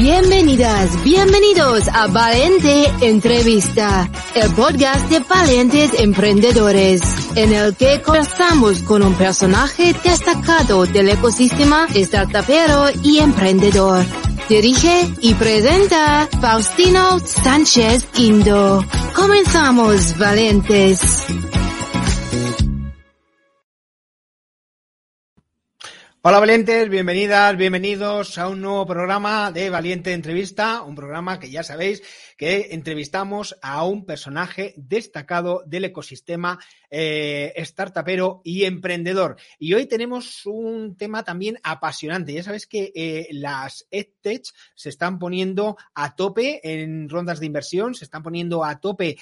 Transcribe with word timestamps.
Bienvenidas, 0.00 1.04
bienvenidos 1.04 1.86
a 1.88 2.06
Valiente 2.06 2.90
Entrevista, 3.02 4.10
el 4.34 4.50
podcast 4.54 5.10
de 5.10 5.18
valientes 5.20 5.92
emprendedores, 6.00 7.02
en 7.34 7.52
el 7.52 7.76
que 7.76 8.00
conversamos 8.00 8.80
con 8.80 9.02
un 9.02 9.12
personaje 9.12 9.94
destacado 10.02 10.86
del 10.86 11.10
ecosistema 11.10 11.86
startupero 11.94 12.86
y 13.02 13.18
emprendedor. 13.18 14.06
Dirige 14.48 15.06
y 15.20 15.34
presenta 15.34 16.26
Faustino 16.40 17.18
Sánchez 17.18 18.08
Indo. 18.16 18.82
Comenzamos, 19.14 20.16
valientes. 20.16 21.26
Hola 26.22 26.38
valientes, 26.38 26.90
bienvenidas, 26.90 27.56
bienvenidos 27.56 28.36
a 28.36 28.48
un 28.48 28.60
nuevo 28.60 28.84
programa 28.84 29.50
de 29.52 29.70
Valiente 29.70 30.12
Entrevista, 30.12 30.82
un 30.82 30.94
programa 30.94 31.40
que 31.40 31.50
ya 31.50 31.62
sabéis 31.62 32.02
que 32.36 32.68
entrevistamos 32.72 33.56
a 33.62 33.84
un 33.84 34.04
personaje 34.04 34.74
destacado 34.76 35.62
del 35.64 35.86
ecosistema 35.86 36.58
eh, 36.90 37.54
startupero 37.64 38.42
y 38.44 38.64
emprendedor. 38.64 39.36
Y 39.58 39.72
hoy 39.74 39.86
tenemos 39.86 40.44
un 40.44 40.96
tema 40.96 41.22
también 41.22 41.58
apasionante. 41.62 42.34
Ya 42.34 42.42
sabes 42.42 42.66
que 42.66 42.92
eh, 42.94 43.28
las 43.30 43.86
EdTech 43.90 44.44
se 44.74 44.88
están 44.88 45.18
poniendo 45.18 45.76
a 45.94 46.16
tope 46.16 46.60
en 46.62 47.08
rondas 47.08 47.40
de 47.40 47.46
inversión, 47.46 47.94
se 47.94 48.04
están 48.04 48.22
poniendo 48.22 48.64
a 48.64 48.80
tope 48.80 49.16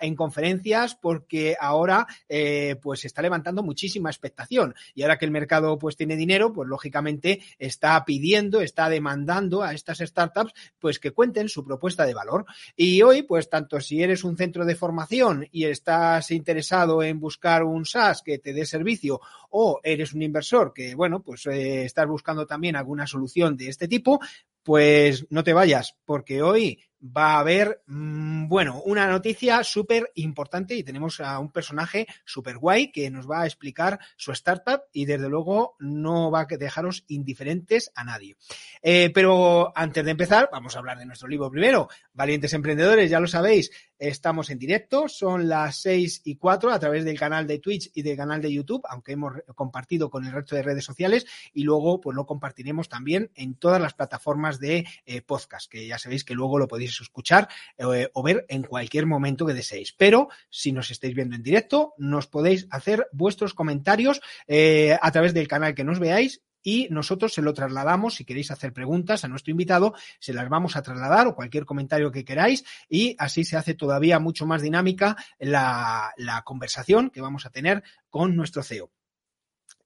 en 0.00 0.16
conferencias 0.16 0.94
porque 0.94 1.56
ahora 1.60 2.06
eh, 2.28 2.76
pues 2.82 3.00
se 3.00 3.06
está 3.06 3.22
levantando 3.22 3.62
muchísima 3.62 4.10
expectación. 4.10 4.74
Y 4.94 5.02
ahora 5.02 5.18
que 5.18 5.24
el 5.24 5.30
mercado 5.30 5.78
pues 5.78 5.96
tiene 6.00 6.16
dinero, 6.16 6.50
pues 6.50 6.66
lógicamente 6.66 7.42
está 7.58 8.02
pidiendo, 8.06 8.62
está 8.62 8.88
demandando 8.88 9.62
a 9.62 9.74
estas 9.74 9.98
startups 9.98 10.54
pues 10.78 10.98
que 10.98 11.10
cuenten 11.10 11.50
su 11.50 11.62
propuesta 11.62 12.06
de 12.06 12.14
valor. 12.14 12.46
Y 12.74 13.02
hoy, 13.02 13.20
pues 13.20 13.50
tanto 13.50 13.78
si 13.82 14.02
eres 14.02 14.24
un 14.24 14.38
centro 14.38 14.64
de 14.64 14.76
formación 14.76 15.46
y 15.52 15.66
estás 15.66 16.30
interesado 16.30 17.02
en 17.02 17.20
buscar 17.20 17.64
un 17.64 17.84
SaaS 17.84 18.22
que 18.22 18.38
te 18.38 18.54
dé 18.54 18.64
servicio 18.64 19.20
o 19.50 19.78
eres 19.82 20.14
un 20.14 20.22
inversor 20.22 20.72
que, 20.72 20.94
bueno, 20.94 21.20
pues 21.22 21.44
eh, 21.44 21.84
estás 21.84 22.06
buscando 22.06 22.46
también 22.46 22.76
alguna 22.76 23.06
solución 23.06 23.58
de 23.58 23.68
este 23.68 23.86
tipo, 23.86 24.20
pues 24.62 25.26
no 25.28 25.44
te 25.44 25.52
vayas, 25.52 25.96
porque 26.06 26.40
hoy 26.40 26.82
va 27.02 27.34
a 27.34 27.40
haber, 27.40 27.82
mm, 27.86 28.48
bueno, 28.48 28.82
una 28.84 29.06
noticia 29.06 29.64
súper 29.64 30.10
importante 30.14 30.74
y 30.74 30.84
tenemos 30.84 31.20
a 31.20 31.38
un 31.38 31.50
personaje 31.50 32.06
súper 32.24 32.58
guay 32.58 32.92
que 32.92 33.10
nos 33.10 33.28
va 33.28 33.42
a 33.42 33.46
explicar 33.46 33.98
su 34.16 34.32
startup 34.32 34.82
y 34.92 35.06
desde 35.06 35.28
luego 35.28 35.76
no 35.78 36.30
va 36.30 36.40
a 36.42 36.46
dejaros 36.56 37.04
indiferentes 37.08 37.90
a 37.94 38.04
nadie. 38.04 38.36
Eh, 38.82 39.10
pero 39.14 39.72
antes 39.76 40.04
de 40.04 40.10
empezar, 40.10 40.48
vamos 40.52 40.74
a 40.74 40.78
hablar 40.78 40.98
de 40.98 41.06
nuestro 41.06 41.28
libro 41.28 41.50
primero. 41.50 41.88
Valientes 42.12 42.52
Emprendedores, 42.52 43.10
ya 43.10 43.20
lo 43.20 43.26
sabéis, 43.26 43.70
estamos 43.98 44.50
en 44.50 44.58
directo, 44.58 45.08
son 45.08 45.48
las 45.48 45.80
seis 45.80 46.22
y 46.24 46.36
cuatro 46.36 46.70
a 46.70 46.78
través 46.78 47.04
del 47.04 47.18
canal 47.18 47.46
de 47.46 47.58
Twitch 47.58 47.90
y 47.94 48.02
del 48.02 48.16
canal 48.16 48.40
de 48.40 48.52
YouTube, 48.52 48.82
aunque 48.88 49.12
hemos 49.12 49.34
compartido 49.54 50.10
con 50.10 50.26
el 50.26 50.32
resto 50.32 50.56
de 50.56 50.62
redes 50.62 50.84
sociales 50.84 51.26
y 51.52 51.62
luego 51.62 52.00
pues 52.00 52.16
lo 52.16 52.26
compartiremos 52.26 52.88
también 52.88 53.30
en 53.34 53.54
todas 53.54 53.80
las 53.80 53.94
plataformas 53.94 54.58
de 54.58 54.86
eh, 55.04 55.22
podcast, 55.22 55.70
que 55.70 55.86
ya 55.86 55.98
sabéis 55.98 56.24
que 56.24 56.34
luego 56.34 56.58
lo 56.58 56.68
podéis 56.68 56.89
escuchar 56.98 57.48
eh, 57.78 58.08
o 58.12 58.22
ver 58.22 58.46
en 58.48 58.62
cualquier 58.62 59.06
momento 59.06 59.46
que 59.46 59.54
deseéis. 59.54 59.92
Pero 59.92 60.28
si 60.48 60.72
nos 60.72 60.90
estáis 60.90 61.14
viendo 61.14 61.36
en 61.36 61.42
directo, 61.42 61.94
nos 61.98 62.26
podéis 62.26 62.66
hacer 62.70 63.06
vuestros 63.12 63.54
comentarios 63.54 64.20
eh, 64.48 64.98
a 65.00 65.12
través 65.12 65.34
del 65.34 65.46
canal 65.46 65.74
que 65.74 65.84
nos 65.84 65.98
veáis 65.98 66.42
y 66.62 66.88
nosotros 66.90 67.32
se 67.32 67.42
lo 67.42 67.54
trasladamos. 67.54 68.14
Si 68.14 68.24
queréis 68.24 68.50
hacer 68.50 68.72
preguntas 68.72 69.24
a 69.24 69.28
nuestro 69.28 69.50
invitado, 69.50 69.94
se 70.18 70.32
las 70.32 70.48
vamos 70.48 70.76
a 70.76 70.82
trasladar 70.82 71.26
o 71.26 71.34
cualquier 71.34 71.64
comentario 71.64 72.10
que 72.10 72.24
queráis 72.24 72.64
y 72.88 73.16
así 73.18 73.44
se 73.44 73.56
hace 73.56 73.74
todavía 73.74 74.18
mucho 74.18 74.46
más 74.46 74.62
dinámica 74.62 75.16
la, 75.38 76.12
conversación 76.44 77.10
que 77.10 77.20
vamos 77.20 77.46
a 77.46 77.50
tener 77.50 77.82
con 78.08 78.34
nuestro 78.34 78.62
CEO. 78.62 78.90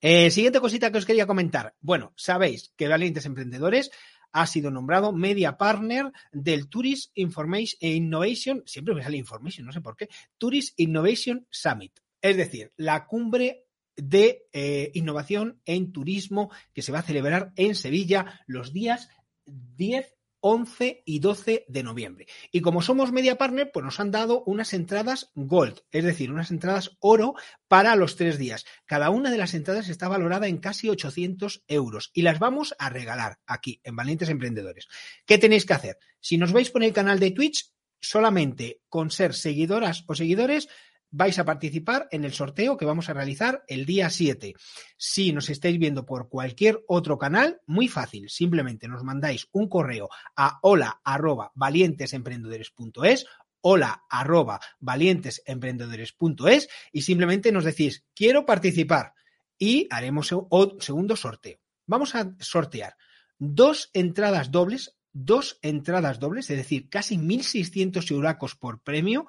Eh, 0.01 0.31
siguiente 0.31 0.61
cosita 0.61 0.91
que 0.91 0.99
os 0.99 1.07
quería 1.07 1.27
comentar. 1.27 1.75
Bueno, 1.81 2.13
sabéis 2.17 2.73
que 2.77 2.89
Valientes 2.89 3.25
Emprendedores 3.25 3.91
ha 4.35 4.47
sido 4.47 4.71
nombrado 4.71 5.13
Media 5.13 5.57
Partner 5.57 6.13
del 6.33 6.69
Tourist 6.69 7.13
Information 7.15 7.79
e 7.81 7.95
Innovation, 7.95 8.63
siempre 8.67 8.95
me 8.95 9.03
sale 9.03 9.17
Information, 9.17 9.65
no 9.65 9.73
sé 9.73 9.81
por 9.81 9.97
qué, 9.97 10.09
Tourist 10.39 10.79
Innovation 10.79 11.47
Summit. 11.51 11.93
Es 12.21 12.37
decir, 12.37 12.73
la 12.77 13.07
cumbre 13.07 13.67
de 13.97 14.49
eh, 14.53 14.91
innovación 14.95 15.61
en 15.65 15.93
turismo 15.93 16.51
que 16.73 16.83
se 16.83 16.91
va 16.91 16.99
a 16.99 17.03
celebrar 17.03 17.53
en 17.55 17.77
Sevilla 17.77 18.41
los 18.47 18.73
días 18.73 19.09
10 19.47 20.13
11 20.47 21.05
y 21.07 21.21
12 21.21 21.65
de 21.69 21.83
noviembre. 21.83 22.27
Y 22.53 22.61
como 22.61 22.83
somos 22.83 23.13
media 23.13 23.39
partner, 23.39 23.71
pues 23.73 23.83
nos 23.83 23.99
han 23.99 24.11
dado 24.11 24.43
unas 24.45 24.75
entradas 24.75 25.31
gold, 25.35 25.81
es 25.91 26.05
decir, 26.05 26.31
unas 26.31 26.51
entradas 26.51 26.99
oro 27.01 27.33
para 27.67 27.97
los 27.97 28.17
tres 28.17 28.37
días. 28.37 28.67
Cada 28.85 29.09
una 29.09 29.31
de 29.31 29.39
las 29.39 29.55
entradas 29.55 29.89
está 29.89 30.07
valorada 30.07 30.47
en 30.47 30.59
casi 30.59 30.91
800 30.91 31.65
euros 31.67 32.11
y 32.13 32.21
las 32.21 32.39
vamos 32.41 32.75
a 32.79 32.91
regalar 32.91 33.39
aquí 33.47 33.81
en 33.85 33.97
Valientes 33.97 34.29
Emprendedores. 34.29 34.87
¿Qué 35.25 35.39
tenéis 35.39 35.65
que 35.65 35.73
hacer? 35.73 35.99
Si 36.21 36.37
nos 36.37 36.53
veis 36.53 36.69
por 36.69 36.85
el 36.85 36.93
canal 36.93 37.19
de 37.21 37.31
Twitch, 37.31 37.73
solamente 37.99 38.83
con 38.91 39.11
ser 39.11 39.33
seguidoras 39.33 40.05
o 40.09 40.15
seguidores, 40.15 40.69
vais 41.17 41.39
a 41.39 41.45
participar 41.45 42.09
en 42.11 42.25
el 42.25 42.33
sorteo 42.33 42.77
que 42.77 42.85
vamos 42.85 43.09
a 43.09 43.13
realizar 43.13 43.63
el 43.69 43.87
día 43.87 44.11
7. 44.11 44.55
Si 44.97 45.33
nos 45.33 45.49
estáis 45.49 45.79
viendo 45.79 46.05
por 46.05 46.29
cualquier 46.29 46.83
otro 46.89 47.19
canal, 47.19 47.61
muy 47.67 47.87
fácil, 47.87 48.29
simplemente 48.29 48.89
nos 48.89 49.05
mandáis 49.05 49.47
un 49.53 49.69
correo 49.69 50.09
a 50.35 50.59
hola 50.63 51.01
arroba 51.05 51.53
valientesemprendedores.es 51.55 53.27
hola 53.61 54.03
arroba 54.11 54.59
valientesemprendedores.es 54.81 56.69
y 56.91 57.03
simplemente 57.03 57.53
nos 57.53 57.63
decís 57.63 58.05
quiero 58.13 58.45
participar 58.45 59.15
y 59.57 59.87
haremos 59.91 60.33
un 60.33 60.81
segundo 60.81 61.15
sorteo. 61.15 61.61
Vamos 61.87 62.17
a 62.17 62.35
sortear 62.41 62.97
dos 63.39 63.89
entradas 63.93 64.51
dobles, 64.51 64.97
dos 65.13 65.61
entradas 65.63 66.19
dobles, 66.19 66.51
es 66.51 66.57
decir, 66.57 66.89
casi 66.89 67.17
1.600 67.19 68.11
euracos 68.11 68.57
por 68.57 68.83
premio 68.83 69.29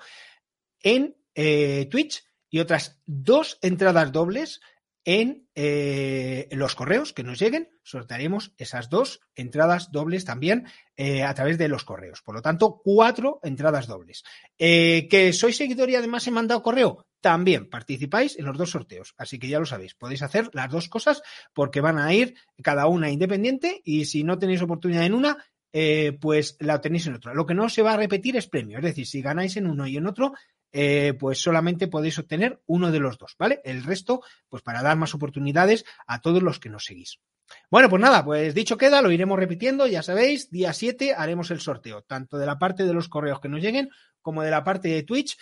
en 0.81 1.15
eh, 1.35 1.87
Twitch 1.91 2.23
y 2.49 2.59
otras 2.59 3.01
dos 3.05 3.59
entradas 3.61 4.11
dobles 4.11 4.61
en 5.03 5.47
eh, 5.53 6.47
los 6.51 6.73
correos 6.73 7.13
que 7.13 7.23
nos 7.23 7.37
lleguen. 7.37 7.69
Sortearemos 7.83 8.53
esas 8.57 8.89
dos 8.89 9.19
entradas 9.35 9.91
dobles 9.91 10.25
también 10.25 10.65
eh, 10.95 11.23
a 11.23 11.33
través 11.35 11.59
de 11.59 11.67
los 11.67 11.83
correos. 11.83 12.21
Por 12.23 12.33
lo 12.33 12.41
tanto, 12.41 12.81
cuatro 12.83 13.39
entradas 13.43 13.85
dobles. 13.85 14.23
que 14.57 15.31
sois 15.33 15.57
seguidor 15.57 15.89
y 15.89 15.95
además 15.95 16.25
he 16.25 16.31
mandado 16.31 16.63
correo. 16.63 17.05
También 17.21 17.69
participáis 17.69 18.39
en 18.39 18.45
los 18.45 18.57
dos 18.57 18.71
sorteos. 18.71 19.13
Así 19.17 19.37
que 19.37 19.49
ya 19.49 19.59
lo 19.59 19.65
sabéis. 19.65 19.93
Podéis 19.93 20.23
hacer 20.23 20.49
las 20.53 20.71
dos 20.71 20.89
cosas 20.89 21.21
porque 21.53 21.81
van 21.81 21.99
a 21.99 22.13
ir 22.13 22.35
cada 22.63 22.87
una 22.87 23.11
independiente 23.11 23.81
y 23.83 24.05
si 24.05 24.23
no 24.23 24.39
tenéis 24.39 24.61
oportunidad 24.61 25.05
en 25.05 25.13
una, 25.13 25.37
pues 26.19 26.55
la 26.59 26.81
tenéis 26.81 27.05
en 27.07 27.15
otra. 27.15 27.33
Lo 27.33 27.45
que 27.45 27.53
no 27.53 27.69
se 27.69 27.81
va 27.83 27.93
a 27.93 27.97
repetir 27.97 28.37
es 28.37 28.47
premio. 28.47 28.77
Es 28.79 28.83
decir, 28.83 29.05
si 29.05 29.21
ganáis 29.21 29.57
en 29.57 29.67
uno 29.67 29.85
y 29.85 29.97
en 29.97 30.07
otro, 30.07 30.33
eh, 30.77 31.13
pues 31.17 31.41
solamente 31.41 31.87
podéis 31.87 32.19
obtener 32.19 32.61
uno 32.65 32.91
de 32.91 32.99
los 32.99 33.17
dos, 33.17 33.37
¿vale? 33.39 33.61
El 33.63 33.81
resto, 33.81 34.21
pues 34.49 34.61
para 34.61 34.83
dar 34.83 34.97
más 34.97 35.15
oportunidades 35.15 35.85
a 36.05 36.19
todos 36.19 36.43
los 36.43 36.59
que 36.59 36.67
nos 36.67 36.83
seguís. 36.83 37.21
Bueno, 37.71 37.89
pues 37.89 38.01
nada, 38.01 38.25
pues 38.25 38.53
dicho 38.53 38.75
queda, 38.75 39.01
lo 39.01 39.09
iremos 39.09 39.39
repitiendo, 39.39 39.87
ya 39.87 40.03
sabéis, 40.03 40.51
día 40.51 40.73
7 40.73 41.13
haremos 41.15 41.49
el 41.49 41.61
sorteo, 41.61 42.01
tanto 42.01 42.37
de 42.37 42.45
la 42.45 42.59
parte 42.59 42.83
de 42.83 42.93
los 42.93 43.07
correos 43.07 43.39
que 43.39 43.47
nos 43.47 43.61
lleguen 43.61 43.89
como 44.21 44.43
de 44.43 44.51
la 44.51 44.65
parte 44.65 44.89
de 44.89 45.03
Twitch 45.03 45.37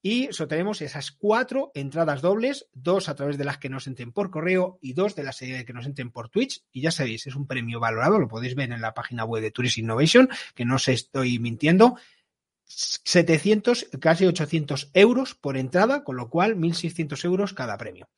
y 0.00 0.28
sortearemos 0.30 0.80
esas 0.80 1.10
cuatro 1.10 1.72
entradas 1.74 2.22
dobles, 2.22 2.68
dos 2.72 3.08
a 3.08 3.16
través 3.16 3.36
de 3.36 3.44
las 3.44 3.58
que 3.58 3.68
nos 3.68 3.88
entren 3.88 4.12
por 4.12 4.30
correo 4.30 4.78
y 4.80 4.92
dos 4.92 5.16
de 5.16 5.24
las 5.24 5.40
que 5.40 5.72
nos 5.74 5.86
entren 5.86 6.12
por 6.12 6.28
Twitch. 6.28 6.62
Y 6.70 6.82
ya 6.82 6.92
sabéis, 6.92 7.26
es 7.26 7.34
un 7.34 7.48
premio 7.48 7.80
valorado, 7.80 8.20
lo 8.20 8.28
podéis 8.28 8.54
ver 8.54 8.70
en 8.70 8.80
la 8.80 8.94
página 8.94 9.24
web 9.24 9.42
de 9.42 9.50
Tourist 9.50 9.78
Innovation, 9.78 10.28
que 10.54 10.64
no 10.64 10.76
os 10.76 10.86
estoy 10.86 11.40
mintiendo. 11.40 11.96
700, 12.68 13.88
casi 14.00 14.26
800 14.26 14.90
euros 14.94 15.34
por 15.34 15.56
entrada, 15.56 16.04
con 16.04 16.16
lo 16.16 16.28
cual 16.28 16.56
1.600 16.56 17.24
euros 17.24 17.54
cada 17.54 17.76
premio. 17.78 18.08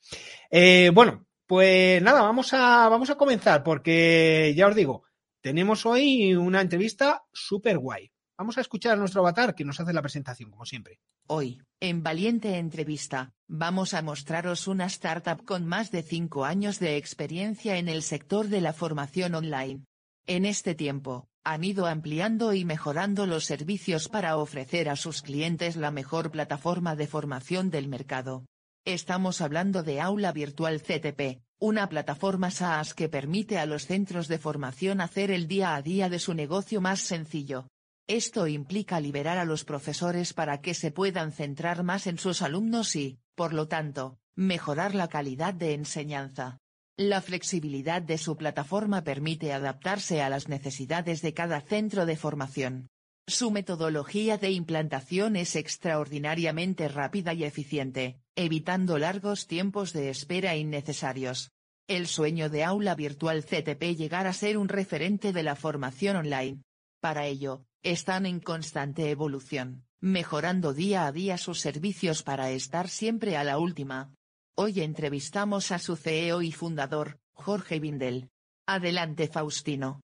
Eh, 0.50 0.90
bueno, 0.92 1.26
pues 1.46 2.02
nada, 2.02 2.22
vamos 2.22 2.52
a, 2.52 2.88
vamos 2.88 3.10
a 3.10 3.16
comenzar 3.16 3.62
porque 3.62 4.52
ya 4.56 4.66
os 4.66 4.74
digo, 4.74 5.04
tenemos 5.40 5.86
hoy 5.86 6.34
una 6.34 6.60
entrevista 6.60 7.24
súper 7.32 7.78
guay. 7.78 8.10
Vamos 8.36 8.56
a 8.56 8.62
escuchar 8.62 8.92
a 8.94 8.96
nuestro 8.96 9.20
avatar 9.20 9.54
que 9.54 9.64
nos 9.64 9.80
hace 9.80 9.92
la 9.92 10.00
presentación, 10.00 10.50
como 10.50 10.64
siempre. 10.64 10.98
Hoy, 11.26 11.60
en 11.78 12.02
Valiente 12.02 12.56
Entrevista, 12.56 13.34
vamos 13.46 13.94
a 13.94 14.02
mostraros 14.02 14.66
una 14.66 14.86
startup 14.86 15.44
con 15.44 15.66
más 15.66 15.90
de 15.90 16.02
5 16.02 16.44
años 16.44 16.78
de 16.78 16.96
experiencia 16.96 17.76
en 17.76 17.88
el 17.88 18.02
sector 18.02 18.48
de 18.48 18.60
la 18.60 18.72
formación 18.72 19.34
online. 19.34 19.84
En 20.26 20.44
este 20.46 20.74
tiempo, 20.74 21.29
han 21.44 21.64
ido 21.64 21.86
ampliando 21.86 22.52
y 22.52 22.64
mejorando 22.64 23.26
los 23.26 23.44
servicios 23.44 24.08
para 24.08 24.36
ofrecer 24.36 24.88
a 24.88 24.96
sus 24.96 25.22
clientes 25.22 25.76
la 25.76 25.90
mejor 25.90 26.30
plataforma 26.30 26.96
de 26.96 27.06
formación 27.06 27.70
del 27.70 27.88
mercado. 27.88 28.44
Estamos 28.84 29.40
hablando 29.40 29.82
de 29.82 30.00
Aula 30.00 30.32
Virtual 30.32 30.80
CTP, 30.80 31.42
una 31.58 31.88
plataforma 31.88 32.50
SaaS 32.50 32.94
que 32.94 33.08
permite 33.08 33.58
a 33.58 33.66
los 33.66 33.86
centros 33.86 34.28
de 34.28 34.38
formación 34.38 35.00
hacer 35.00 35.30
el 35.30 35.48
día 35.48 35.74
a 35.74 35.82
día 35.82 36.08
de 36.08 36.18
su 36.18 36.34
negocio 36.34 36.80
más 36.80 37.00
sencillo. 37.00 37.68
Esto 38.06 38.46
implica 38.46 38.98
liberar 38.98 39.38
a 39.38 39.44
los 39.44 39.64
profesores 39.64 40.32
para 40.32 40.60
que 40.60 40.74
se 40.74 40.90
puedan 40.90 41.32
centrar 41.32 41.84
más 41.84 42.06
en 42.06 42.18
sus 42.18 42.42
alumnos 42.42 42.96
y, 42.96 43.20
por 43.34 43.52
lo 43.52 43.68
tanto, 43.68 44.18
mejorar 44.34 44.94
la 44.94 45.08
calidad 45.08 45.54
de 45.54 45.74
enseñanza. 45.74 46.58
La 47.02 47.22
flexibilidad 47.22 48.02
de 48.02 48.18
su 48.18 48.36
plataforma 48.36 49.02
permite 49.02 49.54
adaptarse 49.54 50.20
a 50.20 50.28
las 50.28 50.48
necesidades 50.48 51.22
de 51.22 51.32
cada 51.32 51.62
centro 51.62 52.04
de 52.04 52.14
formación. 52.14 52.90
Su 53.26 53.50
metodología 53.50 54.36
de 54.36 54.50
implantación 54.50 55.34
es 55.36 55.56
extraordinariamente 55.56 56.88
rápida 56.88 57.32
y 57.32 57.44
eficiente, 57.44 58.20
evitando 58.36 58.98
largos 58.98 59.46
tiempos 59.46 59.94
de 59.94 60.10
espera 60.10 60.56
innecesarios. 60.56 61.52
El 61.88 62.06
sueño 62.06 62.50
de 62.50 62.64
aula 62.64 62.94
virtual 62.96 63.46
CTP 63.46 63.96
llegar 63.96 64.26
a 64.26 64.34
ser 64.34 64.58
un 64.58 64.68
referente 64.68 65.32
de 65.32 65.42
la 65.42 65.56
formación 65.56 66.16
online. 66.16 66.60
Para 67.00 67.24
ello, 67.24 67.64
están 67.82 68.26
en 68.26 68.40
constante 68.40 69.08
evolución, 69.08 69.86
mejorando 70.02 70.74
día 70.74 71.06
a 71.06 71.12
día 71.12 71.38
sus 71.38 71.60
servicios 71.60 72.22
para 72.22 72.50
estar 72.50 72.90
siempre 72.90 73.38
a 73.38 73.44
la 73.44 73.56
última. 73.56 74.12
Hoy 74.56 74.80
entrevistamos 74.80 75.72
a 75.72 75.78
su 75.78 75.96
CEO 75.96 76.42
y 76.42 76.52
fundador, 76.52 77.18
Jorge 77.32 77.80
Vindel. 77.80 78.30
Adelante 78.66 79.28
Faustino. 79.28 80.02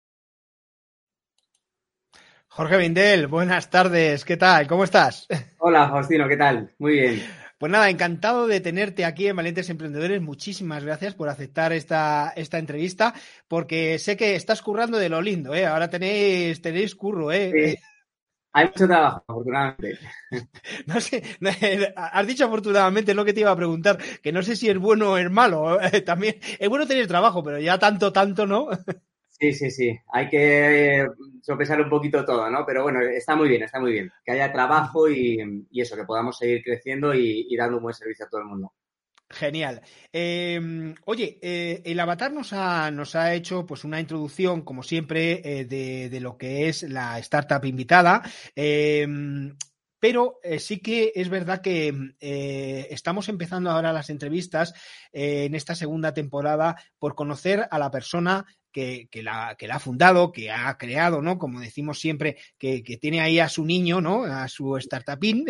Jorge 2.49 2.79
Vindel, 2.79 3.27
buenas 3.27 3.69
tardes, 3.69 4.25
¿qué 4.25 4.37
tal? 4.37 4.67
¿Cómo 4.67 4.85
estás? 4.85 5.27
Hola 5.59 5.89
Faustino, 5.91 6.27
¿qué 6.27 6.37
tal? 6.37 6.73
Muy 6.79 6.93
bien. 6.93 7.23
Pues 7.59 7.73
nada, 7.73 7.91
encantado 7.91 8.47
de 8.47 8.61
tenerte 8.61 9.05
aquí 9.05 9.29
en 9.29 9.37
Valientes 9.37 9.69
Emprendedores. 9.69 10.21
Muchísimas 10.21 10.85
gracias 10.85 11.15
por 11.15 11.29
aceptar 11.29 11.73
esta, 11.73 12.33
esta 12.37 12.59
entrevista, 12.59 13.15
porque 13.49 13.99
sé 13.99 14.17
que 14.17 14.37
estás 14.37 14.63
currando 14.63 14.99
de 14.99 15.09
lo 15.09 15.23
lindo, 15.23 15.55
¿eh? 15.55 15.67
Ahora 15.67 15.91
tenéis, 15.91 16.61
tenéis 16.61 16.95
curro, 16.95 17.33
¿eh? 17.33 17.79
Hay 18.57 18.69
mucho 18.69 18.87
trabajo, 18.87 19.23
afortunadamente. 19.29 19.99
No 20.87 20.99
sé, 20.99 21.23
has 21.95 22.27
dicho 22.27 22.47
afortunadamente 22.47 23.13
lo 23.13 23.23
que 23.23 23.35
te 23.35 23.41
iba 23.41 23.51
a 23.51 23.57
preguntar, 23.57 23.99
que 24.23 24.33
no 24.33 24.43
sé 24.43 24.57
si 24.57 24.71
es 24.71 24.79
bueno 24.79 25.13
o 25.13 25.19
es 25.19 25.31
malo. 25.31 25.79
También 26.07 26.37
es 26.59 26.67
bueno 26.67 26.87
tener 26.87 27.07
trabajo, 27.07 27.43
pero 27.43 27.59
ya 27.59 27.79
tanto, 27.79 28.13
tanto, 28.13 28.47
¿no? 28.47 28.69
Sí, 29.39 29.53
sí, 29.53 29.71
sí. 29.71 29.95
Hay 30.15 30.31
que 30.31 31.07
sopesar 31.43 31.79
un 31.83 31.91
poquito 31.91 32.25
todo, 32.25 32.49
¿no? 32.49 32.65
Pero 32.65 32.85
bueno, 32.85 33.03
está 33.03 33.37
muy 33.37 33.51
bien, 33.51 33.65
está 33.65 33.79
muy 33.79 33.93
bien. 33.93 34.11
Que 34.25 34.33
haya 34.33 34.51
trabajo 34.51 35.11
y, 35.11 35.67
eso, 35.75 35.95
que 35.95 36.05
podamos 36.05 36.39
seguir 36.39 36.63
creciendo 36.65 37.13
y, 37.13 37.55
dando 37.55 37.77
un 37.77 37.83
buen 37.83 37.95
servicio 37.95 38.25
a 38.25 38.31
todo 38.31 38.41
el 38.41 38.47
mundo. 38.47 38.73
Genial. 39.29 39.83
Em, 40.13 40.95
oye, 41.05 41.39
eh, 41.43 41.83
el 41.85 41.99
avatar 41.99 42.33
nos 42.33 42.53
ha, 42.53 42.91
nos 42.93 43.17
ha 43.17 43.35
hecho 43.35 43.67
pues 43.67 43.83
una 43.83 43.99
introducción, 43.99 44.63
como 44.63 44.85
siempre, 44.85 45.43
eh, 45.45 45.65
de, 45.65 46.21
lo 46.21 46.37
que 46.39 46.69
es 46.69 46.85
la 46.85 47.19
startup 47.19 47.65
invitada. 47.65 48.23
Em, 48.55 49.57
pero 49.99 50.39
eh, 50.45 50.61
sí 50.61 50.79
que 50.79 51.13
es 51.15 51.29
verdad 51.29 51.61
que 51.61 52.15
estamos 52.91 53.29
empezando 53.29 53.71
ahora 53.71 53.93
las 53.93 54.11
entrevistas 54.11 54.75
en 55.13 55.55
esta 55.55 55.75
segunda 55.75 56.15
temporada 56.15 56.77
por 56.99 57.15
conocer 57.17 57.67
a 57.71 57.79
la 57.79 57.91
persona 57.91 58.47
que, 58.77 59.23
la, 59.23 59.57
que 59.59 59.67
la 59.67 59.77
ha 59.77 59.81
fundado, 59.81 60.33
que 60.33 60.51
ha 60.51 60.77
creado, 60.77 61.23
¿no? 61.23 61.39
Como 61.39 61.61
decimos 61.61 61.99
siempre, 61.99 62.37
que, 62.59 62.83
tiene 63.01 63.21
ahí 63.21 63.39
a 63.39 63.49
su 63.49 63.65
niño, 63.65 64.03
¿no? 64.03 64.25
A 64.25 64.49
su 64.49 64.79
startupín, 64.79 65.47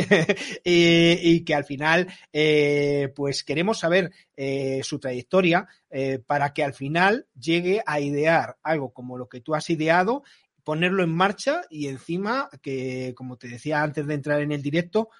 y, 0.65 1.19
y, 1.35 1.45
que 1.45 1.55
al 1.55 1.65
final, 1.65 2.07
eh, 2.33 3.13
pues 3.17 3.43
queremos 3.43 3.81
saber 3.81 4.13
eh, 4.37 4.81
su 4.85 5.01
trayectoria 5.01 5.67
eh, 5.91 6.21
para 6.25 6.53
que 6.53 6.63
al 6.63 6.75
final 6.75 7.27
llegue 7.39 7.83
a 7.85 7.99
idear 7.99 8.59
algo 8.63 8.93
como 8.93 9.19
lo 9.19 9.29
que 9.29 9.41
tú 9.41 9.55
has 9.55 9.69
ideado 9.71 10.23
ponerlo 10.67 11.05
en 11.05 11.15
marcha 11.15 11.63
y 11.71 11.87
encima, 11.87 12.51
que 12.61 13.15
como 13.17 13.37
te 13.37 13.47
decía 13.47 13.85
antes 13.85 14.05
de 14.05 14.15
entrar 14.15 14.41
en 14.41 14.51
el 14.51 14.63
directo, 14.63 15.11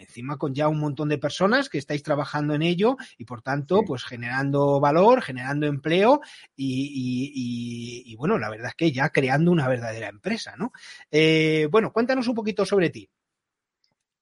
encima 0.00 0.36
con 0.36 0.52
ya 0.52 0.66
un 0.66 0.80
montón 0.80 1.08
de 1.08 1.16
personas 1.16 1.68
que 1.68 1.78
estáis 1.78 2.02
trabajando 2.02 2.54
en 2.54 2.62
ello 2.62 2.96
y 3.16 3.24
por 3.24 3.40
tanto, 3.40 3.82
pues 3.86 4.02
generando 4.02 4.80
valor, 4.80 5.22
generando 5.22 5.68
empleo 5.68 6.22
y, 6.56 8.16
bueno, 8.18 8.36
la 8.36 8.50
verdad 8.50 8.70
es 8.70 8.74
que 8.74 8.90
ya 8.90 9.10
creando 9.10 9.52
una 9.52 9.68
verdadera 9.68 10.08
empresa, 10.08 10.56
¿no? 10.56 10.72
Eh, 11.08 11.68
bueno, 11.70 11.92
cuéntanos 11.92 12.26
un 12.26 12.34
poquito 12.34 12.66
sobre 12.66 12.90
ti. 12.90 13.08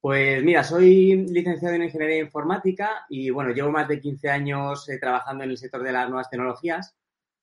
Pues 0.02 0.44
mira, 0.44 0.62
soy 0.62 1.16
licenciado 1.28 1.76
en 1.76 1.84
Ingeniería 1.84 2.18
Informática 2.18 3.06
y 3.08 3.30
bueno, 3.30 3.54
llevo 3.54 3.70
más 3.70 3.88
de 3.88 4.00
15 4.00 4.28
años 4.28 4.86
eh, 4.90 4.98
trabajando 4.98 5.44
en 5.44 5.50
el 5.50 5.56
sector 5.56 5.82
de 5.82 5.92
las 5.92 6.10
nuevas 6.10 6.28
tecnologías. 6.28 6.94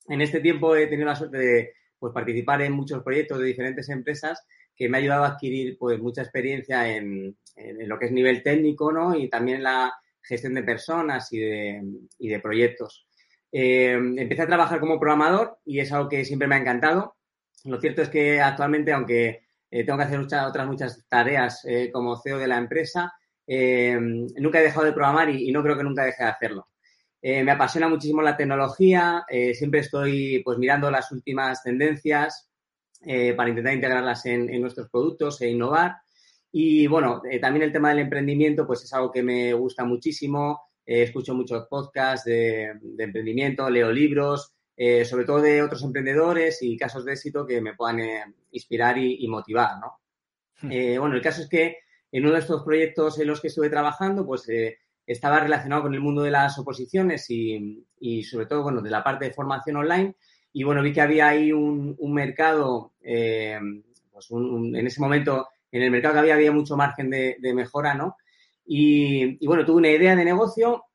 En 0.08 0.22
este 0.22 0.42
tiempo 0.42 0.76
he 0.76 0.86
tenido 0.86 1.08
la 1.08 1.16
suerte 1.16 1.40
de 1.40 1.81
pues 2.01 2.13
participar 2.13 2.63
en 2.63 2.74
muchos 2.74 3.03
proyectos 3.03 3.38
de 3.38 3.45
diferentes 3.45 3.88
empresas 3.89 4.44
que 4.75 4.89
me 4.89 4.98
ha 4.98 5.01
ayudado 5.01 5.24
a 5.24 5.27
adquirir 5.27 5.77
pues 5.77 6.00
mucha 6.00 6.24
experiencia 6.24 6.89
en, 6.89 7.38
lo 7.86 8.00
que 8.00 8.07
es 8.07 8.12
nivel 8.12 8.42
técnico, 8.42 8.92
¿no? 8.92 9.15
Y 9.15 9.30
también 9.30 9.57
en 9.57 9.63
la 9.63 9.94
gestión 10.19 10.56
de 10.56 10.63
personas 10.63 11.31
y 11.31 11.39
de, 11.39 11.83
y 12.18 12.27
de 12.27 12.39
proyectos. 12.39 13.06
Eh, 13.51 13.92
empecé 13.92 14.42
a 14.42 14.48
trabajar 14.48 14.80
como 14.80 15.00
programador 15.00 15.59
y 15.63 15.80
es 15.80 15.92
algo 15.92 16.09
que 16.09 16.25
siempre 16.25 16.48
me 16.48 16.56
ha 16.56 16.59
encantado. 16.59 17.18
Lo 17.65 17.80
cierto 17.80 18.01
es 18.01 18.09
que 18.09 18.42
actualmente, 18.42 18.94
aunque 18.94 19.44
eh, 19.69 19.83
tengo 19.83 20.00
que 20.00 20.06
hacer 20.06 20.19
otras 20.19 20.68
muchas 20.68 21.06
tareas 21.07 21.63
eh, 21.65 21.92
como 21.94 22.18
CEO 22.18 22.39
de 22.39 22.47
la 22.47 22.57
empresa, 22.57 23.13
nunca 23.47 24.59
he 24.59 24.63
dejado 24.63 24.86
de 24.86 24.94
programar 24.94 25.30
y, 25.30 25.51
no 25.51 25.62
creo 25.62 25.77
que 25.77 25.83
nunca 25.83 26.04
deje 26.04 26.24
de 26.24 26.30
hacerlo. 26.30 26.65
Eh, 27.21 27.44
me 27.44 27.51
apasiona 27.51 27.88
muchísimo 27.88 28.23
la 28.23 28.35
tecnología, 28.35 29.25
eh, 29.29 29.53
siempre 29.53 29.81
estoy 29.81 30.41
pues 30.44 30.57
mirando 30.57 30.89
las 30.89 31.12
últimas 31.12 31.62
tendencias 31.62 32.50
eh, 33.06 33.33
para 33.35 33.50
intentar 33.50 33.75
integrarlas 33.75 34.25
en, 34.25 34.59
nuestros 34.59 34.89
productos 34.89 35.39
e 35.41 35.50
innovar. 35.50 35.97
Y 36.51 36.88
bueno, 36.88 37.21
también 37.39 37.63
el 37.63 37.71
tema 37.71 37.89
del 37.89 38.00
emprendimiento 38.00 38.65
pues 38.65 38.83
es 38.83 38.94
algo 38.94 39.12
que 39.12 39.23
me 39.23 39.53
gusta 39.53 39.85
muchísimo. 39.85 40.71
escucho 40.83 41.33
muchos 41.33 41.68
podcasts 41.69 42.25
de, 42.25 42.73
emprendimiento, 42.97 43.69
leo 43.69 43.91
libros, 43.91 44.53
sobre 45.06 45.23
todo 45.23 45.41
de 45.41 45.62
otros 45.62 45.83
emprendedores 45.83 46.62
y 46.62 46.75
casos 46.75 47.06
de 47.06 47.13
éxito 47.13 47.45
que 47.45 47.62
me 47.62 47.75
puedan 47.75 48.01
inspirar 48.51 48.97
y, 48.97 49.25
motivar, 49.29 49.79
¿no? 49.79 50.00
Hmm. 50.62 51.00
bueno, 51.00 51.15
el 51.15 51.21
caso 51.21 51.41
es 51.41 51.47
que 51.47 51.77
en 52.12 52.25
uno 52.25 52.33
de 52.33 52.39
estos 52.39 52.63
proyectos 52.63 53.18
en 53.19 53.27
los 53.27 53.39
que 53.39 53.47
estuve 53.47 53.69
trabajando, 53.69 54.25
pues 54.25 54.45
estaba 55.06 55.39
relacionado 55.39 55.83
con 55.83 55.94
el 55.94 56.01
mundo 56.01 56.21
de 56.21 56.31
las 56.31 56.57
oposiciones 56.57 57.25
y, 57.30 58.24
sobre 58.24 58.45
todo, 58.45 58.63
bueno, 58.63 58.81
de 58.81 58.89
la 58.89 59.03
parte 59.03 59.25
de 59.25 59.33
formación 59.33 59.77
online. 59.77 60.15
Y 60.53 60.63
bueno, 60.63 60.81
vi 60.81 60.94
que 60.94 61.01
había 61.01 61.30
ahí 61.30 61.51
un, 61.51 61.95
mercado, 62.13 62.94
eh, 63.01 63.59
pues 64.12 64.27
en 64.31 64.87
ese 64.87 65.02
momento, 65.02 65.47
en 65.71 65.83
el 65.83 65.92
mercado 65.92 66.16
que 66.16 66.19
había, 66.19 66.35
había 66.35 66.52
mucho 66.52 66.76
margen 66.76 67.09
de, 67.09 67.54
mejora, 67.54 67.94
¿no? 67.94 68.18
Y, 68.66 69.45
bueno, 69.45 69.66
tuve 69.66 69.78
una 69.78 69.92
idea 69.92 70.16
de 70.16 70.26
negocio, 70.26 70.85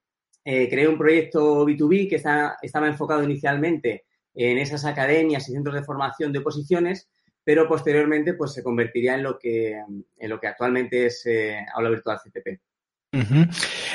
eh, 0.44 0.68
creé 0.68 0.88
un 0.88 0.98
proyecto 0.98 1.66
B2B 1.66 2.08
que 2.08 2.16
estaba 2.16 2.86
enfocado 2.86 3.22
inicialmente 3.22 4.04
en 4.36 4.58
esas 4.58 4.84
academias 4.84 5.48
y 5.48 5.52
centros 5.52 5.74
de 5.74 5.82
formación 5.82 6.32
de 6.32 6.40
oposiciones, 6.40 7.08
pero 7.42 7.66
posteriormente 7.66 8.34
pues 8.34 8.52
se 8.52 8.62
convertiría 8.62 9.14
en 9.14 9.22
lo 9.22 9.38
que, 9.38 9.72
en 9.72 10.28
lo 10.28 10.38
que 10.38 10.46
actualmente 10.48 11.06
es 11.06 11.24
eh, 11.26 11.64
Aula 11.74 11.90
Virtual 11.90 12.18
CTP. 12.18 12.60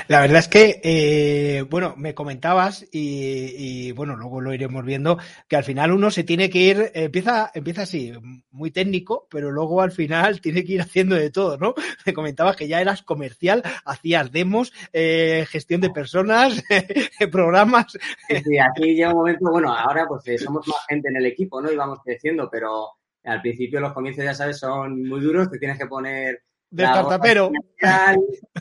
La 0.07 0.21
verdad 0.21 0.39
es 0.39 0.47
que, 0.47 0.81
eh, 0.83 1.65
bueno, 1.69 1.95
me 1.97 2.13
comentabas 2.13 2.85
y, 2.91 3.91
bueno, 3.93 4.15
luego 4.15 4.41
lo 4.41 4.53
iremos 4.53 4.85
viendo, 4.85 5.17
que 5.47 5.55
al 5.55 5.63
final 5.63 5.91
uno 5.91 6.11
se 6.11 6.23
tiene 6.23 6.49
que 6.49 6.59
ir, 6.59 6.91
empieza, 6.93 7.51
empieza 7.53 7.83
así, 7.83 8.13
muy 8.51 8.71
técnico, 8.71 9.27
pero 9.29 9.51
luego 9.51 9.81
al 9.81 9.91
final 9.91 10.41
tiene 10.41 10.63
que 10.63 10.73
ir 10.73 10.81
haciendo 10.81 11.15
de 11.15 11.29
todo, 11.29 11.57
¿no? 11.57 11.73
Me 12.05 12.13
comentabas 12.13 12.55
que 12.55 12.67
ya 12.67 12.81
eras 12.81 13.03
comercial, 13.03 13.63
hacías 13.85 14.31
demos, 14.31 14.73
eh, 14.93 15.45
gestión 15.49 15.81
de 15.81 15.89
personas, 15.89 16.63
programas. 17.31 17.97
Sí, 18.27 18.57
aquí 18.57 18.95
llega 18.95 19.09
un 19.09 19.17
momento, 19.17 19.51
bueno, 19.51 19.73
ahora 19.73 20.07
pues 20.07 20.27
eh, 20.27 20.37
somos 20.37 20.67
más 20.67 20.85
gente 20.87 21.09
en 21.09 21.17
el 21.17 21.25
equipo, 21.25 21.61
¿no? 21.61 21.71
Y 21.71 21.75
vamos 21.75 21.99
creciendo, 22.03 22.49
pero 22.51 22.89
al 23.23 23.41
principio 23.41 23.79
los 23.79 23.93
comienzos, 23.93 24.23
ya 24.23 24.33
sabes, 24.33 24.57
son 24.57 25.07
muy 25.07 25.21
duros, 25.21 25.49
te 25.49 25.59
tienes 25.59 25.77
que 25.77 25.85
poner 25.85 26.43
de 26.71 26.85
startupero. 26.85 27.51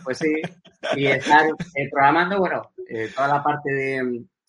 Pues 0.05 0.19
sí, 0.19 0.43
y 0.97 1.07
estar 1.07 1.47
eh, 1.47 1.89
programando, 1.91 2.39
bueno, 2.39 2.73
eh, 2.89 3.11
toda 3.15 3.29
la 3.29 3.43
parte 3.43 3.73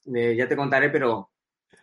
de, 0.06 0.36
ya 0.36 0.48
te 0.48 0.56
contaré, 0.56 0.90
pero 0.90 1.30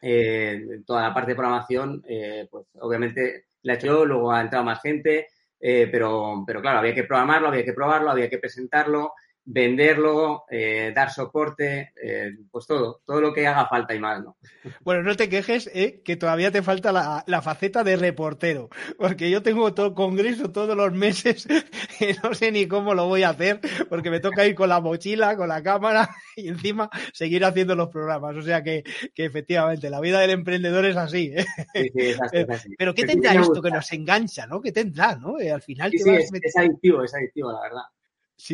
eh, 0.02 0.82
toda 0.84 1.08
la 1.08 1.14
parte 1.14 1.30
de 1.30 1.36
programación, 1.36 2.02
pues 2.50 2.66
obviamente 2.80 3.46
la 3.62 3.74
he 3.74 3.76
hecho 3.76 3.86
yo, 3.86 4.04
luego 4.04 4.32
ha 4.32 4.40
entrado 4.40 4.64
más 4.64 4.82
gente, 4.82 5.28
pero, 5.58 6.44
pero 6.46 6.60
claro, 6.60 6.78
había 6.80 6.94
que 6.94 7.04
programarlo, 7.04 7.48
había 7.48 7.64
que 7.64 7.72
probarlo, 7.72 8.10
había 8.10 8.28
que 8.28 8.38
presentarlo 8.38 9.12
venderlo, 9.50 10.44
eh, 10.50 10.92
dar 10.94 11.10
soporte, 11.10 11.92
eh, 12.02 12.32
pues 12.50 12.66
todo, 12.66 13.00
todo 13.06 13.20
lo 13.22 13.32
que 13.32 13.46
haga 13.46 13.66
falta 13.66 13.94
y 13.94 13.98
más, 13.98 14.22
¿no? 14.22 14.36
Bueno, 14.82 15.02
no 15.02 15.16
te 15.16 15.30
quejes, 15.30 15.70
eh, 15.72 16.02
que 16.04 16.16
todavía 16.16 16.50
te 16.50 16.62
falta 16.62 16.92
la, 16.92 17.42
faceta 17.42 17.82
de 17.82 17.96
reportero, 17.96 18.68
porque 18.98 19.30
yo 19.30 19.42
tengo 19.42 19.72
todo 19.72 19.94
congreso 19.94 20.52
todos 20.52 20.76
los 20.76 20.92
meses 20.92 21.48
y 22.00 22.08
no 22.22 22.34
sé 22.34 22.52
ni 22.52 22.68
cómo 22.68 22.94
lo 22.94 23.06
voy 23.06 23.22
a 23.22 23.30
hacer, 23.30 23.60
porque 23.88 24.10
me 24.10 24.20
toca 24.20 24.44
ir 24.44 24.54
con 24.54 24.68
la 24.68 24.80
mochila, 24.80 25.34
con 25.34 25.48
la 25.48 25.62
cámara 25.62 26.10
y 26.36 26.48
encima 26.48 26.90
seguir 27.14 27.42
haciendo 27.46 27.74
los 27.74 27.88
programas. 27.88 28.36
O 28.36 28.42
sea 28.42 28.62
que, 28.62 28.84
efectivamente, 29.16 29.88
la 29.88 30.00
vida 30.00 30.20
del 30.20 30.30
emprendedor 30.30 30.84
es 30.84 30.96
así. 30.96 31.32
Sí, 31.74 31.90
sí, 31.94 32.00
es 32.00 32.50
así, 32.50 32.74
Pero 32.76 32.94
¿qué 32.94 33.06
tendrá 33.06 33.32
esto 33.32 33.62
que 33.62 33.70
nos 33.70 33.90
engancha, 33.92 34.46
no? 34.46 34.60
¿Qué 34.60 34.72
tendrá, 34.72 35.16
no? 35.16 35.36
al 35.38 35.62
final 35.62 35.90
sí, 35.92 36.10
es 36.10 36.56
adictivo, 36.56 37.02
es 37.02 37.14
adictivo, 37.14 37.50
la 37.50 37.62
verdad 37.62 37.82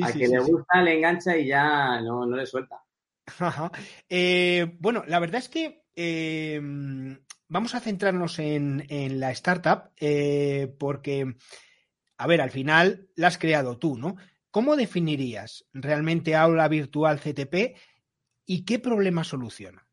a 0.02 0.12
que 0.12 0.28
le 0.28 0.38
gusta, 0.38 0.82
le 0.82 0.96
engancha 0.96 1.36
y 1.36 1.46
ya 1.46 2.00
no, 2.00 2.26
le 2.26 2.46
suelta. 2.46 2.82
Eh, 4.08 4.76
bueno, 4.80 5.02
la 5.06 5.18
verdad 5.18 5.38
es 5.38 5.48
que 5.48 5.84
eh, 5.96 6.60
vamos 7.48 7.74
a 7.74 7.80
centrarnos 7.80 8.38
en, 8.38 8.84
la 9.18 9.30
startup 9.30 9.90
eh, 9.96 10.74
porque, 10.78 11.34
a 12.18 12.26
ver, 12.26 12.40
al 12.40 12.50
final 12.50 13.08
la 13.16 13.28
has 13.28 13.38
creado 13.38 13.78
tú, 13.78 13.96
¿no? 13.96 14.16
¿Cómo 14.50 14.76
definirías 14.76 15.66
realmente 15.72 16.36
Aula 16.36 16.68
Virtual 16.68 17.18
CTP 17.18 17.76
y 18.46 18.64
qué 18.64 18.78
problema 18.78 19.24
soluciona? 19.24 19.86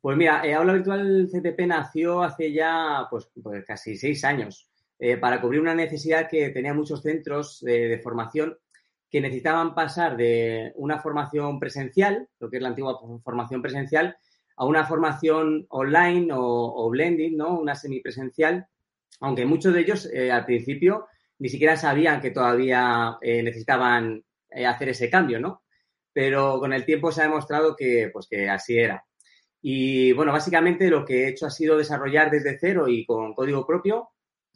Pues 0.00 0.16
mira, 0.16 0.42
Aula 0.56 0.74
Virtual 0.74 1.28
CTP 1.30 1.66
nació 1.66 2.22
hace 2.22 2.52
ya 2.52 3.06
pues, 3.10 3.28
pues 3.42 3.64
casi 3.64 3.96
seis 3.96 4.24
años. 4.24 4.70
Eh, 4.98 5.18
para 5.18 5.40
cubrir 5.40 5.60
una 5.60 5.74
necesidad 5.74 6.28
que 6.28 6.48
tenía 6.50 6.72
muchos 6.72 7.02
centros 7.02 7.60
de 7.60 8.00
formación 8.02 8.56
que 9.10 9.20
necesitaban 9.20 9.74
pasar 9.74 10.16
de 10.16 10.72
una 10.76 10.98
formación 10.98 11.60
presencial, 11.60 12.28
lo 12.40 12.48
que 12.48 12.56
es 12.56 12.62
la 12.62 12.70
antigua 12.70 12.98
formación 13.22 13.62
presencial, 13.62 14.16
a 14.56 14.64
una 14.64 14.86
formación 14.86 15.66
online 15.68 16.28
o, 16.32 16.88
blending, 16.90 17.36
¿no? 17.36 17.58
Una 17.58 17.74
semipresencial, 17.74 18.66
aunque 19.20 19.44
muchos 19.44 19.74
de 19.74 19.80
ellos 19.80 20.10
eh, 20.12 20.32
al 20.32 20.46
principio 20.46 21.06
ni 21.38 21.50
siquiera 21.50 21.76
sabían 21.76 22.20
que 22.22 22.30
todavía 22.30 23.18
eh, 23.20 23.42
necesitaban 23.42 24.24
hacer 24.66 24.88
ese 24.88 25.10
cambio, 25.10 25.38
¿no? 25.38 25.62
Pero 26.12 26.58
con 26.58 26.72
el 26.72 26.86
tiempo 26.86 27.12
se 27.12 27.20
ha 27.20 27.24
demostrado 27.24 27.76
que, 27.76 28.08
pues, 28.10 28.26
que 28.26 28.48
así 28.48 28.78
era. 28.78 29.04
Y 29.60 30.12
bueno, 30.12 30.32
básicamente 30.32 30.88
lo 30.88 31.04
que 31.04 31.24
he 31.24 31.28
hecho 31.28 31.46
ha 31.46 31.50
sido 31.50 31.76
desarrollar 31.76 32.30
desde 32.30 32.58
cero 32.58 32.88
y 32.88 33.04
con 33.04 33.34
código 33.34 33.66
propio 33.66 34.10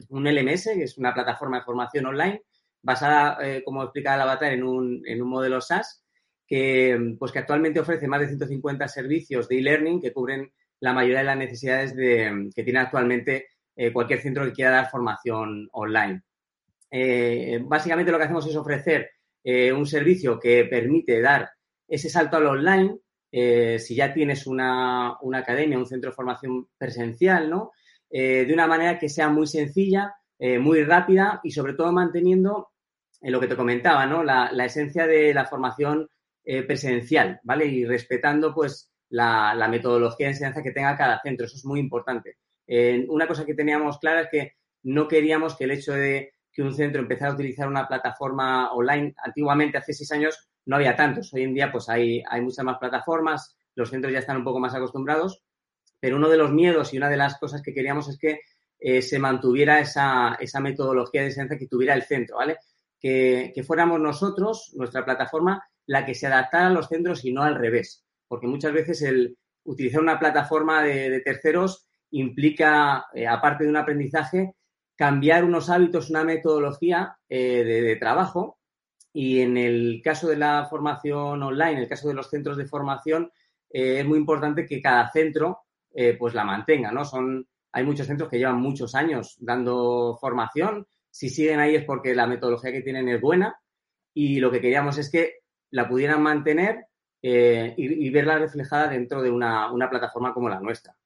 un 0.09 0.25
LMS, 0.25 0.71
que 0.75 0.85
es 0.85 0.99
una 0.99 1.15
plataforma 1.15 1.59
de 1.59 1.65
formación 1.65 2.07
online, 2.07 2.43
basada, 2.83 3.39
eh, 3.43 3.63
como 3.65 3.83
explica 3.83 4.15
el 4.15 4.21
avatar, 4.21 4.53
en 4.53 4.65
un, 4.65 5.03
en 5.07 5.23
un 5.23 5.29
modelo 5.29 5.61
SaaS, 5.61 6.05
que, 6.47 7.17
pues, 7.19 7.33
que 7.33 7.39
actualmente 7.39 7.81
ofrece 7.81 8.09
más 8.09 8.21
de 8.21 8.29
150 8.29 8.89
servicios 8.89 9.49
de 9.49 9.59
e-learning 9.59 10.01
que 10.01 10.13
cubren 10.13 10.53
la 10.81 10.93
mayoría 10.93 11.19
de 11.19 11.25
las 11.25 11.37
necesidades 11.37 11.95
de, 11.95 12.51
que 12.55 12.65
tiene 12.65 12.81
actualmente 12.81 13.49
eh, 13.77 13.93
cualquier 13.93 14.21
centro 14.21 14.45
que 14.45 14.53
quiera 14.53 14.71
dar 14.71 14.91
formación 14.91 15.69
online. 15.73 16.23
Eh, 16.91 17.61
básicamente 17.63 18.11
lo 18.11 18.19
que 18.19 18.25
hacemos 18.25 18.47
es 18.47 18.57
ofrecer 18.57 19.11
un 19.43 19.87
servicio 19.87 20.39
que 20.39 20.67
permite 20.67 21.19
dar 21.19 21.49
ese 21.89 22.11
salto 22.11 22.37
al 22.37 22.47
online, 22.47 22.99
si 23.31 23.95
ya 23.95 24.13
tienes 24.13 24.47
una, 24.47 25.17
una, 25.23 25.39
academia, 25.39 25.79
un 25.79 25.87
centro 25.87 26.11
de 26.11 26.15
formación 26.17 26.69
presencial, 26.77 27.49
¿no? 27.49 27.73
Eh, 28.11 28.45
de 28.45 28.53
una 28.53 28.67
manera 28.67 28.99
que 28.99 29.09
sea 29.09 29.29
muy 29.29 29.47
sencilla, 29.47 30.15
eh, 30.39 30.59
muy 30.59 30.83
rápida 30.83 31.41
y 31.45 31.53
sobre 31.53 31.75
todo 31.75 31.93
manteniendo 31.93 32.71
eh, 33.21 33.31
lo 33.31 33.39
que 33.39 33.47
te 33.47 33.57
comentaba, 33.57 34.05
¿no? 34.05 34.25
La, 34.25 34.51
esencia 34.65 35.07
de 35.07 35.33
la 35.33 35.47
formación 35.47 36.09
presencial, 36.67 37.39
¿vale? 37.45 37.67
Y 37.67 37.85
respetando 37.85 38.53
pues 38.53 38.91
la, 39.11 39.69
metodología 39.71 40.27
de 40.27 40.33
enseñanza 40.33 40.63
que 40.63 40.73
tenga 40.73 40.97
cada 40.97 41.21
centro. 41.21 41.47
Eso 41.47 41.57
es 41.57 41.65
muy 41.65 41.79
importante. 41.79 42.39
una 43.09 43.29
cosa 43.29 43.45
que 43.45 43.55
teníamos 43.55 43.99
clara 43.99 44.23
es 44.23 44.29
que 44.31 44.53
no 44.83 45.07
queríamos 45.07 45.55
que 45.55 45.65
el 45.65 45.71
hecho 45.73 45.93
de 45.93 46.33
que 46.53 46.63
un 46.63 46.75
centro 46.75 47.01
empezara 47.01 47.31
a 47.31 47.35
utilizar 47.35 47.69
una 47.69 47.87
plataforma 47.87 48.73
online, 48.73 49.15
antiguamente, 49.23 49.79
hace 49.79 49.93
seis 49.93 50.11
años, 50.11 50.51
no 50.67 50.77
había 50.77 50.97
tantos. 50.97 51.33
Hoy 51.35 51.43
en 51.45 51.55
día, 51.55 51.71
pues 51.71 51.89
hay, 51.89 52.23
hay 52.29 52.41
muchas 52.41 52.65
más 52.65 52.79
plataformas, 52.79 53.57
los 53.77 53.91
centros 53.91 54.13
ya 54.13 54.19
están 54.19 54.39
un 54.39 54.45
poco 54.45 54.59
más 54.59 54.75
acostumbrados 54.75 55.45
pero 56.01 56.17
uno 56.17 56.29
de 56.29 56.39
los 56.39 56.51
miedos 56.51 56.93
y 56.93 56.97
una 56.97 57.11
de 57.11 57.19
las 57.19 57.39
cosas 57.39 57.63
que 57.63 57.75
queríamos 57.75 58.09
es 58.09 58.19
que 58.19 58.41
eh, 58.83 59.03
se 59.03 59.19
mantuviera 59.19 59.79
esa, 59.79 60.39
metodología 60.61 61.21
de 61.21 61.27
enseñanza 61.29 61.59
que 61.59 61.67
tuviera 61.67 61.93
el 61.93 62.03
centro, 62.03 62.39
¿vale? 62.39 62.57
Que, 62.99 63.53
fuéramos 63.67 64.01
nosotros, 64.01 64.73
nuestra 64.75 65.05
plataforma, 65.05 65.63
la 65.87 66.07
que 66.07 66.15
se 66.15 66.27
adaptara 66.27 66.69
a 66.69 66.71
los 66.71 66.89
centros 66.89 67.25
y 67.25 67.33
no 67.33 67.43
al 67.43 67.57
revés. 67.57 68.05
Porque 68.27 68.47
muchas 68.47 68.73
veces 68.73 69.03
el 69.03 69.37
utilizar 69.65 70.01
una 70.01 70.19
plataforma 70.19 70.83
de, 70.83 71.21
terceros 71.21 71.87
implica, 72.11 73.07
eh, 73.13 73.27
aparte 73.27 73.65
de 73.65 73.71
un 73.71 73.77
aprendizaje, 73.77 74.55
cambiar 74.97 75.45
unos 75.45 75.69
hábitos, 75.69 76.09
una 76.09 76.25
metodología 76.25 77.19
eh, 77.29 77.63
de, 77.65 77.83
de, 77.83 77.97
trabajo. 77.97 78.59
Y 79.13 79.41
en 79.41 79.59
el 79.59 80.01
caso 80.03 80.29
de 80.29 80.37
la 80.37 80.67
formación 80.71 81.43
online, 81.43 81.73
en 81.73 81.79
el 81.79 81.89
caso 81.89 82.09
de 82.09 82.15
los 82.15 82.31
centros 82.31 82.57
de 82.57 82.67
formación, 82.67 83.31
es 83.69 84.05
muy 84.05 84.19
importante 84.19 84.67
que 84.67 84.83
cada 84.83 85.11
centro 85.13 85.61
eh, 85.93 86.17
pues 86.19 86.35
la 86.35 86.45
mantenga, 86.45 86.93
¿no? 86.93 87.05
Son, 87.05 87.47
hay 87.73 87.85
muchos 87.85 88.07
centros 88.07 88.29
que 88.29 88.39
llevan 88.39 88.61
muchos 88.61 88.95
años 88.95 89.37
dando 89.41 90.17
formación. 90.21 90.87
Si 91.11 91.29
siguen 91.29 91.61
ahí 91.61 91.75
es 91.75 91.85
porque 91.85 92.15
la 92.15 92.27
metodología 92.27 92.73
que 92.73 92.83
tienen 92.83 93.09
es 93.09 93.21
buena 93.21 93.57
y 94.15 94.39
lo 94.41 94.51
que 94.51 94.61
queríamos 94.61 94.99
es 94.99 95.11
que 95.11 95.41
la 95.71 95.89
pudieran 95.89 96.23
mantener 96.23 96.87
eh, 97.23 97.75
y, 97.77 98.09
verla 98.11 98.39
reflejada 98.39 98.89
dentro 98.89 99.23
de 99.23 99.31
una, 99.31 99.71
plataforma 99.91 100.33
como 100.33 100.49
la 100.49 100.61
nuestra. 100.61 100.97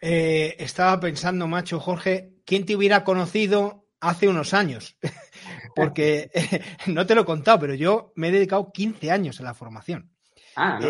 Eh, 0.00 0.56
estaba 0.58 1.00
pensando, 1.00 1.46
macho, 1.46 1.80
Jorge, 1.80 2.34
¿quién 2.44 2.66
te 2.66 2.76
hubiera 2.76 3.02
conocido 3.02 3.86
hace 4.00 4.28
unos 4.28 4.52
años? 4.52 4.98
Porque 5.74 6.30
no 6.86 7.06
te 7.06 7.14
lo 7.14 7.22
he 7.22 7.24
contado, 7.26 7.60
pero 7.60 7.74
yo 7.74 8.12
me 8.16 8.28
he 8.28 8.32
dedicado 8.32 8.70
15 8.72 9.10
años 9.10 9.40
a 9.40 9.44
la 9.44 9.54
formación. 9.54 10.10
Ah, 10.54 10.78
no 10.80 10.88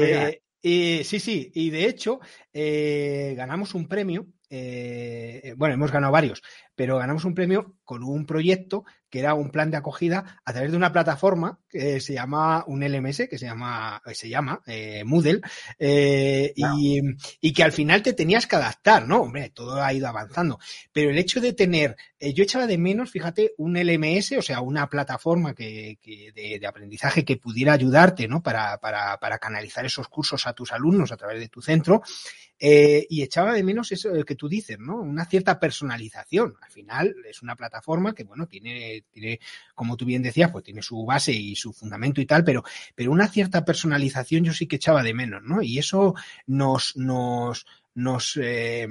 y, 0.63 1.03
sí, 1.05 1.21
sí, 1.21 1.51
y 1.55 1.71
de 1.71 1.87
hecho 1.87 2.21
eh, 2.53 3.35
ganamos 3.37 3.75
un 3.75 3.89
premio, 3.89 4.27
eh, 4.51 5.55
bueno, 5.57 5.75
hemos 5.75 5.93
ganado 5.93 6.13
varios, 6.13 6.43
pero 6.75 6.99
ganamos 6.99 7.25
un 7.25 7.35
premio 7.35 7.77
con 7.85 8.03
un 8.03 8.27
proyecto 8.27 8.85
que 9.11 9.21
era 9.21 9.35
un 9.35 9.51
plan 9.51 9.71
de 9.71 9.77
acogida 9.77 10.41
a 10.45 10.53
través 10.53 10.71
de 10.71 10.77
una 10.77 10.93
plataforma 10.93 11.59
que 11.69 12.01
se 12.01 12.15
llama 12.15 12.65
un 12.67 12.83
LMS, 12.83 13.29
que 13.29 13.39
se 13.39 13.47
llama, 13.47 14.03
se 14.13 14.29
llama 14.29 14.63
eh, 14.67 15.03
Moodle, 15.05 15.41
eh, 15.79 16.53
y, 16.57 17.53
que 17.53 17.63
al 17.63 17.73
final 17.73 18.03
te 18.03 18.13
tenías 18.13 18.47
que 18.47 18.57
adaptar, 18.57 19.07
¿no? 19.07 19.23
Hombre, 19.23 19.51
todo 19.51 19.83
ha 19.83 19.93
ido 19.93 20.07
avanzando. 20.07 20.59
Pero 20.93 21.11
el 21.11 21.19
hecho 21.19 21.41
de 21.41 21.53
tener, 21.53 21.97
eh, 22.19 22.33
yo 22.33 22.45
echaba 22.45 22.67
de 22.67 22.79
menos, 22.79 23.11
fíjate, 23.11 23.55
un 23.59 23.75
LMS, 23.77 24.33
o 24.39 24.43
sea, 24.43 24.61
una 24.61 24.89
plataforma 24.89 25.55
que, 25.55 25.99
de, 26.35 26.67
aprendizaje 26.67 27.25
que 27.25 27.37
pudiera 27.37 27.73
ayudarte, 27.73 28.29
¿no? 28.29 28.43
Para, 28.43 28.79
para, 28.79 29.19
para 29.19 29.39
canalizar 29.39 29.85
esos 29.85 30.09
cursos 30.09 30.47
a 30.47 30.53
tus 30.53 30.73
alumnos 30.73 31.13
a 31.13 31.17
través 31.17 31.41
de 31.41 31.49
tu 31.49 31.63
centro. 31.63 32.03
Eh, 32.61 33.07
y 33.09 33.23
echaba 33.23 33.53
de 33.53 33.63
menos 33.63 33.93
eso 33.93 34.11
que 34.25 34.35
tú 34.35 34.49
dices, 34.49 34.79
¿no? 34.81 34.97
Una 35.01 35.25
cierta 35.27 35.61
personalización. 35.61 36.57
Al 36.61 36.71
final 36.71 37.15
es 37.29 37.41
una 37.43 37.55
plataforma 37.55 38.15
que, 38.15 38.25
bueno, 38.25 38.47
tiene, 38.47 38.98
tiene, 39.03 39.41
como 39.75 39.97
tú 39.97 40.05
bien 40.05 40.23
decías, 40.23 40.51
pues 40.51 40.65
tiene 40.65 40.83
su 40.83 41.05
base 41.05 41.33
y 41.33 41.57
su 41.57 41.73
fundamento 41.73 42.21
y 42.21 42.27
tal, 42.27 42.45
pero, 42.45 42.63
pero 42.95 43.13
una 43.13 43.29
cierta 43.29 43.65
personalización 43.65 44.45
yo 44.45 44.53
sí 44.53 44.67
que 44.67 44.77
echaba 44.77 45.03
de 45.03 45.15
menos, 45.15 45.43
¿no? 45.43 45.63
Y 45.63 45.79
eso 45.79 46.15
nos, 46.47 46.97
nos, 46.97 47.67
nos, 47.95 48.39
eh, 48.43 48.89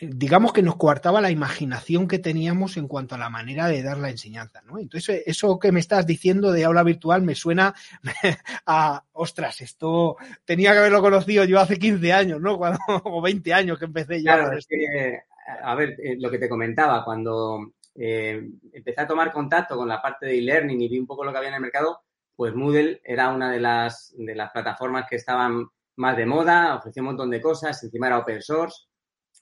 digamos 0.00 0.52
que 0.52 0.62
nos 0.62 0.76
coartaba 0.76 1.20
la 1.20 1.30
imaginación 1.30 2.06
que 2.06 2.18
teníamos 2.18 2.76
en 2.76 2.86
cuanto 2.86 3.14
a 3.14 3.18
la 3.18 3.30
manera 3.30 3.66
de 3.66 3.82
dar 3.82 3.98
la 3.98 4.10
enseñanza, 4.10 4.62
¿no? 4.62 4.78
Entonces, 4.78 5.22
eso 5.26 5.58
que 5.58 5.72
me 5.72 5.80
estás 5.80 6.06
diciendo 6.06 6.52
de 6.52 6.64
aula 6.64 6.82
virtual 6.82 7.22
me 7.22 7.34
suena 7.34 7.74
a, 8.66 9.04
ostras, 9.12 9.60
esto 9.60 10.16
tenía 10.44 10.72
que 10.72 10.78
haberlo 10.78 11.00
conocido 11.00 11.44
yo 11.44 11.58
hace 11.58 11.78
15 11.78 12.12
años, 12.12 12.40
¿no? 12.40 12.58
Cuando, 12.58 12.78
o 13.04 13.20
20 13.20 13.52
años 13.52 13.78
que 13.78 13.86
empecé 13.86 14.22
ya. 14.22 14.36
Claro, 14.36 14.56
es 14.56 14.66
que, 14.66 15.20
a 15.62 15.74
ver, 15.74 15.96
eh, 16.02 16.16
lo 16.18 16.30
que 16.30 16.38
te 16.38 16.48
comentaba, 16.48 17.04
cuando 17.04 17.72
eh, 17.98 18.48
empecé 18.72 19.00
a 19.00 19.06
tomar 19.06 19.32
contacto 19.32 19.76
con 19.76 19.88
la 19.88 20.00
parte 20.00 20.26
de 20.26 20.38
e-learning 20.38 20.80
y 20.80 20.88
vi 20.88 20.98
un 20.98 21.06
poco 21.06 21.24
lo 21.24 21.32
que 21.32 21.38
había 21.38 21.50
en 21.50 21.56
el 21.56 21.60
mercado, 21.60 22.00
pues 22.36 22.54
Moodle 22.54 23.00
era 23.04 23.30
una 23.30 23.50
de 23.50 23.60
las, 23.60 24.14
de 24.16 24.34
las 24.34 24.50
plataformas 24.52 25.06
que 25.08 25.16
estaban 25.16 25.66
más 25.96 26.16
de 26.16 26.26
moda, 26.26 26.76
ofrecía 26.76 27.02
un 27.02 27.08
montón 27.08 27.30
de 27.30 27.40
cosas, 27.40 27.82
encima 27.82 28.06
era 28.06 28.18
open 28.18 28.40
source 28.40 28.88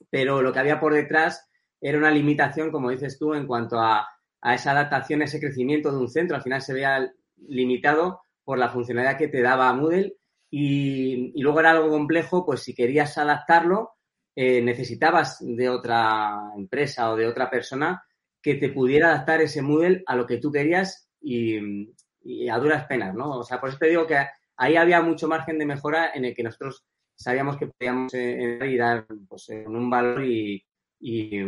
pero 0.09 0.41
lo 0.41 0.53
que 0.53 0.59
había 0.59 0.79
por 0.79 0.93
detrás 0.93 1.49
era 1.79 1.97
una 1.97 2.11
limitación, 2.11 2.71
como 2.71 2.89
dices 2.89 3.17
tú, 3.17 3.33
en 3.33 3.47
cuanto 3.47 3.79
a, 3.79 4.07
esa 4.53 4.71
adaptación, 4.71 5.21
ese 5.21 5.39
crecimiento 5.39 5.91
de 5.91 5.97
un 5.97 6.09
centro. 6.09 6.37
Al 6.37 6.43
final 6.43 6.61
se 6.61 6.73
veía 6.73 7.11
limitado 7.47 8.21
por 8.43 8.57
la 8.57 8.69
funcionalidad 8.69 9.17
que 9.17 9.27
te 9.27 9.41
daba 9.41 9.73
Moodle 9.73 10.15
y, 10.49 11.33
luego 11.41 11.59
era 11.59 11.71
algo 11.71 11.89
complejo, 11.89 12.45
pues 12.45 12.61
si 12.61 12.73
querías 12.73 13.17
adaptarlo, 13.17 13.95
eh, 14.35 14.61
necesitabas 14.61 15.39
de 15.41 15.69
otra 15.69 16.51
empresa 16.55 17.11
o 17.11 17.15
de 17.15 17.27
otra 17.27 17.49
persona 17.49 18.03
que 18.41 18.55
te 18.55 18.69
pudiera 18.69 19.09
adaptar 19.09 19.41
ese 19.41 19.61
Moodle 19.61 20.03
a 20.05 20.15
lo 20.15 20.25
que 20.25 20.37
tú 20.37 20.51
querías 20.51 21.09
y, 21.21 21.91
y 22.21 22.49
a 22.49 22.57
duras 22.57 22.85
penas, 22.85 23.15
¿no? 23.15 23.39
O 23.39 23.43
sea, 23.43 23.59
por 23.59 23.69
eso 23.69 23.77
te 23.77 23.87
digo 23.87 24.05
que 24.05 24.17
ahí 24.57 24.75
había 24.75 25.01
mucho 25.01 25.27
margen 25.27 25.57
de 25.57 25.65
mejora 25.65 26.11
en 26.13 26.25
el 26.25 26.35
que 26.35 26.43
nosotros 26.43 26.85
sabíamos 27.15 27.57
que 27.57 27.67
podíamos 27.67 28.13
eh, 28.13 28.59
y 28.61 28.77
dar 28.77 29.05
pues, 29.27 29.49
un 29.49 29.89
valor 29.89 30.23
y, 30.23 30.63
y, 30.99 31.41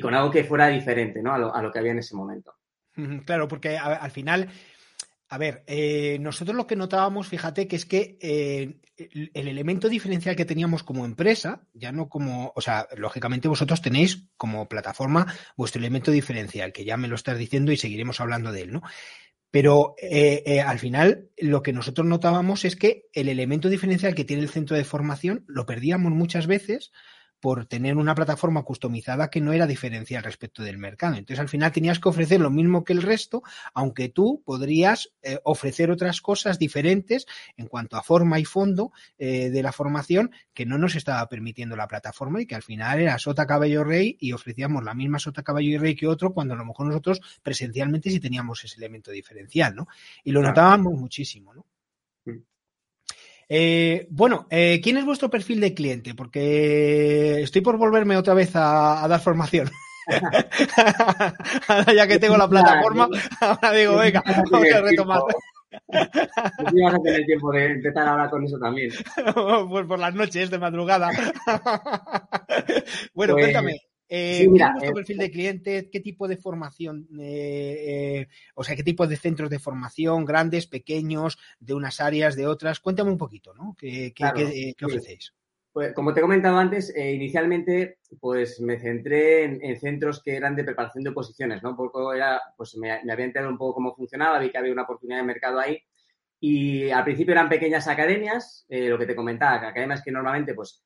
con 0.00 0.14
algo 0.14 0.30
que 0.30 0.44
fuera 0.44 0.68
diferente, 0.68 1.22
¿no? 1.22 1.32
A 1.32 1.38
lo, 1.38 1.54
a 1.54 1.62
lo 1.62 1.72
que 1.72 1.78
había 1.78 1.92
en 1.92 1.98
ese 1.98 2.14
momento. 2.14 2.54
Claro, 3.24 3.48
porque 3.48 3.76
al 3.76 4.10
final 4.10 4.48
a 5.28 5.38
ver, 5.38 5.64
eh, 5.66 6.18
nosotros 6.20 6.56
lo 6.56 6.66
que 6.66 6.76
notábamos, 6.76 7.26
fíjate, 7.26 7.66
que 7.66 7.76
es 7.76 7.84
que 7.84 8.16
eh, 8.20 8.80
el, 8.96 9.30
elemento 9.34 9.88
diferencial 9.88 10.36
que 10.36 10.44
teníamos 10.44 10.84
como 10.84 11.04
empresa, 11.04 11.66
ya 11.74 11.90
no 11.90 12.08
como, 12.08 12.52
o 12.54 12.60
sea, 12.60 12.86
lógicamente 12.96 13.48
vosotros 13.48 13.82
tenéis 13.82 14.28
como 14.36 14.68
plataforma 14.68 15.26
vuestro 15.56 15.80
elemento 15.80 16.12
diferencial, 16.12 16.72
que 16.72 16.84
ya 16.84 16.96
me 16.96 17.08
lo 17.08 17.16
estás 17.16 17.38
diciendo 17.38 17.72
y 17.72 17.76
seguiremos 17.76 18.20
hablando 18.20 18.52
de 18.52 18.62
él, 18.62 18.72
¿no? 18.72 18.82
Pero 19.50 19.94
eh, 19.98 20.60
al 20.60 20.78
final 20.78 21.30
lo 21.38 21.62
que 21.62 21.72
nosotros 21.72 22.06
notábamos 22.06 22.64
es 22.64 22.76
que 22.76 23.06
el 23.12 23.28
elemento 23.28 23.68
diferencial 23.68 24.14
que 24.14 24.24
tiene 24.24 24.42
el 24.42 24.50
centro 24.50 24.76
de 24.76 24.84
formación 24.84 25.44
lo 25.48 25.66
perdíamos 25.66 26.12
muchas 26.12 26.46
veces 26.46 26.92
por 27.46 27.64
tener 27.64 27.96
una 27.96 28.16
plataforma 28.16 28.64
customizada 28.64 29.30
que 29.30 29.40
no 29.40 29.52
era 29.52 29.68
diferencial 29.68 30.24
respecto 30.24 30.64
del 30.64 30.78
mercado. 30.78 31.14
Entonces, 31.14 31.38
al 31.38 31.48
final 31.48 31.70
tenías 31.70 32.00
que 32.00 32.08
ofrecer 32.08 32.40
lo 32.40 32.50
mismo 32.50 32.82
que 32.82 32.92
el 32.92 33.02
resto, 33.02 33.44
aunque 33.72 34.08
tú 34.08 34.42
podrías 34.44 35.12
eh, 35.22 35.38
ofrecer 35.44 35.92
otras 35.92 36.20
cosas 36.20 36.58
diferentes 36.58 37.24
en 37.56 37.68
cuanto 37.68 37.96
a 37.96 38.02
forma 38.02 38.40
y 38.40 38.44
fondo 38.44 38.90
eh, 39.16 39.50
de 39.50 39.62
la 39.62 39.70
formación 39.70 40.32
que 40.54 40.66
no 40.66 40.76
nos 40.76 40.96
estaba 40.96 41.24
permitiendo 41.28 41.76
la 41.76 41.86
plataforma 41.86 42.42
y 42.42 42.46
que 42.46 42.56
al 42.56 42.64
final 42.64 42.98
era 42.98 43.16
sota 43.16 43.46
caballo 43.46 43.84
rey 43.84 44.16
y 44.18 44.32
ofrecíamos 44.32 44.82
la 44.82 44.94
misma 44.94 45.20
sota 45.20 45.44
caballo 45.44 45.68
y 45.68 45.78
rey 45.78 45.94
que 45.94 46.08
otro 46.08 46.34
cuando 46.34 46.54
a 46.54 46.56
lo 46.56 46.64
mejor 46.64 46.88
nosotros 46.88 47.20
presencialmente 47.44 48.10
sí 48.10 48.18
teníamos 48.18 48.64
ese 48.64 48.74
elemento 48.78 49.12
diferencial, 49.12 49.76
¿no? 49.76 49.86
Y 50.24 50.32
lo 50.32 50.42
notábamos 50.42 50.94
muchísimo, 50.94 51.54
¿no? 51.54 51.64
Eh, 53.48 54.08
bueno, 54.10 54.46
eh, 54.50 54.80
¿quién 54.82 54.96
es 54.96 55.04
vuestro 55.04 55.30
perfil 55.30 55.60
de 55.60 55.74
cliente? 55.74 56.14
Porque 56.14 57.42
estoy 57.42 57.60
por 57.60 57.76
volverme 57.76 58.16
otra 58.16 58.34
vez 58.34 58.50
a, 58.54 59.06
dar 59.08 59.20
formación. 59.20 59.70
ya 61.94 62.06
que 62.06 62.18
tengo 62.18 62.36
la 62.36 62.48
plataforma, 62.48 63.08
ahora 63.40 63.72
digo, 63.72 63.96
venga, 63.96 64.22
vamos 64.50 64.72
a 64.72 64.80
retomar. 64.80 65.20
Vas 65.88 66.94
a 66.94 66.98
tener 67.02 67.24
tiempo 67.26 67.52
de 67.52 67.66
empezar 67.66 68.06
ahora 68.08 68.30
con 68.30 68.44
eso 68.44 68.58
también. 68.58 68.90
pues 69.68 69.86
por 69.86 69.98
las 69.98 70.14
noches 70.14 70.50
de 70.50 70.58
madrugada. 70.58 71.10
bueno, 73.14 73.34
pues, 73.34 73.44
cuéntame, 73.44 73.80
eh, 74.08 74.42
es 74.42 74.48
vuestro 74.48 74.90
eh, 74.90 74.92
perfil 74.92 75.18
de 75.18 75.30
cliente? 75.30 75.90
¿Qué 75.90 76.00
tipo 76.00 76.28
de 76.28 76.36
formación? 76.36 77.08
Eh, 77.18 77.84
eh, 78.20 78.28
o 78.54 78.62
sea, 78.62 78.76
¿qué 78.76 78.82
tipo 78.82 79.06
de 79.06 79.16
centros 79.16 79.50
de 79.50 79.58
formación? 79.58 80.24
¿Grandes, 80.24 80.66
pequeños, 80.66 81.38
de 81.58 81.74
unas 81.74 82.00
áreas, 82.00 82.36
de 82.36 82.46
otras? 82.46 82.80
Cuéntame 82.80 83.10
un 83.10 83.18
poquito, 83.18 83.54
¿no? 83.54 83.74
¿Qué, 83.78 84.12
ofrecéis? 84.82 85.34
Pues 85.72 85.92
como 85.92 86.14
te 86.14 86.20
he 86.20 86.22
comentado 86.22 86.56
antes, 86.56 86.94
inicialmente 86.96 87.98
pues 88.18 88.60
me 88.60 88.78
centré 88.78 89.44
en, 89.44 89.78
centros 89.78 90.22
que 90.22 90.34
eran 90.34 90.56
de 90.56 90.64
preparación 90.64 91.04
de 91.04 91.10
oposiciones, 91.10 91.62
¿no? 91.62 91.70
Un 91.70 91.76
poco 91.76 92.14
era, 92.14 92.40
pues 92.56 92.76
me, 92.78 92.92
había 92.92 93.26
enterado 93.26 93.50
un 93.50 93.58
poco 93.58 93.74
cómo 93.74 93.94
funcionaba, 93.94 94.38
vi 94.38 94.50
que 94.50 94.56
había 94.56 94.72
una 94.72 94.84
oportunidad 94.84 95.18
de 95.18 95.24
mercado 95.26 95.60
ahí 95.60 95.78
y 96.40 96.88
al 96.88 97.04
principio 97.04 97.32
eran 97.32 97.50
pequeñas 97.50 97.88
academias, 97.88 98.64
lo 98.70 98.98
que 98.98 99.04
te 99.04 99.14
comentaba, 99.14 99.68
academias 99.68 100.02
que 100.02 100.12
normalmente 100.12 100.54
pues 100.54 100.82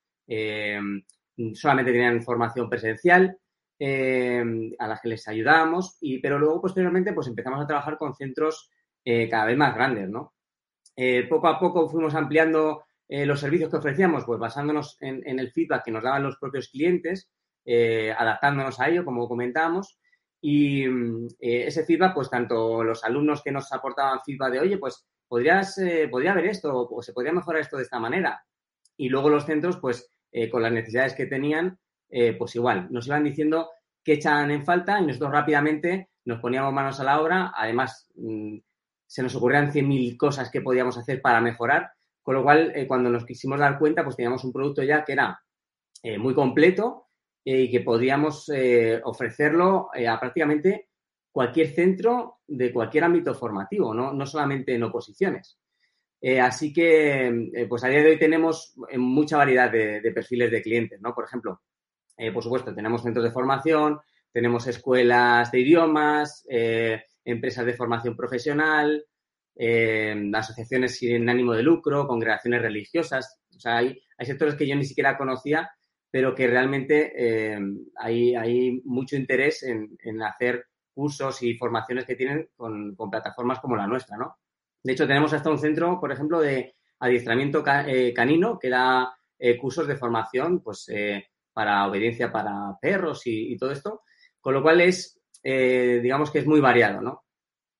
solamente 1.53 1.91
tenían 1.91 2.21
formación 2.21 2.69
presencial, 2.69 3.37
eh, 3.83 4.43
a 4.77 4.87
las 4.87 5.01
que 5.01 5.09
les 5.09 5.27
ayudábamos, 5.27 5.97
y, 6.01 6.19
pero 6.19 6.37
luego 6.37 6.61
posteriormente 6.61 7.13
pues 7.13 7.25
empezamos 7.25 7.59
a 7.59 7.65
trabajar 7.65 7.97
con 7.97 8.13
centros 8.13 8.69
eh, 9.03 9.27
cada 9.27 9.45
vez 9.45 9.57
más 9.57 9.73
grandes, 9.73 10.07
¿no? 10.07 10.35
Eh, 10.95 11.25
poco 11.27 11.47
a 11.47 11.59
poco 11.59 11.89
fuimos 11.89 12.13
ampliando 12.13 12.83
los 13.09 13.41
servicios 13.41 13.69
que 13.69 13.75
ofrecíamos, 13.75 14.23
pues 14.23 14.39
basándonos 14.39 14.95
en, 15.01 15.37
el 15.37 15.51
feedback 15.51 15.83
que 15.83 15.91
nos 15.91 16.03
daban 16.03 16.23
los 16.23 16.37
propios 16.37 16.69
clientes, 16.69 17.29
adaptándonos 17.65 18.79
a 18.79 18.87
ello, 18.87 19.03
como 19.03 19.27
comentábamos, 19.27 19.99
y 20.39 20.85
ese 21.37 21.83
feedback, 21.83 22.13
pues 22.13 22.29
tanto 22.29 22.85
los 22.85 23.03
alumnos 23.03 23.43
que 23.43 23.51
nos 23.51 23.69
aportaban 23.73 24.21
feedback 24.25 24.53
de, 24.53 24.59
oye, 24.61 24.77
pues 24.77 25.05
podrías, 25.27 25.77
podría 26.09 26.31
haber 26.31 26.45
esto, 26.45 26.87
o 26.89 27.01
se 27.01 27.11
podría 27.11 27.33
mejorar 27.33 27.59
esto 27.59 27.75
de 27.75 27.83
esta 27.83 27.99
manera, 27.99 28.45
y 28.95 29.09
luego 29.09 29.27
los 29.27 29.45
centros, 29.45 29.75
pues 29.75 30.09
eh, 30.31 30.49
con 30.49 30.61
las 30.61 30.71
necesidades 30.71 31.13
que 31.13 31.25
tenían, 31.25 31.77
eh, 32.09 32.33
pues 32.33 32.55
igual, 32.55 32.87
nos 32.89 33.07
iban 33.07 33.23
diciendo 33.23 33.69
qué 34.03 34.13
echan 34.13 34.51
en 34.51 34.65
falta 34.65 34.99
y 34.99 35.05
nosotros 35.05 35.31
rápidamente 35.31 36.09
nos 36.25 36.39
poníamos 36.39 36.73
manos 36.73 36.99
a 36.99 37.03
la 37.03 37.21
obra. 37.21 37.51
Además, 37.55 38.09
mm, 38.15 38.57
se 39.05 39.23
nos 39.23 39.35
ocurrían 39.35 39.71
100.000 39.71 40.17
cosas 40.17 40.49
que 40.49 40.61
podíamos 40.61 40.97
hacer 40.97 41.21
para 41.21 41.41
mejorar, 41.41 41.91
con 42.21 42.35
lo 42.35 42.43
cual, 42.43 42.71
eh, 42.75 42.87
cuando 42.87 43.09
nos 43.09 43.25
quisimos 43.25 43.59
dar 43.59 43.77
cuenta, 43.77 44.03
pues 44.03 44.15
teníamos 44.15 44.43
un 44.43 44.53
producto 44.53 44.83
ya 44.83 45.03
que 45.03 45.13
era 45.13 45.41
muy 46.17 46.33
completo 46.33 47.09
y 47.43 47.69
que 47.69 47.81
podíamos 47.81 48.49
ofrecerlo 49.03 49.89
a 49.93 50.19
prácticamente 50.19 50.89
cualquier 51.31 51.67
centro 51.75 52.39
de 52.47 52.73
cualquier 52.73 53.03
ámbito 53.03 53.35
formativo, 53.35 53.93
no, 53.93 54.11
no 54.11 54.25
solamente 54.25 54.73
en 54.73 54.83
oposiciones. 54.83 55.60
Eh, 56.21 56.39
así 56.39 56.71
que, 56.71 57.49
eh, 57.53 57.65
pues 57.67 57.83
a 57.83 57.87
día 57.87 58.03
de 58.03 58.11
hoy 58.11 58.19
tenemos 58.19 58.75
eh, 58.89 58.97
mucha 58.99 59.37
variedad 59.37 59.71
de, 59.71 60.11
perfiles 60.13 60.51
de 60.51 60.61
clientes, 60.61 61.01
¿no? 61.01 61.15
Por 61.15 61.25
ejemplo, 61.25 61.61
por 62.33 62.43
supuesto, 62.43 62.75
tenemos 62.75 63.01
centros 63.01 63.25
de 63.25 63.31
formación, 63.31 63.99
tenemos 64.31 64.67
escuelas 64.67 65.51
de 65.51 65.59
idiomas, 65.59 66.45
empresas 67.25 67.65
de 67.65 67.73
formación 67.73 68.15
profesional, 68.15 69.03
asociaciones 70.31 70.97
sin 70.99 71.27
ánimo 71.27 71.53
de 71.53 71.63
lucro, 71.63 72.07
congregaciones 72.07 72.61
religiosas. 72.61 73.39
O 73.55 73.59
sea, 73.59 73.77
hay, 73.77 73.99
sectores 74.19 74.53
que 74.53 74.67
yo 74.67 74.75
ni 74.75 74.85
siquiera 74.85 75.17
conocía, 75.17 75.71
pero 76.11 76.35
que 76.35 76.45
realmente 76.45 77.57
hay, 77.97 78.81
mucho 78.85 79.15
interés 79.15 79.63
en, 79.63 80.21
hacer 80.21 80.67
cursos 80.93 81.41
y 81.41 81.55
formaciones 81.55 82.05
que 82.05 82.15
tienen 82.15 82.49
con, 82.55 82.93
con 82.95 83.09
plataformas 83.09 83.59
como 83.59 83.75
la 83.75 83.87
nuestra, 83.87 84.15
¿no? 84.15 84.40
De 84.83 84.93
hecho, 84.93 85.07
tenemos 85.07 85.33
hasta 85.33 85.49
un 85.49 85.59
centro, 85.59 85.99
por 85.99 86.11
ejemplo, 86.11 86.39
de 86.39 86.75
adiestramiento 87.01 87.63
eh, 87.87 88.13
canino 88.13 88.57
que 88.57 88.69
da 88.69 89.13
eh, 89.37 89.57
cursos 89.57 89.87
de 89.87 89.97
formación 89.97 90.61
pues, 90.61 90.87
eh, 90.89 91.25
para 91.51 91.87
obediencia 91.87 92.31
para 92.31 92.77
perros 92.79 93.23
y, 93.25 93.57
todo 93.57 93.71
esto, 93.71 94.01
con 94.39 94.53
lo 94.53 94.61
cual 94.61 94.81
es, 94.81 95.19
digamos 95.43 96.31
que 96.31 96.39
es 96.39 96.47
muy 96.47 96.61
variado, 96.61 97.01
¿no? 97.01 97.23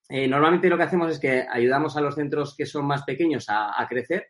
normalmente 0.09 0.67
lo 0.67 0.75
que 0.75 0.83
hacemos 0.83 1.09
es 1.09 1.19
que 1.19 1.45
ayudamos 1.49 1.95
a 1.95 2.01
los 2.01 2.15
centros 2.15 2.53
que 2.57 2.65
son 2.65 2.85
más 2.85 3.03
pequeños 3.03 3.45
a, 3.47 3.87
crecer 3.87 4.27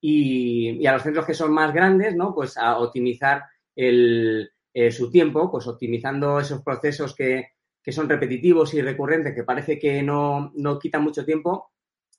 y, 0.00 0.86
a 0.86 0.92
los 0.94 1.02
centros 1.02 1.26
que 1.26 1.34
son 1.34 1.52
más 1.52 1.74
grandes, 1.74 2.16
¿no? 2.16 2.34
Pues 2.34 2.56
a 2.56 2.78
optimizar 2.78 3.42
su 3.76 5.10
tiempo, 5.10 5.50
pues 5.50 5.66
optimizando 5.66 6.40
esos 6.40 6.62
procesos 6.62 7.14
que, 7.14 7.48
son 7.88 8.08
repetitivos 8.08 8.72
y 8.72 8.80
recurrentes, 8.80 9.34
que 9.34 9.44
parece 9.44 9.78
que 9.78 10.02
no, 10.02 10.50
no 10.54 10.78
quitan 10.78 11.02
mucho 11.02 11.26
tiempo, 11.26 11.72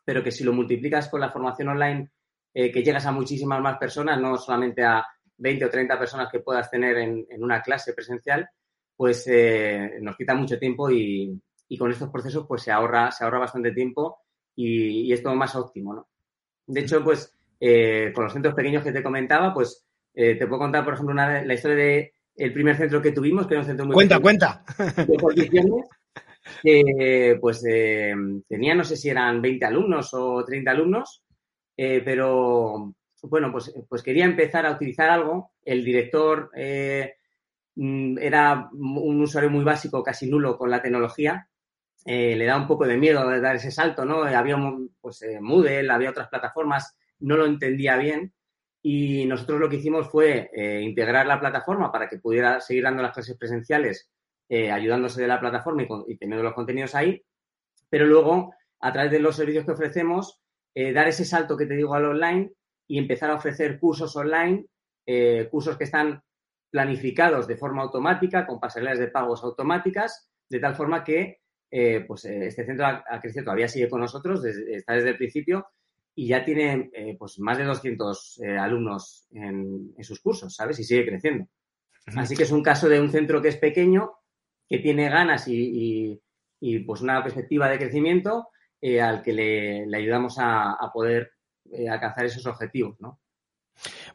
pero 0.04 0.24
que 0.24 0.32
si 0.32 0.44
lo 0.44 0.54
multiplicas 0.54 1.10
con 1.10 1.22
la 1.22 1.32
formación 1.32 1.70
online, 1.70 2.10
eh, 2.54 2.72
que 2.72 2.84
llegas 2.84 3.06
a 3.06 3.12
muchísimas 3.12 3.62
más 3.62 3.78
personas, 3.78 4.20
no 4.20 4.38
solamente 4.38 4.84
a 4.84 5.06
20 5.38 5.66
o 5.66 5.70
30 5.70 5.98
personas 5.98 6.30
que 6.32 6.40
puedas 6.40 6.70
tener 6.70 6.98
en, 6.98 7.26
una 7.40 7.62
clase 7.62 7.94
presencial, 7.94 8.48
pues 8.96 9.26
eh, 9.28 9.98
nos 10.02 10.16
quita 10.16 10.36
mucho 10.36 10.60
tiempo 10.60 10.90
y, 10.92 11.40
con 11.80 11.90
estos 11.90 12.12
procesos 12.12 12.46
pues 12.48 12.62
se 12.62 12.72
ahorra, 12.72 13.10
se 13.10 13.24
ahorra 13.24 13.40
bastante 13.40 13.72
tiempo 13.72 14.20
y, 14.56 15.12
es 15.12 15.24
todo 15.24 15.34
más 15.34 15.56
óptimo, 15.56 15.96
¿no? 15.96 16.08
De 16.68 16.82
hecho, 16.82 17.04
pues 17.04 17.36
eh, 17.60 18.12
con 18.14 18.26
los 18.26 18.34
centros 18.34 18.54
pequeños 18.54 18.84
que 18.84 18.92
te 18.92 19.02
comentaba, 19.02 19.52
pues 19.54 19.84
te 20.14 20.46
puedo 20.46 20.60
contar, 20.60 20.86
por 20.86 20.94
ejemplo, 20.94 21.16
la 21.16 21.54
historia 21.56 21.76
de 21.76 22.14
el 22.36 22.54
primer 22.54 22.78
centro 22.78 23.02
que 23.02 23.12
tuvimos, 23.12 23.48
que 23.48 23.56
era 23.56 23.62
un 23.62 23.68
centro 23.68 23.86
muy 23.86 23.94
Cuenta, 23.96 24.20
cuenta. 24.20 24.64
De 24.78 25.18
pues 27.40 27.66
eh, 27.68 28.14
tenía, 28.48 28.76
no 28.76 28.84
sé 28.84 28.98
si 28.98 29.10
eran 29.10 29.42
20 29.42 29.66
alumnos 29.66 30.14
o 30.14 30.44
30 30.44 30.72
alumnos, 30.72 31.24
eh, 31.78 32.02
pero 32.04 32.94
bueno, 33.24 33.52
pues, 33.52 33.74
pues 33.88 34.04
quería 34.04 34.26
empezar 34.26 34.66
a 34.66 34.72
utilizar 34.72 35.10
algo. 35.10 35.52
El 35.64 35.84
director 35.84 36.52
eh, 36.56 37.16
mm, 37.76 38.18
era 38.20 38.70
un 38.74 39.22
usuario 39.22 39.50
muy 39.50 39.64
básico, 39.64 40.04
casi 40.04 40.30
nulo 40.30 40.58
con 40.58 40.70
la 40.70 40.82
tecnología. 40.82 41.48
le 42.06 42.46
da 42.46 42.58
un 42.58 42.68
poco 42.68 42.86
de 42.86 42.98
miedo 42.98 43.28
de 43.30 43.40
dar 43.40 43.56
ese 43.56 43.72
salto, 43.72 44.06
¿no? 44.06 44.24
Había 44.24 44.58
pues, 45.02 45.26
Moodle, 45.42 45.90
había 45.90 46.10
otras 46.10 46.30
plataformas, 46.30 46.98
no 47.20 47.38
lo 47.38 47.46
entendía 47.46 47.98
bien. 47.98 48.34
Y 48.86 49.26
nosotros 49.26 49.62
lo 49.62 49.70
que 49.70 49.78
hicimos 49.78 50.10
fue 50.10 50.50
integrar 50.82 51.26
la 51.26 51.40
plataforma 51.40 51.90
para 51.90 52.10
que 52.10 52.20
pudiera 52.20 52.60
seguir 52.60 52.84
dando 52.84 53.02
las 53.02 53.14
clases 53.14 53.38
presenciales 53.38 54.13
eh, 54.50 54.72
ayudándose 54.72 55.22
de 55.22 55.28
la 55.28 55.40
plataforma 55.40 55.84
y, 56.08 56.18
teniendo 56.18 56.44
los 56.44 56.54
contenidos 56.54 56.96
ahí, 56.96 57.24
pero 57.90 58.06
luego, 58.06 58.54
a 58.82 58.92
través 58.92 59.12
de 59.12 59.20
los 59.20 59.36
servicios 59.36 59.66
que 59.66 59.72
ofrecemos, 59.72 60.42
eh, 60.76 60.92
dar 60.92 61.08
ese 61.08 61.24
salto 61.24 61.56
que 61.56 61.66
te 61.66 61.76
digo 61.76 61.96
al 61.96 62.06
online 62.06 62.52
y 62.88 62.98
empezar 62.98 63.30
a 63.32 63.36
ofrecer 63.36 63.80
cursos 63.80 64.16
online, 64.16 64.66
eh, 65.06 65.48
cursos 65.50 65.78
que 65.78 65.86
están 65.86 66.22
planificados 66.70 67.48
de 67.48 67.56
forma 67.56 67.84
automática, 67.84 68.46
con 68.46 68.60
pasarelas 68.60 69.00
de 69.00 69.08
pagos 69.08 69.44
automáticas, 69.44 70.30
de 70.50 70.60
tal 70.60 70.76
forma 70.76 71.04
que 71.04 71.40
pues 72.08 72.26
este 72.26 72.68
centro 72.68 72.86
ha, 72.86 73.20
crecido, 73.20 73.46
todavía 73.46 73.68
sigue 73.68 73.90
con 73.90 74.02
nosotros, 74.02 74.46
está 74.46 74.94
desde 74.94 75.10
el 75.10 75.18
principio 75.18 75.66
y 76.14 76.28
ya 76.28 76.46
tiene 76.46 76.92
pues 77.18 77.40
más 77.40 77.58
de 77.58 77.64
200 77.64 78.42
alumnos 78.60 79.26
en, 79.32 79.96
sus 80.04 80.20
cursos, 80.20 80.54
¿sabes? 80.54 80.78
Y 80.80 80.84
sigue 80.84 81.08
creciendo. 81.08 81.48
Así 82.16 82.36
que 82.36 82.44
es 82.44 82.52
un 82.52 82.62
caso 82.62 82.88
de 82.90 83.00
un 83.00 83.10
centro 83.10 83.42
que 83.42 83.48
es 83.48 83.58
pequeño, 83.58 84.12
que 84.68 84.80
tiene 84.80 85.10
ganas 85.10 85.46
y, 85.48 86.20
pues 86.86 87.02
una 87.02 87.22
perspectiva 87.24 87.70
de 87.70 87.78
crecimiento 87.78 88.50
al 89.02 89.22
que 89.22 89.34
le, 89.34 89.96
ayudamos 89.96 90.36
a, 90.40 90.92
poder 90.94 91.32
alcanzar 91.90 92.26
esos 92.26 92.46
objetivos, 92.46 93.00
¿no? 93.00 93.20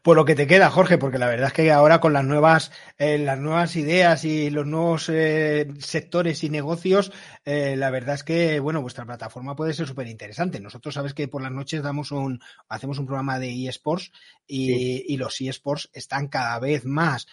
Por 0.01 0.15
lo 0.15 0.23
que 0.23 0.35
te 0.35 0.47
queda, 0.47 0.69
Jorge, 0.69 0.97
porque 0.97 1.17
la 1.17 1.27
verdad 1.27 1.47
es 1.47 1.53
que 1.53 1.71
ahora 1.71 1.99
con 1.99 2.13
las 2.13 2.23
nuevas, 2.23 2.71
eh, 2.97 3.17
las 3.17 3.37
nuevas 3.37 3.75
ideas 3.75 4.23
y 4.23 4.49
los 4.49 4.65
nuevos 4.65 5.09
eh, 5.09 5.67
sectores 5.79 6.43
y 6.43 6.49
negocios, 6.49 7.11
eh, 7.43 7.75
la 7.75 7.89
verdad 7.89 8.15
es 8.15 8.23
que, 8.23 8.59
bueno, 8.61 8.81
vuestra 8.81 9.05
plataforma 9.05 9.55
puede 9.55 9.73
ser 9.73 9.87
súper 9.87 10.07
interesante. 10.07 10.61
Nosotros 10.61 10.93
sabes 10.93 11.13
que 11.13 11.27
por 11.27 11.41
las 11.41 11.51
noches 11.51 11.83
damos 11.83 12.11
un, 12.11 12.39
hacemos 12.69 12.97
un 12.97 13.07
programa 13.07 13.39
de 13.39 13.67
eSports 13.67 14.11
y, 14.47 15.13
y 15.13 15.17
los 15.17 15.41
eSports 15.41 15.89
están 15.93 16.27
cada 16.27 16.59
vez 16.59 16.85
más 16.85 17.27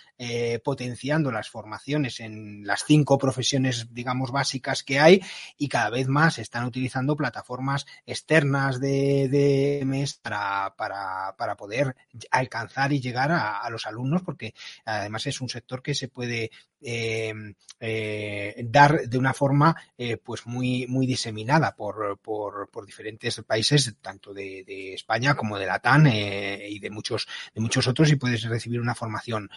potenciando 0.65 1.31
las 1.31 1.51
formaciones 1.51 2.21
en 2.21 2.67
las 2.67 2.85
cinco 2.85 3.19
profesiones, 3.19 3.93
digamos, 3.93 4.33
básicas 4.33 4.83
que 4.83 4.99
hay 4.99 5.21
y 5.59 5.69
cada 5.69 5.91
vez 5.91 6.09
más 6.09 6.39
están 6.39 6.65
utilizando 6.65 7.17
plataformas 7.17 7.85
externas 8.07 8.81
de, 8.81 9.29
de 9.29 9.83
MS 9.85 10.15
para, 10.15 10.75
para, 10.77 11.37
para 11.37 11.57
poder 11.57 11.97
alcanzar 12.31 12.56
y 12.90 13.01
llegar 13.01 13.33
a, 13.33 13.69
los 13.71 13.87
alumnos, 13.87 14.23
porque 14.23 14.55
además 14.85 15.27
es 15.27 15.40
un 15.40 15.49
sector 15.49 15.83
que 15.83 15.95
se 15.95 16.09
puede 16.09 16.51
eh, 16.81 17.33
eh, 17.81 18.64
dar 18.64 19.09
de 19.09 19.19
una 19.19 19.35
forma 19.35 19.75
eh, 19.99 20.19
pues 20.19 20.47
muy, 20.47 20.87
muy 20.87 21.07
diseminada 21.07 21.75
por, 21.75 22.19
por, 22.19 22.71
por 22.71 22.87
diferentes 22.87 23.42
países, 23.42 23.97
tanto 24.01 24.33
de, 24.33 24.62
de, 24.64 24.95
España 24.95 25.35
como 25.35 25.59
de 25.59 25.66
la 25.66 25.79
TAN 25.79 26.07
y 26.07 26.79
de 26.79 26.90
muchos, 26.90 27.27
de 27.55 27.61
muchos 27.61 27.87
otros, 27.88 28.11
y 28.11 28.16
puedes 28.16 28.42
recibir 28.45 28.81
una 28.81 28.95
formación 28.95 29.51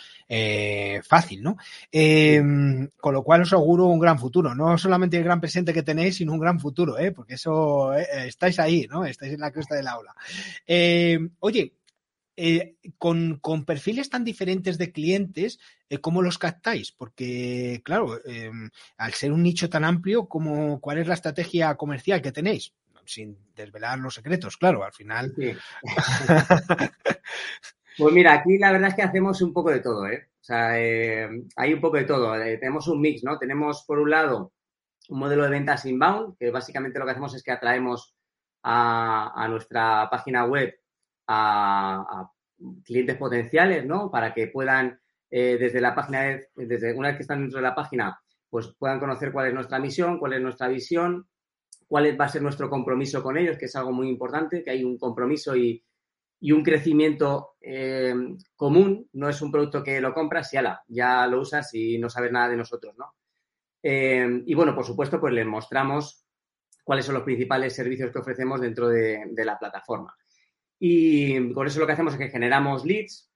fácil, 1.04 1.44
¿no? 1.44 1.58
con 3.00 3.14
lo 3.14 3.24
cual 3.24 3.42
os 3.42 3.54
auguro 3.54 3.86
un 3.86 4.00
gran 4.00 4.20
futuro, 4.20 4.56
no 4.56 4.78
solamente 4.78 5.18
el 5.18 5.24
gran 5.24 5.40
presente 5.40 5.74
que 5.74 5.84
tenéis, 5.84 6.18
sino 6.18 6.34
un 6.34 6.40
gran 6.40 6.60
futuro, 6.60 6.96
porque 7.16 7.36
eso 7.36 7.94
estáis 7.94 8.60
ahí, 8.60 8.88
¿no? 8.90 9.06
Estáis 9.06 9.34
en 9.34 9.42
la 9.42 9.52
cresta 9.52 9.76
del 9.76 9.88
aula. 9.88 10.16
oye, 11.40 11.79
eh, 12.42 12.78
con, 12.98 13.40
con, 13.40 13.66
perfiles 13.66 14.10
tan 14.10 14.24
diferentes 14.24 14.78
de 14.78 14.94
clientes, 14.94 15.60
eh, 15.90 15.98
¿cómo 15.98 16.22
los 16.22 16.38
captáis? 16.38 16.94
Porque, 16.94 17.82
claro, 17.84 18.18
eh, 18.26 18.50
al 18.96 19.14
ser 19.14 19.34
un 19.34 19.44
nicho 19.44 19.70
tan 19.70 19.84
amplio, 19.84 20.30
¿cómo, 20.30 20.80
¿cuál 20.80 21.00
es 21.00 21.08
la 21.10 21.16
estrategia 21.16 21.76
comercial 21.76 22.22
que 22.22 22.32
tenéis? 22.32 22.74
Sin 23.04 23.38
desvelar 23.54 24.00
los 24.00 24.14
secretos, 24.14 24.56
claro, 24.56 24.86
al 24.86 24.94
final. 24.94 25.34
Sí. 25.36 25.52
pues 27.98 28.14
mira, 28.14 28.36
aquí 28.36 28.58
la 28.58 28.72
verdad 28.72 28.88
es 28.88 28.96
que 28.96 29.02
hacemos 29.02 29.42
un 29.42 29.52
poco 29.52 29.72
de 29.72 29.82
todo, 29.82 30.08
¿eh? 30.08 30.30
O 30.40 30.44
sea, 30.44 30.76
hay 30.76 31.74
un 31.74 31.82
poco 31.82 31.98
de 31.98 32.06
todo. 32.06 32.32
tenemos 32.32 32.88
un 32.88 33.02
mix, 33.02 33.22
¿no? 33.22 33.38
Tenemos, 33.38 33.84
por 33.86 34.00
un 34.00 34.12
lado, 34.12 34.54
un 35.10 35.20
modelo 35.20 35.44
de 35.44 35.50
ventas 35.50 35.86
inbound, 35.86 36.38
que 36.38 36.52
básicamente 36.52 37.00
lo 37.00 37.06
que 37.06 37.12
hacemos 37.12 37.36
es 37.36 37.44
que 37.44 37.52
atraemos 37.52 38.16
a, 38.64 39.34
a 39.36 39.46
nuestra 39.50 40.10
página 40.10 40.46
web 40.46 40.80
a, 41.30 42.32
clientes 42.84 43.16
potenciales, 43.16 43.86
¿no? 43.86 44.12
Para 44.12 44.34
que 44.34 44.48
puedan, 44.48 45.00
eh, 45.30 45.58
desde 45.58 45.80
la 45.80 45.96
página, 45.96 46.40
desde 46.56 46.94
una 46.94 47.10
vez 47.10 47.18
que 47.18 47.24
están 47.24 47.42
dentro 47.42 47.60
de 47.60 47.64
la 47.64 47.76
página, 47.76 48.20
pues 48.50 48.76
puedan 48.78 49.00
conocer 49.00 49.32
cuál 49.32 49.48
es 49.48 49.54
nuestra 49.54 49.80
misión, 49.80 50.20
cuál 50.20 50.34
es 50.34 50.42
nuestra 50.42 50.68
visión, 50.68 51.28
cuál 51.88 52.20
va 52.20 52.26
a 52.26 52.30
ser 52.30 52.42
nuestro 52.42 52.70
compromiso 52.70 53.24
con 53.24 53.38
ellos, 53.38 53.58
que 53.58 53.66
es 53.66 53.76
algo 53.76 53.92
muy 53.92 54.10
importante, 54.10 54.64
que 54.64 54.72
hay 54.72 54.84
un 54.84 54.98
compromiso 54.98 55.56
y, 55.56 55.84
un 56.52 56.64
crecimiento 56.64 57.56
eh, 57.62 58.14
común. 58.56 59.08
No 59.14 59.30
es 59.30 59.42
un 59.42 59.52
producto 59.52 59.84
que 59.84 60.02
lo 60.02 60.14
compras 60.14 60.54
y 60.54 60.58
ala, 60.58 60.84
ya 60.88 61.28
lo 61.28 61.42
usas 61.42 61.74
y 61.74 61.98
no 61.98 62.10
sabes 62.10 62.32
nada 62.32 62.50
de 62.50 62.58
nosotros, 62.58 62.96
¿no? 62.98 63.14
Eh, 63.84 64.44
y 64.46 64.54
bueno, 64.54 64.76
por 64.76 64.86
supuesto, 64.86 65.20
pues 65.20 65.34
les 65.34 65.46
mostramos 65.46 66.26
cuáles 66.84 67.06
son 67.06 67.16
los 67.16 67.24
principales 67.24 67.76
servicios 67.76 68.12
que 68.12 68.20
ofrecemos 68.20 68.60
dentro 68.60 68.90
de 68.90 69.46
la 69.46 69.58
plataforma. 69.58 70.16
Y 70.80 71.54
con 71.54 71.68
eso 71.68 71.80
lo 71.80 71.86
que 71.86 71.94
hacemos 71.94 72.14
es 72.14 72.20
que 72.20 72.30
generamos 72.30 72.86
leads 72.86 73.30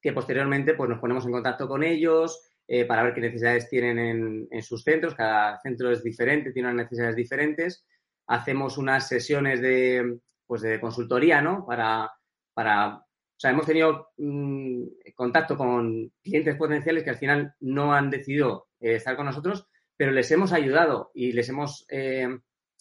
que 0.00 0.12
posteriormente 0.12 0.74
pues, 0.74 0.88
nos 0.88 1.00
ponemos 1.00 1.24
en 1.26 1.32
contacto 1.32 1.68
con 1.68 1.82
ellos 1.82 2.40
eh, 2.66 2.84
para 2.84 3.02
ver 3.02 3.14
qué 3.14 3.20
necesidades 3.20 3.68
tienen 3.68 4.48
en, 4.50 4.62
sus 4.62 4.82
centros. 4.82 5.14
Cada 5.14 5.58
centro 5.60 5.90
es 5.90 6.02
diferente, 6.02 6.52
tiene 6.52 6.68
unas 6.68 6.84
necesidades 6.84 7.16
diferentes. 7.16 7.84
Hacemos 8.26 8.78
unas 8.78 9.08
sesiones 9.08 9.60
de, 9.60 10.18
pues, 10.46 10.62
de 10.62 10.80
consultoría, 10.80 11.40
¿no? 11.40 11.64
Para, 11.66 12.10
para, 12.54 12.96
o 12.96 13.40
sea, 13.40 13.50
hemos 13.50 13.66
tenido 13.66 14.10
mm, 14.18 14.84
contacto 15.14 15.56
con 15.56 16.12
clientes 16.22 16.56
potenciales 16.56 17.02
que 17.02 17.10
al 17.10 17.16
final 17.16 17.54
no 17.60 17.92
han 17.92 18.10
decidido 18.10 18.68
eh, 18.80 18.96
estar 18.96 19.16
con 19.16 19.26
nosotros, 19.26 19.66
pero 19.96 20.12
les 20.12 20.30
hemos 20.30 20.52
ayudado 20.52 21.10
y 21.14 21.32
les 21.32 21.48
hemos 21.48 21.86
eh, 21.88 22.28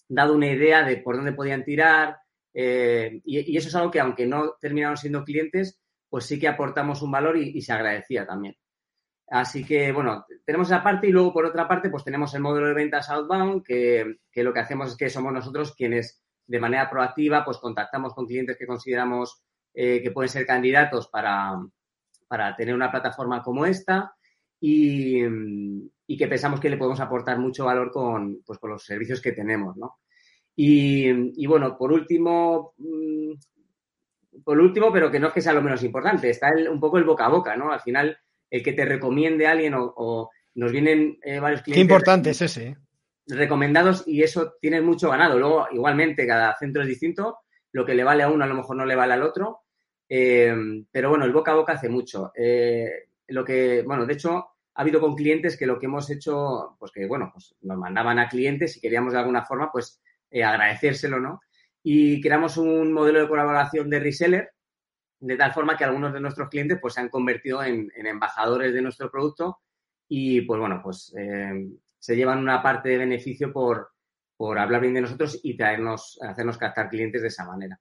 dado 0.08 0.36
una 0.36 0.52
idea 0.52 0.84
de 0.84 0.98
por 0.98 1.16
dónde 1.16 1.34
podían 1.34 1.64
tirar, 1.64 2.18
eh, 2.60 3.22
y, 3.24 3.56
eso 3.56 3.68
es 3.68 3.76
algo 3.76 3.92
que, 3.92 4.00
aunque 4.00 4.26
no 4.26 4.56
terminaron 4.60 4.98
siendo 4.98 5.24
clientes, 5.24 5.80
pues 6.10 6.26
sí 6.26 6.40
que 6.40 6.48
aportamos 6.48 7.04
un 7.04 7.12
valor 7.12 7.38
y, 7.38 7.62
se 7.62 7.72
agradecía 7.72 8.26
también. 8.26 8.56
Así 9.28 9.64
que, 9.64 9.92
bueno, 9.92 10.26
tenemos 10.44 10.68
esa 10.68 10.82
parte 10.82 11.08
y 11.08 11.12
luego, 11.12 11.32
por 11.32 11.46
otra 11.46 11.68
parte, 11.68 11.92
pues 11.92 12.04
tenemos 12.04 12.34
el 12.34 12.42
módulo 12.42 12.68
de 12.68 12.74
ventas 12.74 13.12
outbound, 13.12 13.64
que, 13.64 14.18
lo 14.34 14.54
que 14.54 14.60
hacemos 14.60 14.90
es 14.90 14.98
que 14.98 15.10
somos 15.12 15.32
nosotros 15.32 15.76
quienes, 15.76 16.24
de 16.48 16.60
manera 16.60 16.90
proactiva, 16.90 17.46
pues 17.46 17.60
contactamos 17.60 18.16
con 18.16 18.26
clientes 18.26 18.58
que 18.58 18.66
consideramos 18.66 19.44
eh, 19.76 20.02
que 20.02 20.10
pueden 20.10 20.30
ser 20.30 20.48
candidatos 20.48 21.10
para, 21.10 21.60
tener 22.58 22.74
una 22.74 22.90
plataforma 22.90 23.44
como 23.44 23.68
esta 23.68 24.16
y, 24.60 25.22
y, 26.08 26.18
que 26.18 26.28
pensamos 26.28 26.60
que 26.60 26.72
le 26.72 26.78
podemos 26.78 27.00
aportar 27.02 27.38
mucho 27.38 27.66
valor 27.66 27.92
con, 27.92 28.42
pues, 28.44 28.58
con 28.58 28.72
los 28.72 28.84
servicios 28.84 29.22
que 29.22 29.34
tenemos, 29.34 29.78
¿no? 29.78 30.00
Y, 30.60 31.46
bueno, 31.46 31.78
por 31.78 31.94
último, 31.94 32.74
mm, 32.78 33.34
por 34.44 34.60
último, 34.60 34.92
pero 34.92 35.12
que 35.12 35.20
no 35.20 35.28
es 35.28 35.34
que 35.34 35.42
sea 35.42 35.54
lo 35.54 35.62
menos 35.62 35.84
importante, 35.84 36.32
está 36.32 36.52
un 36.72 36.80
poco 36.80 36.98
el 36.98 37.04
boca 37.04 37.28
a 37.28 37.30
boca, 37.30 37.56
¿no? 37.56 37.72
Al 37.72 37.80
final, 37.80 38.18
el 38.50 38.64
que 38.64 38.74
te 38.74 38.84
recomiende 38.84 39.46
a 39.46 39.52
alguien 39.52 39.76
o, 39.78 40.32
nos 40.56 40.72
vienen 40.72 41.20
eh, 41.22 41.40
varios 41.40 41.62
clientes. 41.62 41.78
Qué 41.78 41.94
importante 41.94 42.32
es 42.32 42.42
ese. 42.42 42.70
¿eh? 42.70 42.78
Recomendados 43.28 44.04
y 44.08 44.24
eso 44.24 44.56
tiene 44.60 44.82
mucho 44.82 45.12
ganado. 45.12 45.38
Luego, 45.38 45.68
igualmente, 45.72 46.26
cada 46.26 46.56
centro 46.58 46.82
es 46.82 46.88
distinto. 46.88 47.38
Lo 47.72 47.86
que 47.86 47.94
le 47.94 48.04
vale 48.04 48.24
a 48.24 48.30
uno 48.32 48.44
a 48.44 48.48
lo 48.48 48.56
mejor 48.56 48.78
no 48.78 48.86
le 48.86 48.96
vale 48.96 49.14
al 49.14 49.22
otro. 49.22 49.60
Eh, 50.10 50.56
pero 50.90 51.10
bueno, 51.10 51.26
el 51.26 51.34
boca 51.34 51.52
a 51.52 51.56
boca 51.56 51.74
hace 51.74 51.90
mucho. 51.90 52.32
lo 53.28 53.46
que, 53.46 53.84
bueno, 53.86 54.08
de 54.08 54.14
hecho, 54.14 54.38
ha 54.74 54.82
habido 54.82 55.00
con 55.00 55.16
clientes 55.16 55.56
que 55.56 55.68
lo 55.68 55.78
que 55.78 55.86
hemos 55.86 56.10
hecho, 56.10 56.76
pues 56.80 56.92
que, 56.92 57.06
bueno, 57.06 57.30
pues 57.32 57.54
nos 57.62 57.78
mandaban 57.78 58.18
a 58.18 58.28
clientes 58.28 58.76
y 58.78 58.82
queríamos 58.82 59.14
de 59.14 59.20
alguna 59.20 59.46
forma, 59.46 59.72
pues, 59.72 60.02
eh, 60.30 60.44
agradecérselo, 60.44 61.20
¿no? 61.20 61.42
Y 61.84 62.22
creamos 62.22 62.58
un 62.58 62.92
modelo 62.92 63.22
de 63.22 63.28
colaboración 63.28 63.90
de 63.90 64.00
reseller, 64.00 64.52
de 65.20 65.38
tal 65.38 65.54
forma 65.54 65.78
que 65.78 65.84
algunos 65.84 66.14
de 66.14 66.20
nuestros 66.20 66.50
clientes 66.50 66.78
pues 66.82 66.94
se 66.94 67.02
han 67.02 67.10
convertido 67.10 67.64
en, 67.64 67.90
embajadores 67.96 68.74
de 68.74 68.82
nuestro 68.82 69.10
producto 69.10 69.60
y 70.08 70.42
pues 70.42 70.60
bueno, 70.60 70.80
pues 70.84 71.14
eh, 71.18 71.68
se 71.98 72.16
llevan 72.16 72.40
una 72.40 72.62
parte 72.62 72.90
de 72.90 72.98
beneficio 72.98 73.52
por, 73.52 73.90
por 74.36 74.60
hablar 74.60 74.82
bien 74.82 74.94
de 74.94 75.02
nosotros 75.02 75.40
y 75.44 75.58
traernos, 75.58 76.20
hacernos 76.22 76.58
captar 76.58 76.90
clientes 76.90 77.22
de 77.22 77.28
esa 77.30 77.46
manera. 77.46 77.80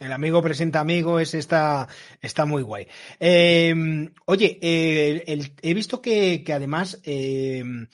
El 0.00 0.12
amigo 0.12 0.42
presenta 0.42 0.80
amigo, 0.80 1.18
es 1.18 1.34
está, 1.34 1.88
está 2.20 2.46
muy 2.46 2.62
guay. 2.62 2.86
Em, 3.18 4.12
oye, 4.26 4.58
eh, 4.62 5.52
he 5.60 5.74
visto 5.74 6.00
que, 6.00 6.44
además, 6.52 7.00
em, 7.02 7.88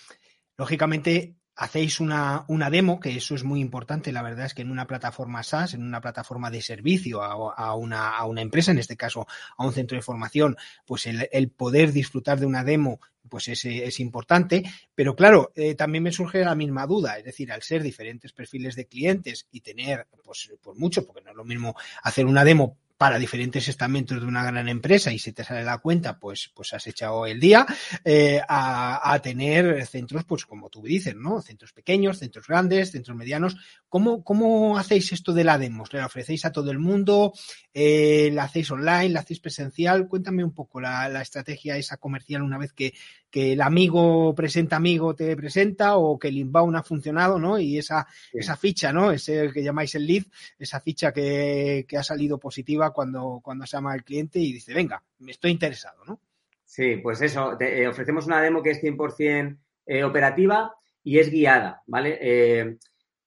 lógicamente, 0.58 1.36
hacéis 1.56 2.00
una, 2.00 2.44
una, 2.48 2.70
demo, 2.70 3.00
que 3.00 3.16
eso 3.16 3.34
es 3.34 3.42
muy 3.42 3.60
importante, 3.60 4.12
la 4.12 4.22
verdad 4.22 4.46
es 4.46 4.54
que 4.54 4.62
en 4.62 4.70
una 4.70 4.86
plataforma 4.86 5.42
SaaS, 5.42 5.74
en 5.74 5.82
una 5.82 6.00
plataforma 6.00 6.50
de 6.50 6.62
servicio 6.62 7.22
a, 7.22 7.74
una, 7.74 8.10
a 8.10 8.24
una, 8.26 8.42
empresa, 8.42 8.70
en 8.70 8.78
este 8.78 8.96
caso 8.96 9.26
a 9.56 9.64
un 9.64 9.72
centro 9.72 9.96
de 9.96 10.02
formación, 10.02 10.56
pues 10.84 11.06
el, 11.06 11.28
el 11.32 11.48
poder 11.48 11.92
disfrutar 11.92 12.38
de 12.38 12.46
una 12.46 12.62
demo 12.62 13.00
pues 13.28 13.48
es, 13.48 13.64
es 13.64 14.00
importante, 14.00 14.64
pero 14.94 15.16
claro, 15.16 15.52
eh, 15.54 15.74
también 15.74 16.04
me 16.04 16.12
surge 16.12 16.44
la 16.44 16.54
misma 16.54 16.86
duda, 16.86 17.18
es 17.18 17.24
decir, 17.24 17.52
al 17.52 17.62
ser 17.62 17.82
diferentes 17.82 18.32
perfiles 18.32 18.76
de 18.76 18.86
clientes 18.86 19.48
y 19.50 19.60
tener, 19.60 20.06
pues, 20.24 20.52
pues 20.62 20.78
mucho, 20.78 21.04
porque 21.04 21.22
no 21.22 21.30
es 21.30 21.36
lo 21.36 21.44
mismo 21.44 21.74
hacer 22.02 22.26
una 22.26 22.44
demo 22.44 22.76
para 22.96 23.18
diferentes 23.18 23.68
estamentos 23.68 24.20
de 24.20 24.26
una 24.26 24.44
gran 24.44 24.68
empresa 24.68 25.12
y 25.12 25.18
si 25.18 25.32
te 25.32 25.44
sale 25.44 25.62
la 25.64 25.78
cuenta, 25.78 26.18
pues, 26.18 26.50
pues 26.54 26.72
has 26.72 26.86
echado 26.86 27.26
el 27.26 27.38
día, 27.38 27.66
eh, 28.04 28.40
a, 28.48 29.12
a, 29.12 29.20
tener 29.20 29.86
centros, 29.86 30.24
pues 30.24 30.46
como 30.46 30.70
tú 30.70 30.82
dices, 30.82 31.14
¿no? 31.14 31.42
Centros 31.42 31.72
pequeños, 31.72 32.18
centros 32.18 32.46
grandes, 32.46 32.92
centros 32.92 33.16
medianos. 33.16 33.56
¿Cómo, 33.88 34.24
cómo 34.24 34.78
hacéis 34.78 35.12
esto 35.12 35.32
de 35.32 35.44
la 35.44 35.58
demos? 35.58 35.92
¿La 35.92 36.06
ofrecéis 36.06 36.44
a 36.44 36.52
todo 36.52 36.70
el 36.70 36.78
mundo? 36.78 37.32
Eh, 37.74 38.30
¿La 38.32 38.44
hacéis 38.44 38.70
online? 38.70 39.10
¿La 39.10 39.20
hacéis 39.20 39.40
presencial? 39.40 40.08
Cuéntame 40.08 40.44
un 40.44 40.54
poco 40.54 40.80
la, 40.80 41.08
la 41.08 41.22
estrategia 41.22 41.76
esa 41.76 41.98
comercial 41.98 42.42
una 42.42 42.58
vez 42.58 42.72
que, 42.72 42.94
que, 43.30 43.52
el 43.52 43.60
amigo 43.60 44.34
presenta 44.34 44.76
amigo 44.76 45.14
te 45.14 45.36
presenta 45.36 45.96
o 45.96 46.18
que 46.18 46.28
el 46.28 46.38
inbound 46.38 46.76
ha 46.76 46.82
funcionado, 46.82 47.38
¿no? 47.38 47.58
Y 47.58 47.78
esa, 47.78 48.06
sí. 48.08 48.38
esa 48.38 48.56
ficha, 48.56 48.92
¿no? 48.92 49.10
Ese 49.10 49.50
que 49.52 49.62
llamáis 49.62 49.94
el 49.94 50.06
lead, 50.06 50.24
esa 50.58 50.80
ficha 50.80 51.12
que, 51.12 51.84
que 51.88 51.96
ha 51.96 52.02
salido 52.02 52.38
positiva 52.38 52.92
cuando, 52.92 53.40
cuando 53.42 53.66
se 53.66 53.76
llama 53.76 53.94
el 53.94 54.04
cliente 54.04 54.38
y 54.38 54.52
dice, 54.52 54.74
venga, 54.74 55.02
me 55.18 55.32
estoy 55.32 55.50
interesado, 55.50 56.04
¿no? 56.04 56.20
Sí, 56.64 56.96
pues 56.96 57.22
eso, 57.22 57.56
te, 57.56 57.82
eh, 57.82 57.88
ofrecemos 57.88 58.26
una 58.26 58.42
demo 58.42 58.62
que 58.62 58.70
es 58.70 58.82
100% 58.82 59.58
eh, 59.86 60.04
operativa 60.04 60.74
y 61.02 61.18
es 61.18 61.30
guiada, 61.30 61.82
¿vale? 61.86 62.18
Eh, 62.20 62.76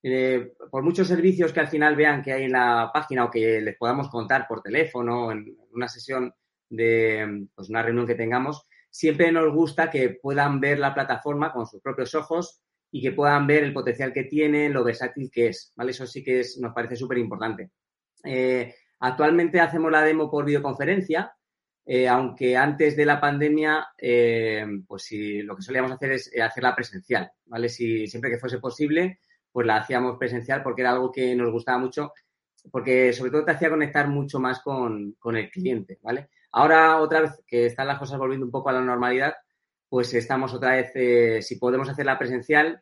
eh, 0.04 0.54
por 0.72 0.84
muchos 0.84 1.08
servicios 1.08 1.52
que 1.52 1.60
al 1.60 1.68
final 1.68 1.96
vean 1.96 2.22
que 2.22 2.32
hay 2.32 2.44
en 2.44 2.54
la 2.54 2.90
página 2.94 3.26
o 3.26 3.32
que 3.32 3.62
les 3.62 3.78
podamos 3.78 4.10
contar 4.10 4.48
por 4.48 4.62
teléfono 4.62 5.32
en 5.32 5.58
una 5.74 5.88
sesión 5.88 6.34
de 6.70 7.48
pues 7.54 7.70
una 7.70 7.82
reunión 7.82 8.08
que 8.08 8.16
tengamos, 8.16 8.66
siempre 8.90 9.32
nos 9.32 9.54
gusta 9.54 9.90
que 9.90 10.10
puedan 10.22 10.60
ver 10.60 10.80
la 10.80 10.94
plataforma 10.94 11.52
con 11.52 11.68
sus 11.68 11.82
propios 11.82 12.16
ojos 12.16 12.62
y 12.92 13.02
que 13.02 13.12
puedan 13.12 13.46
ver 13.48 13.64
el 13.64 13.74
potencial 13.74 14.12
que 14.12 14.24
tiene, 14.24 14.70
lo 14.70 14.84
versátil 14.84 15.30
que 15.32 15.48
es, 15.48 15.74
¿vale? 15.76 15.92
Eso 15.92 16.08
sí 16.08 16.24
que 16.24 16.40
es, 16.42 16.58
nos 16.60 16.74
parece 16.74 16.96
súper 16.96 17.18
importante. 17.18 17.72
Eh, 18.24 18.74
Actualmente 19.00 19.60
hacemos 19.62 19.92
la 19.92 20.04
demo 20.04 20.30
por 20.30 20.46
videoconferencia, 20.46 21.34
eh, 21.86 22.08
aunque 22.08 22.58
antes 22.58 22.98
de 22.98 23.06
la 23.06 23.20
pandemia, 23.20 23.88
eh, 23.98 24.66
pues 24.86 25.04
si 25.04 25.42
lo 25.42 25.56
que 25.56 25.62
solíamos 25.62 25.92
hacer 25.92 26.12
es 26.12 26.32
hacerla 26.42 26.76
presencial, 26.76 27.32
¿vale? 27.46 27.70
Si 27.70 28.08
siempre 28.08 28.30
que 28.30 28.38
fuese 28.38 28.60
posible, 28.60 29.20
pues 29.52 29.66
la 29.66 29.78
hacíamos 29.78 30.18
presencial 30.18 30.62
porque 30.62 30.82
era 30.82 30.92
algo 30.92 31.12
que 31.12 31.34
nos 31.34 31.52
gustaba 31.52 31.78
mucho, 31.78 32.12
porque 32.70 33.14
sobre 33.14 33.32
todo 33.32 33.46
te 33.46 33.52
hacía 33.52 33.70
conectar 33.70 34.10
mucho 34.10 34.40
más 34.40 34.60
con, 34.60 35.14
con 35.14 35.38
el 35.38 35.50
cliente, 35.50 35.98
¿vale? 36.02 36.30
Ahora, 36.52 37.00
otra 37.00 37.22
vez 37.22 37.44
que 37.46 37.68
están 37.68 37.88
las 37.88 38.00
cosas 38.00 38.18
volviendo 38.18 38.46
un 38.46 38.52
poco 38.52 38.70
a 38.70 38.74
la 38.74 38.82
normalidad, 38.82 39.36
pues 39.88 40.14
estamos 40.14 40.54
otra 40.54 40.76
vez, 40.76 40.92
eh, 40.96 41.42
si 41.42 41.58
podemos 41.58 41.90
hacerla 41.90 42.18
presencial, 42.18 42.82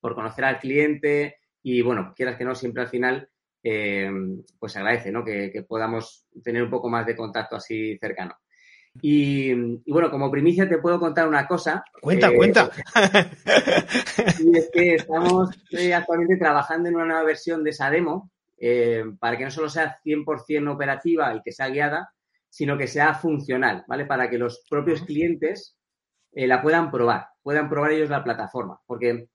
por 0.00 0.14
conocer 0.14 0.44
al 0.44 0.58
cliente 0.58 1.36
y, 1.62 1.82
bueno, 1.82 2.12
quieras 2.14 2.36
que 2.36 2.44
no, 2.44 2.54
siempre 2.54 2.82
al 2.82 2.88
final 2.88 3.28
eh, 3.62 4.10
pues 4.58 4.76
agradece 4.76 5.12
¿no? 5.12 5.24
que, 5.24 5.50
que, 5.52 5.62
podamos 5.62 6.26
tener 6.42 6.62
un 6.62 6.70
poco 6.70 6.88
más 6.88 7.06
de 7.06 7.16
contacto 7.16 7.56
así 7.56 7.96
cercano. 7.98 8.34
Y, 9.00 9.50
y, 9.52 9.92
bueno, 9.92 10.10
como 10.10 10.30
primicia 10.30 10.68
te 10.68 10.78
puedo 10.78 10.98
contar 10.98 11.26
una 11.26 11.46
cosa. 11.46 11.82
Cuenta, 12.00 12.28
eh, 12.28 12.36
cuenta. 12.36 12.70
Y 14.40 14.58
es 14.58 14.70
que 14.72 14.94
estamos 14.96 15.50
actualmente 15.94 16.36
trabajando 16.36 16.88
en 16.88 16.96
una 16.96 17.06
nueva 17.06 17.22
versión 17.22 17.64
de 17.64 17.70
esa 17.70 17.90
demo 17.90 18.30
para 19.18 19.36
que 19.36 19.44
no 19.44 19.50
solo 19.50 19.68
sea 19.68 19.98
100% 20.04 20.72
operativa 20.72 21.34
y 21.34 21.42
que 21.42 21.52
sea 21.52 21.68
guiada, 21.68 22.12
sino 22.52 22.76
que 22.76 22.86
sea 22.86 23.14
funcional, 23.14 23.82
¿vale? 23.88 24.04
Para 24.04 24.28
que 24.28 24.36
los 24.36 24.66
propios 24.68 25.00
clientes 25.00 25.78
eh, 26.32 26.46
la 26.46 26.60
puedan 26.60 26.90
probar, 26.90 27.28
puedan 27.42 27.66
probar 27.66 27.92
ellos 27.92 28.10
la 28.10 28.22
plataforma. 28.22 28.78
Porque 28.84 29.30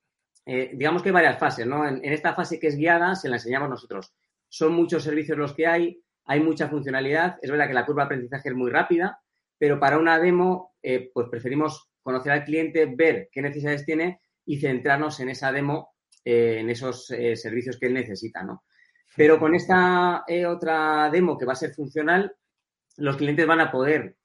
eh, 0.45 0.69
digamos 0.75 1.01
que 1.01 1.09
hay 1.09 1.13
varias 1.13 1.39
fases, 1.39 1.65
¿no? 1.65 1.87
En, 1.87 1.95
en, 2.05 2.13
esta 2.13 2.35
fase 2.35 2.59
que 2.59 2.67
es 2.67 2.75
guiada 2.75 3.15
se 3.15 3.27
la 3.27 3.37
enseñamos 3.37 3.71
nosotros. 3.71 4.13
Son 4.47 4.71
muchos 4.71 5.03
servicios 5.03 5.35
los 5.35 5.55
que 5.55 5.65
hay, 5.65 5.99
hay 6.25 6.41
mucha 6.41 6.69
funcionalidad. 6.69 7.37
Es 7.41 7.49
verdad 7.49 7.67
que 7.67 7.73
la 7.73 7.87
curva 7.87 8.03
de 8.03 8.05
aprendizaje 8.05 8.49
es 8.49 8.55
muy 8.55 8.69
rápida, 8.69 9.19
pero 9.57 9.79
para 9.79 9.97
una 9.97 10.19
demo, 10.19 10.75
eh, 10.83 11.09
pues 11.11 11.27
preferimos 11.27 11.89
conocer 12.03 12.31
al 12.31 12.45
cliente, 12.45 12.85
ver 12.85 13.29
qué 13.31 13.41
necesidades 13.41 13.83
tiene 13.83 14.21
y 14.45 14.59
centrarnos 14.59 15.19
en 15.21 15.29
esa 15.29 15.51
demo, 15.51 15.95
en 16.23 16.69
esos 16.69 17.07
servicios 17.07 17.79
que 17.79 17.87
él 17.87 17.93
necesita, 17.93 18.43
¿no? 18.43 18.63
Pero 19.15 19.39
con 19.39 19.55
esta 19.55 20.23
otra 20.47 21.09
demo 21.09 21.37
que 21.37 21.45
va 21.45 21.53
a 21.53 21.55
ser 21.55 21.73
funcional, 21.73 22.33
los 22.97 23.17
clientes 23.17 23.47
van 23.47 23.61
a 23.61 23.71
poder 23.71 24.15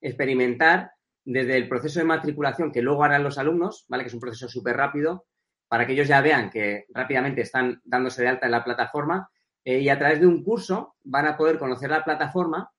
experimentar 0.00 0.90
desde 1.24 1.56
el 1.56 1.68
proceso 1.68 1.98
de 1.98 2.04
matriculación 2.04 2.70
que 2.70 2.82
luego 2.82 3.02
harán 3.04 3.24
los 3.24 3.38
alumnos, 3.38 3.84
¿vale? 3.88 4.04
Que 4.04 4.08
es 4.08 4.14
un 4.14 4.20
proceso 4.20 4.48
súper 4.48 4.76
rápido, 4.76 5.26
para 5.68 5.86
que 5.86 5.92
ellos 5.92 6.08
ya 6.08 6.20
vean 6.20 6.50
que 6.50 6.86
rápidamente 6.90 7.40
están 7.40 7.80
dándose 7.84 8.22
de 8.22 8.28
alta 8.28 8.46
en 8.46 8.52
la 8.52 8.64
plataforma 8.64 9.28
eh, 9.64 9.80
y 9.80 9.88
a 9.88 9.98
través 9.98 10.20
de 10.20 10.26
un 10.26 10.44
curso 10.44 10.94
van 11.02 11.26
a 11.26 11.36
poder 11.36 11.58
conocer 11.58 11.90
la 11.90 12.04
plataforma 12.04 12.70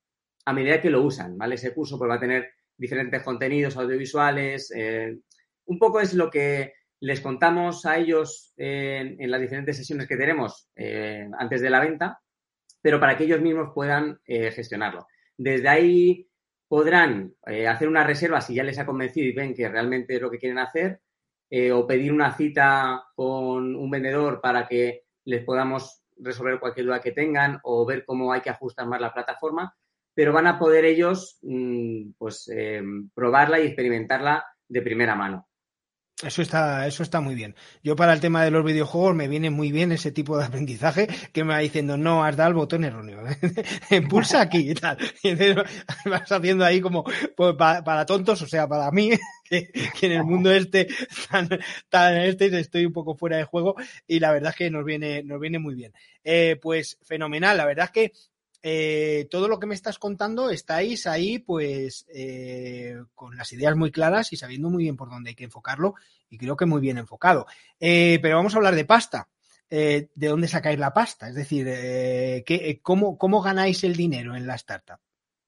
a 0.46 0.52
medida 0.54 0.80
que 0.80 0.88
lo 0.88 1.02
usan, 1.02 1.36
¿vale? 1.36 1.56
Ese 1.56 1.74
curso 1.74 1.98
pues 1.98 2.10
va 2.10 2.14
a 2.14 2.20
tener 2.20 2.50
diferentes 2.76 3.22
contenidos 3.22 3.76
audiovisuales, 3.76 4.72
eh, 4.74 5.18
un 5.66 5.78
poco 5.78 6.00
es 6.00 6.14
lo 6.14 6.30
que 6.30 6.72
les 7.00 7.20
contamos 7.20 7.84
a 7.84 7.98
ellos 7.98 8.54
en, 8.56 9.30
las 9.30 9.40
diferentes 9.40 9.76
sesiones 9.76 10.08
que 10.08 10.16
tenemos 10.16 10.70
eh, 10.74 11.28
antes 11.38 11.60
de 11.60 11.70
la 11.70 11.80
venta, 11.80 12.20
pero 12.80 13.00
para 13.00 13.16
que 13.16 13.24
ellos 13.24 13.40
mismos 13.40 13.70
puedan 13.74 14.20
eh, 14.26 14.50
gestionarlo. 14.50 15.06
Desde 15.36 15.68
ahí 15.68 16.28
podrán 16.68 17.34
eh, 17.46 17.66
hacer 17.66 17.88
una 17.88 18.04
reserva 18.04 18.40
si 18.40 18.54
ya 18.54 18.64
les 18.64 18.78
ha 18.78 18.86
convencido 18.86 19.26
y 19.26 19.32
ven 19.32 19.54
que 19.54 19.68
realmente 19.68 20.16
es 20.16 20.20
lo 20.22 20.30
que 20.30 20.38
quieren 20.38 20.58
hacer, 20.58 21.00
eh, 21.50 21.72
o 21.72 21.86
pedir 21.86 22.12
una 22.12 22.36
cita 22.36 23.04
con 23.14 23.74
un 23.74 23.90
vendedor 23.90 24.40
para 24.40 24.66
que 24.68 25.04
les 25.24 25.44
podamos 25.44 26.02
resolver 26.18 26.60
cualquier 26.60 26.86
duda 26.86 27.00
que 27.00 27.12
tengan 27.12 27.58
o 27.62 27.86
ver 27.86 28.04
cómo 28.04 28.32
hay 28.32 28.40
que 28.40 28.50
ajustar 28.50 28.86
más 28.86 29.00
la 29.00 29.14
plataforma, 29.14 29.74
pero 30.14 30.32
van 30.32 30.46
a 30.46 30.58
poder 30.58 30.84
ellos 30.84 31.38
mmm, 31.42 32.10
pues 32.18 32.50
probarla 33.14 33.60
y 33.60 33.66
experimentarla 33.66 34.44
de 34.66 34.82
primera 34.82 35.14
mano. 35.14 35.47
Eso 36.20 36.42
está, 36.42 36.84
eso 36.88 37.04
está 37.04 37.20
muy 37.20 37.36
bien. 37.36 37.54
Yo 37.84 37.94
para 37.94 38.12
el 38.12 38.18
tema 38.18 38.42
de 38.42 38.50
los 38.50 38.64
videojuegos 38.64 39.14
me 39.14 39.28
viene 39.28 39.50
muy 39.50 39.70
bien 39.70 39.92
ese 39.92 40.10
tipo 40.10 40.36
de 40.36 40.46
aprendizaje 40.46 41.06
que 41.32 41.44
me 41.44 41.54
va 41.54 41.60
diciendo, 41.60 41.96
no, 41.96 42.24
has 42.24 42.36
dado 42.36 42.48
el 42.48 42.56
botón 42.56 42.82
erróneo, 42.82 43.22
pulsa 44.10 44.40
aquí 44.40 44.70
y 44.70 44.74
tal. 44.74 44.98
Y 45.22 46.08
vas 46.08 46.32
haciendo 46.32 46.64
ahí 46.64 46.80
como 46.80 47.04
pues, 47.36 47.54
para, 47.54 48.04
tontos, 48.04 48.42
o 48.42 48.48
sea, 48.48 48.66
para 48.66 48.90
mí, 48.90 49.10
que, 49.44 49.70
que, 49.70 50.06
en 50.06 50.12
el 50.12 50.24
mundo 50.24 50.50
este, 50.50 50.88
tan, 51.30 51.48
tan 51.88 52.16
este, 52.16 52.46
estoy 52.58 52.84
un 52.84 52.92
poco 52.92 53.14
fuera 53.14 53.36
de 53.36 53.44
juego 53.44 53.76
y 54.08 54.18
la 54.18 54.32
verdad 54.32 54.50
es 54.50 54.56
que 54.56 54.70
nos 54.70 54.84
viene, 54.84 55.22
nos 55.22 55.38
viene 55.38 55.60
muy 55.60 55.76
bien. 55.76 55.92
Eh, 56.24 56.58
pues 56.60 56.98
fenomenal, 57.04 57.56
la 57.56 57.64
verdad 57.64 57.84
es 57.84 57.90
que 57.92 58.12
eh, 58.62 59.28
todo 59.30 59.48
lo 59.48 59.58
que 59.58 59.66
me 59.66 59.74
estás 59.74 59.98
contando 59.98 60.50
estáis 60.50 61.06
ahí 61.06 61.38
pues 61.38 62.06
eh, 62.12 62.96
con 63.14 63.36
las 63.36 63.52
ideas 63.52 63.76
muy 63.76 63.90
claras 63.90 64.32
y 64.32 64.36
sabiendo 64.36 64.68
muy 64.70 64.84
bien 64.84 64.96
por 64.96 65.10
dónde 65.10 65.30
hay 65.30 65.36
que 65.36 65.44
enfocarlo 65.44 65.94
y 66.28 66.38
creo 66.38 66.56
que 66.56 66.66
muy 66.66 66.80
bien 66.80 66.98
enfocado. 66.98 67.46
Eh, 67.78 68.18
pero 68.20 68.36
vamos 68.36 68.54
a 68.54 68.58
hablar 68.58 68.74
de 68.74 68.84
pasta. 68.84 69.28
¿De 69.70 70.08
dónde 70.14 70.48
sacáis 70.48 70.78
la 70.78 70.94
pasta? 70.94 71.28
Es 71.28 71.34
decir, 71.34 71.66
¿qué, 71.66 72.80
cómo, 72.82 73.18
¿cómo 73.18 73.42
ganáis 73.42 73.84
el 73.84 73.96
dinero 73.96 74.34
en 74.34 74.46
la 74.46 74.54
startup? 74.54 74.98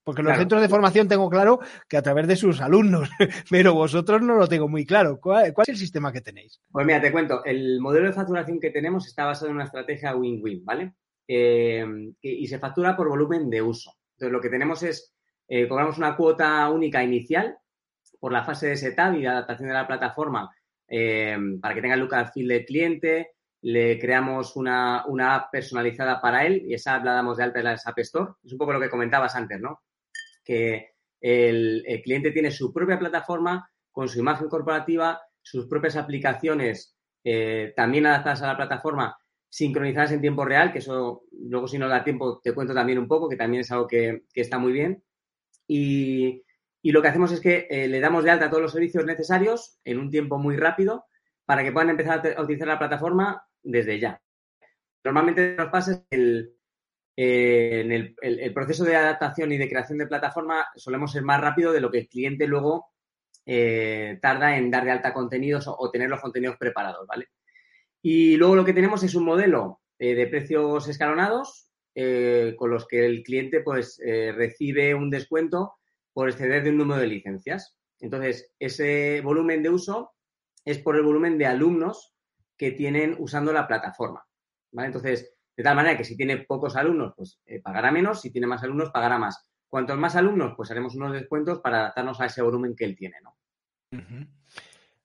Porque 0.04 0.22
los 0.22 0.30
claro. 0.30 0.40
centros 0.40 0.60
de 0.60 0.68
formación 0.68 1.08
tengo 1.08 1.30
claro 1.30 1.60
que 1.88 1.96
a 1.96 2.02
través 2.02 2.26
de 2.26 2.36
sus 2.36 2.60
alumnos, 2.60 3.08
pero 3.50 3.72
vosotros 3.72 4.20
no 4.20 4.34
lo 4.34 4.46
tengo 4.46 4.68
muy 4.68 4.84
claro. 4.84 5.18
¿Cuál, 5.20 5.54
¿Cuál, 5.54 5.64
es 5.64 5.70
el 5.70 5.76
sistema 5.76 6.12
que 6.12 6.20
tenéis? 6.20 6.60
Pues 6.70 6.84
mira, 6.84 7.00
te 7.00 7.12
cuento. 7.12 7.42
El 7.44 7.80
modelo 7.80 8.08
de 8.08 8.12
facturación 8.12 8.60
que 8.60 8.70
tenemos 8.70 9.06
está 9.06 9.24
basado 9.24 9.48
en 9.48 9.54
una 9.54 9.64
estrategia 9.64 10.14
win-win, 10.14 10.64
¿vale? 10.64 10.94
Eh, 11.32 11.86
y 12.20 12.48
se 12.48 12.58
factura 12.58 12.96
por 12.96 13.08
volumen 13.08 13.48
de 13.48 13.62
uso. 13.62 13.94
Entonces, 14.14 14.32
lo 14.32 14.40
que 14.40 14.48
tenemos 14.48 14.82
es, 14.82 15.14
eh, 15.46 15.68
cobramos 15.68 15.96
una 15.96 16.16
cuota 16.16 16.68
única 16.68 17.04
inicial 17.04 17.56
por 18.18 18.32
la 18.32 18.42
fase 18.42 18.70
de 18.70 18.76
setup 18.76 19.14
y 19.14 19.20
de 19.20 19.28
adaptación 19.28 19.68
de 19.68 19.74
la 19.74 19.86
plataforma 19.86 20.50
eh, 20.88 21.38
para 21.60 21.72
que 21.72 21.82
tenga 21.82 21.94
el 21.94 22.00
look 22.00 22.14
al 22.14 22.32
feel 22.32 22.48
del 22.48 22.64
cliente, 22.64 23.34
le 23.60 23.96
creamos 24.00 24.56
una, 24.56 25.04
una, 25.06 25.36
app 25.36 25.52
personalizada 25.52 26.20
para 26.20 26.44
él 26.44 26.64
y 26.66 26.74
esa 26.74 26.96
app 26.96 27.04
la 27.04 27.12
damos 27.12 27.36
de 27.36 27.44
alta 27.44 27.60
en 27.60 27.64
la 27.66 27.80
App 27.84 27.98
Store. 28.00 28.32
Es 28.42 28.50
un 28.50 28.58
poco 28.58 28.72
lo 28.72 28.80
que 28.80 28.90
comentabas 28.90 29.36
antes, 29.36 29.60
¿no? 29.60 29.82
Que 30.44 30.94
el, 31.20 31.84
cliente 32.02 32.32
tiene 32.32 32.50
su 32.50 32.72
propia 32.72 32.98
plataforma 32.98 33.70
con 33.92 34.08
su 34.08 34.18
imagen 34.18 34.48
corporativa, 34.48 35.20
sus 35.40 35.68
propias 35.68 35.94
aplicaciones 35.94 36.96
también 37.76 38.06
adaptadas 38.06 38.42
a 38.42 38.48
la 38.48 38.56
plataforma 38.56 39.19
sincronizadas 39.50 40.12
en 40.12 40.20
tiempo 40.20 40.44
real, 40.44 40.72
que 40.72 40.78
eso 40.78 41.24
luego 41.32 41.66
si 41.66 41.76
no 41.76 41.88
da 41.88 42.04
tiempo 42.04 42.40
te 42.42 42.54
cuento 42.54 42.72
también 42.72 42.98
un 42.98 43.08
poco, 43.08 43.28
que 43.28 43.36
también 43.36 43.62
es 43.62 43.70
algo 43.72 43.86
que, 43.86 44.22
que 44.32 44.40
está 44.40 44.58
muy 44.58 44.72
bien. 44.72 45.02
Y, 45.66 46.44
y, 46.82 46.92
lo 46.92 47.02
que 47.02 47.08
hacemos 47.08 47.32
es 47.32 47.40
que 47.40 47.66
eh, 47.68 47.88
le 47.88 48.00
damos 48.00 48.24
de 48.24 48.30
alta 48.30 48.48
todos 48.48 48.62
los 48.62 48.72
servicios 48.72 49.04
necesarios 49.04 49.78
en 49.84 49.98
un 49.98 50.10
tiempo 50.10 50.38
muy 50.38 50.56
rápido 50.56 51.04
para 51.44 51.62
que 51.64 51.72
puedan 51.72 51.90
empezar 51.90 52.34
a, 52.36 52.42
utilizar 52.42 52.68
la 52.68 52.78
plataforma 52.78 53.44
desde 53.62 53.98
ya. 53.98 54.20
Normalmente 55.04 55.56
nos 55.56 55.68
pasa 55.68 56.04
el, 56.10 56.54
en 57.16 57.92
el, 57.92 58.14
el, 58.22 58.40
el, 58.40 58.54
proceso 58.54 58.84
de 58.84 58.96
adaptación 58.96 59.52
y 59.52 59.58
de 59.58 59.68
creación 59.68 59.98
de 59.98 60.06
plataforma 60.06 60.66
solemos 60.76 61.12
ser 61.12 61.22
más 61.22 61.40
rápido 61.40 61.72
de 61.72 61.80
lo 61.80 61.90
que 61.90 61.98
el 61.98 62.08
cliente 62.08 62.46
luego 62.46 62.92
eh, 63.46 64.18
tarda 64.22 64.56
en 64.56 64.70
dar 64.70 64.84
de 64.84 64.92
alta 64.92 65.12
contenidos 65.12 65.66
o, 65.66 65.76
o 65.76 65.90
tener 65.90 66.08
los 66.08 66.20
contenidos 66.20 66.56
preparados, 66.56 67.06
¿vale? 67.06 67.28
Y 68.02 68.36
luego 68.36 68.56
lo 68.56 68.64
que 68.64 68.72
tenemos 68.72 69.02
es 69.02 69.14
un 69.14 69.24
modelo 69.24 69.80
eh, 69.98 70.14
de 70.14 70.26
precios 70.26 70.88
escalonados 70.88 71.70
eh, 71.94 72.54
con 72.56 72.70
los 72.70 72.86
que 72.86 73.04
el 73.04 73.22
cliente 73.22 73.60
pues 73.60 74.00
eh, 74.04 74.32
recibe 74.32 74.94
un 74.94 75.10
descuento 75.10 75.74
por 76.12 76.30
exceder 76.30 76.64
de 76.64 76.70
un 76.70 76.78
número 76.78 77.00
de 77.00 77.06
licencias. 77.06 77.76
Entonces, 77.98 78.54
ese 78.58 79.20
volumen 79.20 79.62
de 79.62 79.68
uso 79.68 80.12
es 80.64 80.78
por 80.78 80.96
el 80.96 81.02
volumen 81.02 81.36
de 81.36 81.46
alumnos 81.46 82.14
que 82.56 82.72
tienen 82.72 83.14
usando 83.18 83.52
la 83.52 83.68
plataforma. 83.68 84.24
¿vale? 84.72 84.86
Entonces, 84.86 85.34
de 85.54 85.62
tal 85.62 85.76
manera 85.76 85.96
que 85.96 86.04
si 86.04 86.16
tiene 86.16 86.38
pocos 86.38 86.76
alumnos, 86.76 87.12
pues 87.14 87.38
pagará 87.62 87.92
menos, 87.92 88.22
si 88.22 88.30
tiene 88.30 88.46
más 88.46 88.62
alumnos, 88.62 88.90
pagará 88.90 89.18
más. 89.18 89.50
Cuantos 89.68 89.98
más 89.98 90.16
alumnos, 90.16 90.54
pues 90.56 90.70
haremos 90.70 90.94
unos 90.94 91.12
descuentos 91.12 91.60
para 91.60 91.80
adaptarnos 91.80 92.20
a 92.20 92.26
ese 92.26 92.40
volumen 92.40 92.74
que 92.74 92.86
él 92.86 92.96
tiene, 92.96 93.16
¿no? 93.22 93.36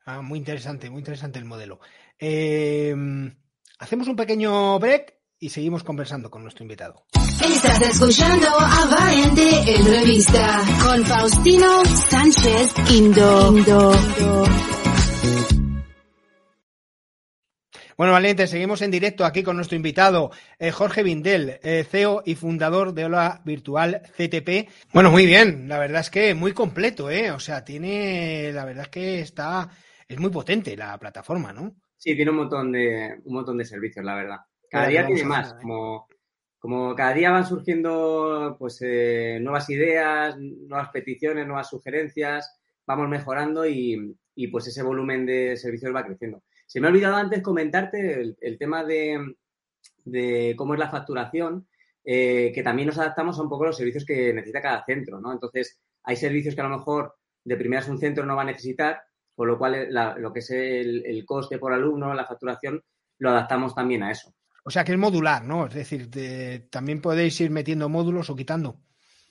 ah, 0.06 0.22
muy 0.22 0.40
interesante, 0.40 0.90
muy 0.90 1.00
interesante 1.00 1.40
el 1.40 1.46
modelo. 1.46 1.80
Em, 2.18 3.36
hacemos 3.80 4.08
un 4.08 4.16
pequeño 4.16 4.80
break 4.80 5.16
y 5.40 5.50
seguimos 5.50 5.84
conversando 5.84 6.30
con 6.30 6.44
nuestro 6.44 6.64
invitado. 6.64 7.06
Estás 7.44 7.82
escuchando 7.82 8.48
a 8.58 8.86
Valiente 8.86 9.76
Entrevista 9.76 10.62
con 10.82 11.04
Faustino 11.06 11.84
Sánchez 11.86 12.74
Indo. 12.92 13.58
Indo. 13.58 13.92
Bueno, 17.98 18.12
Valiente, 18.12 18.48
seguimos 18.48 18.82
en 18.82 18.92
directo 18.92 19.24
aquí 19.24 19.42
con 19.42 19.56
nuestro 19.56 19.78
invitado, 19.78 20.32
eh, 20.60 20.72
Jorge 20.72 21.02
Vindel, 21.02 21.60
eh, 21.64 21.86
CEO 21.90 22.24
y 22.26 22.36
fundador 22.36 22.94
de 22.94 23.06
Hola 23.06 23.42
Virtual 23.46 24.02
CTP. 24.18 24.70
Bueno, 24.92 25.12
muy 25.12 25.26
bien, 25.26 25.70
la 25.70 25.80
verdad 25.80 26.02
es 26.02 26.10
que 26.10 26.34
muy 26.34 26.52
completo, 26.52 27.10
¿eh? 27.10 27.32
O 27.32 27.40
sea, 27.40 27.64
tiene, 27.64 28.52
la 28.52 28.66
verdad 28.66 28.84
es 28.84 28.90
que 28.90 29.20
está, 29.22 29.70
es 30.10 30.20
muy 30.20 30.30
potente 30.30 30.76
la 30.76 30.98
plataforma, 30.98 31.54
¿no? 31.54 31.74
Sí, 32.06 32.16
tiene 32.16 32.30
un 32.30 32.38
montón 32.38 32.72
de, 32.72 33.20
un 33.24 33.34
montón 33.34 33.58
de 33.58 33.66
servicios, 33.66 34.06
la 34.06 34.14
verdad. 34.14 34.38
Cada 34.70 34.86
día 34.86 35.08
tiene 35.08 35.24
más, 35.24 35.56
como, 35.56 36.08
como 36.60 36.94
cada 36.94 37.14
día 37.16 37.32
van 37.32 37.48
surgiendo 37.48 38.56
pues 38.60 38.78
eh, 38.84 39.40
nuevas 39.42 39.68
ideas, 39.72 40.38
nuevas 40.38 40.90
peticiones, 40.90 41.48
nuevas 41.48 41.68
sugerencias, 41.68 42.60
vamos 42.86 43.10
mejorando 43.10 43.66
y, 43.66 44.16
y 44.36 44.48
pues 44.50 44.68
ese 44.68 44.84
volumen 44.84 45.26
de 45.26 45.58
servicios 45.58 45.96
va 45.96 46.06
creciendo. 46.06 46.44
Se 46.68 46.80
me 46.80 46.86
ha 46.86 46.92
olvidado 46.92 47.16
antes 47.16 47.42
comentarte 47.42 48.36
el, 48.40 48.58
tema 48.60 48.84
de, 48.84 49.34
cómo 50.56 50.76
es 50.76 50.80
la 50.80 50.92
facturación, 50.92 51.68
eh, 52.04 52.52
que 52.54 52.62
también 52.62 52.86
nos 52.86 53.00
adaptamos 53.00 53.40
a 53.40 53.42
un 53.42 53.50
poco 53.50 53.66
los 53.66 53.78
servicios 53.78 54.06
que 54.06 54.32
necesita 54.32 54.62
cada 54.62 54.86
centro, 54.86 55.20
¿no? 55.20 55.34
Entonces, 55.34 55.82
hay 56.04 56.18
servicios 56.18 56.54
que 56.54 56.62
a 56.62 56.68
lo 56.68 56.78
mejor 56.78 57.16
de 57.44 57.58
primeras 57.58 57.90
un 57.90 57.98
centro 57.98 58.28
no 58.28 58.36
va 58.36 58.44
a 58.44 58.46
necesitar, 58.46 59.02
con 59.36 59.48
lo 59.48 59.58
cual 59.58 59.88
lo 60.18 60.32
que 60.32 60.40
es 60.40 60.50
el, 60.52 61.24
coste 61.26 61.60
por 61.60 61.74
alumno, 61.74 62.14
la 62.14 62.26
facturación, 62.26 62.82
lo 63.20 63.30
adaptamos 63.30 63.76
también 63.76 64.04
a 64.04 64.12
eso. 64.12 64.34
O 64.64 64.72
sea 64.72 64.84
que 64.84 64.94
es 64.94 64.98
modular, 64.98 65.44
¿no? 65.44 65.68
Es 65.68 65.74
decir, 65.74 66.10
también 66.70 67.02
podéis 67.02 67.40
ir 67.42 67.52
metiendo 67.52 67.90
módulos 67.90 68.30
o 68.30 68.36
quitando. 68.36 68.80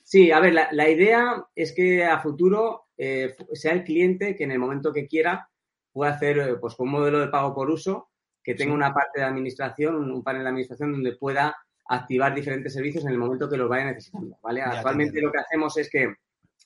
Sí, 0.03 0.31
a 0.31 0.39
ver, 0.39 0.53
la, 0.53 0.89
idea 0.89 1.43
es 1.55 1.73
que 1.73 2.05
a 2.05 2.19
futuro 2.19 2.89
eh, 2.95 3.35
sea 3.53 3.73
el 3.73 3.83
cliente 3.83 4.35
que 4.35 4.43
en 4.43 4.51
el 4.51 4.59
momento 4.59 4.93
que 4.93 5.07
quiera 5.07 5.49
puede 5.91 6.11
hacer 6.11 6.37
eh, 6.37 6.55
pues, 6.57 6.75
un 6.77 6.91
modelo 6.91 7.19
de 7.19 7.29
pago 7.29 7.55
por 7.55 7.71
uso 7.71 8.09
que 8.43 8.53
tenga 8.53 8.75
una 8.75 8.93
parte 8.93 9.19
de 9.19 9.25
administración, 9.25 9.95
un, 9.95 10.23
panel 10.23 10.43
de 10.43 10.49
administración 10.49 10.91
donde 10.91 11.15
pueda 11.15 11.57
activar 11.87 12.35
diferentes 12.35 12.73
servicios 12.73 13.03
en 13.03 13.11
el 13.11 13.17
momento 13.17 13.49
que 13.49 13.57
los 13.57 13.67
vaya 13.67 13.85
necesitando. 13.85 14.37
¿vale? 14.43 14.61
Actualmente 14.61 15.19
lo 15.19 15.31
que 15.31 15.39
hacemos 15.39 15.75
es 15.77 15.89
que, 15.89 16.13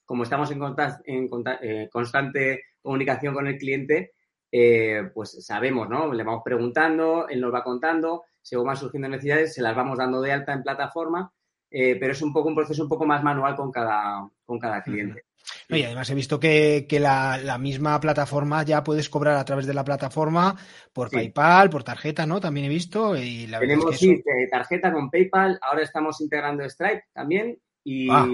como 0.05 0.23
estamos 0.23 0.51
en, 0.51 0.61
en 1.05 1.29
eh, 1.61 1.89
constante 1.89 2.63
comunicación 2.81 3.33
con 3.33 3.47
el 3.47 3.57
cliente, 3.57 4.13
eh, 4.51 5.09
pues 5.13 5.45
sabemos, 5.45 5.89
¿no? 5.89 6.13
Le 6.13 6.23
vamos 6.23 6.41
preguntando, 6.43 7.27
él 7.27 7.41
nos 7.41 7.53
va 7.53 7.63
contando, 7.63 8.23
según 8.41 8.67
van 8.67 8.77
surgiendo 8.77 9.09
necesidades, 9.09 9.53
se 9.53 9.61
las 9.61 9.75
vamos 9.75 9.97
dando 9.97 10.21
de 10.21 10.31
alta 10.31 10.53
en 10.53 10.63
plataforma, 10.63 11.31
pero 11.69 12.11
es 12.11 12.21
un 12.23 12.33
poco 12.33 12.49
un 12.49 12.55
proceso 12.55 12.81
un 12.81 12.89
poco 12.89 13.05
más 13.05 13.23
manual 13.23 13.55
con 13.55 13.71
cada, 13.71 14.27
con 14.43 14.57
cada 14.57 14.81
cliente 14.81 15.23
y 15.69 15.83
además 15.83 16.09
he 16.09 16.15
visto 16.15 16.39
que, 16.39 16.85
la, 16.99 17.57
misma 17.59 17.99
plataforma 17.99 18.63
ya 18.63 18.83
puedes 18.83 19.09
cobrar 19.09 19.37
a 19.37 19.45
través 19.45 19.65
de 19.67 19.73
la 19.73 19.83
plataforma 19.83 20.55
por 20.93 21.09
PayPal, 21.09 21.69
por 21.69 21.83
tarjeta, 21.83 22.25
¿no? 22.25 22.39
También 22.39 22.65
he 22.65 22.69
visto. 22.69 23.15
Y 23.15 23.47
la 23.47 23.59
Tenemos 23.59 23.97
sí, 23.97 24.21
tarjeta 24.49 24.91
con 24.91 25.09
PayPal, 25.09 25.59
ahora 25.61 25.83
estamos 25.83 26.21
integrando 26.21 26.67
Stripe 26.67 27.05
también. 27.13 27.59
Y, 27.83 28.09
ah, 28.09 28.27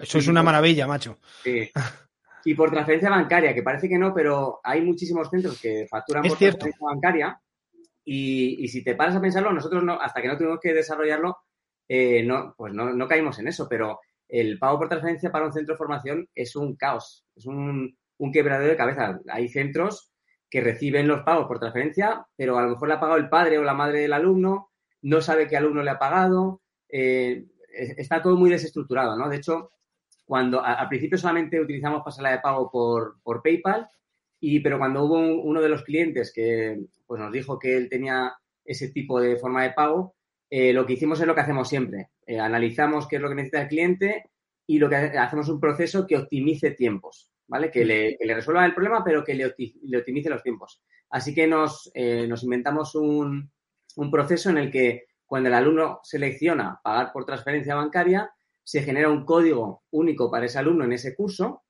eso 0.00 0.18
es 0.18 0.28
una 0.28 0.42
maravilla, 0.42 0.86
macho. 0.86 1.18
Sí. 1.42 1.70
Y 2.44 2.54
por 2.54 2.70
transferencia 2.70 3.10
bancaria, 3.10 3.54
que 3.54 3.62
parece 3.62 3.88
que 3.88 3.98
no, 3.98 4.12
pero 4.12 4.60
hay 4.62 4.80
muchísimos 4.82 5.28
centros 5.30 5.60
que 5.60 5.86
facturan 5.88 6.22
por 6.22 6.36
transferencia 6.36 6.86
bancaria. 6.86 7.40
Y, 8.04 8.66
si 8.68 8.82
te 8.82 8.96
paras 8.96 9.16
a 9.16 9.20
pensarlo, 9.20 9.52
nosotros 9.52 9.84
no, 9.84 10.00
hasta 10.00 10.20
que 10.20 10.28
no 10.28 10.36
tuvimos 10.36 10.58
que 10.60 10.74
desarrollarlo, 10.74 11.36
eh, 11.88 12.22
no, 12.24 12.54
pues 12.56 12.72
no, 12.72 12.92
no 12.92 13.06
caímos 13.06 13.38
en 13.38 13.48
eso, 13.48 13.68
pero 13.68 14.00
el 14.28 14.58
pago 14.58 14.78
por 14.78 14.88
transferencia 14.88 15.30
para 15.30 15.46
un 15.46 15.52
centro 15.52 15.74
de 15.74 15.78
formación 15.78 16.28
es 16.34 16.56
un 16.56 16.74
caos, 16.74 17.24
es 17.36 17.46
un, 17.46 17.96
un 18.18 18.32
quebradero 18.32 18.70
de 18.70 18.76
cabeza. 18.76 19.20
Hay 19.28 19.48
centros 19.48 20.12
que 20.48 20.60
reciben 20.60 21.08
los 21.08 21.22
pagos 21.22 21.46
por 21.46 21.58
transferencia, 21.58 22.26
pero 22.36 22.58
a 22.58 22.62
lo 22.62 22.70
mejor 22.70 22.88
le 22.88 22.94
ha 22.94 23.00
pagado 23.00 23.18
el 23.18 23.28
padre 23.28 23.58
o 23.58 23.62
la 23.62 23.74
madre 23.74 24.00
del 24.00 24.12
alumno, 24.12 24.70
no 25.02 25.20
sabe 25.20 25.48
qué 25.48 25.56
alumno 25.56 25.82
le 25.82 25.90
ha 25.90 25.98
pagado, 25.98 26.62
eh, 26.88 27.46
está 27.72 28.20
todo 28.20 28.36
muy 28.36 28.50
desestructurado, 28.50 29.16
¿no? 29.16 29.28
De 29.28 29.36
hecho, 29.36 29.70
cuando 30.32 30.64
al 30.64 30.88
principio 30.88 31.18
solamente 31.18 31.60
utilizamos 31.60 32.00
pasarela 32.02 32.36
de 32.36 32.40
pago 32.40 32.70
por, 32.70 33.20
por 33.22 33.42
PayPal, 33.42 33.86
y, 34.40 34.60
pero 34.60 34.78
cuando 34.78 35.04
hubo 35.04 35.18
uno 35.18 35.60
de 35.60 35.68
los 35.68 35.82
clientes 35.82 36.32
que 36.34 36.80
pues, 37.06 37.20
nos 37.20 37.30
dijo 37.30 37.58
que 37.58 37.76
él 37.76 37.90
tenía 37.90 38.32
ese 38.64 38.88
tipo 38.88 39.20
de 39.20 39.36
forma 39.36 39.62
de 39.62 39.72
pago, 39.72 40.14
eh, 40.48 40.72
lo 40.72 40.86
que 40.86 40.94
hicimos 40.94 41.20
es 41.20 41.26
lo 41.26 41.34
que 41.34 41.42
hacemos 41.42 41.68
siempre. 41.68 42.12
Eh, 42.24 42.40
analizamos 42.40 43.06
qué 43.06 43.16
es 43.16 43.22
lo 43.22 43.28
que 43.28 43.34
necesita 43.34 43.60
el 43.60 43.68
cliente 43.68 44.30
y 44.66 44.78
lo 44.78 44.88
que 44.88 44.96
hacemos 44.96 45.50
un 45.50 45.60
proceso 45.60 46.06
que 46.06 46.16
optimice 46.16 46.70
tiempos, 46.70 47.30
¿vale? 47.46 47.70
Que 47.70 47.84
le, 47.84 48.34
resuelva 48.34 48.64
el 48.64 48.72
problema, 48.72 49.04
pero 49.04 49.22
que 49.22 49.34
le, 49.34 49.44
optimice 49.98 50.30
los 50.30 50.42
tiempos. 50.42 50.80
Así 51.10 51.34
que 51.34 51.46
nos, 51.46 51.90
eh, 51.92 52.26
inventamos 52.42 52.94
un, 52.94 53.52
proceso 54.10 54.48
en 54.48 54.56
el 54.56 54.70
que 54.70 55.08
cuando 55.26 55.50
el 55.50 55.54
alumno 55.56 56.00
selecciona 56.02 56.80
pagar 56.82 57.12
por 57.12 57.26
transferencia 57.26 57.74
bancaria, 57.74 58.32
se 58.62 58.82
genera 58.82 59.10
un 59.10 59.24
código 59.24 59.82
único 59.90 60.30
para 60.30 60.46
ese 60.46 60.58
alumno 60.58 60.84
en 60.84 60.92
ese 60.92 61.14
curso, 61.14 61.62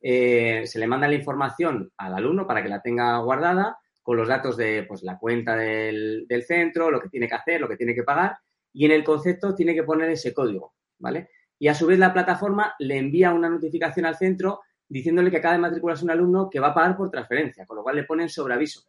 se 0.00 0.78
le 0.78 0.86
manda 0.86 1.08
la 1.08 1.14
información 1.14 1.90
al 1.96 2.14
alumno 2.14 2.46
para 2.46 2.62
que 2.62 2.68
la 2.68 2.80
tenga 2.80 3.18
guardada 3.18 3.78
con 4.08 4.16
los 4.16 4.26
datos 4.26 4.56
de 4.56 4.84
pues, 4.88 5.02
la 5.02 5.18
cuenta 5.18 5.54
del, 5.54 6.26
centro, 6.46 6.90
lo 6.90 6.98
que 6.98 7.10
tiene 7.10 7.28
que 7.28 7.34
hacer, 7.34 7.60
lo 7.60 7.68
que 7.68 7.76
tiene 7.76 7.94
que 7.94 8.04
pagar, 8.04 8.38
y 8.72 8.86
en 8.86 8.92
el 8.92 9.04
concepto 9.04 9.54
tiene 9.54 9.74
que 9.74 9.82
poner 9.82 10.08
ese 10.08 10.32
código, 10.32 10.72
¿vale? 10.98 11.28
Y 11.58 11.68
a 11.68 11.74
su 11.74 11.86
vez 11.86 11.98
la 11.98 12.14
plataforma 12.14 12.74
le 12.78 12.96
envía 12.96 13.34
una 13.34 13.50
notificación 13.50 14.06
al 14.06 14.16
centro 14.16 14.60
diciéndole 14.88 15.30
que 15.30 15.36
acaba 15.36 15.52
de 15.52 15.60
matricularse 15.60 16.06
un 16.06 16.10
alumno 16.10 16.48
que 16.48 16.58
va 16.58 16.68
a 16.68 16.74
pagar 16.74 16.96
por 16.96 17.10
transferencia, 17.10 17.66
con 17.66 17.76
lo 17.76 17.82
cual 17.82 17.96
le 17.96 18.04
ponen 18.04 18.30
sobre 18.30 18.54
aviso. 18.54 18.80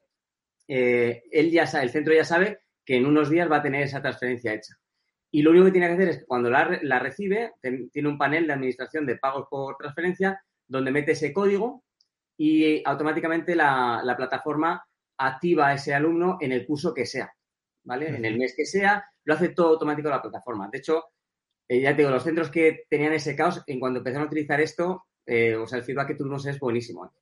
Eh, 0.65 1.23
él 1.29 1.51
ya 1.51 1.67
sabe, 1.67 1.83
el 1.83 1.89
centro 1.89 2.13
ya 2.13 2.23
sabe 2.23 2.59
que 2.85 2.95
en 2.95 3.05
unos 3.05 3.29
días 3.29 3.51
va 3.51 3.57
a 3.57 3.61
tener 3.61 3.83
esa 3.83 4.01
transferencia 4.01 4.53
hecha. 4.53 4.78
Y 5.31 5.41
lo 5.41 5.51
único 5.51 5.65
que 5.65 5.71
tiene 5.71 5.87
que 5.87 5.93
hacer 5.93 6.09
es 6.09 6.17
que 6.19 6.25
cuando 6.25 6.49
la, 6.49 6.99
recibe, 6.99 7.53
tiene 7.61 8.09
un 8.09 8.17
panel 8.17 8.47
de 8.47 8.53
administración 8.53 9.05
de 9.05 9.17
pagos 9.17 9.47
por 9.49 9.77
transferencia 9.77 10.41
donde 10.67 10.91
mete 10.91 11.11
ese 11.11 11.31
código 11.33 11.83
y 12.37 12.81
automáticamente 12.85 13.55
la, 13.55 14.01
la 14.03 14.15
plataforma 14.15 14.83
activa 15.17 15.67
a 15.67 15.73
ese 15.73 15.93
alumno 15.93 16.37
en 16.39 16.51
el 16.51 16.65
curso 16.65 16.93
que 16.93 17.05
sea, 17.05 17.31
¿vale? 17.83 18.09
En 18.09 18.25
el 18.25 18.37
mes 18.37 18.53
que 18.55 18.65
sea, 18.65 19.05
lo 19.25 19.33
hace 19.33 19.49
todo 19.49 19.69
automático 19.69 20.09
la 20.09 20.21
plataforma. 20.21 20.69
De 20.71 20.79
hecho, 20.79 21.03
eh, 21.67 21.81
ya 21.81 21.91
te 21.91 22.01
digo, 22.01 22.09
los 22.09 22.23
centros 22.23 22.49
que 22.49 22.85
tenían 22.89 23.13
ese 23.13 23.35
caos, 23.35 23.61
en 23.67 23.79
cuanto 23.79 23.99
empezaron 23.99 24.25
a 24.25 24.27
utilizar 24.27 24.59
esto, 24.59 25.05
eh, 25.25 25.55
o 25.55 25.67
sea, 25.67 25.77
el 25.77 25.83
feedback 25.83 26.07
que 26.07 26.15
tuvimos 26.15 26.45
es 26.47 26.59
buenísimo. 26.59 27.13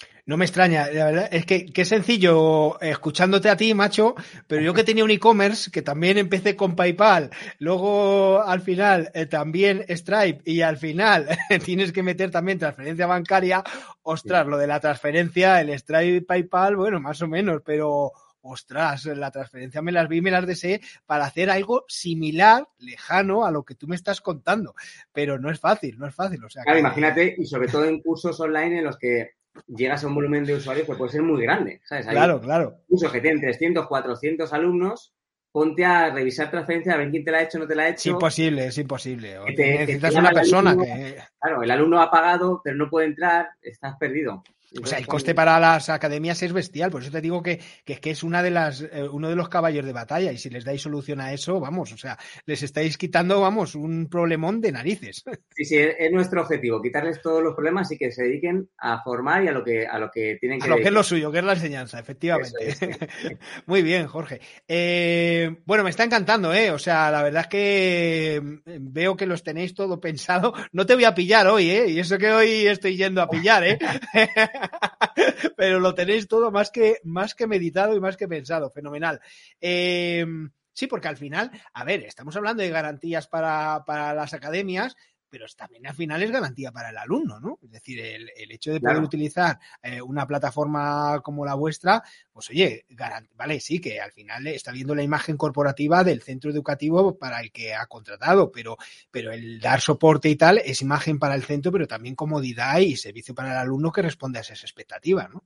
¿Eh? 0.00 0.06
No 0.24 0.36
me 0.36 0.44
extraña, 0.44 0.86
la 0.86 1.06
verdad 1.06 1.28
es 1.32 1.46
que 1.46 1.66
qué 1.66 1.84
sencillo 1.84 2.80
escuchándote 2.80 3.50
a 3.50 3.56
ti, 3.56 3.74
macho, 3.74 4.14
pero 4.46 4.62
yo 4.62 4.72
que 4.72 4.84
tenía 4.84 5.02
un 5.02 5.10
e-commerce, 5.10 5.68
que 5.72 5.82
también 5.82 6.16
empecé 6.16 6.54
con 6.54 6.76
PayPal, 6.76 7.30
luego 7.58 8.40
al 8.40 8.60
final 8.60 9.10
también 9.28 9.84
Stripe 9.88 10.42
y 10.44 10.60
al 10.60 10.76
final 10.76 11.26
tienes 11.64 11.90
que 11.90 12.04
meter 12.04 12.30
también 12.30 12.60
transferencia 12.60 13.06
bancaria, 13.06 13.64
ostras, 14.02 14.46
lo 14.46 14.58
de 14.58 14.68
la 14.68 14.78
transferencia, 14.78 15.60
el 15.60 15.76
Stripe 15.76 16.22
PayPal, 16.24 16.76
bueno, 16.76 17.00
más 17.00 17.20
o 17.20 17.26
menos, 17.26 17.60
pero 17.64 18.12
ostras, 18.42 19.06
la 19.06 19.30
transferencia 19.30 19.82
me 19.82 19.92
las 19.92 20.08
vi, 20.08 20.20
me 20.20 20.30
las 20.30 20.46
deseé 20.46 20.80
para 21.06 21.24
hacer 21.24 21.50
algo 21.50 21.84
similar, 21.88 22.68
lejano 22.78 23.44
a 23.44 23.50
lo 23.50 23.64
que 23.64 23.74
tú 23.74 23.86
me 23.88 23.96
estás 23.96 24.20
contando. 24.20 24.74
Pero 25.12 25.38
no 25.38 25.50
es 25.50 25.60
fácil, 25.60 25.98
no 25.98 26.06
es 26.06 26.14
fácil. 26.14 26.44
O 26.44 26.50
sea, 26.50 26.64
claro, 26.64 26.80
imagínate, 26.80 27.36
y 27.38 27.46
sobre 27.46 27.68
todo 27.68 27.84
en 27.84 28.00
cursos 28.00 28.38
online 28.40 28.78
en 28.78 28.84
los 28.84 28.98
que 28.98 29.30
llegas 29.66 30.04
a 30.04 30.06
un 30.06 30.14
volumen 30.14 30.44
de 30.44 30.54
usuarios 30.54 30.86
que 30.86 30.94
puede 30.94 31.12
ser 31.12 31.22
muy 31.22 31.42
grande, 31.42 31.80
¿sabes? 31.84 32.06
claro, 32.06 32.40
claro. 32.40 32.78
Cursos 32.88 33.12
que 33.12 33.20
tienen 33.20 33.40
300, 33.40 33.86
400 33.86 34.52
alumnos, 34.52 35.14
ponte 35.50 35.84
a 35.84 36.10
revisar 36.10 36.50
transferencia, 36.50 36.94
a 36.94 36.96
ver 36.96 37.10
quién 37.10 37.24
te 37.24 37.30
la 37.30 37.38
ha 37.38 37.42
hecho 37.42 37.58
no 37.58 37.66
te 37.66 37.74
la 37.74 37.84
ha 37.84 37.88
hecho. 37.88 38.00
Es 38.00 38.06
imposible, 38.06 38.66
es 38.66 38.78
imposible. 38.78 39.38
necesitas 39.56 40.14
una 40.14 40.30
persona 40.30 40.76
que... 40.76 41.18
Claro, 41.40 41.62
el 41.62 41.70
alumno 41.70 42.00
ha 42.00 42.10
pagado, 42.10 42.60
pero 42.64 42.76
no 42.76 42.88
puede 42.88 43.08
entrar, 43.08 43.50
estás 43.60 43.96
perdido. 43.98 44.42
O 44.80 44.86
sea, 44.86 44.98
el 44.98 45.06
coste 45.06 45.34
para 45.34 45.58
las 45.60 45.88
academias 45.88 46.42
es 46.42 46.52
bestial, 46.52 46.90
por 46.90 47.02
eso 47.02 47.10
te 47.10 47.20
digo 47.20 47.42
que, 47.42 47.60
que, 47.84 47.96
que 47.96 48.10
es 48.10 48.22
una 48.22 48.42
de 48.42 48.50
las, 48.50 48.80
eh, 48.80 49.08
uno 49.10 49.28
de 49.28 49.36
los 49.36 49.48
caballos 49.48 49.84
de 49.84 49.92
batalla 49.92 50.32
y 50.32 50.38
si 50.38 50.50
les 50.50 50.64
dais 50.64 50.80
solución 50.80 51.20
a 51.20 51.32
eso, 51.32 51.60
vamos, 51.60 51.92
o 51.92 51.96
sea, 51.96 52.18
les 52.46 52.62
estáis 52.62 52.96
quitando, 52.96 53.40
vamos, 53.40 53.74
un 53.74 54.08
problemón 54.08 54.60
de 54.60 54.72
narices. 54.72 55.24
Sí, 55.54 55.66
sí, 55.66 55.76
es 55.76 56.10
nuestro 56.10 56.40
objetivo, 56.40 56.80
quitarles 56.80 57.20
todos 57.20 57.42
los 57.42 57.54
problemas 57.54 57.90
y 57.92 57.98
que 57.98 58.10
se 58.10 58.22
dediquen 58.22 58.70
a 58.78 59.02
formar 59.02 59.44
y 59.44 59.48
a 59.48 59.52
lo 59.52 59.62
que, 59.62 59.86
a 59.86 59.98
lo 59.98 60.10
que 60.10 60.38
tienen 60.40 60.58
que... 60.58 60.64
A 60.64 60.70
lo 60.70 60.76
que 60.76 60.84
es 60.84 60.92
lo 60.92 61.02
suyo, 61.02 61.30
que 61.30 61.38
es 61.40 61.44
la 61.44 61.52
enseñanza, 61.52 61.98
efectivamente. 61.98 62.78
Muy 63.66 63.82
bien, 63.82 64.06
Jorge. 64.06 64.40
Eh, 64.66 65.56
bueno, 65.66 65.84
me 65.84 65.90
está 65.90 66.04
encantando, 66.04 66.54
¿eh? 66.54 66.70
O 66.70 66.78
sea, 66.78 67.10
la 67.10 67.22
verdad 67.22 67.42
es 67.42 67.48
que 67.48 68.40
mm, 68.42 68.92
veo 68.92 69.14
que 69.14 69.26
los 69.26 69.42
tenéis 69.42 69.74
todo 69.74 70.00
pensado. 70.00 70.54
No 70.72 70.86
te 70.86 70.94
voy 70.94 71.04
a 71.04 71.14
pillar 71.14 71.46
hoy, 71.48 71.70
¿eh? 71.70 71.88
Y 71.88 72.00
eso 72.00 72.16
que 72.16 72.32
hoy 72.32 72.66
estoy 72.66 72.96
yendo 72.96 73.20
a 73.20 73.28
pillar, 73.28 73.64
¿eh? 73.64 73.78
Pero 75.56 75.80
lo 75.80 75.94
tenéis 75.94 76.28
todo 76.28 76.50
más 76.50 76.70
que, 76.70 76.98
más 77.04 77.34
que 77.34 77.46
meditado 77.46 77.96
y 77.96 78.00
más 78.00 78.16
que 78.16 78.28
pensado. 78.28 78.70
Fenomenal. 78.70 79.20
Eh, 79.60 80.24
sí, 80.72 80.86
porque 80.86 81.08
al 81.08 81.16
final, 81.16 81.50
a 81.72 81.84
ver, 81.84 82.04
estamos 82.04 82.36
hablando 82.36 82.62
de 82.62 82.70
garantías 82.70 83.26
para, 83.28 83.84
para 83.84 84.14
las 84.14 84.34
academias, 84.34 84.96
pero 85.32 85.46
también 85.56 85.86
al 85.86 85.94
final 85.94 86.22
es 86.22 86.30
garantía 86.30 86.70
para 86.72 86.90
el 86.90 86.98
alumno, 86.98 87.40
¿no? 87.40 87.58
Es 87.62 87.70
decir, 87.70 87.98
el, 87.98 88.30
el 88.36 88.52
hecho 88.52 88.70
de 88.70 88.80
poder 88.80 88.96
claro. 88.96 89.06
utilizar 89.06 89.58
eh, 89.82 90.02
una 90.02 90.26
plataforma 90.26 91.22
como 91.22 91.46
la 91.46 91.54
vuestra, 91.54 92.02
pues 92.30 92.50
oye, 92.50 92.84
vale, 93.34 93.58
sí, 93.58 93.80
que 93.80 93.98
al 93.98 94.12
final 94.12 94.46
está 94.48 94.72
viendo 94.72 94.94
la 94.94 95.02
imagen 95.02 95.38
corporativa 95.38 96.04
del 96.04 96.20
centro 96.20 96.50
educativo 96.50 97.16
para 97.16 97.40
el 97.40 97.50
que 97.50 97.72
ha 97.74 97.86
contratado, 97.86 98.52
pero, 98.52 98.76
pero 99.10 99.32
el 99.32 99.58
dar 99.58 99.80
soporte 99.80 100.28
y 100.28 100.36
tal 100.36 100.58
es 100.58 100.82
imagen 100.82 101.18
para 101.18 101.34
el 101.34 101.44
centro, 101.44 101.72
pero 101.72 101.86
también 101.86 102.14
comodidad 102.14 102.80
y 102.80 102.96
servicio 102.96 103.34
para 103.34 103.52
el 103.52 103.56
alumno 103.56 103.90
que 103.90 104.02
responde 104.02 104.38
a 104.38 104.42
esas 104.42 104.62
expectativas, 104.62 105.30
¿no? 105.30 105.42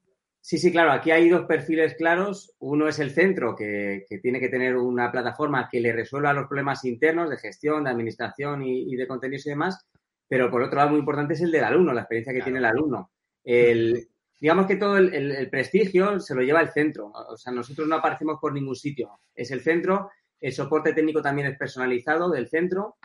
Sí, 0.47 0.59
sí, 0.59 0.71
claro. 0.71 0.93
Aquí 0.93 1.11
hay 1.11 1.29
dos 1.29 1.45
perfiles 1.45 1.97
claros. 1.97 2.55
Uno 2.61 2.87
es 2.87 3.01
el 3.01 3.11
centro, 3.11 3.57
que, 3.57 4.05
que, 4.09 4.19
tiene 4.19 4.39
que 4.39 4.49
tener 4.49 4.77
una 4.77 5.11
plataforma 5.11 5.69
que 5.69 5.81
le 5.81 5.93
resuelva 5.93 6.33
los 6.33 6.47
problemas 6.47 6.85
internos 6.85 7.29
de 7.29 7.37
gestión, 7.37 7.83
de 7.83 7.91
administración 7.91 8.63
y, 8.63 8.93
y, 8.93 8.95
de 8.95 9.09
contenidos 9.09 9.45
y 9.47 9.51
demás. 9.51 9.85
Pero 10.29 10.49
por 10.49 10.63
otro 10.63 10.77
lado, 10.77 10.91
muy 10.91 11.01
importante 11.01 11.35
es 11.35 11.41
el 11.41 11.51
del 11.51 11.65
alumno, 11.65 11.93
la 11.93 12.03
experiencia 12.03 12.33
que 12.33 12.39
claro. 12.39 12.45
tiene 12.45 12.59
el 12.61 12.65
alumno. 12.65 13.11
El, 13.43 14.07
digamos 14.41 14.67
que 14.69 14.77
todo 14.77 14.99
el, 14.99 15.13
el, 15.13 15.33
el, 15.33 15.51
prestigio 15.51 16.21
se 16.21 16.37
lo 16.37 16.43
lleva 16.43 16.61
el 16.61 16.71
centro. 16.71 17.11
O 17.13 17.37
sea, 17.37 17.53
nosotros 17.53 17.89
no 17.89 17.97
aparecemos 17.97 18.39
por 18.41 18.53
ningún 18.53 18.77
sitio. 18.77 19.19
Es 19.35 19.51
el 19.51 19.63
centro. 19.63 20.13
El 20.41 20.53
soporte 20.53 20.93
técnico 20.93 21.21
también 21.21 21.49
es 21.49 21.59
personalizado 21.59 22.31
del 22.31 22.47
centro. 22.49 22.99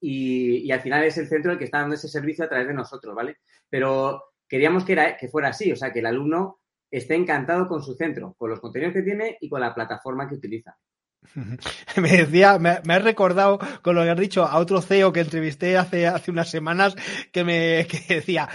Y, 0.00 0.66
y 0.66 0.72
al 0.72 0.80
final 0.80 1.04
es 1.04 1.16
el 1.16 1.28
centro 1.28 1.52
el 1.52 1.58
que 1.58 1.66
está 1.66 1.78
dando 1.78 1.94
ese 1.94 2.08
servicio 2.08 2.44
a 2.44 2.48
través 2.48 2.66
de 2.66 2.74
nosotros, 2.74 3.14
¿vale? 3.14 3.36
Pero 3.70 4.32
queríamos 4.48 4.84
que, 4.84 4.94
era, 4.94 5.16
que 5.16 5.28
fuera 5.28 5.50
así. 5.50 5.70
O 5.70 5.76
sea, 5.76 5.92
que 5.92 6.00
el 6.00 6.06
alumno 6.06 6.58
esté 6.92 7.14
encantado 7.14 7.66
con 7.66 7.82
su 7.82 7.94
centro, 7.94 8.34
con 8.38 8.50
los 8.50 8.60
contenidos 8.60 8.92
que 8.92 9.02
tiene 9.02 9.38
y 9.40 9.48
con 9.48 9.60
la 9.60 9.74
plataforma 9.74 10.28
que 10.28 10.34
utiliza. 10.34 10.76
Me 11.96 12.16
decía, 12.16 12.58
me, 12.58 12.80
me, 12.84 12.94
has 12.94 13.04
recordado 13.04 13.58
con 13.80 13.94
lo 13.94 14.02
que 14.02 14.10
has 14.10 14.18
dicho 14.18 14.44
a 14.44 14.58
otro 14.58 14.82
CEO 14.82 15.12
que 15.12 15.20
entrevisté 15.20 15.78
hace, 15.78 16.06
hace 16.06 16.30
unas 16.30 16.50
semanas 16.50 16.96
que 17.32 17.44
me 17.44 17.86
que 18.08 18.16
decía, 18.16 18.48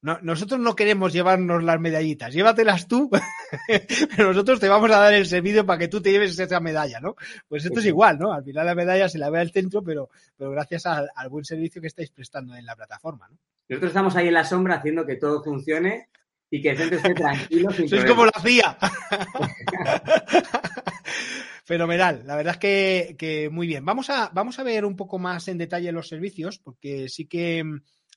no, 0.00 0.18
nosotros 0.22 0.58
no 0.58 0.74
queremos 0.74 1.12
llevarnos 1.12 1.62
las 1.62 1.78
medallitas, 1.80 2.32
llévatelas 2.32 2.88
tú, 2.88 3.10
pero 4.16 4.28
nosotros 4.28 4.58
te 4.58 4.68
vamos 4.68 4.90
a 4.90 4.98
dar 4.98 5.14
el 5.14 5.26
servicio 5.26 5.66
para 5.66 5.78
que 5.78 5.88
tú 5.88 6.00
te 6.00 6.12
lleves 6.12 6.38
esa 6.38 6.60
medalla, 6.60 6.98
¿no? 7.00 7.14
Pues 7.46 7.64
esto 7.64 7.80
es 7.80 7.86
igual, 7.86 8.18
¿no? 8.18 8.32
Al 8.32 8.42
final 8.42 8.66
la 8.66 8.74
medalla 8.74 9.08
se 9.08 9.18
la 9.18 9.30
ve 9.30 9.40
al 9.40 9.50
centro, 9.50 9.82
pero, 9.82 10.08
pero 10.36 10.50
gracias 10.50 10.86
al, 10.86 11.10
al 11.14 11.28
buen 11.28 11.44
servicio 11.44 11.80
que 11.80 11.88
estáis 11.88 12.10
prestando 12.10 12.54
en 12.54 12.64
la 12.64 12.74
plataforma, 12.74 13.28
¿no? 13.28 13.38
Nosotros 13.68 13.90
estamos 13.90 14.16
ahí 14.16 14.28
en 14.28 14.34
la 14.34 14.44
sombra 14.44 14.76
haciendo 14.76 15.06
que 15.06 15.16
todo 15.16 15.42
funcione 15.42 16.08
y 16.50 16.62
que 16.62 16.70
el 16.70 16.76
centro 16.76 16.98
esté 16.98 17.14
tranquilo. 17.14 17.70
Sin 17.72 17.88
Sois 17.88 18.04
como 18.04 18.26
la 18.26 18.32
CIA. 18.42 18.78
Fenomenal, 21.64 22.22
la 22.26 22.36
verdad 22.36 22.54
es 22.54 22.58
que, 22.58 23.16
que, 23.18 23.48
muy 23.48 23.66
bien. 23.66 23.84
Vamos 23.84 24.10
a, 24.10 24.30
vamos 24.34 24.58
a 24.58 24.62
ver 24.62 24.84
un 24.84 24.96
poco 24.96 25.18
más 25.18 25.48
en 25.48 25.56
detalle 25.56 25.92
los 25.92 26.08
servicios, 26.08 26.58
porque 26.58 27.08
sí 27.08 27.26
que, 27.26 27.64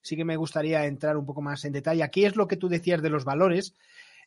sí 0.02 0.18
que 0.18 0.26
me 0.26 0.36
gustaría 0.36 0.86
entrar 0.86 1.16
un 1.16 1.26
poco 1.26 1.42
más 1.42 1.64
en 1.64 1.72
detalle. 1.72 2.04
Aquí 2.04 2.26
es 2.26 2.36
lo 2.36 2.48
que 2.48 2.58
tú 2.58 2.68
decías 2.68 3.02
de 3.02 3.10
los 3.10 3.24
valores, 3.24 3.74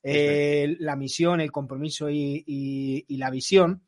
eh, 0.02 0.76
la 0.78 0.96
misión, 0.96 1.40
el 1.40 1.52
compromiso 1.52 2.08
y, 2.08 2.42
y, 2.46 3.04
y 3.08 3.16
la 3.18 3.30
visión. 3.30 3.82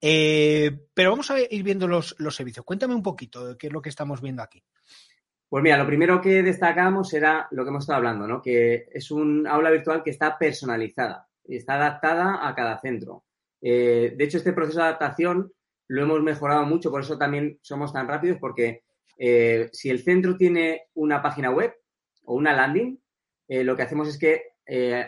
Eh, 0.00 0.86
pero 0.94 1.10
vamos 1.10 1.30
a 1.30 1.40
ir 1.40 1.62
viendo 1.62 1.88
los, 1.88 2.14
los 2.18 2.36
servicios. 2.36 2.64
Cuéntame 2.64 2.94
un 2.94 3.02
poquito 3.02 3.44
de 3.44 3.58
qué 3.58 3.66
es 3.66 3.72
lo 3.72 3.82
que 3.82 3.88
estamos 3.88 4.20
viendo 4.20 4.42
aquí. 4.42 4.62
Pues 5.48 5.62
mira, 5.62 5.78
lo 5.78 5.86
primero 5.86 6.20
que 6.20 6.42
destacamos 6.42 7.12
era 7.14 7.48
lo 7.52 7.64
que 7.64 7.70
hemos 7.70 7.84
estado 7.84 7.96
hablando, 7.96 8.26
¿no? 8.26 8.42
Que 8.42 8.86
es 8.92 9.10
un 9.10 9.46
aula 9.46 9.70
virtual 9.70 10.02
que 10.02 10.10
está 10.10 10.36
personalizada, 10.36 11.26
está 11.44 11.74
adaptada 11.74 12.46
a 12.46 12.54
cada 12.54 12.78
centro. 12.80 13.24
Eh, 13.62 14.14
de 14.14 14.24
hecho, 14.24 14.36
este 14.36 14.52
proceso 14.52 14.78
de 14.78 14.84
adaptación 14.84 15.50
lo 15.88 16.02
hemos 16.02 16.22
mejorado 16.22 16.66
mucho, 16.66 16.90
por 16.90 17.00
eso 17.00 17.16
también 17.16 17.58
somos 17.62 17.94
tan 17.94 18.06
rápidos, 18.06 18.36
porque 18.38 18.82
eh, 19.16 19.70
si 19.72 19.88
el 19.88 20.00
centro 20.00 20.36
tiene 20.36 20.82
una 20.94 21.22
página 21.22 21.50
web 21.50 21.72
o 22.24 22.34
una 22.34 22.52
landing, 22.52 23.00
eh, 23.48 23.64
lo 23.64 23.74
que 23.74 23.82
hacemos 23.82 24.08
es 24.08 24.18
que 24.18 24.42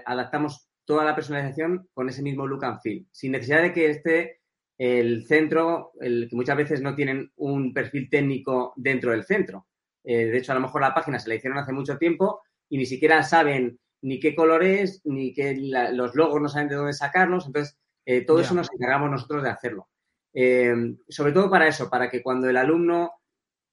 adaptamos 0.07 0.71
toda 0.87 1.05
la 1.05 1.15
personalización 1.15 1.87
con 1.93 2.09
ese 2.09 2.23
mismo 2.23 2.47
look 2.47 2.65
and 2.65 2.81
feel, 2.81 3.07
sin 3.13 3.33
necesidad 3.33 3.61
de 3.61 3.75
que 3.75 3.91
esté 3.91 4.41
el 4.79 5.27
centro, 5.27 5.93
el, 6.01 6.29
que 6.31 6.37
muchas 6.37 6.57
veces 6.57 6.81
no 6.81 6.95
tienen 6.95 7.31
un 7.37 7.75
perfil 7.75 8.09
técnico 8.09 8.73
dentro 8.77 9.11
del 9.11 9.25
centro. 9.25 9.67
Eh, 10.11 10.27
de 10.27 10.39
hecho, 10.39 10.51
a 10.51 10.57
lo 10.57 10.61
mejor 10.61 10.81
la 10.81 10.93
página 10.93 11.21
se 11.21 11.29
la 11.29 11.37
hicieron 11.37 11.57
hace 11.59 11.73
mucho 11.73 11.97
tiempo 11.97 12.41
y 12.69 12.79
ni 12.79 12.85
siquiera 12.85 13.23
saben 13.23 13.79
ni 14.03 14.19
qué 14.19 14.35
color 14.35 14.65
es, 14.65 15.01
ni 15.05 15.33
que 15.33 15.55
la, 15.57 15.93
los 15.93 16.17
logos 16.17 16.43
no 16.43 16.49
saben 16.49 16.69
de 16.69 16.75
dónde 16.75 16.95
sacarlos. 16.95 17.47
Entonces, 17.47 17.79
eh, 18.05 18.23
todo 18.23 18.39
yeah. 18.39 18.47
eso 18.47 18.55
nos 18.55 18.73
encargamos 18.73 19.09
nosotros 19.09 19.45
de 19.45 19.51
hacerlo. 19.51 19.89
Eh, 20.35 20.75
sobre 21.09 21.31
todo 21.31 21.49
para 21.49 21.69
eso, 21.69 21.89
para 21.89 22.11
que 22.11 22.25
cuando 22.25 22.51
el 22.51 22.57
alumno 22.57 23.13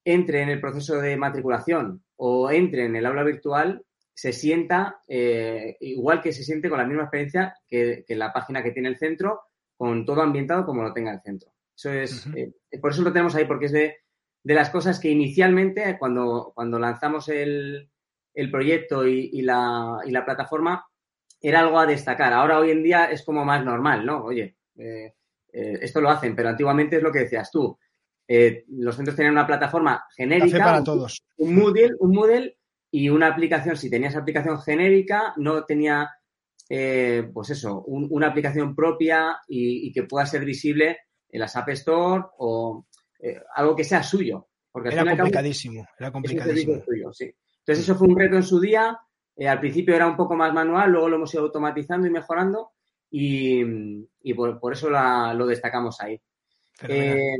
entre 0.05 0.43
en 0.43 0.49
el 0.49 0.61
proceso 0.61 1.01
de 1.01 1.17
matriculación 1.17 2.03
o 2.17 2.51
entre 2.51 2.85
en 2.85 2.95
el 2.95 3.07
aula 3.07 3.23
virtual, 3.23 3.83
se 4.13 4.31
sienta 4.31 5.01
eh, 5.07 5.75
igual 5.79 6.21
que 6.21 6.33
se 6.33 6.43
siente 6.43 6.69
con 6.69 6.77
la 6.77 6.85
misma 6.85 7.03
experiencia 7.03 7.55
que, 7.67 8.05
que, 8.07 8.15
la 8.15 8.31
página 8.31 8.61
que 8.61 8.71
tiene 8.71 8.89
el 8.89 8.97
centro, 8.97 9.41
con 9.75 10.05
todo 10.05 10.21
ambientado 10.21 10.67
como 10.67 10.83
lo 10.83 10.93
tenga 10.93 11.13
el 11.13 11.21
centro. 11.21 11.51
Eso 11.75 11.91
es, 11.91 12.27
uh 12.27 12.29
-huh. 12.29 12.79
por 12.79 12.91
eso 12.91 13.01
lo 13.01 13.11
tenemos 13.11 13.33
ahí, 13.33 13.45
porque 13.45 13.65
es 13.65 13.71
de, 13.71 13.97
de 14.43 14.53
las 14.53 14.69
cosas 14.69 14.99
que 14.99 15.09
inicialmente, 15.09 15.97
cuando, 15.99 16.51
cuando 16.55 16.79
lanzamos 16.79 17.27
el, 17.29 17.89
el 18.33 18.51
proyecto 18.51 19.05
y, 19.07 19.29
y, 19.33 19.41
la, 19.41 19.99
y, 20.05 20.11
la, 20.11 20.23
plataforma, 20.23 20.85
era 21.41 21.59
algo 21.59 21.79
a 21.79 21.85
destacar. 21.85 22.33
Ahora, 22.33 22.59
hoy 22.59 22.71
en 22.71 22.83
día, 22.83 23.05
es 23.05 23.23
como 23.23 23.43
más 23.43 23.63
normal, 23.63 24.05
¿no? 24.05 24.23
Oye, 24.23 24.57
eh, 24.77 25.13
eh, 25.51 25.79
esto 25.81 26.01
lo 26.01 26.09
hacen, 26.09 26.35
pero 26.35 26.49
antiguamente 26.49 26.97
es 26.97 27.03
lo 27.03 27.11
que 27.11 27.19
decías 27.19 27.49
tú. 27.51 27.77
Eh, 28.27 28.65
los 28.69 28.95
centros 28.95 29.15
tenían 29.15 29.33
una 29.33 29.47
plataforma 29.47 30.05
genérica, 30.15 30.59
para 30.59 30.83
todos. 30.83 31.23
Un, 31.37 31.55
Moodle, 31.55 31.91
un 31.99 32.11
Moodle 32.11 32.57
y 32.91 33.09
una 33.09 33.27
aplicación. 33.27 33.77
Si 33.77 33.89
tenías 33.89 34.15
aplicación 34.15 34.59
genérica, 34.61 35.33
no 35.37 35.63
tenía, 35.63 36.11
eh, 36.69 37.29
pues 37.33 37.49
eso, 37.51 37.81
un, 37.83 38.07
una 38.11 38.27
aplicación 38.27 38.75
propia 38.75 39.39
y, 39.47 39.87
y, 39.87 39.91
que 39.91 40.03
pueda 40.03 40.25
ser 40.25 40.43
visible 40.43 40.97
en 41.29 41.39
las 41.39 41.55
App 41.55 41.69
Store 41.69 42.23
o 42.37 42.85
eh, 43.19 43.41
algo 43.55 43.75
que 43.75 43.83
sea 43.83 44.03
suyo. 44.03 44.47
Porque 44.71 44.89
era 44.89 45.05
complicadísimo, 45.05 45.83
cabo, 45.83 45.95
era 45.99 46.11
complicadísimo. 46.11 46.83
Suyo, 46.83 47.11
sí. 47.11 47.33
Entonces 47.59 47.83
eso 47.83 47.95
fue 47.95 48.07
un 48.07 48.17
reto 48.17 48.35
en 48.35 48.43
su 48.43 48.59
día. 48.59 48.99
Eh, 49.35 49.47
al 49.47 49.59
principio 49.59 49.95
era 49.95 50.07
un 50.07 50.15
poco 50.15 50.35
más 50.35 50.53
manual, 50.53 50.91
luego 50.91 51.09
lo 51.09 51.15
hemos 51.17 51.33
ido 51.33 51.43
automatizando 51.43 52.07
y 52.07 52.11
mejorando 52.11 52.71
y, 53.09 53.61
y 54.21 54.33
por, 54.33 54.59
por, 54.59 54.73
eso 54.73 54.89
la, 54.89 55.33
lo 55.33 55.45
destacamos 55.45 55.99
ahí. 56.01 56.19
Eh, 56.87 57.37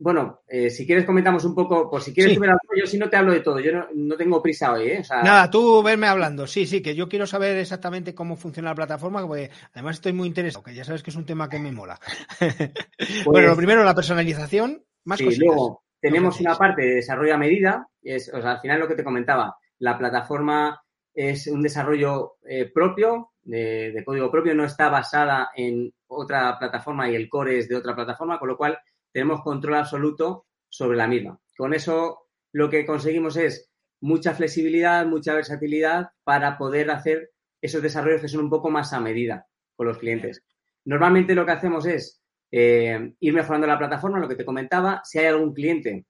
bueno, 0.00 0.42
eh, 0.46 0.70
si 0.70 0.86
quieres 0.86 1.04
comentamos 1.04 1.44
un 1.44 1.54
poco, 1.56 1.90
por 1.90 2.00
si 2.00 2.14
quieres 2.14 2.34
sí. 2.34 2.40
algo, 2.44 2.58
yo 2.76 2.86
si 2.86 2.98
no 2.98 3.10
te 3.10 3.16
hablo 3.16 3.32
de 3.32 3.40
todo, 3.40 3.58
yo 3.58 3.72
no, 3.72 3.86
no 3.94 4.16
tengo 4.16 4.40
prisa 4.40 4.72
hoy, 4.72 4.90
¿eh? 4.90 5.00
O 5.00 5.04
sea... 5.04 5.22
Nada, 5.22 5.50
tú 5.50 5.82
verme 5.82 6.06
hablando, 6.06 6.46
sí, 6.46 6.66
sí, 6.66 6.80
que 6.80 6.94
yo 6.94 7.08
quiero 7.08 7.26
saber 7.26 7.56
exactamente 7.56 8.14
cómo 8.14 8.36
funciona 8.36 8.68
la 8.68 8.76
plataforma, 8.76 9.26
porque 9.26 9.50
además 9.72 9.96
estoy 9.96 10.12
muy 10.12 10.28
interesado, 10.28 10.62
que 10.62 10.74
ya 10.74 10.84
sabes 10.84 11.02
que 11.02 11.10
es 11.10 11.16
un 11.16 11.26
tema 11.26 11.48
que 11.48 11.58
me 11.58 11.72
mola. 11.72 11.98
Pues, 12.98 13.24
bueno, 13.24 13.48
lo 13.48 13.56
primero, 13.56 13.84
la 13.84 13.94
personalización, 13.94 14.84
más 15.08 15.18
sí. 15.18 15.36
Luego 15.36 15.82
tenemos 16.00 16.38
una 16.40 16.54
parte 16.54 16.82
de 16.82 16.94
desarrollo 16.96 17.34
a 17.34 17.38
medida, 17.38 17.88
es, 18.02 18.32
o 18.32 18.40
sea, 18.40 18.52
al 18.52 18.60
final 18.60 18.80
lo 18.80 18.88
que 18.88 18.94
te 18.94 19.04
comentaba, 19.04 19.56
la 19.78 19.98
plataforma 19.98 20.80
es 21.14 21.46
un 21.46 21.62
desarrollo 21.62 22.36
eh, 22.46 22.70
propio, 22.72 23.32
de, 23.42 23.90
de, 23.92 24.04
código 24.04 24.30
propio, 24.30 24.54
no 24.54 24.64
está 24.64 24.90
basada 24.90 25.50
en 25.56 25.92
otra 26.06 26.58
plataforma 26.58 27.10
y 27.10 27.16
el 27.16 27.28
core 27.28 27.58
es 27.58 27.68
de 27.68 27.76
otra 27.76 27.94
plataforma, 27.94 28.38
con 28.38 28.48
lo 28.48 28.56
cual 28.56 28.78
tenemos 29.10 29.42
control 29.42 29.76
absoluto 29.76 30.46
sobre 30.68 30.98
la 30.98 31.08
misma. 31.08 31.40
Con 31.56 31.72
eso 31.72 32.28
lo 32.52 32.68
que 32.68 32.84
conseguimos 32.84 33.36
es 33.36 33.70
mucha 34.00 34.34
flexibilidad, 34.34 35.06
mucha 35.06 35.34
versatilidad 35.34 36.10
para 36.22 36.58
poder 36.58 36.90
hacer 36.90 37.32
esos 37.60 37.82
desarrollos 37.82 38.20
que 38.20 38.28
son 38.28 38.42
un 38.42 38.50
poco 38.50 38.70
más 38.70 38.92
a 38.92 39.00
medida 39.00 39.46
con 39.74 39.86
los 39.86 39.98
clientes. 39.98 40.44
Normalmente 40.84 41.34
lo 41.34 41.44
que 41.44 41.52
hacemos 41.52 41.86
es 41.86 42.22
eh, 42.50 43.14
ir 43.20 43.34
mejorando 43.34 43.66
la 43.66 43.78
plataforma, 43.78 44.18
lo 44.18 44.28
que 44.28 44.36
te 44.36 44.44
comentaba. 44.44 45.02
Si 45.04 45.18
hay 45.18 45.26
algún 45.26 45.52
cliente 45.52 46.06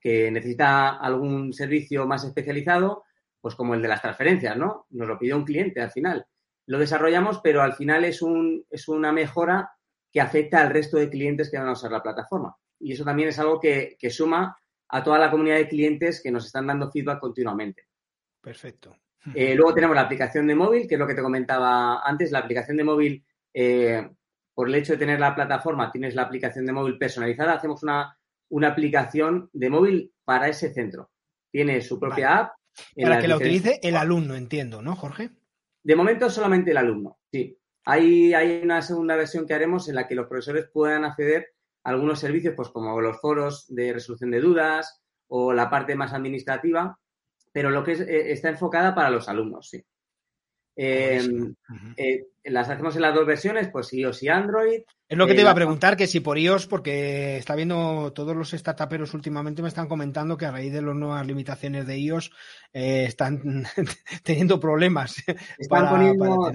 que 0.00 0.30
necesita 0.30 0.96
algún 0.96 1.52
servicio 1.52 2.06
más 2.06 2.24
especializado, 2.24 3.04
pues 3.40 3.54
como 3.54 3.74
el 3.74 3.82
de 3.82 3.88
las 3.88 4.00
transferencias, 4.00 4.56
¿no? 4.56 4.86
Nos 4.90 5.08
lo 5.08 5.18
pidió 5.18 5.36
un 5.36 5.44
cliente 5.44 5.80
al 5.80 5.90
final. 5.90 6.26
Lo 6.66 6.78
desarrollamos, 6.78 7.40
pero 7.42 7.62
al 7.62 7.74
final 7.74 8.04
es, 8.04 8.22
un, 8.22 8.64
es 8.70 8.88
una 8.88 9.12
mejora 9.12 9.72
que 10.12 10.20
afecta 10.20 10.60
al 10.60 10.70
resto 10.70 10.98
de 10.98 11.10
clientes 11.10 11.50
que 11.50 11.58
van 11.58 11.68
a 11.68 11.72
usar 11.72 11.90
la 11.90 12.02
plataforma. 12.02 12.56
Y 12.78 12.92
eso 12.92 13.04
también 13.04 13.28
es 13.30 13.38
algo 13.38 13.58
que, 13.58 13.96
suma 14.10 14.56
a 14.88 15.02
toda 15.02 15.18
la 15.18 15.30
comunidad 15.30 15.56
de 15.56 15.68
clientes 15.68 16.20
que 16.22 16.30
nos 16.30 16.46
están 16.46 16.66
dando 16.66 16.90
feedback 16.90 17.18
continuamente. 17.18 17.86
Perfecto. 18.40 18.96
Eh, 19.34 19.54
luego 19.54 19.72
tenemos 19.72 19.96
la 19.96 20.02
aplicación 20.02 20.46
de 20.46 20.54
móvil, 20.54 20.86
que 20.86 20.96
es 20.96 20.98
lo 20.98 21.06
que 21.06 21.14
te 21.14 21.22
comentaba 21.22 22.02
antes. 22.02 22.30
La 22.30 22.40
aplicación 22.40 22.76
de 22.76 22.84
móvil, 22.84 23.24
eh, 23.54 24.08
por 24.54 24.68
el 24.68 24.74
hecho 24.74 24.92
de 24.92 24.98
tener 24.98 25.20
la 25.20 25.34
plataforma, 25.34 25.90
tienes 25.90 26.14
la 26.14 26.22
aplicación 26.22 26.66
de 26.66 26.72
móvil 26.72 26.98
personalizada. 26.98 27.54
Hacemos 27.54 27.82
una, 27.82 28.16
una 28.50 28.68
aplicación 28.68 29.48
de 29.52 29.70
móvil 29.70 30.12
para 30.24 30.48
ese 30.48 30.72
centro. 30.72 31.10
Tiene 31.50 31.80
su 31.80 31.98
propia 31.98 32.38
app. 32.38 32.52
Para 33.00 33.20
que 33.20 33.28
la 33.28 33.36
utilice 33.36 33.80
el 33.82 33.96
alumno, 33.96 34.34
entiendo, 34.34 34.82
¿no, 34.82 34.96
Jorge? 34.96 35.30
De 35.82 35.96
momento 35.96 36.30
solamente 36.30 36.70
el 36.70 36.76
alumno, 36.76 37.18
sí. 37.30 37.58
Hay, 37.84 38.32
hay 38.32 38.60
una 38.62 38.80
segunda 38.80 39.16
versión 39.16 39.46
que 39.46 39.54
haremos 39.54 39.88
en 39.88 39.96
la 39.96 40.06
que 40.06 40.14
los 40.14 40.28
profesores 40.28 40.68
puedan 40.72 41.04
acceder 41.04 41.48
a 41.82 41.90
algunos 41.90 42.20
servicios, 42.20 42.54
pues 42.54 42.68
como 42.68 43.00
los 43.00 43.20
foros 43.20 43.66
de 43.68 43.92
resolución 43.92 44.30
de 44.30 44.40
dudas 44.40 45.02
o 45.26 45.52
la 45.52 45.68
parte 45.68 45.96
más 45.96 46.12
administrativa, 46.12 46.98
pero 47.52 47.70
lo 47.70 47.82
que 47.82 47.92
eh, 47.92 48.32
está 48.32 48.50
enfocada 48.50 48.94
para 48.94 49.10
los 49.10 49.28
alumnos, 49.28 49.68
sí. 49.68 49.84
Em, 50.74 51.54
eh, 51.96 52.28
las 52.44 52.70
hacemos 52.70 52.96
en 52.96 53.02
las 53.02 53.14
dos 53.14 53.26
versiones, 53.26 53.68
pues 53.68 53.92
iOS 53.92 54.22
y 54.22 54.28
Android. 54.28 54.82
Es 55.06 55.18
lo 55.18 55.26
que 55.26 55.34
te 55.34 55.40
eh, 55.40 55.42
iba 55.42 55.50
a 55.50 55.54
preguntar, 55.54 55.96
que 55.96 56.06
si 56.06 56.20
por 56.20 56.38
iOS, 56.38 56.66
porque 56.66 57.36
está 57.36 57.54
viendo 57.54 58.12
todos 58.14 58.34
los 58.34 58.50
startuperos 58.50 59.12
últimamente 59.12 59.60
me 59.60 59.68
están 59.68 59.86
comentando 59.86 60.36
que 60.36 60.46
a 60.46 60.50
raíz 60.50 60.72
de 60.72 60.80
las 60.80 60.94
nuevas 60.94 61.26
limitaciones 61.26 61.86
de 61.86 61.98
iOS 61.98 62.30
eh, 62.72 63.04
están 63.06 63.64
teniendo 64.24 64.58
problemas 64.58 65.22
están 65.58 65.88
poniendo, 65.90 66.50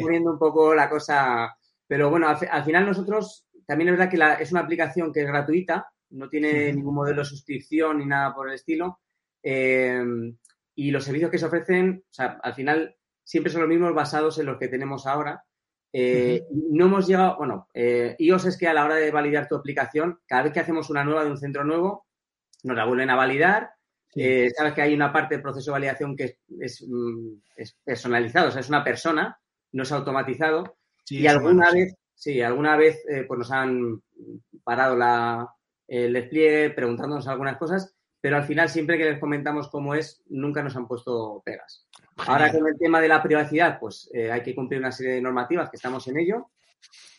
poniendo 0.00 0.32
un 0.32 0.38
poco 0.38 0.74
la 0.74 0.90
cosa, 0.90 1.56
pero 1.86 2.10
bueno, 2.10 2.28
al, 2.28 2.64
final 2.64 2.86
nosotros, 2.86 3.46
también 3.66 3.88
es 3.88 3.98
verdad 3.98 4.10
que 4.10 4.42
es 4.42 4.52
una 4.52 4.60
aplicación 4.60 5.12
que 5.12 5.22
es 5.22 5.26
gratuita, 5.26 5.86
no 6.10 6.28
tiene 6.28 6.72
ningún 6.74 6.94
modelo 6.94 7.22
de 7.22 7.28
suscripción 7.28 7.98
ni 7.98 8.06
nada 8.06 8.34
por 8.34 8.48
el 8.48 8.54
estilo, 8.54 9.00
y 9.42 10.90
los 10.90 11.04
servicios 11.04 11.30
que 11.30 11.38
se 11.38 11.46
ofrecen, 11.46 12.04
o 12.04 12.12
sea, 12.12 12.38
al 12.42 12.54
final 12.54 12.96
siempre 13.24 13.52
son 13.52 13.62
los 13.62 13.68
mismos 13.68 13.94
basados 13.94 14.38
en 14.38 14.46
los 14.46 14.58
que 14.58 14.68
tenemos 14.68 15.06
ahora. 15.06 15.44
Eh, 15.92 16.46
no 16.50 16.86
hemos 16.86 17.06
llegado, 17.06 17.36
bueno, 17.36 17.68
eh, 17.74 18.16
iOS 18.18 18.46
es 18.46 18.58
que 18.58 18.66
a 18.66 18.72
la 18.72 18.84
hora 18.84 18.96
de 18.96 19.10
validar 19.10 19.46
tu 19.46 19.56
aplicación, 19.56 20.20
cada 20.26 20.44
vez 20.44 20.52
que 20.52 20.60
hacemos 20.60 20.88
una 20.88 21.04
nueva 21.04 21.24
de 21.24 21.30
un 21.30 21.38
centro 21.38 21.64
nuevo, 21.64 22.06
nos 22.62 22.76
la 22.76 22.86
vuelven 22.86 23.10
a 23.10 23.16
validar. 23.16 23.70
Eh, 24.14 24.50
sabes 24.56 24.74
que 24.74 24.82
hay 24.82 24.94
una 24.94 25.12
parte 25.12 25.34
del 25.34 25.42
proceso 25.42 25.70
de 25.70 25.72
validación 25.72 26.16
que 26.16 26.38
es, 26.60 26.86
mm, 26.86 27.40
personalizado, 27.84 28.48
o 28.48 28.50
sea, 28.50 28.60
es 28.60 28.68
una 28.68 28.84
persona, 28.84 29.38
no 29.72 29.82
es 29.82 29.92
automatizado. 29.92 30.76
y 31.08 31.26
alguna 31.26 31.70
vez, 31.72 31.94
sí, 32.14 32.40
alguna 32.40 32.76
vez 32.76 33.02
pues 33.26 33.38
nos 33.38 33.50
han 33.50 34.00
parado 34.64 34.96
la, 34.96 35.48
el 35.88 36.12
despliegue 36.12 36.70
preguntándonos 36.70 37.26
algunas 37.26 37.58
cosas, 37.58 37.94
pero 38.20 38.36
al 38.36 38.44
final 38.44 38.68
siempre 38.68 38.96
que 38.96 39.04
les 39.04 39.18
comentamos 39.18 39.68
cómo 39.68 39.94
es, 39.94 40.22
nunca 40.28 40.62
nos 40.62 40.76
han 40.76 40.86
puesto 40.86 41.42
pegas. 41.44 41.86
Ahora 42.16 42.52
con 42.52 42.66
el 42.66 42.78
tema 42.78 43.00
de 43.00 43.08
la 43.08 43.22
privacidad, 43.22 43.78
pues 43.80 44.10
eh, 44.12 44.30
hay 44.30 44.42
que 44.42 44.54
cumplir 44.54 44.80
una 44.80 44.92
serie 44.92 45.14
de 45.14 45.22
normativas 45.22 45.70
que 45.70 45.76
estamos 45.76 46.06
en 46.08 46.18
ello 46.18 46.50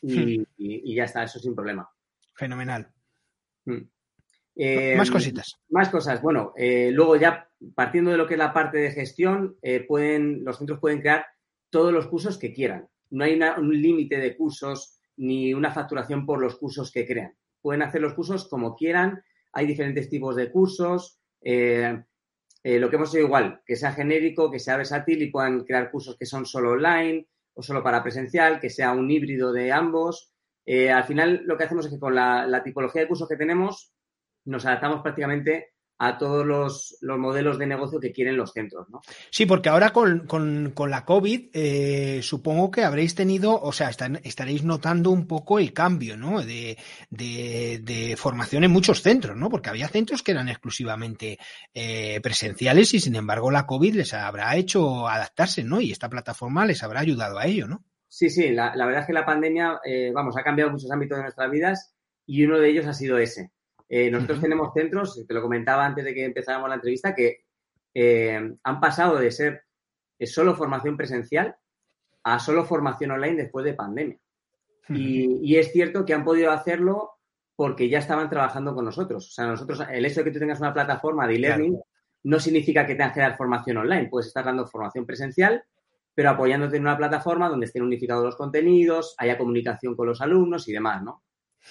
y, 0.02 0.40
hmm. 0.40 0.96
ya 0.96 1.06
está, 1.06 1.24
eso 1.24 1.40
sin 1.40 1.56
problema. 1.56 1.90
Fenomenal. 2.34 2.92
Hmm. 3.66 3.82
Eh, 4.56 4.96
más 4.96 5.10
cositas. 5.10 5.60
Más 5.70 5.90
cosas. 5.90 6.22
Bueno, 6.22 6.54
eh, 6.56 6.92
luego 6.92 7.16
ya 7.16 7.50
partiendo 7.74 8.12
de 8.12 8.18
lo 8.18 8.28
que 8.28 8.36
es 8.36 8.40
la 8.40 8.54
parte 8.54 8.78
de 8.78 8.92
gestión, 8.92 9.58
pueden, 9.88 10.44
los 10.44 10.58
centros 10.58 10.80
pueden 10.80 11.02
crear 11.02 11.26
todos 11.70 11.92
los 11.92 12.08
cursos 12.08 12.38
que 12.38 12.54
quieran. 12.54 12.88
No 13.10 13.24
hay 13.24 13.40
un 13.58 13.82
límite 13.82 14.18
de 14.18 14.36
cursos 14.36 15.00
ni 15.18 15.54
una 15.54 15.72
facturación 15.72 16.26
por 16.26 16.40
los 16.40 16.56
cursos 16.56 16.92
que 16.92 17.06
crean. 17.06 17.36
Pueden 17.62 17.82
hacer 17.82 18.02
los 18.02 18.14
cursos 18.14 18.48
como 18.48 18.76
quieran. 18.76 19.24
Hay 19.54 19.66
diferentes 19.66 20.10
tipos 20.10 20.36
de 20.36 20.52
cursos. 20.52 21.20
Eh, 21.42 22.04
lo 22.64 22.90
que 22.90 22.96
hemos 22.96 23.10
hecho 23.10 23.26
igual, 23.26 23.62
que 23.66 23.76
sea 23.76 23.92
genérico, 23.92 24.50
que 24.50 24.60
sea 24.60 24.78
versátil 24.78 25.22
y 25.22 25.32
puedan 25.32 25.66
crear 25.66 25.92
cursos 25.92 26.18
que 26.18 26.26
son 26.26 26.46
solo 26.46 26.72
online 26.72 27.28
o 27.54 27.62
solo 27.62 27.84
para 27.84 28.02
presencial, 28.02 28.60
que 28.60 28.70
sea 28.70 28.94
un 28.94 29.12
híbrido 29.12 29.52
de 29.52 29.72
ambos. 29.72 30.34
Eh, 30.66 30.90
al 30.90 31.04
final, 31.04 31.42
lo 31.46 31.58
que 31.58 31.66
hacemos 31.66 31.86
es 31.86 31.92
que 31.92 32.00
con 32.00 32.16
la 32.16 32.62
tipología 32.64 33.02
de 33.02 33.08
cursos 33.08 33.28
que 33.28 33.36
tenemos, 33.36 33.94
nos 34.46 34.66
adaptamos 34.66 35.02
prácticamente 35.02 35.73
a 36.06 36.18
todos 36.18 36.46
los, 36.46 36.98
modelos 37.02 37.58
de 37.58 37.66
negocio 37.66 38.00
que 38.00 38.12
quieren 38.12 38.36
los 38.36 38.52
centros, 38.52 38.90
¿no? 38.90 39.02
Sí, 39.30 39.46
porque 39.46 39.70
ahora 39.70 39.92
con, 39.92 40.74
la 40.90 41.06
COVID 41.06 41.50
eh, 41.54 42.20
supongo 42.22 42.70
que 42.70 42.84
habréis 42.84 43.16
tenido, 43.16 43.58
o 43.60 43.72
sea, 43.72 43.90
estaréis 43.90 44.64
notando 44.64 45.12
un 45.12 45.28
poco 45.28 45.60
el 45.60 45.72
cambio, 45.72 46.18
¿no? 46.18 46.42
De, 46.42 46.78
formación 48.18 48.66
en 48.66 48.72
muchos 48.72 49.02
centros, 49.02 49.38
¿no? 49.38 49.50
Porque 49.50 49.70
había 49.70 49.88
centros 49.88 50.24
que 50.24 50.32
eran 50.32 50.50
exclusivamente 50.50 51.38
eh, 51.74 52.20
presenciales 52.22 52.94
y 52.94 53.00
sin 53.00 53.16
embargo 53.16 53.50
la 53.50 53.66
COVID 53.66 53.96
les 53.96 54.14
habrá 54.14 54.56
hecho 54.58 55.08
adaptarse, 55.08 55.64
¿no? 55.64 55.80
Y 55.80 55.92
esta 55.92 56.10
plataforma 56.10 56.66
les 56.66 56.84
habrá 56.84 57.00
ayudado 57.00 57.40
a 57.40 57.46
ello, 57.46 57.68
¿no? 57.68 57.86
Sí, 58.10 58.30
sí, 58.30 58.50
la, 58.50 58.74
verdad 58.76 59.02
es 59.02 59.08
que 59.08 59.14
la 59.14 59.26
pandemia, 59.26 59.80
eh, 59.86 60.12
vamos, 60.14 60.36
ha 60.38 60.44
cambiado 60.44 60.70
muchos 60.70 60.92
ámbitos 60.92 61.18
de 61.18 61.24
nuestras 61.24 61.50
vidas 61.50 61.96
y 62.26 62.44
uno 62.44 62.60
de 62.60 62.70
ellos 62.70 62.86
ha 62.88 62.94
sido 62.94 63.18
ese. 63.18 63.53
Eh, 63.96 64.10
nosotros 64.10 64.42
tenemos 64.42 64.74
centros, 64.74 65.24
te 65.28 65.34
lo 65.36 65.42
comentaba 65.44 65.86
antes 65.86 66.04
de 66.04 66.16
que 66.16 66.26
empezáramos 66.26 66.68
la 66.68 66.76
entrevista, 66.76 67.14
que 67.14 67.44
eh, 67.94 68.56
han 68.64 68.80
pasado 68.80 69.20
de 69.20 69.30
ser 69.30 69.66
solo 70.26 70.56
formación 70.56 70.98
presencial 70.98 71.56
a 72.24 72.40
solo 72.40 72.66
formación 72.66 73.12
online 73.12 73.44
después 73.44 73.64
de 73.64 73.76
pandemia. 73.76 74.18
y, 74.90 75.56
es 75.58 75.72
cierto 75.72 76.06
que 76.06 76.16
han 76.16 76.26
podido 76.26 76.50
hacerlo 76.50 77.20
porque 77.56 77.88
ya 77.88 78.00
estaban 78.00 78.32
trabajando 78.32 78.74
con 78.74 78.86
nosotros. 78.86 79.28
O 79.28 79.32
sea, 79.32 79.46
nosotros, 79.46 79.84
el 79.88 80.04
hecho 80.08 80.22
de 80.22 80.24
que 80.24 80.32
tú 80.32 80.40
tengas 80.40 80.60
una 80.60 80.74
plataforma 80.74 81.28
de 81.28 81.36
e-learning 81.36 81.80
no 82.24 82.40
significa 82.40 82.88
que 82.88 82.96
tengas 82.96 83.14
que 83.14 83.20
dar 83.20 83.38
formación 83.38 83.78
online. 83.78 84.10
Puedes 84.10 84.26
estar 84.26 84.44
dando 84.44 84.66
formación 84.66 85.06
presencial, 85.06 85.64
pero 86.16 86.32
apoyándote 86.32 86.78
en 86.78 86.82
una 86.82 86.98
plataforma 86.98 87.48
donde 87.48 87.68
estén 87.68 87.84
unificados 87.84 88.26
los 88.26 88.38
contenidos, 88.38 89.14
haya 89.20 89.38
comunicación 89.38 89.96
con 89.96 90.08
los 90.08 90.20
alumnos 90.20 90.68
y 90.68 90.74
demás, 90.74 91.04
¿no? 91.04 91.22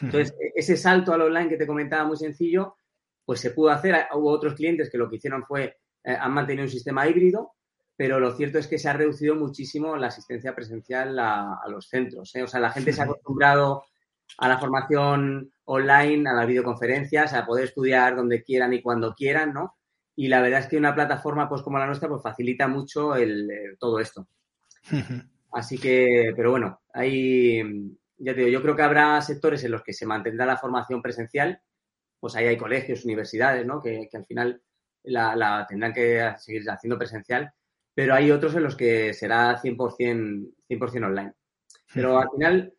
Entonces, 0.01 0.35
e-, 0.41 0.53
ese 0.55 0.77
salto 0.77 1.13
al 1.13 1.23
online 1.23 1.49
que 1.49 1.57
te 1.57 1.67
comentaba 1.67 2.05
muy 2.05 2.17
sencillo, 2.17 2.77
pues 3.25 3.41
se 3.41 3.51
pudo 3.51 3.71
hacer. 3.71 4.07
Hubo 4.15 4.31
otros 4.31 4.55
clientes 4.55 4.91
que 4.91 4.99
lo 4.99 5.09
que 5.09 5.17
hicieron 5.17 5.45
fue, 5.45 5.77
eh, 6.05 6.17
han 6.19 6.33
mantenido 6.33 6.65
un 6.65 6.71
sistema 6.71 7.07
híbrido, 7.07 7.53
pero 7.97 8.19
lo 8.19 8.33
cierto 8.33 8.59
es 8.59 8.67
que 8.67 8.79
se 8.79 8.89
ha 8.89 8.95
reducido 8.95 9.35
muchísimo 9.35 9.97
la 9.97 10.09
asistencia 10.09 10.55
presencial 10.55 11.19
a, 11.19 11.61
los 11.69 11.89
centros. 11.89 12.35
¿eh? 12.35 12.43
O 12.43 12.47
sea, 12.47 12.61
la 12.61 12.71
gente 12.71 12.93
se 12.93 13.01
ha 13.01 13.05
acostumbrado 13.05 13.85
a 14.39 14.49
la 14.49 14.59
formación 14.59 15.53
online, 15.65 16.29
a 16.29 16.33
las 16.33 16.47
videoconferencias, 16.47 17.35
a 17.35 17.47
poder 17.47 17.65
estudiar 17.65 18.17
donde 18.17 18.43
quieran 18.43 18.73
y 18.73 18.83
cuando 18.83 19.15
quieran, 19.15 19.53
¿no? 19.53 19.77
Y 20.17 20.29
la 20.29 20.43
verdad 20.43 20.61
es 20.61 20.67
que 20.67 20.77
una 20.77 20.95
plataforma 20.95 21.49
pues 21.49 21.63
como 21.63 21.79
la 21.79 21.87
nuestra 21.87 22.09
pues 22.09 22.23
facilita 22.23 22.69
mucho 22.69 23.15
el, 23.15 23.77
todo 23.79 23.99
esto. 24.01 24.27
Así 25.53 25.79
que, 25.79 26.33
pero 26.35 26.51
bueno, 26.51 26.81
hay, 26.93 27.63
ya 28.23 28.35
te 28.35 28.41
digo, 28.41 28.53
yo 28.53 28.63
creo 28.63 28.77
que 28.77 28.83
habrá 28.83 29.21
sectores 29.21 29.65
en 29.65 29.73
los 29.73 29.83
que 29.83 29.93
se 29.93 30.07
mantendrá 30.07 30.47
la 30.47 30.57
formación 30.57 31.03
presencial, 31.03 31.61
pues 32.21 32.37
ahí 32.37 32.47
hay 32.47 32.57
colegios, 32.57 33.05
universidades, 33.05 33.67
¿no? 33.67 33.83
Que, 33.83 34.09
al 34.13 34.25
final 34.25 34.63
la, 35.03 35.67
tendrán 35.69 35.93
que 35.93 36.33
seguir 36.39 36.63
haciendo 36.71 36.97
presencial, 36.97 37.53
pero 37.95 38.15
hay 38.15 38.31
otros 38.31 38.55
en 38.55 38.63
los 38.63 38.77
que 38.77 39.13
será 39.13 39.61
100%, 39.61 40.55
100 40.69 41.05
online. 41.05 41.33
Pero 41.93 42.19
al 42.19 42.29
final 42.31 42.73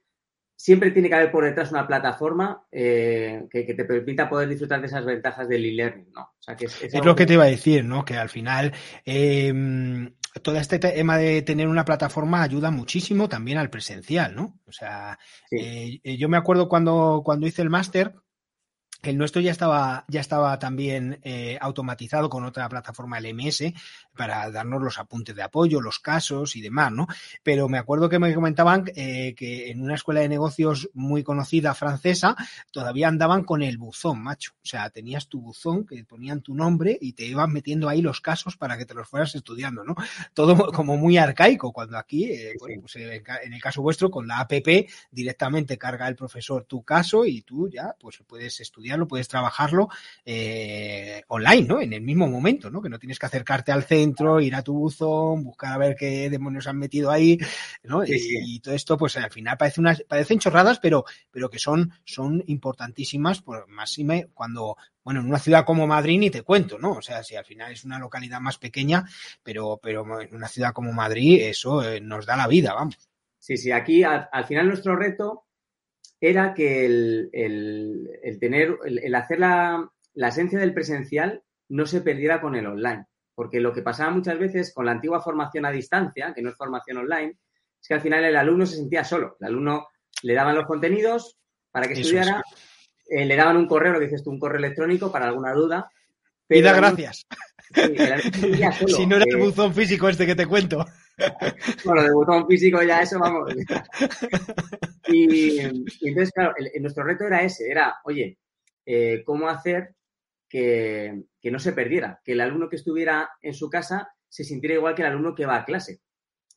siempre 0.63 0.91
tiene 0.91 1.09
que 1.09 1.15
haber 1.15 1.29
por 1.29 1.43
detrás 1.43 1.71
una 1.71 1.85
plataforma 1.85 2.63
eh, 2.71 3.47
que, 3.51 3.65
te 3.65 3.83
permita 3.83 4.29
poder 4.29 4.47
disfrutar 4.47 4.79
de 4.79 4.87
esas 4.87 5.03
ventajas 5.03 5.45
del 5.49 5.65
e-learning, 5.65 6.13
¿no? 6.13 6.35
es, 6.57 7.03
lo 7.03 7.17
que 7.17 7.25
te 7.25 7.33
iba 7.33 7.43
a 7.43 7.47
decir, 7.47 7.83
¿no? 7.83 8.05
Que 8.05 8.15
al 8.15 8.29
final 8.29 8.71
eh, 9.05 9.53
todo 10.41 10.55
este 10.55 10.79
tema 10.79 11.17
de 11.17 11.41
tener 11.41 11.67
una 11.67 11.83
plataforma 11.83 12.43
ayuda 12.43 12.71
muchísimo 12.71 13.27
también 13.27 13.57
al 13.57 13.69
presencial, 13.69 14.37
¿no? 14.37 14.57
O 14.65 14.71
sea, 14.71 15.19
eh, 15.51 15.99
yo 16.17 16.29
me 16.29 16.37
acuerdo 16.37 16.69
cuando, 16.69 17.23
cuando 17.25 17.45
hice 17.45 17.61
el 17.61 17.69
máster, 17.69 18.13
el 19.03 19.17
nuestro 19.17 19.41
ya 19.41 19.51
estaba, 19.51 20.05
ya 20.07 20.21
estaba 20.21 20.57
también 20.59 21.19
eh, 21.23 21.57
automatizado 21.59 22.29
con 22.29 22.45
otra 22.45 22.69
plataforma 22.69 23.19
LMS 23.19 23.73
para 24.15 24.49
darnos 24.49 24.81
los 24.81 24.97
apuntes 24.97 25.35
de 25.35 25.43
apoyo, 25.43 25.81
los 25.81 25.99
casos 25.99 26.55
y 26.55 26.61
demás, 26.61 26.91
¿no? 26.91 27.07
Pero 27.43 27.67
me 27.67 27.77
acuerdo 27.77 28.07
que 28.07 28.19
me 28.19 28.33
comentaban 28.33 28.85
eh, 28.95 29.35
que 29.35 29.69
en 29.71 29.81
una 29.81 29.95
escuela 29.95 30.21
de 30.21 30.29
negocios 30.29 30.89
muy 30.93 31.21
conocida 31.23 31.73
francesa 31.73 32.35
todavía 32.71 33.09
andaban 33.09 33.43
con 33.43 33.61
el 33.61 33.77
buzón, 33.77 34.23
macho. 34.23 34.53
O 34.63 34.65
sea, 34.65 34.89
tenías 34.89 35.27
tu 35.27 35.41
buzón 35.41 35.85
que 35.85 36.03
ponían 36.05 36.41
tu 36.41 36.55
nombre 36.55 36.97
y 36.99 37.13
te 37.13 37.25
iban 37.25 37.51
metiendo 37.51 37.89
ahí 37.89 38.01
los 38.01 38.21
casos 38.21 38.55
para 38.55 38.77
que 38.77 38.85
te 38.85 38.93
los 38.93 39.09
fueras 39.09 39.35
estudiando, 39.35 39.83
¿no? 39.83 39.95
Todo 40.33 40.55
como 40.71 40.95
muy 40.95 41.17
arcaico, 41.17 41.73
cuando 41.73 41.97
aquí, 41.97 42.25
eh, 42.25 42.53
pues 42.59 42.95
en 42.95 43.53
el 43.53 43.61
caso 43.61 43.81
vuestro, 43.81 44.09
con 44.09 44.27
la 44.27 44.39
APP 44.39 44.89
directamente 45.11 45.77
carga 45.77 46.07
el 46.07 46.15
profesor 46.15 46.63
tu 46.65 46.83
caso 46.83 47.25
y 47.25 47.41
tú 47.41 47.69
ya 47.69 47.95
pues 47.99 48.21
puedes 48.27 48.59
estudiar 48.59 48.92
puedes 49.07 49.27
trabajarlo 49.27 49.89
eh, 50.25 51.23
online, 51.27 51.63
¿no? 51.63 51.81
En 51.81 51.93
el 51.93 52.01
mismo 52.01 52.27
momento, 52.27 52.69
¿no? 52.69 52.81
Que 52.81 52.89
no 52.89 52.99
tienes 52.99 53.19
que 53.19 53.25
acercarte 53.25 53.71
al 53.71 53.83
centro, 53.83 54.39
ir 54.39 54.55
a 54.55 54.61
tu 54.61 54.73
buzón, 54.73 55.43
buscar 55.43 55.73
a 55.73 55.77
ver 55.77 55.95
qué 55.95 56.29
demonios 56.29 56.67
han 56.67 56.77
metido 56.77 57.09
ahí, 57.09 57.37
¿no? 57.83 58.03
y, 58.05 58.59
todo 58.59 58.75
esto, 58.75 58.97
pues 58.97 59.17
al 59.17 59.31
final 59.31 59.57
parece 59.57 59.81
unas, 59.81 60.03
parecen 60.03 60.39
chorradas, 60.39 60.79
pero, 60.79 61.05
pero 61.31 61.49
que 61.49 61.59
son, 61.59 61.91
son 62.05 62.43
importantísimas, 62.47 63.41
por 63.41 63.67
más 63.67 63.93
cuando, 64.33 64.77
bueno, 65.03 65.21
en 65.21 65.27
una 65.27 65.39
ciudad 65.39 65.65
como 65.65 65.87
Madrid 65.87 66.19
ni 66.19 66.29
te 66.29 66.41
cuento, 66.41 66.77
¿no? 66.77 66.93
O 66.93 67.01
sea, 67.01 67.23
si 67.23 67.35
al 67.35 67.45
final 67.45 67.71
es 67.71 67.83
una 67.83 67.99
localidad 67.99 68.39
más 68.39 68.57
pequeña, 68.57 69.05
pero, 69.43 69.79
pero 69.81 70.21
en 70.21 70.35
una 70.35 70.47
ciudad 70.47 70.73
como 70.73 70.91
Madrid 70.93 71.41
eso 71.41 71.83
eh, 71.83 72.01
nos 72.01 72.25
da 72.25 72.35
la 72.35 72.47
vida, 72.47 72.73
vamos. 72.73 72.97
Sí, 73.37 73.57
sí, 73.57 73.71
aquí 73.71 74.03
al, 74.03 74.45
final 74.45 74.67
nuestro 74.67 74.95
reto 74.95 75.45
era 76.29 76.53
que 76.53 76.85
el, 76.85 77.29
el, 77.33 78.39
tener, 78.39 78.77
el, 78.85 79.13
hacer 79.13 79.39
la, 79.39 79.91
la 80.13 80.27
esencia 80.29 80.57
del 80.57 80.73
presencial 80.73 81.43
no 81.67 81.85
se 81.85 81.99
perdiera 81.99 82.39
con 82.39 82.55
el 82.55 82.65
online. 82.65 83.07
Porque 83.35 83.59
lo 83.59 83.73
que 83.73 83.81
pasaba 83.81 84.11
muchas 84.11 84.39
veces 84.39 84.73
con 84.73 84.85
la 84.85 84.93
antigua 84.93 85.21
formación 85.21 85.65
a 85.65 85.71
distancia, 85.71 86.33
que 86.33 86.41
no 86.41 86.51
es 86.51 86.55
formación 86.55 86.99
online, 86.99 87.37
es 87.81 87.87
que 87.89 87.93
al 87.95 87.99
final 87.99 88.23
el 88.23 88.37
alumno 88.37 88.65
se 88.65 88.77
sentía 88.77 89.03
solo. 89.03 89.35
El 89.41 89.47
alumno 89.47 89.89
le 90.21 90.33
daban 90.33 90.55
los 90.55 90.65
contenidos 90.65 91.37
para 91.71 91.87
que 91.87 91.93
estudiara, 91.93 92.41
eh, 93.09 93.25
le 93.25 93.35
daban 93.35 93.57
un 93.57 93.67
correo, 93.67 93.91
lo 93.91 93.99
que 93.99 94.05
dices 94.05 94.23
tú, 94.23 94.29
un 94.29 94.39
correo 94.39 94.59
electrónico 94.59 95.11
para 95.11 95.25
alguna 95.25 95.51
duda. 95.51 95.89
Pida 96.47 96.73
gracias. 96.73 97.25
si 98.87 99.07
no 99.07 99.17
era 99.17 99.25
el 99.27 99.37
buzón 99.37 99.73
físico 99.73 100.07
este 100.07 100.25
que 100.25 100.35
te 100.35 100.45
cuento. 100.45 100.85
Bueno, 101.85 102.03
de 102.03 102.13
buzón 102.13 102.47
físico 102.47 102.81
ya 102.81 103.01
eso, 103.01 103.19
vamos. 103.19 103.53
y, 105.07 105.59
entonces, 105.59 106.31
claro, 106.31 106.53
nuestro 106.79 107.03
reto 107.03 107.25
era 107.25 107.43
ese, 107.43 107.69
era, 107.69 107.95
oye, 108.03 108.37
eh, 108.85 109.23
¿cómo 109.25 109.47
hacer 109.47 109.95
que, 110.49 111.23
que, 111.41 111.51
no 111.51 111.59
se 111.59 111.73
perdiera? 111.73 112.19
Que 112.23 112.33
el 112.33 112.41
alumno 112.41 112.69
que 112.69 112.77
estuviera 112.77 113.29
en 113.41 113.53
su 113.53 113.69
casa 113.69 114.09
se 114.27 114.43
sintiera 114.43 114.75
igual 114.75 114.95
que 114.95 115.03
el 115.03 115.09
alumno 115.09 115.35
que 115.35 115.45
va 115.45 115.57
a 115.57 115.65
clase. 115.65 116.01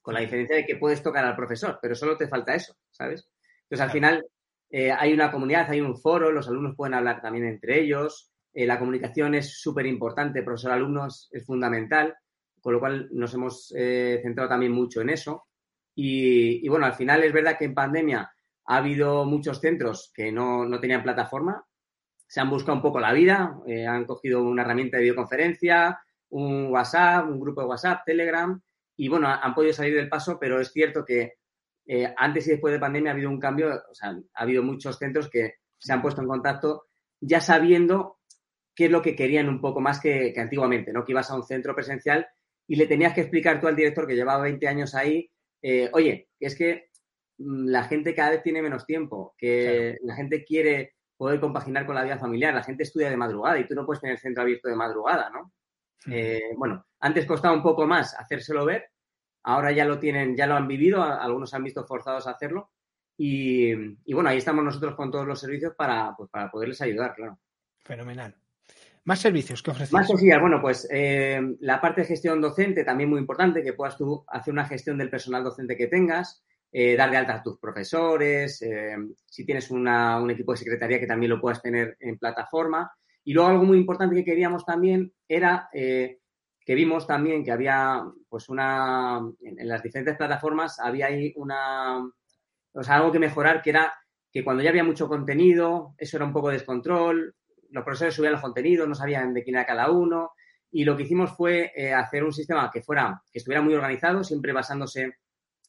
Con 0.00 0.14
la 0.14 0.20
diferencia 0.20 0.56
de 0.56 0.64
que 0.64 0.76
puedes 0.76 1.02
tocar 1.02 1.24
al 1.24 1.36
profesor, 1.36 1.78
pero 1.82 1.94
solo 1.94 2.16
te 2.16 2.28
falta 2.28 2.54
eso, 2.54 2.76
¿sabes? 2.90 3.28
Entonces, 3.64 3.84
al 3.84 3.90
final, 3.90 4.26
eh, 4.70 4.92
hay 4.92 5.12
una 5.12 5.32
comunidad, 5.32 5.70
hay 5.70 5.80
un 5.80 5.98
foro, 5.98 6.30
los 6.30 6.48
alumnos 6.48 6.76
pueden 6.76 6.94
hablar 6.94 7.20
también 7.20 7.46
entre 7.46 7.80
ellos, 7.80 8.30
eh, 8.54 8.66
la 8.66 8.78
comunicación 8.78 9.34
es 9.34 9.60
súper 9.60 9.84
importante, 9.84 10.42
profesor-alumnos 10.42 11.28
es 11.30 11.44
fundamental, 11.44 12.16
con 12.66 12.72
lo 12.72 12.80
cual 12.80 13.08
nos 13.12 13.32
hemos 13.32 13.72
eh, 13.76 14.18
centrado 14.24 14.48
también 14.48 14.72
mucho 14.72 15.00
en 15.00 15.10
eso. 15.10 15.46
Y, 15.94 16.68
bueno, 16.68 16.84
al 16.84 16.94
final 16.94 17.22
es 17.22 17.32
verdad 17.32 17.56
que 17.56 17.64
en 17.64 17.74
pandemia 17.74 18.28
ha 18.64 18.76
habido 18.76 19.24
muchos 19.24 19.60
centros 19.60 20.10
que 20.12 20.32
no, 20.32 20.64
no 20.66 20.80
tenían 20.80 21.04
plataforma, 21.04 21.64
se 22.26 22.40
han 22.40 22.50
buscado 22.50 22.74
un 22.74 22.82
poco 22.82 22.98
la 22.98 23.12
vida, 23.12 23.60
han 23.88 24.04
cogido 24.04 24.42
una 24.42 24.62
herramienta 24.62 24.96
de 24.96 25.04
videoconferencia, 25.04 26.00
un 26.30 26.66
WhatsApp, 26.72 27.28
un 27.28 27.38
grupo 27.38 27.60
de 27.60 27.68
WhatsApp, 27.68 28.02
Telegram, 28.04 28.60
y 28.96 29.08
bueno, 29.08 29.28
han 29.28 29.54
podido 29.54 29.72
salir 29.72 29.94
del 29.94 30.08
paso, 30.08 30.36
pero 30.36 30.60
es 30.60 30.72
cierto 30.72 31.04
que 31.04 31.34
eh, 31.86 32.12
antes 32.16 32.48
y 32.48 32.50
después 32.50 32.72
de 32.72 32.80
pandemia 32.80 33.12
ha 33.12 33.14
habido 33.14 33.30
un 33.30 33.38
cambio, 33.38 33.68
o 33.88 33.94
sea, 33.94 34.10
ha 34.10 34.42
habido 34.42 34.64
muchos 34.64 34.98
centros 34.98 35.30
que 35.30 35.54
se 35.78 35.92
han 35.92 36.02
puesto 36.02 36.20
en 36.20 36.26
contacto 36.26 36.86
ya 37.20 37.40
sabiendo 37.40 38.18
qué 38.74 38.86
es 38.86 38.90
lo 38.90 39.00
que 39.00 39.16
querían 39.16 39.48
un 39.48 39.60
poco 39.60 39.80
más 39.80 40.00
que, 40.00 40.34
antiguamente, 40.36 40.92
¿no? 40.92 41.04
Que 41.04 41.12
ibas 41.12 41.30
a 41.30 41.36
un 41.36 41.44
centro 41.44 41.74
presencial 41.74 42.26
y 42.66 42.76
le 42.76 42.86
tenías 42.86 43.14
que 43.14 43.22
explicar 43.22 43.60
tú 43.60 43.68
al 43.68 43.76
director 43.76 44.06
que 44.06 44.16
llevaba 44.16 44.42
20 44.42 44.66
años 44.68 44.94
ahí, 44.94 45.30
eh, 45.62 45.90
oye, 45.92 46.28
es 46.40 46.56
que 46.56 46.90
mm, 47.38 47.66
la 47.68 47.84
gente 47.84 48.14
cada 48.14 48.30
vez 48.30 48.42
tiene 48.42 48.62
menos 48.62 48.86
tiempo, 48.86 49.34
que 49.38 49.96
la 50.02 50.14
gente 50.14 50.44
quiere 50.44 50.94
poder 51.16 51.40
compaginar 51.40 51.86
con 51.86 51.94
la 51.94 52.04
vida 52.04 52.18
familiar, 52.18 52.54
la 52.54 52.62
gente 52.62 52.82
estudia 52.82 53.10
de 53.10 53.16
madrugada 53.16 53.58
y 53.58 53.66
tú 53.66 53.74
no 53.74 53.86
puedes 53.86 54.00
tener 54.00 54.18
centro 54.18 54.42
abierto 54.42 54.68
de 54.68 54.76
madrugada, 54.76 55.30
¿no? 55.30 55.52
Eh, 56.08 56.52
bueno, 56.56 56.86
antes 57.00 57.26
costaba 57.26 57.54
un 57.54 57.62
poco 57.62 57.86
más 57.86 58.14
hacérselo 58.18 58.64
ver, 58.64 58.90
ahora 59.42 59.72
ya 59.72 59.84
lo 59.84 59.98
tienen, 59.98 60.36
ya 60.36 60.46
lo 60.46 60.54
han 60.54 60.68
vivido, 60.68 61.02
algunos 61.02 61.54
han 61.54 61.64
visto 61.64 61.84
forzados 61.86 62.26
a 62.26 62.32
hacerlo. 62.32 62.70
Y, 63.18 63.74
bueno, 64.12 64.28
ahí 64.28 64.38
estamos 64.38 64.62
nosotros 64.62 64.94
con 64.94 65.10
todos 65.10 65.26
los 65.26 65.40
servicios 65.40 65.74
para, 65.74 66.14
pues, 66.16 66.28
para 66.30 66.50
poderles 66.50 66.82
ayudar, 66.82 67.14
claro. 67.14 67.38
Fenomenal. 67.78 68.36
Más 69.06 69.20
servicios 69.20 69.62
que 69.62 69.70
ofrecéis. 69.70 69.92
Más 69.92 70.06
cosillas. 70.08 70.40
Bueno, 70.40 70.60
pues 70.60 70.86
eh, 70.90 71.40
la 71.60 71.80
parte 71.80 72.02
de 72.02 72.08
gestión 72.08 72.40
docente 72.40 72.84
también 72.84 73.08
muy 73.08 73.20
importante, 73.20 73.62
que 73.62 73.72
puedas 73.72 73.96
tú 73.96 74.24
hacer 74.28 74.52
una 74.52 74.66
gestión 74.66 74.98
del 74.98 75.10
personal 75.10 75.44
docente 75.44 75.76
que 75.76 75.86
tengas, 75.86 76.44
eh, 76.72 76.96
dar 76.96 77.10
de 77.10 77.16
alta 77.16 77.36
a 77.36 77.42
tus 77.42 77.58
profesores, 77.58 78.62
si 79.26 79.46
tienes 79.46 79.70
un 79.70 80.30
equipo 80.30 80.52
de 80.52 80.58
secretaría 80.58 81.00
que 81.00 81.06
también 81.06 81.30
lo 81.30 81.40
puedas 81.40 81.62
tener 81.62 81.96
en 82.00 82.18
plataforma. 82.18 82.90
Y 83.22 83.32
luego 83.32 83.50
algo 83.50 83.64
muy 83.64 83.78
importante 83.78 84.14
que 84.14 84.24
queríamos 84.24 84.64
también 84.64 85.12
era 85.26 85.68
eh, 85.72 86.18
que 86.64 86.74
vimos 86.74 87.06
también 87.06 87.44
que 87.44 87.52
había, 87.52 88.04
pues 88.28 88.48
una, 88.48 89.20
en, 89.40 89.68
las 89.68 89.84
diferentes 89.84 90.16
plataformas 90.16 90.80
había 90.80 91.06
ahí 91.06 91.32
una, 91.36 91.98
o 92.72 92.82
sea, 92.82 92.96
algo 92.96 93.12
que 93.12 93.20
mejorar, 93.20 93.62
que 93.62 93.70
era 93.70 93.92
que 94.32 94.44
cuando 94.44 94.64
ya 94.64 94.70
había 94.70 94.84
mucho 94.84 95.08
contenido, 95.08 95.94
eso 95.96 96.16
era 96.16 96.26
un 96.26 96.32
poco 96.32 96.50
descontrol, 96.50 97.34
los 97.70 97.84
profesores 97.84 98.14
subían 98.14 98.32
los 98.32 98.42
contenidos, 98.42 98.88
no 98.88 98.94
sabían 98.94 99.34
de 99.34 99.42
quién 99.42 99.56
era 99.56 99.66
cada 99.66 99.90
uno, 99.90 100.32
y 100.70 100.84
lo 100.84 100.96
que 100.96 101.04
hicimos 101.04 101.36
fue 101.36 101.72
eh, 101.74 101.92
hacer 101.92 102.24
un 102.24 102.32
sistema 102.32 102.70
que 102.72 102.82
fuera, 102.82 103.22
que 103.32 103.38
estuviera 103.38 103.62
muy 103.62 103.74
organizado, 103.74 104.24
siempre 104.24 104.52
basándose 104.52 105.14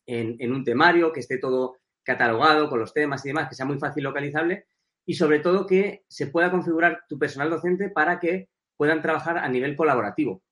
en, 0.05 0.35
en 0.39 0.51
un 0.51 0.63
temario, 0.63 1.11
que 1.11 1.19
esté 1.21 1.37
todo 1.37 1.77
catalogado 2.03 2.69
con 2.69 2.79
los 2.79 2.93
temas 2.93 3.23
y 3.25 3.29
demás, 3.29 3.49
que 3.49 3.55
sea 3.55 3.65
muy 3.65 3.77
fácil 3.77 4.03
localizable, 4.03 4.67
y 5.05 5.13
sobre 5.13 5.39
todo 5.39 5.65
que 5.65 6.03
se 6.07 6.27
pueda 6.27 6.51
configurar 6.51 7.03
tu 7.07 7.17
personal 7.17 7.49
docente 7.49 7.89
para 7.89 8.19
que 8.19 8.49
puedan 8.75 9.01
trabajar 9.01 9.37
a 9.37 9.49
nivel 9.49 9.75
colaborativo. 9.75 10.43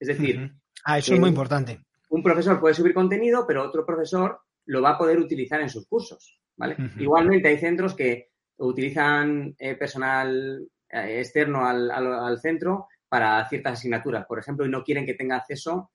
Es 0.00 0.08
decir, 0.08 0.52
ah, 0.84 0.98
eso 0.98 1.14
es 1.14 1.20
muy 1.20 1.28
importante. 1.28 1.80
Un 2.10 2.22
profesor 2.22 2.58
puede 2.60 2.74
subir 2.74 2.94
contenido, 2.94 3.46
pero 3.46 3.62
otro 3.62 3.84
profesor 3.84 4.40
lo 4.66 4.82
va 4.82 4.90
a 4.90 4.98
poder 4.98 5.18
utilizar 5.18 5.60
en 5.60 5.68
sus 5.68 5.86
cursos. 5.86 6.40
¿vale? 6.56 6.76
Igualmente 6.98 7.48
hay 7.48 7.58
centros 7.58 7.94
que 7.94 8.30
utilizan 8.56 9.54
eh, 9.58 9.74
personal 9.76 10.66
externo 10.90 11.66
al, 11.66 12.38
centro 12.40 12.88
para 13.08 13.46
ciertas 13.48 13.74
asignaturas, 13.74 14.26
por 14.26 14.38
ejemplo, 14.38 14.66
y 14.66 14.70
no 14.70 14.82
quieren 14.82 15.06
que 15.06 15.14
tenga 15.14 15.36
acceso 15.36 15.90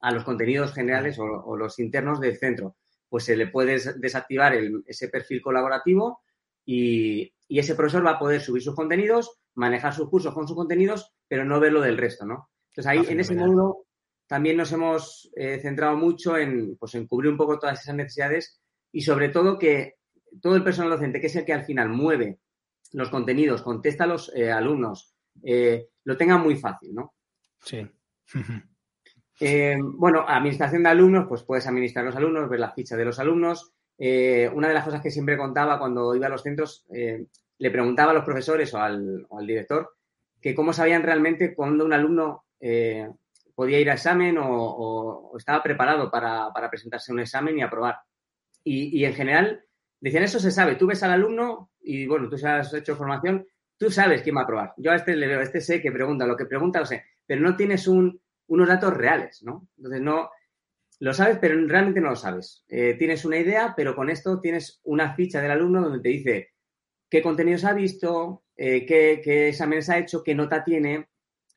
a 0.00 0.12
los 0.12 0.24
contenidos 0.24 0.72
generales 0.72 1.18
o, 1.18 1.56
los 1.56 1.78
internos 1.78 2.20
del 2.20 2.36
centro. 2.36 2.76
Pues 3.08 3.24
se 3.24 3.36
le 3.36 3.46
puede 3.46 3.78
desactivar 3.96 4.54
ese 4.86 5.08
perfil 5.08 5.40
colaborativo 5.40 6.20
y, 6.64 7.32
y 7.48 7.58
ese 7.58 7.74
profesor 7.74 8.04
va 8.04 8.12
a 8.12 8.18
poder 8.18 8.40
subir 8.40 8.62
sus 8.62 8.74
contenidos, 8.74 9.40
manejar 9.54 9.94
sus 9.94 10.10
cursos 10.10 10.34
con 10.34 10.46
sus 10.46 10.56
contenidos, 10.56 11.12
pero 11.26 11.44
no 11.44 11.58
ver 11.58 11.72
lo 11.72 11.80
del 11.80 11.96
resto, 11.96 12.26
¿no? 12.26 12.50
Entonces 12.70 12.86
ahí, 12.86 13.12
en 13.12 13.20
ese 13.20 13.34
módulo, 13.34 13.86
también 14.26 14.58
nos 14.58 14.70
hemos 14.72 15.30
eh, 15.34 15.58
centrado 15.60 15.96
mucho 15.96 16.36
en, 16.36 16.76
pues, 16.76 16.94
en 16.94 17.06
cubrir 17.06 17.32
un 17.32 17.38
poco 17.38 17.58
todas 17.58 17.80
esas 17.80 17.94
necesidades 17.94 18.60
y 18.92 19.00
sobre 19.00 19.30
todo 19.30 19.58
que 19.58 19.94
todo 20.42 20.54
el 20.54 20.62
personal 20.62 20.90
docente, 20.90 21.20
que 21.20 21.28
es 21.28 21.36
el 21.36 21.44
que 21.44 21.54
al 21.54 21.64
final 21.64 21.88
mueve 21.88 22.38
los 22.92 23.10
contenidos, 23.10 23.62
contesta 23.62 24.04
a 24.04 24.08
los 24.08 24.32
eh, 24.34 24.50
alumnos, 24.50 25.14
eh, 25.42 25.88
lo 26.04 26.16
tenga 26.16 26.38
muy 26.38 26.56
fácil, 26.56 26.94
¿no? 26.94 27.14
Sí. 27.60 27.86
bueno, 29.98 30.24
administración 30.26 30.82
de 30.82 30.88
alumnos, 30.88 31.26
pues 31.28 31.42
puedes 31.42 31.66
administrar 31.66 32.04
los 32.04 32.16
alumnos, 32.16 32.48
ver 32.48 32.60
la 32.60 32.72
ficha 32.72 32.96
de 32.96 33.04
los 33.04 33.18
alumnos, 33.18 33.72
eh, 33.98 34.48
una 34.54 34.68
de 34.68 34.74
las 34.74 34.84
cosas 34.84 35.02
que 35.02 35.10
siempre 35.10 35.36
contaba 35.36 35.78
cuando 35.78 36.14
iba 36.14 36.28
a 36.28 36.30
los 36.30 36.42
centros, 36.42 36.86
eh, 36.94 37.26
le 37.58 37.70
preguntaba 37.72 38.12
a 38.12 38.14
los 38.14 38.24
profesores 38.24 38.72
o 38.72 38.78
al, 38.78 39.26
director 39.40 39.96
que 40.40 40.54
cómo 40.54 40.72
sabían 40.72 41.02
realmente 41.02 41.52
cuando 41.52 41.84
un 41.84 41.92
alumno 41.92 42.44
eh, 42.60 43.10
podía 43.56 43.80
ir 43.80 43.90
a 43.90 43.94
examen 43.94 44.38
o, 44.40 45.32
estaba 45.36 45.64
preparado 45.64 46.12
para, 46.12 46.52
presentarse 46.70 47.10
a 47.10 47.14
un 47.14 47.20
examen 47.20 47.58
y 47.58 47.62
aprobar. 47.62 47.96
Y, 48.62 49.04
en 49.04 49.14
general 49.14 49.64
decían, 50.00 50.24
eso 50.24 50.38
se 50.38 50.50
sabe, 50.50 50.76
tú 50.76 50.86
ves 50.86 51.02
al 51.02 51.12
alumno 51.12 51.70
y 51.80 52.06
bueno, 52.06 52.28
tú 52.28 52.36
has 52.46 52.72
hecho 52.74 52.96
formación, 52.96 53.46
tú 53.76 53.90
sabes 53.90 54.22
quién 54.22 54.36
va 54.36 54.40
a 54.40 54.44
aprobar. 54.44 54.74
Yo 54.76 54.90
a 54.92 54.96
este 54.96 55.16
le 55.16 55.26
veo, 55.26 55.40
a 55.40 55.42
este 55.42 55.60
sé 55.60 55.80
que 55.80 55.92
pregunta, 55.92 56.26
lo 56.26 56.36
que 56.36 56.46
pregunta 56.46 56.80
lo 56.80 56.86
sé, 56.86 57.04
pero 57.26 57.40
no 57.40 57.56
tienes 57.56 57.86
unos 57.88 58.68
datos 58.68 58.96
reales, 58.96 59.42
¿no? 59.42 59.68
Entonces 59.76 60.00
no, 60.00 60.30
lo 61.00 61.14
sabes, 61.14 61.38
pero 61.40 61.54
realmente 61.66 62.00
no 62.00 62.10
lo 62.10 62.16
sabes. 62.16 62.64
Eh, 62.68 62.94
tienes 62.98 63.24
una 63.24 63.38
idea, 63.38 63.74
pero 63.76 63.94
con 63.94 64.10
esto 64.10 64.40
tienes 64.40 64.80
una 64.84 65.14
ficha 65.14 65.40
del 65.40 65.52
alumno 65.52 65.82
donde 65.82 66.00
te 66.00 66.08
dice 66.08 66.50
qué 67.08 67.22
contenidos 67.22 67.64
ha 67.64 67.72
visto, 67.72 68.42
eh, 68.56 68.84
qué, 68.84 69.48
exámenes 69.48 69.88
ha 69.90 69.98
hecho, 69.98 70.22
qué 70.22 70.34
nota 70.34 70.64
tiene, 70.64 71.08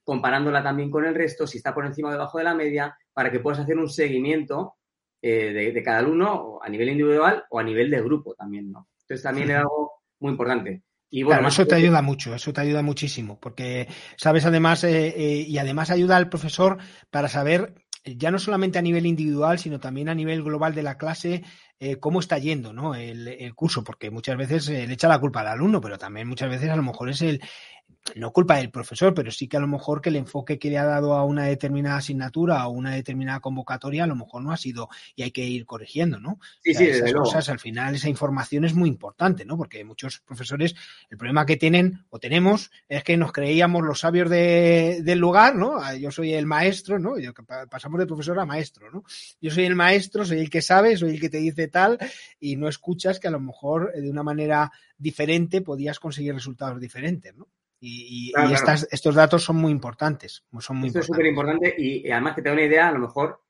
comparándola 0.04 0.64
también 0.64 0.92
con 0.92 1.06
el 1.06 1.16
resto, 1.16 1.48
si 1.48 1.58
está 1.58 1.74
por 1.74 1.86
encima 1.86 2.10
o 2.10 2.12
debajo 2.12 2.38
de 2.38 2.44
la 2.44 2.56
media, 2.56 2.96
para 3.14 3.32
que 3.32 3.40
puedas 3.40 3.60
hacer 3.60 3.78
un 3.78 3.90
seguimiento 3.90 4.76
eh, 5.22 5.72
de, 5.74 5.84
cada 5.84 6.00
alumno 6.00 6.60
a 6.62 6.70
nivel 6.70 6.90
individual 6.90 7.44
o 7.50 7.60
a 7.60 7.64
nivel 7.64 7.90
de 7.90 8.02
grupo 8.02 8.34
también, 8.36 8.72
¿no? 8.72 8.88
Entonces 9.02 9.24
también 9.24 9.52
es 9.52 9.58
algo 9.58 9.92
muy 10.20 10.32
importante. 10.32 10.84
Y 11.10 11.24
bueno, 11.24 11.48
eso 11.48 11.68
te 11.68 11.76
ayuda 11.76 12.02
mucho, 12.02 12.34
eso 12.34 12.54
te 12.54 12.62
ayuda 12.62 12.82
muchísimo, 12.82 13.38
porque 13.38 13.88
sabes 14.16 14.46
además, 14.46 14.86
y 14.86 15.58
además 15.58 15.90
ayuda 15.90 16.16
al 16.16 16.30
profesor 16.30 16.78
para 17.10 17.28
saber 17.28 17.76
ya 18.04 18.32
no 18.32 18.40
solamente 18.40 18.80
a 18.80 18.82
nivel 18.82 19.06
individual, 19.06 19.60
sino 19.60 19.80
también 19.80 20.10
a 20.10 20.16
nivel 20.16 20.42
global 20.44 20.74
de 20.74 20.84
la 20.84 20.98
clase, 20.98 21.44
eh, 21.80 21.98
cómo 21.98 22.20
está 22.20 22.38
yendo 22.40 22.74
¿no? 22.74 22.96
el, 22.96 23.28
el, 23.28 23.54
curso, 23.54 23.84
porque 23.84 24.10
muchas 24.10 24.38
veces 24.38 24.70
eh, 24.70 24.88
le 24.88 24.94
echa 24.94 25.08
la 25.08 25.20
culpa 25.20 25.42
al 25.42 25.48
alumno, 25.48 25.82
pero 25.82 25.98
también 25.98 26.28
muchas 26.28 26.50
veces 26.50 26.70
a 26.70 26.76
lo 26.76 26.84
mejor 26.84 27.10
es 27.10 27.22
el, 27.22 27.42
no 28.16 28.32
culpa 28.32 28.58
del 28.58 28.72
profesor, 28.72 29.14
pero 29.14 29.32
sí 29.32 29.48
que 29.48 29.58
a 29.58 29.60
lo 29.60 29.68
mejor 29.68 30.02
que 30.02 30.10
el 30.10 30.16
enfoque 30.16 30.60
que 30.60 30.70
le 30.70 30.78
ha 30.78 30.86
dado 30.86 31.14
a 31.14 31.24
una 31.24 31.46
determinada 31.46 31.98
asignatura 31.98 32.68
o 32.68 32.72
una 32.72 32.92
determinada 32.92 33.40
convocatoria 33.40 34.04
a 34.04 34.08
lo 34.08 34.16
mejor 34.16 34.44
no 34.44 34.52
ha 34.52 34.58
sido 34.58 34.90
y 35.16 35.24
hay 35.24 35.32
que 35.32 35.46
ir 35.46 35.66
corrigiendo, 35.66 36.20
¿no? 36.20 36.40
Sí, 36.64 36.72
o 36.72 36.74
sea, 36.74 36.86
sí, 36.86 36.92
esas 36.92 37.14
cosas, 37.14 37.50
al 37.50 37.60
final 37.60 37.96
esa 37.96 38.10
información 38.10 38.66
es 38.66 38.74
muy 38.74 38.90
importante, 38.90 39.46
¿no? 39.46 39.58
Porque 39.58 39.84
muchos 39.84 40.20
profesores, 40.20 40.76
el 41.10 41.18
problema 41.18 41.46
que 41.46 41.58
tienen 41.58 42.06
o 42.10 42.20
tenemos 42.20 42.72
es 42.90 43.04
que 43.04 43.18
nos 43.18 43.32
creíamos 43.32 43.84
los 43.84 44.00
sabios 44.00 44.30
de, 44.30 45.02
del 45.04 45.20
lugar, 45.20 45.56
¿no? 45.56 45.78
Ah, 45.78 45.96
yo 45.96 46.12
soy 46.12 46.34
el 46.34 46.46
maestro, 46.46 47.00
¿no? 47.00 47.18
Yo, 47.18 47.34
pasamos 47.70 48.00
de 48.00 48.08
profesor 48.08 48.40
a 48.40 48.46
maestro, 48.46 48.92
¿no? 48.92 49.04
Yo 49.40 49.52
soy 49.52 49.66
el 49.66 49.76
maestro, 49.76 50.26
soy 50.26 50.40
el 50.40 50.50
que 50.50 50.62
sabe, 50.62 50.98
soy 50.98 51.12
el 51.12 51.22
que 51.22 51.30
te 51.30 51.38
dice 51.38 51.68
tal 51.68 51.98
y 52.40 52.56
no 52.56 52.68
escuchas 52.68 53.20
que 53.20 53.28
a 53.28 53.32
lo 53.32 53.40
mejor 53.40 53.92
eh, 53.96 54.02
de 54.02 54.10
una 54.10 54.24
manera 54.24 54.72
diferente 54.98 55.62
podías 55.62 56.00
conseguir 56.00 56.34
resultados 56.34 56.80
diferentes, 56.80 57.36
¿no? 57.36 57.48
Y, 57.84 58.30
y, 58.30 58.32
Claro, 58.32 58.48
y 58.48 58.52
claro. 58.54 58.64
estas, 58.74 58.88
estos 58.94 59.16
datos 59.16 59.44
son 59.44 59.56
muy 59.58 59.72
importantes. 59.72 60.46
Son 60.60 60.78
muy 60.78 60.88
Esto 60.88 61.00
es 61.00 61.08
súper 61.08 61.26
importante 61.26 61.74
y, 61.78 62.08
y 62.08 62.12
además 62.12 62.36
que 62.36 62.42
te 62.44 62.50
da 62.50 62.54
una 62.54 62.64
idea, 62.66 62.88
a 62.88 62.92
lo 62.92 63.00
mejor 63.00 63.42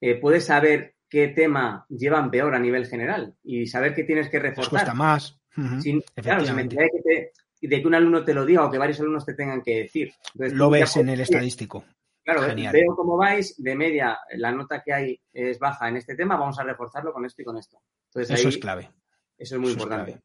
eh, 0.00 0.16
puedes 0.16 0.44
saber 0.44 0.96
qué 1.08 1.28
tema 1.28 1.86
llevan 1.88 2.30
peor 2.30 2.54
a 2.54 2.58
nivel 2.58 2.86
general 2.86 3.34
y 3.44 3.66
saber 3.66 3.94
qué 3.94 4.04
tienes 4.04 4.28
que 4.28 4.38
Les 4.38 4.50
reforzar. 4.50 4.70
cuesta 4.70 4.94
más. 4.94 5.40
Sin, 5.54 5.64
claro, 5.70 5.80
sin 5.80 6.00
efectivamente. 6.16 6.76
necesidad 6.76 6.82
de 6.84 6.90
que, 6.90 7.02
te- 7.02 7.66
de 7.68 7.80
que 7.82 7.86
un 7.86 7.94
alumno 7.94 8.24
te 8.24 8.34
lo 8.34 8.44
diga 8.46 8.64
o 8.64 8.70
que 8.70 8.78
varios 8.78 9.00
alumnos 9.00 9.24
te 9.26 9.34
tengan 9.34 9.62
que 9.62 9.82
decir. 9.82 10.12
Entonces, 10.34 10.56
Lo 10.58 10.70
ves 10.70 10.96
en 10.96 11.08
el 11.08 11.20
estadístico. 11.20 11.84
Claro, 12.24 12.42
Genial. 12.42 12.72
veo 12.72 12.94
cómo 12.96 13.16
vais, 13.16 13.54
de 13.62 13.74
media 13.74 14.18
la 14.36 14.52
nota 14.52 14.82
que 14.84 14.92
hay 14.92 15.20
es 15.32 15.58
baja 15.58 15.88
en 15.88 15.96
este 15.96 16.14
tema, 16.14 16.36
vamos 16.36 16.58
a 16.58 16.62
reforzarlo 16.64 17.12
con 17.12 17.24
esto 17.24 17.42
y 17.42 17.44
con 17.44 17.56
esto. 17.56 17.78
Entonces 18.08 18.38
Eso 18.38 18.48
ahí, 18.48 18.54
es 18.54 18.60
clave. 18.60 18.90
eso 19.38 19.54
es 19.56 19.60
muy 19.60 19.70
Eso 19.70 19.78
importante. 19.78 20.20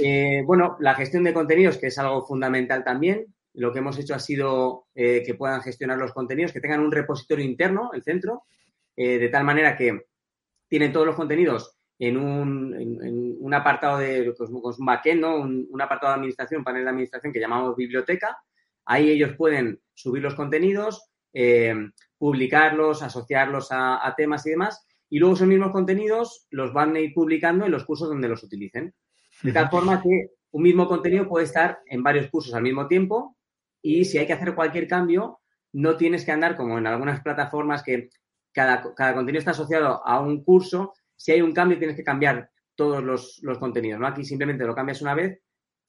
Eh, 0.00 0.42
bueno, 0.46 0.76
la 0.80 0.94
gestión 0.94 1.24
de 1.24 1.34
contenidos, 1.34 1.78
que 1.78 1.88
es 1.88 1.98
algo 1.98 2.26
fundamental 2.26 2.84
también. 2.84 3.26
Lo 3.54 3.72
que 3.72 3.80
hemos 3.80 3.98
hecho 3.98 4.14
ha 4.14 4.18
sido 4.18 4.86
eh, 4.94 5.22
que 5.24 5.34
puedan 5.34 5.62
gestionar 5.62 5.98
los 5.98 6.12
contenidos, 6.12 6.52
que 6.52 6.60
tengan 6.60 6.80
un 6.80 6.92
repositorio 6.92 7.44
interno, 7.44 7.90
el 7.92 8.02
centro, 8.02 8.44
eh, 8.96 9.18
de 9.18 9.28
tal 9.28 9.44
manera 9.44 9.76
que 9.76 10.06
tienen 10.68 10.92
todos 10.92 11.06
los 11.06 11.16
contenidos 11.16 11.76
en 11.98 12.16
un, 12.16 13.54
apartado 13.54 13.98
de 13.98 14.32
pues, 14.36 14.50
un 14.50 14.86
backend, 14.86 15.20
¿no? 15.20 15.36
un, 15.36 15.66
un 15.68 15.82
apartado 15.82 16.12
de 16.12 16.18
administración, 16.18 16.62
panel 16.62 16.84
de 16.84 16.90
administración 16.90 17.32
que 17.32 17.40
llamamos 17.40 17.74
biblioteca. 17.74 18.38
Ahí 18.84 19.10
ellos 19.10 19.34
pueden 19.36 19.80
subir 19.94 20.22
los 20.22 20.34
contenidos, 20.34 21.10
publicarlos, 22.18 23.02
asociarlos 23.02 23.72
a, 23.72 24.06
a 24.06 24.14
temas 24.14 24.46
y 24.46 24.50
demás. 24.50 24.86
Y 25.10 25.18
luego 25.18 25.34
esos 25.34 25.48
mismos 25.48 25.72
contenidos 25.72 26.46
los 26.50 26.72
van 26.72 26.94
a 26.94 27.00
ir 27.00 27.12
publicando 27.14 27.64
en 27.64 27.72
los 27.72 27.84
cursos 27.84 28.08
donde 28.08 28.28
los 28.28 28.44
utilicen. 28.44 28.94
De 29.42 29.52
tal 29.52 29.70
forma 29.70 30.02
que 30.02 30.30
un 30.50 30.62
mismo 30.62 30.88
contenido 30.88 31.28
puede 31.28 31.44
estar 31.44 31.80
en 31.86 32.02
varios 32.02 32.28
cursos 32.30 32.54
al 32.54 32.62
mismo 32.62 32.86
tiempo 32.86 33.36
y 33.82 34.04
si 34.04 34.18
hay 34.18 34.26
que 34.26 34.32
hacer 34.32 34.54
cualquier 34.54 34.88
cambio, 34.88 35.40
no 35.72 35.96
tienes 35.96 36.24
que 36.24 36.32
andar 36.32 36.56
como 36.56 36.78
en 36.78 36.86
algunas 36.86 37.20
plataformas 37.20 37.82
que 37.82 38.10
cada, 38.52 38.94
cada 38.94 39.14
contenido 39.14 39.38
está 39.38 39.52
asociado 39.52 40.04
a 40.04 40.20
un 40.20 40.42
curso. 40.42 40.94
Si 41.14 41.32
hay 41.32 41.42
un 41.42 41.52
cambio, 41.52 41.78
tienes 41.78 41.96
que 41.96 42.02
cambiar 42.02 42.50
todos 42.74 43.02
los, 43.02 43.38
los 43.42 43.58
contenidos. 43.58 44.00
¿no? 44.00 44.06
Aquí 44.06 44.24
simplemente 44.24 44.64
lo 44.64 44.74
cambias 44.74 45.02
una 45.02 45.14
vez 45.14 45.40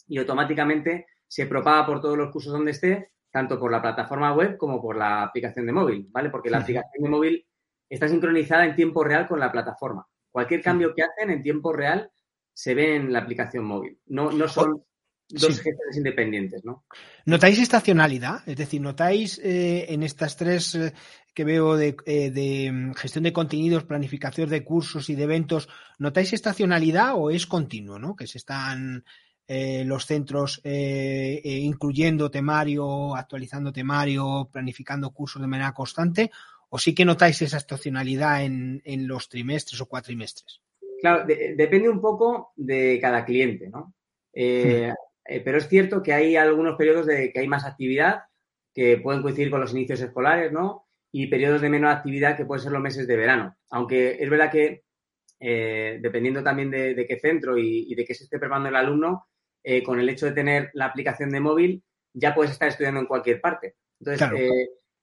y 0.07 0.17
automáticamente 0.17 1.07
se 1.27 1.45
propaga 1.45 1.85
por 1.85 2.01
todos 2.01 2.17
los 2.17 2.31
cursos 2.31 2.51
donde 2.51 2.71
esté, 2.71 3.11
tanto 3.31 3.59
por 3.59 3.71
la 3.71 3.81
plataforma 3.81 4.33
web 4.33 4.57
como 4.57 4.81
por 4.81 4.97
la 4.97 5.23
aplicación 5.23 5.67
de 5.67 5.71
móvil, 5.71 6.07
¿vale? 6.09 6.31
Porque 6.31 6.49
la 6.49 6.57
aplicación 6.57 7.03
de 7.03 7.09
móvil 7.09 7.47
está 7.87 8.07
sincronizada 8.07 8.65
en 8.65 8.75
tiempo 8.75 9.03
real 9.03 9.27
con 9.27 9.39
la 9.39 9.51
plataforma. 9.51 10.07
Cualquier 10.31 10.63
cambio 10.63 10.93
que 10.95 11.03
hacen 11.03 11.29
en 11.29 11.43
tiempo 11.43 11.71
real 11.71 12.11
se 12.59 12.73
ve 12.73 12.97
en 12.97 13.13
la 13.13 13.19
aplicación 13.19 13.63
móvil. 13.63 13.97
No, 14.07 14.31
no 14.31 14.45
son 14.49 14.83
dos 15.29 15.55
sí. 15.55 15.63
gestores 15.63 15.95
independientes, 15.95 16.65
¿no? 16.65 16.83
¿Notáis 17.25 17.57
estacionalidad? 17.57 18.41
Es 18.45 18.57
decir, 18.57 18.81
¿notáis 18.81 19.39
eh, 19.41 19.85
en 19.87 20.03
estas 20.03 20.35
tres 20.35 20.75
eh, 20.75 20.93
que 21.33 21.45
veo 21.45 21.77
de, 21.77 21.95
eh, 22.05 22.31
de, 22.31 22.69
mm, 22.69 22.93
gestión 22.95 23.23
de 23.23 23.31
contenidos, 23.31 23.85
planificación 23.85 24.49
de 24.49 24.65
cursos 24.65 25.09
y 25.09 25.15
de 25.15 25.23
eventos, 25.23 25.69
¿notáis 25.99 26.33
estacionalidad 26.33 27.13
o 27.15 27.31
es 27.31 27.47
continuo, 27.47 27.97
¿no? 27.97 28.13
Que 28.17 28.27
se 28.27 28.37
están 28.37 29.05
los 29.85 30.05
centros 30.05 30.61
incluyendo 30.63 32.29
temario, 32.29 33.15
actualizando 33.15 33.73
temario, 33.73 34.47
planificando 34.53 35.09
cursos 35.09 35.41
de 35.41 35.47
manera 35.47 35.73
constante, 35.73 36.29
o 36.69 36.77
sí 36.77 36.93
que 36.93 37.03
notáis 37.03 37.41
esa 37.41 37.57
estacionalidad 37.57 38.43
en, 38.43 38.79
en 38.85 39.07
los 39.07 39.27
trimestres 39.27 39.81
o 39.81 39.87
cuatrimestres? 39.87 40.61
Claro, 41.01 41.25
de- 41.25 41.55
depende 41.55 41.89
un 41.89 42.01
poco 42.01 42.51
de 42.55 42.99
cada 43.01 43.25
cliente, 43.25 43.69
¿no? 43.69 43.93
Eh, 44.33 44.93
eh, 45.25 45.41
pero 45.41 45.57
es 45.57 45.67
cierto 45.67 46.01
que 46.03 46.13
hay 46.13 46.35
algunos 46.35 46.75
periodos 46.75 47.05
de 47.05 47.31
que 47.31 47.39
hay 47.39 47.47
más 47.47 47.65
actividad 47.65 48.23
que 48.73 48.97
pueden 48.97 49.21
coincidir 49.21 49.49
con 49.51 49.61
los 49.61 49.71
inicios 49.73 50.01
escolares, 50.01 50.51
¿no? 50.51 50.87
Y 51.11 51.27
periodos 51.27 51.61
de 51.61 51.69
menor 51.69 51.91
actividad 51.91 52.37
que 52.37 52.45
pueden 52.45 52.63
ser 52.63 52.71
los 52.71 52.81
meses 52.81 53.07
de 53.07 53.15
verano. 53.17 53.55
Aunque 53.71 54.17
es 54.19 54.29
verdad 54.29 54.51
que 54.51 54.83
eh, 55.39 55.97
dependiendo 56.01 56.43
también 56.43 56.69
de, 56.69 56.93
de 56.93 57.07
qué 57.07 57.19
centro 57.19 57.57
y, 57.57 57.85
y 57.91 57.95
de 57.95 58.05
qué 58.05 58.13
se 58.13 58.25
esté 58.25 58.37
preparando 58.39 58.69
el 58.69 58.75
alumno, 58.75 59.27
eh, 59.63 59.81
con 59.83 59.99
el 59.99 60.09
hecho 60.09 60.25
de 60.25 60.33
tener 60.33 60.69
la 60.73 60.85
aplicación 60.85 61.29
de 61.31 61.39
móvil, 61.39 61.83
ya 62.13 62.33
puedes 62.35 62.51
estar 62.51 62.67
estudiando 62.67 62.99
en 62.99 63.05
cualquier 63.07 63.39
parte. 63.41 63.75
Entonces, 63.99 64.19
Claro. 64.27 64.37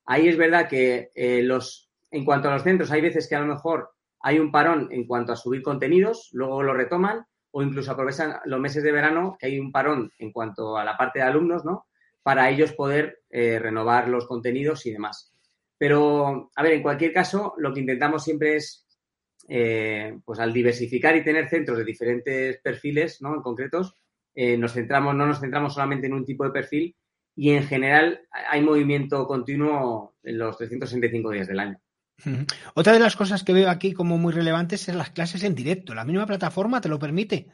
ahí 0.05 0.27
es 0.27 0.37
verdad 0.37 0.67
que 0.69 1.09
los, 1.43 1.89
en 2.11 2.23
cuanto 2.25 2.49
a 2.49 2.53
los 2.53 2.63
centros, 2.63 2.91
hay 2.91 3.01
veces 3.01 3.27
que 3.27 3.35
a 3.35 3.39
lo 3.39 3.47
mejor 3.47 3.91
hay 4.21 4.39
un 4.39 4.51
parón 4.51 4.89
en 4.91 5.05
cuanto 5.05 5.33
a 5.33 5.35
subir 5.35 5.61
contenidos, 5.61 6.29
luego 6.33 6.63
lo 6.63 6.73
retoman 6.73 7.25
o 7.51 7.61
incluso 7.61 7.91
aprovechan 7.91 8.35
los 8.45 8.59
meses 8.59 8.83
de 8.83 8.91
verano 8.91 9.37
que 9.39 9.47
hay 9.47 9.59
un 9.59 9.71
parón 9.71 10.11
en 10.19 10.31
cuanto 10.31 10.77
a 10.77 10.83
la 10.83 10.97
parte 10.97 11.19
de 11.19 11.25
alumnos, 11.25 11.65
¿no? 11.65 11.87
Para 12.23 12.49
ellos 12.49 12.73
poder 12.73 13.21
eh, 13.29 13.57
renovar 13.59 14.09
los 14.09 14.27
contenidos 14.27 14.85
y 14.85 14.91
demás. 14.91 15.33
Pero, 15.77 16.51
a 16.55 16.63
ver, 16.63 16.73
en 16.73 16.81
cualquier 16.81 17.13
caso, 17.13 17.53
lo 17.57 17.73
que 17.73 17.79
intentamos 17.79 18.23
siempre 18.23 18.57
es, 18.57 18.85
eh, 19.47 20.19
pues 20.25 20.39
al 20.39 20.51
diversificar 20.51 21.15
y 21.15 21.23
tener 21.23 21.47
centros 21.49 21.77
de 21.77 21.85
diferentes 21.85 22.59
perfiles, 22.59 23.21
¿no? 23.21 23.33
En 23.35 23.41
concretos, 23.41 23.95
eh, 24.35 24.57
nos 24.57 24.73
centramos, 24.73 25.15
no 25.15 25.25
nos 25.25 25.39
centramos 25.39 25.73
solamente 25.73 26.07
en 26.07 26.13
un 26.13 26.25
tipo 26.25 26.43
de 26.43 26.51
perfil 26.51 26.95
y 27.35 27.51
en 27.51 27.63
general 27.63 28.21
hay 28.31 28.61
movimiento 28.61 29.25
continuo 29.27 30.15
en 30.23 30.37
los 30.37 30.57
365 30.57 31.31
días 31.31 31.47
del 31.47 31.59
año. 31.59 31.79
Otra 32.73 32.93
de 32.93 32.99
las 32.99 33.15
cosas 33.15 33.43
que 33.43 33.53
veo 33.53 33.69
aquí 33.69 33.93
como 33.93 34.17
muy 34.17 34.33
relevantes 34.33 34.87
es 34.89 34.95
las 34.95 35.11
clases 35.11 35.43
en 35.43 35.55
directo. 35.55 35.93
¿La 35.93 36.05
misma 36.05 36.25
plataforma 36.25 36.81
te 36.81 36.89
lo 36.89 36.99
permite? 36.99 37.47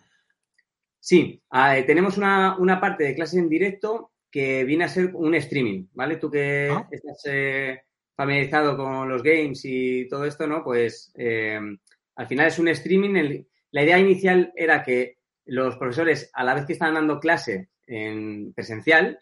Sí, 0.99 1.41
eh, 1.51 1.83
tenemos 1.85 2.17
una, 2.17 2.57
una, 2.57 2.79
parte 2.79 3.03
de 3.03 3.15
clase 3.15 3.37
en 3.37 3.49
directo 3.49 4.13
que 4.31 4.63
viene 4.63 4.85
a 4.85 4.89
ser 4.89 5.11
un 5.13 5.35
streaming, 5.35 5.87
¿vale? 5.93 6.15
Tú 6.15 6.31
que 6.31 6.69
¿Ah? 6.71 6.87
estás 6.89 7.21
eh, 7.25 7.81
familiarizado 8.15 8.77
con 8.77 9.09
los 9.09 9.21
games 9.21 9.61
y 9.65 10.07
todo 10.07 10.25
esto, 10.25 10.47
¿no? 10.47 10.63
Pues 10.63 11.11
eh, 11.15 11.59
al 12.15 12.27
final 12.27 12.47
es 12.47 12.57
un 12.57 12.69
streaming. 12.69 13.15
El, 13.15 13.47
la 13.71 13.83
idea 13.83 13.99
inicial 13.99 14.53
era 14.55 14.83
que 14.83 15.17
los 15.45 15.75
profesores, 15.77 16.29
a 16.33 16.43
la 16.43 16.53
vez 16.53 16.65
que 16.65 16.73
estaban 16.73 16.95
dando 16.95 17.19
clase 17.19 17.69
en 17.85 18.53
presencial, 18.53 19.19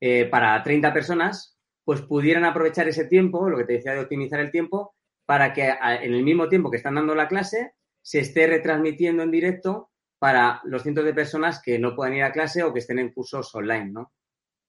eh, 0.00 0.26
para 0.26 0.62
30 0.62 0.92
personas, 0.92 1.58
pues 1.92 2.06
pudieran 2.06 2.46
aprovechar 2.46 2.88
ese 2.88 3.04
tiempo, 3.04 3.50
lo 3.50 3.58
que 3.58 3.64
te 3.64 3.74
decía 3.74 3.92
de 3.92 4.00
optimizar 4.00 4.40
el 4.40 4.50
tiempo, 4.50 4.94
para 5.26 5.52
que 5.52 5.68
en 5.68 6.14
el 6.14 6.22
mismo 6.22 6.48
tiempo 6.48 6.70
que 6.70 6.78
están 6.78 6.94
dando 6.94 7.14
la 7.14 7.28
clase, 7.28 7.74
se 8.00 8.20
esté 8.20 8.46
retransmitiendo 8.46 9.22
en 9.22 9.30
directo 9.30 9.90
para 10.18 10.62
los 10.64 10.82
cientos 10.82 11.04
de 11.04 11.12
personas 11.12 11.60
que 11.62 11.78
no 11.78 11.94
puedan 11.94 12.14
ir 12.14 12.22
a 12.22 12.32
clase 12.32 12.62
o 12.62 12.72
que 12.72 12.78
estén 12.78 12.98
en 12.98 13.12
cursos 13.12 13.54
online, 13.54 13.90
¿no? 13.90 14.14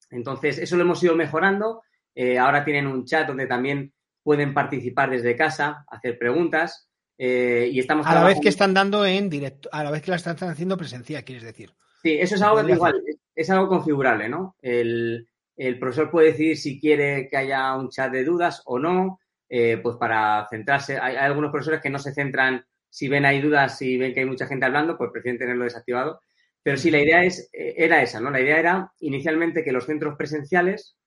Entonces, 0.10 0.58
eso 0.58 0.76
lo 0.76 0.82
hemos 0.82 1.02
ido 1.02 1.16
mejorando. 1.16 1.84
Eh, 2.14 2.38
ahora 2.38 2.66
tienen 2.66 2.88
un 2.88 3.06
chat 3.06 3.26
donde 3.26 3.48
también 3.48 3.94
pueden 4.22 4.54
participar 4.54 5.10
desde 5.10 5.38
casa, 5.38 5.86
hacer 5.88 6.20
preguntas. 6.20 6.90
Eh, 7.18 7.70
y 7.72 7.80
estamos 7.80 8.06
a 8.06 8.16
la 8.16 8.26
vez 8.26 8.42
que 8.42 8.50
están 8.50 8.74
dando 8.74 9.06
en 9.06 9.30
directo, 9.30 9.70
a 9.72 9.82
la 9.82 9.92
vez 9.92 10.02
que 10.02 10.12
la 10.12 10.18
están 10.18 10.36
haciendo 10.50 10.76
presencial, 10.76 11.24
quieres 11.24 11.46
decir. 11.46 11.74
Sí, 12.02 12.18
eso 12.20 12.36
es 12.36 12.42
algo 12.42 12.68
igual, 12.68 13.02
es, 13.34 13.50
algo 13.50 13.70
configurable, 13.70 14.28
¿no? 14.28 14.58
El, 14.62 15.30
el, 15.56 15.80
profesor 15.80 16.10
puede 16.10 16.32
decidir 16.32 16.58
si 16.58 16.80
quiere 16.80 17.28
que 17.30 17.38
haya 17.38 17.76
un 17.76 17.90
chat 17.90 18.12
de 18.12 18.24
dudas 18.24 18.62
o 18.66 18.80
no, 18.80 19.20
eh, 19.50 19.78
pues 19.82 19.98
para 19.98 20.48
centrarse. 20.50 20.98
Hay, 21.00 21.16
algunos 21.16 21.52
profesores 21.52 21.82
que 21.82 21.90
no 21.90 22.00
se 22.00 22.14
centran, 22.14 22.66
si 22.90 23.08
ven 23.08 23.26
hay 23.26 23.42
dudas, 23.42 23.78
si 23.78 23.98
ven 23.98 24.14
que 24.14 24.22
hay 24.22 24.26
mucha 24.26 24.48
gente 24.48 24.66
hablando, 24.66 24.98
pues 24.98 25.12
prefieren 25.12 25.40
tenerlo 25.40 25.64
desactivado. 25.64 26.22
Pero 26.64 26.78
sí, 26.78 26.90
la 26.90 27.02
idea 27.02 27.24
es, 27.24 27.50
eh, 27.54 27.76
era 27.78 28.02
esa, 28.02 28.20
¿no? 28.20 28.30
La 28.32 28.42
idea 28.42 28.60
era 28.60 28.92
inicialmente 29.00 29.64
que 29.64 29.72
los 29.72 29.86
centros 29.86 30.16
presenciales 30.18 30.98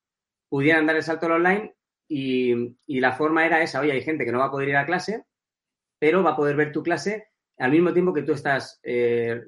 pudieran 0.48 0.86
dar 0.86 0.96
el 0.96 1.02
salto 1.02 1.26
al 1.26 1.32
online 1.32 1.74
y, 2.08 2.76
la 2.86 3.12
forma 3.12 3.46
era 3.46 3.62
esa, 3.62 3.80
oye, 3.80 3.92
hay 3.92 4.02
gente 4.02 4.24
que 4.24 4.32
no 4.32 4.38
va 4.38 4.46
a 4.46 4.50
poder 4.50 4.68
ir 4.68 4.76
a 4.76 4.86
clase, 4.86 5.24
pero 5.98 6.22
va 6.22 6.32
a 6.32 6.36
poder 6.36 6.56
ver 6.56 6.72
tu 6.72 6.82
clase 6.82 7.28
al 7.58 7.72
mismo 7.72 7.92
tiempo 7.92 8.12
que 8.12 8.22
tú 8.22 8.32
estás 8.32 8.78
eh, 8.82 9.40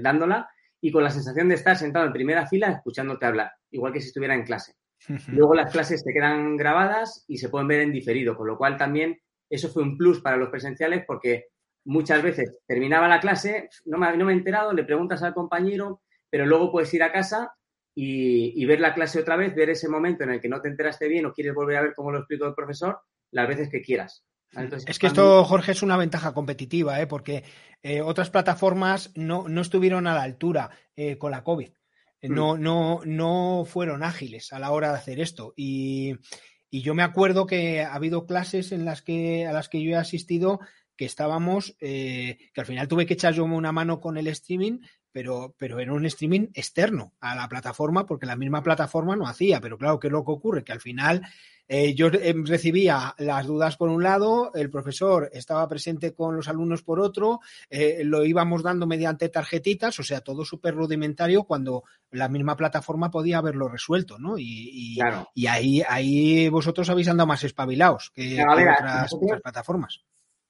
dándola 0.00 0.48
y 0.80 0.90
con 0.90 1.04
la 1.04 1.10
sensación 1.10 1.48
de 1.48 1.54
estar 1.54 1.76
sentado 1.76 2.06
en 2.06 2.12
primera 2.12 2.46
fila 2.46 2.70
escuchándote 2.70 3.26
hablar, 3.26 3.52
igual 3.74 3.92
que 3.92 4.00
si 4.00 4.08
estuviera 4.08 4.34
en 4.34 4.44
clase. 4.44 4.74
Luego 5.28 5.54
las 5.54 5.70
clases 5.70 6.02
se 6.02 6.12
quedan 6.12 6.56
grabadas 6.56 7.24
y 7.28 7.36
se 7.36 7.50
pueden 7.50 7.68
ver 7.68 7.80
en 7.80 7.92
diferido, 7.92 8.36
con 8.36 8.46
lo 8.46 8.56
cual 8.56 8.78
también 8.78 9.20
eso 9.50 9.68
fue 9.68 9.82
un 9.82 9.98
plus 9.98 10.20
para 10.20 10.36
los 10.36 10.48
presenciales 10.48 11.04
porque 11.06 11.48
muchas 11.84 12.22
veces 12.22 12.58
terminaba 12.66 13.08
la 13.08 13.20
clase, 13.20 13.68
no 13.84 13.98
me, 13.98 14.16
no 14.16 14.24
me 14.24 14.32
he 14.32 14.36
enterado, 14.36 14.72
le 14.72 14.84
preguntas 14.84 15.22
al 15.22 15.34
compañero, 15.34 16.00
pero 16.30 16.46
luego 16.46 16.72
puedes 16.72 16.92
ir 16.94 17.02
a 17.02 17.12
casa 17.12 17.52
y, 17.94 18.64
ver 18.64 18.80
la 18.80 18.94
clase 18.94 19.20
otra 19.20 19.36
vez, 19.36 19.54
ver 19.54 19.70
ese 19.70 19.88
momento 19.88 20.24
en 20.24 20.30
el 20.30 20.40
que 20.40 20.48
no 20.48 20.60
te 20.60 20.68
enteraste 20.68 21.06
bien 21.08 21.26
o 21.26 21.32
quieres 21.32 21.54
volver 21.54 21.76
a 21.76 21.82
ver 21.82 21.94
cómo 21.94 22.10
lo 22.10 22.18
explicó 22.18 22.46
el 22.46 22.54
profesor, 22.54 23.00
las 23.30 23.46
veces 23.46 23.68
que 23.68 23.82
quieras. 23.82 24.24
es 24.86 24.98
que 24.98 25.06
esto, 25.06 25.44
Jorge, 25.44 25.72
es 25.72 25.82
una 25.82 25.96
ventaja 25.96 26.32
competitiva, 26.32 27.00
¿eh? 27.00 27.06
porque 27.06 27.44
eh, 27.82 28.00
otras 28.00 28.30
plataformas 28.30 29.12
no, 29.14 29.48
no, 29.48 29.60
estuvieron 29.60 30.06
a 30.06 30.14
la 30.14 30.22
altura 30.22 30.70
eh, 30.96 31.18
con 31.18 31.30
la 31.30 31.44
COVID. 31.44 31.70
Mm. 32.28 32.34
No, 32.34 32.56
no, 32.56 33.00
no 33.04 33.64
fueron 33.66 34.02
ágiles 34.02 34.52
a 34.52 34.58
la 34.58 34.70
hora 34.70 34.90
de 34.90 34.98
hacer 34.98 35.20
esto. 35.20 35.54
Y, 35.56 36.14
y, 36.70 36.82
yo 36.82 36.94
me 36.94 37.02
acuerdo 37.02 37.46
que 37.46 37.82
ha 37.82 37.94
habido 37.94 38.26
clases 38.26 38.72
en 38.72 38.84
las 38.84 39.02
que, 39.02 39.46
a 39.46 39.52
las 39.52 39.68
que 39.68 39.82
yo 39.82 39.90
he 39.92 39.96
asistido 39.96 40.60
que 40.96 41.04
estábamos, 41.04 41.76
que 41.80 42.50
al 42.56 42.66
final 42.66 42.86
tuve 42.86 43.04
que 43.04 43.14
echar 43.14 43.34
yo 43.34 43.44
una 43.44 43.72
mano 43.72 44.00
con 44.00 44.16
el 44.16 44.28
streaming, 44.28 44.78
pero, 45.14 45.54
pero 45.56 45.78
era 45.78 45.92
un 45.92 46.04
streaming 46.06 46.48
externo 46.54 47.12
a 47.20 47.36
la 47.36 47.48
plataforma 47.48 48.04
porque 48.04 48.26
la 48.26 48.34
misma 48.34 48.64
plataforma 48.64 49.14
no 49.14 49.28
hacía. 49.28 49.60
Pero 49.60 49.78
claro, 49.78 50.00
¿qué 50.00 50.08
es 50.08 50.12
lo 50.12 50.24
que 50.24 50.32
ocurre? 50.32 50.64
Que 50.64 50.72
al 50.72 50.80
final 50.80 51.22
eh, 51.68 51.94
yo 51.94 52.08
em, 52.08 52.44
recibía 52.44 53.14
las 53.18 53.46
dudas 53.46 53.76
por 53.76 53.90
un 53.90 54.02
lado, 54.02 54.50
el 54.54 54.70
profesor 54.70 55.30
estaba 55.32 55.68
presente 55.68 56.14
con 56.14 56.34
los 56.34 56.48
alumnos 56.48 56.82
por 56.82 56.98
otro, 56.98 57.38
eh, 57.70 58.02
lo 58.02 58.24
íbamos 58.24 58.64
dando 58.64 58.88
mediante 58.88 59.28
tarjetitas, 59.28 60.00
o 60.00 60.02
sea, 60.02 60.20
todo 60.20 60.44
súper 60.44 60.74
rudimentario 60.74 61.44
cuando 61.44 61.84
la 62.10 62.28
misma 62.28 62.56
plataforma 62.56 63.12
podía 63.12 63.38
haberlo 63.38 63.68
resuelto, 63.68 64.18
¿no? 64.18 64.36
Y, 64.36 64.98
y, 65.36 65.46
ahí, 65.46 65.80
ahí 65.88 66.48
vosotros 66.48 66.90
habéis 66.90 67.06
andado 67.06 67.28
más 67.28 67.44
espabilados 67.44 68.10
que, 68.12 68.42
otras 68.42 69.14
plataformas 69.40 70.02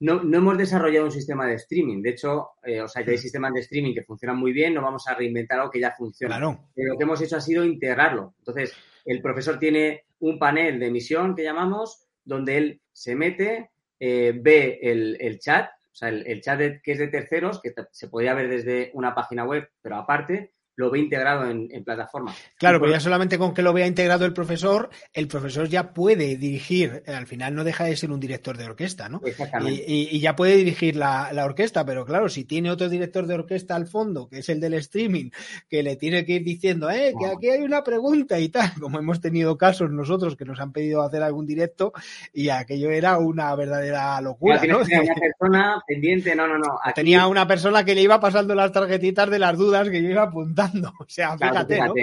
no, 0.05 0.23
no, 0.23 0.37
hemos 0.37 0.59
desarrollado 0.59 1.07
un 1.07 1.11
sistema 1.11 1.47
de 1.47 1.55
streaming. 1.55 2.03
De 2.03 2.11
hecho, 2.11 2.51
eh, 2.63 2.83
o 2.83 2.89
sea, 2.89 3.03
ya 3.05 3.13
hay 3.13 3.19
sistemas 3.19 3.55
de 3.55 3.61
streaming 3.61 3.95
que 3.95 4.03
funcionan 4.03 4.37
muy 4.37 4.53
bien, 4.53 4.75
no 4.75 4.83
vamos 4.83 5.09
a 5.09 5.15
reinventar 5.15 5.59
algo 5.59 5.71
que 5.71 5.81
ya 5.81 5.95
funciona. 5.97 6.37
Claro. 6.37 6.69
lo 6.77 6.99
que 6.99 7.05
hemos 7.05 7.23
hecho 7.23 7.37
ha 7.37 7.41
sido 7.41 7.65
integrarlo. 7.65 8.35
Entonces, 8.39 8.75
el 9.07 9.23
profesor 9.23 9.59
tiene 9.59 10.05
un 10.19 10.39
panel 10.39 10.79
de 10.79 10.89
emisión 10.89 11.35
que 11.35 11.43
llamamos, 11.43 12.07
donde 12.23 12.57
él 12.59 12.83
se 12.93 13.15
mete, 13.15 13.71
eh, 13.99 14.39
ve 14.39 14.79
el, 14.83 15.39
chat, 15.39 15.71
o 15.71 15.95
sea, 15.95 16.11
el, 16.11 16.41
chat 16.43 16.61
que 16.83 16.93
es 16.93 16.99
de 16.99 17.09
terceros, 17.09 17.63
que 17.63 17.73
se 17.91 18.09
podría 18.09 18.35
ver 18.35 18.49
desde 18.49 18.91
una 18.93 19.15
página 19.15 19.45
web, 19.45 19.69
pero 19.81 19.97
aparte, 19.97 20.54
lo 20.77 20.91
ve 20.91 20.99
integrado 20.99 21.49
en, 21.49 21.69
plataforma. 21.85 22.35
Claro, 22.57 22.81
pero 22.81 22.93
ya 22.93 23.01
solamente 23.01 23.39
con 23.39 23.55
que 23.55 23.63
lo 23.63 23.73
vea 23.73 23.87
integrado 23.87 24.25
el 24.25 24.33
profesor, 24.33 24.91
el 25.13 25.29
profesor 25.29 25.69
ya 25.69 25.93
puede 25.93 26.37
dirigir, 26.37 27.03
eh, 27.07 27.13
al 27.13 27.27
final 27.27 27.55
no 27.55 27.65
deja 27.65 27.85
de 27.85 27.97
ser 27.97 28.11
un 28.11 28.21
director 28.21 28.57
de 28.57 28.65
orquesta, 28.65 29.09
¿no? 29.09 29.21
Exactamente. 29.25 29.85
Y, 29.87 30.19
ya 30.21 30.35
puede 30.35 30.57
dirigir 30.57 30.97
la, 30.97 31.31
orquesta, 31.45 31.85
pero 31.85 32.05
claro, 32.07 32.29
si 32.29 32.45
tiene 32.45 32.71
otro 32.71 32.89
director 32.89 33.27
de 33.27 33.35
orquesta 33.35 33.77
al 33.77 33.87
fondo, 33.87 34.29
que 34.29 34.39
es 34.39 34.49
el 34.49 34.61
del 34.61 34.75
streaming, 34.75 35.31
que 35.69 35.83
le 35.83 35.97
tiene 35.97 36.25
que 36.25 36.35
ir 36.35 36.45
diciendo, 36.45 36.91
eh, 36.91 37.13
que 37.19 37.27
aquí 37.27 37.51
hay 37.51 37.61
una 37.61 37.85
pregunta 37.85 38.39
y 38.41 38.49
tal, 38.49 38.73
como 38.81 38.99
hemos 38.99 39.21
tenido 39.21 39.59
casos 39.59 39.91
nosotros 39.91 40.37
que 40.37 40.45
nos 40.45 40.61
han 40.61 40.73
pedido 40.73 41.03
hacer 41.03 41.23
algún 41.23 41.47
directo 41.47 41.93
y 42.33 42.49
aquello 42.49 42.91
era 42.91 43.19
una 43.19 43.55
verdadera 43.55 44.21
locura, 44.21 44.57
¿no? 44.67 44.81
Tenía 44.83 45.03
una 45.03 45.15
persona 45.15 45.83
pendiente, 45.87 46.35
no, 46.35 46.47
no, 46.47 46.59
no. 46.59 46.79
Tenía 46.95 47.27
una 47.27 47.47
persona 47.47 47.85
que 47.85 47.95
le 47.95 48.03
iba 48.03 48.19
pasando 48.19 48.55
las 48.55 48.73
tarjetitas 48.73 49.29
de 49.31 49.39
las 49.39 49.57
dudas 49.59 49.91
que 49.91 50.03
yo 50.03 50.09
iba 50.09 50.23
apuntando 50.23 50.64
O 50.99 51.07
sea, 51.09 51.37
fíjate, 51.37 51.79
¿no? 51.81 51.95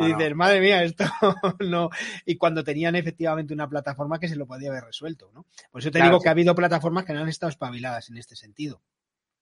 y 0.00 0.12
dices, 0.12 0.34
madre 0.34 0.60
mía, 0.60 0.82
esto 0.82 1.04
no. 1.60 1.90
Y 2.24 2.36
cuando 2.36 2.64
tenían 2.64 2.94
efectivamente 2.96 3.54
una 3.54 3.68
plataforma 3.68 4.18
que 4.18 4.28
se 4.28 4.36
lo 4.36 4.46
podía 4.46 4.70
haber 4.70 4.84
resuelto, 4.84 5.30
¿no? 5.32 5.46
Por 5.70 5.80
eso 5.80 5.90
te 5.90 6.02
digo 6.02 6.20
que 6.20 6.28
ha 6.28 6.32
habido 6.32 6.54
plataformas 6.54 7.04
que 7.04 7.12
no 7.12 7.20
han 7.20 7.28
estado 7.28 7.50
espabiladas 7.50 8.10
en 8.10 8.18
este 8.18 8.36
sentido. 8.36 8.80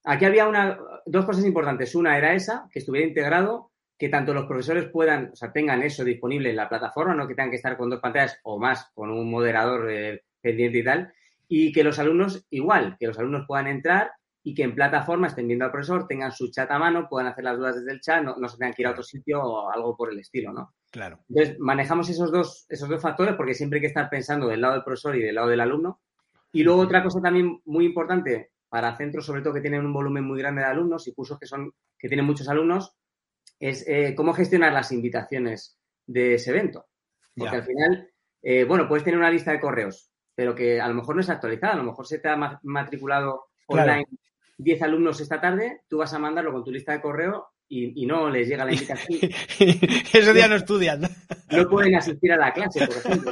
Aquí 0.05 0.25
había 0.25 0.47
una, 0.47 0.77
dos 1.05 1.25
cosas 1.25 1.45
importantes. 1.45 1.95
Una 1.95 2.17
era 2.17 2.33
esa, 2.33 2.67
que 2.71 2.79
estuviera 2.79 3.07
integrado, 3.07 3.71
que 3.97 4.09
tanto 4.09 4.33
los 4.33 4.45
profesores 4.45 4.89
puedan, 4.89 5.29
o 5.31 5.35
sea, 5.35 5.51
tengan 5.51 5.81
eso 5.81 6.03
disponible 6.03 6.49
en 6.49 6.57
la 6.57 6.67
plataforma, 6.67 7.15
no 7.15 7.27
que 7.27 7.35
tengan 7.35 7.51
que 7.51 7.57
estar 7.57 7.77
con 7.77 7.89
dos 7.89 8.01
pantallas 8.01 8.39
o 8.43 8.59
más, 8.59 8.91
con 8.93 9.09
un 9.11 9.29
moderador 9.29 9.89
eh, 9.89 10.23
pendiente 10.41 10.79
y 10.79 10.83
tal, 10.83 11.13
y 11.47 11.71
que 11.71 11.83
los 11.83 11.99
alumnos, 11.99 12.45
igual, 12.49 12.97
que 12.99 13.07
los 13.07 13.17
alumnos 13.17 13.45
puedan 13.47 13.67
entrar 13.67 14.11
y 14.45 14.53
que 14.53 14.63
en 14.63 14.75
plataforma 14.75 15.27
estén 15.27 15.47
viendo 15.47 15.63
al 15.63 15.71
profesor, 15.71 16.05
tengan 16.05 16.31
su 16.31 16.51
chat 16.51 16.69
a 16.69 16.77
mano, 16.77 17.07
puedan 17.09 17.27
hacer 17.27 17.45
las 17.45 17.57
dudas 17.57 17.75
desde 17.75 17.93
el 17.93 18.01
chat, 18.01 18.23
no, 18.23 18.49
se 18.49 18.57
tengan 18.57 18.73
que 18.73 18.81
ir 18.81 18.87
a 18.87 18.91
otro 18.91 19.03
sitio 19.03 19.41
o 19.41 19.71
algo 19.71 19.95
por 19.95 20.11
el 20.11 20.19
estilo, 20.19 20.51
¿no? 20.51 20.73
Claro. 20.91 21.19
Entonces, 21.29 21.57
manejamos 21.59 22.09
esos 22.09 22.29
dos, 22.29 22.65
esos 22.67 22.89
dos 22.89 23.01
factores 23.01 23.35
porque 23.35 23.53
siempre 23.53 23.77
hay 23.77 23.81
que 23.81 23.87
estar 23.87 24.09
pensando 24.09 24.47
del 24.47 24.59
lado 24.59 24.73
del 24.73 24.83
profesor 24.83 25.15
y 25.15 25.21
del 25.21 25.35
lado 25.35 25.47
del 25.47 25.61
alumno. 25.61 26.01
Y 26.51 26.63
luego 26.63 26.81
otra 26.81 27.01
cosa 27.01 27.21
también 27.21 27.61
muy 27.65 27.85
importante 27.85 28.51
para 28.67 28.95
centros, 28.97 29.25
sobre 29.25 29.41
todo 29.41 29.53
que 29.53 29.61
tienen 29.61 29.85
un 29.85 29.93
volumen 29.93 30.25
muy 30.25 30.39
grande 30.39 30.61
de 30.61 30.67
alumnos 30.67 31.07
y 31.07 31.13
cursos 31.13 31.39
que 31.39 31.45
son 31.45 31.71
que 31.97 32.09
tienen 32.09 32.25
muchos 32.25 32.49
alumnos, 32.49 32.97
es 33.59 33.87
eh, 33.87 34.13
cómo 34.13 34.33
gestionar 34.33 34.73
las 34.73 34.91
invitaciones 34.91 35.79
de 36.05 36.35
ese 36.35 36.51
evento. 36.51 36.85
Porque 37.35 37.55
al 37.55 37.63
final, 37.63 38.09
eh, 38.41 38.65
bueno, 38.65 38.87
puedes 38.89 39.05
tener 39.05 39.17
una 39.17 39.31
lista 39.31 39.51
de 39.51 39.61
correos, 39.61 40.11
pero 40.35 40.53
que 40.53 40.81
a 40.81 40.87
lo 40.87 40.95
mejor 40.95 41.15
no 41.15 41.21
es 41.21 41.29
actualizada, 41.29 41.73
a 41.73 41.77
lo 41.77 41.85
mejor 41.85 42.05
se 42.05 42.19
te 42.19 42.27
ha 42.27 42.59
matriculado 42.61 43.45
online 43.67 44.05
10 44.63 44.81
alumnos 44.81 45.19
esta 45.19 45.41
tarde, 45.41 45.81
tú 45.87 45.97
vas 45.97 46.13
a 46.13 46.19
mandarlo 46.19 46.53
con 46.53 46.63
tu 46.63 46.71
lista 46.71 46.93
de 46.93 47.01
correo 47.01 47.49
y, 47.67 48.05
no 48.05 48.29
les 48.29 48.47
llega 48.47 48.65
la 48.65 48.71
invitación. 48.73 49.19
Ese 49.59 50.33
día 50.33 50.47
no 50.47 50.55
estudian. 50.55 51.01
No 51.51 51.69
pueden 51.69 51.95
asistir 51.95 52.31
a 52.31 52.37
la 52.37 52.53
clase, 52.53 52.85
por 52.85 52.97
ejemplo. 52.97 53.31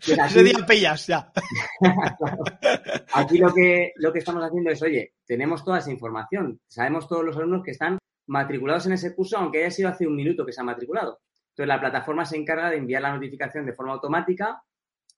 Ese 0.00 0.42
día 0.42 0.66
pillas, 0.66 1.06
ya. 1.06 1.32
Aquí 3.14 3.38
lo 3.38 3.52
que, 3.54 3.92
lo 3.96 4.12
que 4.12 4.18
estamos 4.18 4.42
haciendo 4.42 4.70
es, 4.70 4.82
oye, 4.82 5.14
tenemos 5.24 5.64
toda 5.64 5.78
esa 5.78 5.90
información, 5.90 6.60
sabemos 6.66 7.08
todos 7.08 7.24
los 7.24 7.36
alumnos 7.36 7.62
que 7.62 7.70
están 7.70 7.98
matriculados 8.26 8.86
en 8.86 8.94
ese 8.94 9.14
curso, 9.14 9.38
aunque 9.38 9.58
haya 9.58 9.70
sido 9.70 9.88
hace 9.88 10.06
un 10.06 10.16
minuto 10.16 10.44
que 10.44 10.52
se 10.52 10.60
han 10.60 10.66
matriculado. 10.66 11.20
Entonces, 11.50 11.68
la 11.68 11.80
plataforma 11.80 12.24
se 12.24 12.36
encarga 12.36 12.70
de 12.70 12.78
enviar 12.78 13.02
la 13.02 13.14
notificación 13.14 13.64
de 13.66 13.74
forma 13.74 13.92
automática, 13.92 14.62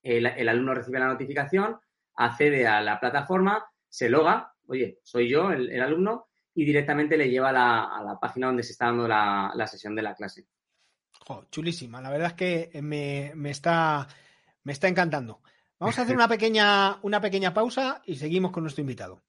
el, 0.02 0.26
el 0.26 0.48
alumno 0.48 0.74
recibe 0.74 0.98
la 0.98 1.06
notificación, 1.06 1.78
accede 2.14 2.66
a 2.66 2.82
la 2.82 3.00
plataforma, 3.00 3.64
se 3.88 4.08
loga, 4.08 4.55
oye, 4.68 4.98
soy 5.02 5.28
yo, 5.30 5.50
el, 5.50 5.80
alumno, 5.80 6.28
y 6.54 6.64
directamente 6.64 7.16
le 7.16 7.28
lleva 7.28 7.50
a 7.50 8.02
la 8.02 8.18
página 8.20 8.46
donde 8.48 8.62
se 8.62 8.72
está 8.72 8.86
dando 8.86 9.06
la, 9.06 9.66
sesión 9.66 9.94
de 9.94 10.02
la 10.02 10.14
clase. 10.14 10.46
chulísima, 11.50 12.00
la 12.00 12.10
verdad 12.10 12.28
es 12.28 12.34
que 12.34 12.82
me, 12.82 13.50
está, 13.50 14.06
me 14.62 14.72
está 14.72 14.88
encantando. 14.88 15.40
Vamos 15.78 15.98
a 15.98 16.02
hacer 16.02 16.16
una 16.16 16.28
pequeña, 16.28 16.98
una 17.02 17.20
pequeña 17.20 17.52
pausa 17.52 18.02
y 18.06 18.16
seguimos 18.16 18.50
con 18.50 18.62
nuestro 18.62 18.80
invitado. 18.80 19.22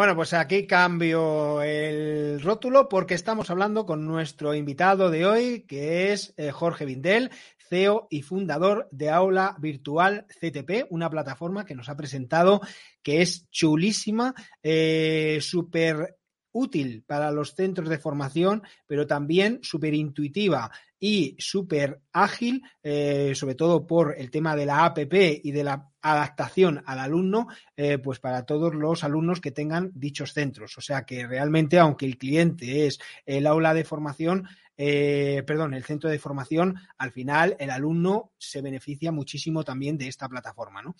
Bueno, 0.00 0.16
pues 0.16 0.32
aquí 0.32 0.66
cambio 0.66 1.60
el 1.60 2.40
rótulo 2.40 2.88
porque 2.88 3.12
estamos 3.12 3.50
hablando 3.50 3.84
con 3.84 4.06
nuestro 4.06 4.54
invitado 4.54 5.10
de 5.10 5.26
hoy, 5.26 5.66
que 5.68 6.10
es 6.10 6.32
eh, 6.38 6.52
Jorge 6.52 6.86
Vindel, 6.86 7.30
CEO 7.68 8.06
y 8.08 8.22
fundador 8.22 8.88
de 8.92 9.10
Aula 9.10 9.56
Virtual 9.58 10.24
CTP, 10.40 10.86
una 10.88 11.10
plataforma 11.10 11.66
que 11.66 11.74
nos 11.74 11.90
ha 11.90 11.98
presentado 11.98 12.62
que 13.02 13.20
es 13.20 13.50
chulísima, 13.50 14.34
eh, 14.62 15.36
súper 15.42 16.16
útil 16.50 17.04
para 17.06 17.30
los 17.30 17.54
centros 17.54 17.90
de 17.90 17.98
formación, 17.98 18.62
pero 18.86 19.06
también 19.06 19.58
súper 19.62 19.92
intuitiva 19.92 20.70
y 21.00 21.34
súper 21.38 22.02
ágil, 22.12 22.62
eh, 22.82 23.32
sobre 23.34 23.54
todo 23.54 23.86
por 23.86 24.14
el 24.18 24.30
tema 24.30 24.54
de 24.54 24.66
la 24.66 24.84
APP 24.84 25.40
y 25.42 25.50
de 25.50 25.64
la 25.64 25.88
adaptación 26.02 26.82
al 26.86 26.98
alumno, 26.98 27.48
eh, 27.74 27.98
pues 27.98 28.20
para 28.20 28.44
todos 28.44 28.74
los 28.74 29.02
alumnos 29.02 29.40
que 29.40 29.50
tengan 29.50 29.90
dichos 29.94 30.34
centros. 30.34 30.76
O 30.76 30.82
sea 30.82 31.04
que 31.04 31.26
realmente, 31.26 31.78
aunque 31.78 32.04
el 32.04 32.18
cliente 32.18 32.86
es 32.86 33.00
el 33.24 33.46
aula 33.46 33.72
de 33.72 33.84
formación, 33.84 34.46
eh, 34.76 35.42
perdón, 35.46 35.72
el 35.74 35.84
centro 35.84 36.10
de 36.10 36.18
formación, 36.18 36.76
al 36.98 37.12
final 37.12 37.56
el 37.58 37.70
alumno 37.70 38.32
se 38.38 38.60
beneficia 38.60 39.10
muchísimo 39.10 39.64
también 39.64 39.96
de 39.96 40.08
esta 40.08 40.28
plataforma. 40.28 40.82
¿no? 40.82 40.96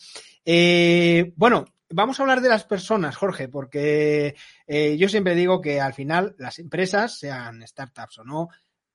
bueno, 1.36 1.66
vamos 1.90 2.18
a 2.18 2.22
hablar 2.22 2.40
de 2.40 2.48
las 2.48 2.64
personas, 2.64 3.16
Jorge, 3.16 3.48
porque 3.48 4.34
yo 4.68 5.08
siempre 5.08 5.34
digo 5.34 5.62
que 5.62 5.80
al 5.80 5.94
final 5.94 6.34
las 6.38 6.58
empresas, 6.58 7.18
sean 7.18 7.66
startups 7.66 8.18
o 8.18 8.24
no, 8.24 8.48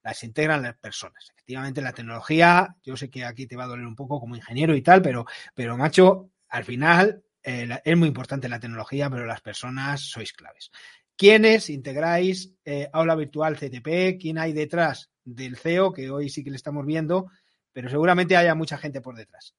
las 0.05 0.23
integran 0.23 0.61
las 0.61 0.77
personas. 0.77 1.31
Efectivamente, 1.31 1.81
la 1.81 1.91
tecnología, 1.91 2.75
yo 2.83 2.95
sé 2.95 3.09
que 3.09 3.25
aquí 3.25 3.47
te 3.47 3.55
va 3.55 3.63
a 3.63 3.67
doler 3.67 3.87
un 3.87 3.95
poco 3.95 4.19
como 4.19 4.35
ingeniero 4.35 4.75
y 4.75 4.83
tal, 4.83 5.01
pero, 5.01 5.25
pero 5.55 5.75
macho, 5.75 6.29
al 6.49 6.63
final 6.63 7.23
eh, 7.41 7.67
es 7.83 7.97
muy 7.97 8.07
importante 8.07 8.47
la 8.47 8.59
tecnología, 8.59 9.09
pero 9.09 9.25
las 9.25 9.41
personas 9.41 10.01
sois 10.01 10.31
claves. 10.31 10.69
¿Quiénes 11.17 11.71
integráis 11.71 12.53
eh, 12.63 12.87
Aula 12.93 13.15
Virtual 13.15 13.57
CTP? 13.57 14.21
¿Quién 14.21 14.37
hay 14.37 14.53
detrás 14.53 15.09
del 15.23 15.57
CEO, 15.57 15.91
que 15.91 16.11
hoy 16.11 16.29
sí 16.29 16.43
que 16.43 16.51
le 16.51 16.57
estamos 16.57 16.85
viendo, 16.85 17.31
pero 17.73 17.89
seguramente 17.89 18.37
haya 18.37 18.53
mucha 18.53 18.77
gente 18.77 19.01
por 19.01 19.15
detrás? 19.15 19.55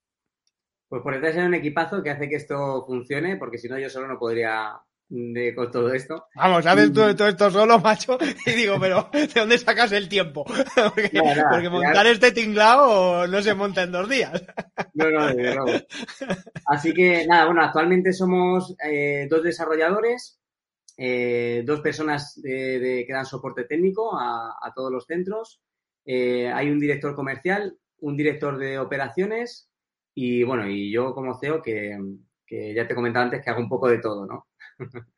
Pues 0.88 1.02
por 1.02 1.12
detrás 1.12 1.36
hay 1.36 1.44
un 1.44 1.54
equipazo 1.54 2.04
que 2.04 2.10
hace 2.10 2.28
que 2.28 2.36
esto 2.36 2.84
funcione, 2.86 3.36
porque 3.36 3.58
si 3.58 3.68
no 3.68 3.80
yo 3.80 3.90
solo 3.90 4.06
no 4.06 4.16
podría 4.16 4.80
de, 5.08 5.54
con 5.54 5.70
todo 5.70 5.92
esto. 5.92 6.26
Vamos, 6.34 6.64
tú 6.64 7.14
todo 7.14 7.28
esto 7.28 7.50
solo, 7.50 7.78
macho, 7.84 8.18
y 8.46 8.50
digo, 8.52 8.76
pero 8.80 9.08
¿de 9.12 9.26
dónde 9.26 9.58
sacas 9.58 9.92
el 9.92 10.08
tiempo? 10.08 10.44
porque, 10.94 11.70
montar 11.70 12.06
este 12.06 12.32
tinglao 12.32 13.26
no 13.26 13.42
se 13.42 13.54
monta 13.54 13.82
en 13.82 13.92
dos 13.92 14.08
días. 14.08 14.42
No, 14.94 15.10
no, 15.10 15.26
de 15.26 15.42
verdad. 15.42 15.86
Así 16.66 16.92
que 16.92 17.26
nada, 17.26 17.46
bueno, 17.46 17.62
actualmente 17.62 18.12
somos 18.12 18.74
eh, 18.84 19.26
dos 19.30 19.42
desarrolladores, 19.42 20.40
eh, 20.96 21.62
dos 21.64 21.80
personas 21.80 22.40
de, 22.42 23.04
que 23.06 23.12
dan 23.12 23.26
soporte 23.26 23.64
técnico 23.64 24.18
a, 24.18 24.72
todos 24.74 24.90
los 24.90 25.06
centros. 25.06 25.60
Eh, 26.04 26.50
hay 26.52 26.70
un 26.70 26.78
director 26.78 27.14
comercial, 27.14 27.76
un 27.98 28.16
director 28.16 28.58
de 28.58 28.78
operaciones 28.78 29.68
y 30.14 30.44
bueno, 30.44 30.68
y 30.68 30.90
yo 30.90 31.14
como 31.14 31.38
CEO 31.38 31.60
que, 31.62 31.98
que 32.46 32.72
ya 32.74 32.86
te 32.86 32.94
comentaba 32.94 33.24
antes 33.24 33.42
que 33.42 33.50
hago 33.50 33.60
un 33.60 33.68
poco 33.68 33.88
de 33.88 33.98
todo, 33.98 34.24
¿no? 34.24 34.46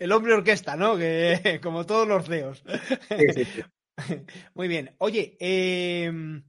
El 0.00 0.12
hombre 0.12 0.34
orquesta, 0.34 0.76
¿no? 0.76 0.96
Que 0.96 1.60
como 1.62 1.86
todos 1.86 2.06
los 2.06 2.26
CEOs. 2.26 2.64
Muy 4.54 4.68
bien. 4.68 4.94
Oye, 4.98 5.36
em, 5.38 6.42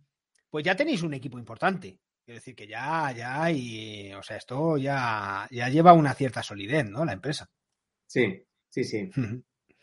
pues 0.49 0.64
ya 0.64 0.76
tenéis 0.76 1.04
un 1.04 1.14
equipo 1.14 1.38
importante. 1.38 1.99
Quiero 2.24 2.39
decir 2.39 2.56
que 2.56 2.68
ya, 2.68 3.12
ya, 3.12 3.52
y, 3.52 4.14
o 4.14 4.24
sea, 4.24 4.38
esto 4.38 4.78
ya, 4.78 5.47
ya 5.49 5.70
lleva 5.70 5.93
una 5.93 6.14
cierta 6.14 6.43
solidez, 6.43 6.86
¿no? 6.89 7.04
La 7.04 7.14
empresa. 7.14 7.49
Sí, 8.06 8.45
sí, 8.70 8.84
sí. 8.84 9.12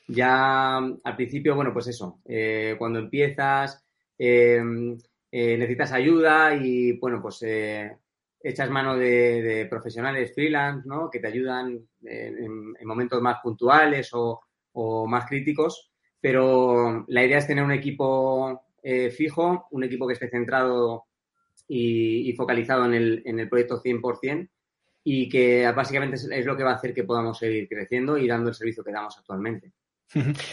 ya 0.07 0.77
al 0.79 1.17
principio, 1.17 1.55
bueno, 1.55 1.73
pues 1.73 1.89
eso, 1.89 2.21
eh, 2.25 2.77
cuando 2.79 3.01
empiezas, 3.01 3.85
em, 4.17 4.97
eh, 5.31 5.59
necesitas 5.59 5.93
ayuda 5.93 6.55
y, 6.55 6.93
bueno, 6.93 7.21
pues 7.21 7.43
eh, 7.43 7.99
echas 8.41 8.71
mano 8.71 8.97
de, 8.97 9.67
profesionales 9.69 10.33
freelance, 10.35 10.89
¿no? 10.89 11.11
Que 11.11 11.19
te 11.19 11.29
ayudan 11.29 11.79
en, 12.03 12.75
momentos 12.85 13.21
más 13.21 13.39
puntuales 13.43 14.11
o, 14.13 14.41
más 15.09 15.27
críticos, 15.27 15.91
pero 16.21 17.05
la 17.09 17.25
idea 17.25 17.39
es 17.39 17.49
tener 17.49 17.65
un 17.65 17.73
equipo 17.73 18.63
eh, 18.81 19.11
fijo, 19.11 19.67
un 19.73 19.83
equipo 19.83 20.07
que 20.07 20.13
esté 20.13 20.29
centrado 20.29 21.07
y, 21.67 22.33
focalizado 22.35 22.87
en 22.87 22.95
el, 22.95 23.23
en 23.25 23.41
el 23.41 23.49
proyecto 23.49 23.83
100% 23.83 24.49
y 25.03 25.29
que 25.29 25.71
básicamente 25.73 26.17
es, 26.17 26.45
lo 26.47 26.57
que 26.57 26.63
va 26.63 26.73
a 26.73 26.75
hacer 26.75 26.95
que 26.95 27.05
podamos 27.05 27.39
seguir 27.39 27.69
creciendo 27.69 28.19
y 28.19 28.29
dando 28.29 28.51
el 28.51 28.55
servicio 28.55 28.85
que 28.85 28.93
damos 28.93 29.17
actualmente. 29.19 29.73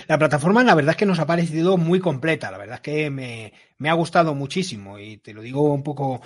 La 0.08 0.18
plataforma, 0.18 0.64
la 0.64 0.76
verdad 0.76 0.92
es 0.92 0.98
que 0.98 1.06
nos 1.06 1.20
ha 1.20 1.26
parecido 1.26 1.78
muy 1.78 2.00
completa, 2.00 2.52
la 2.52 2.58
verdad 2.58 2.76
es 2.76 2.82
que 2.82 3.10
me, 3.10 3.54
me, 3.78 3.90
ha 3.90 3.94
gustado 3.94 4.34
muchísimo 4.34 5.00
y 5.00 5.18
te 5.18 5.34
lo 5.34 5.42
digo 5.42 5.74
un 5.74 5.84
poco 5.84 6.22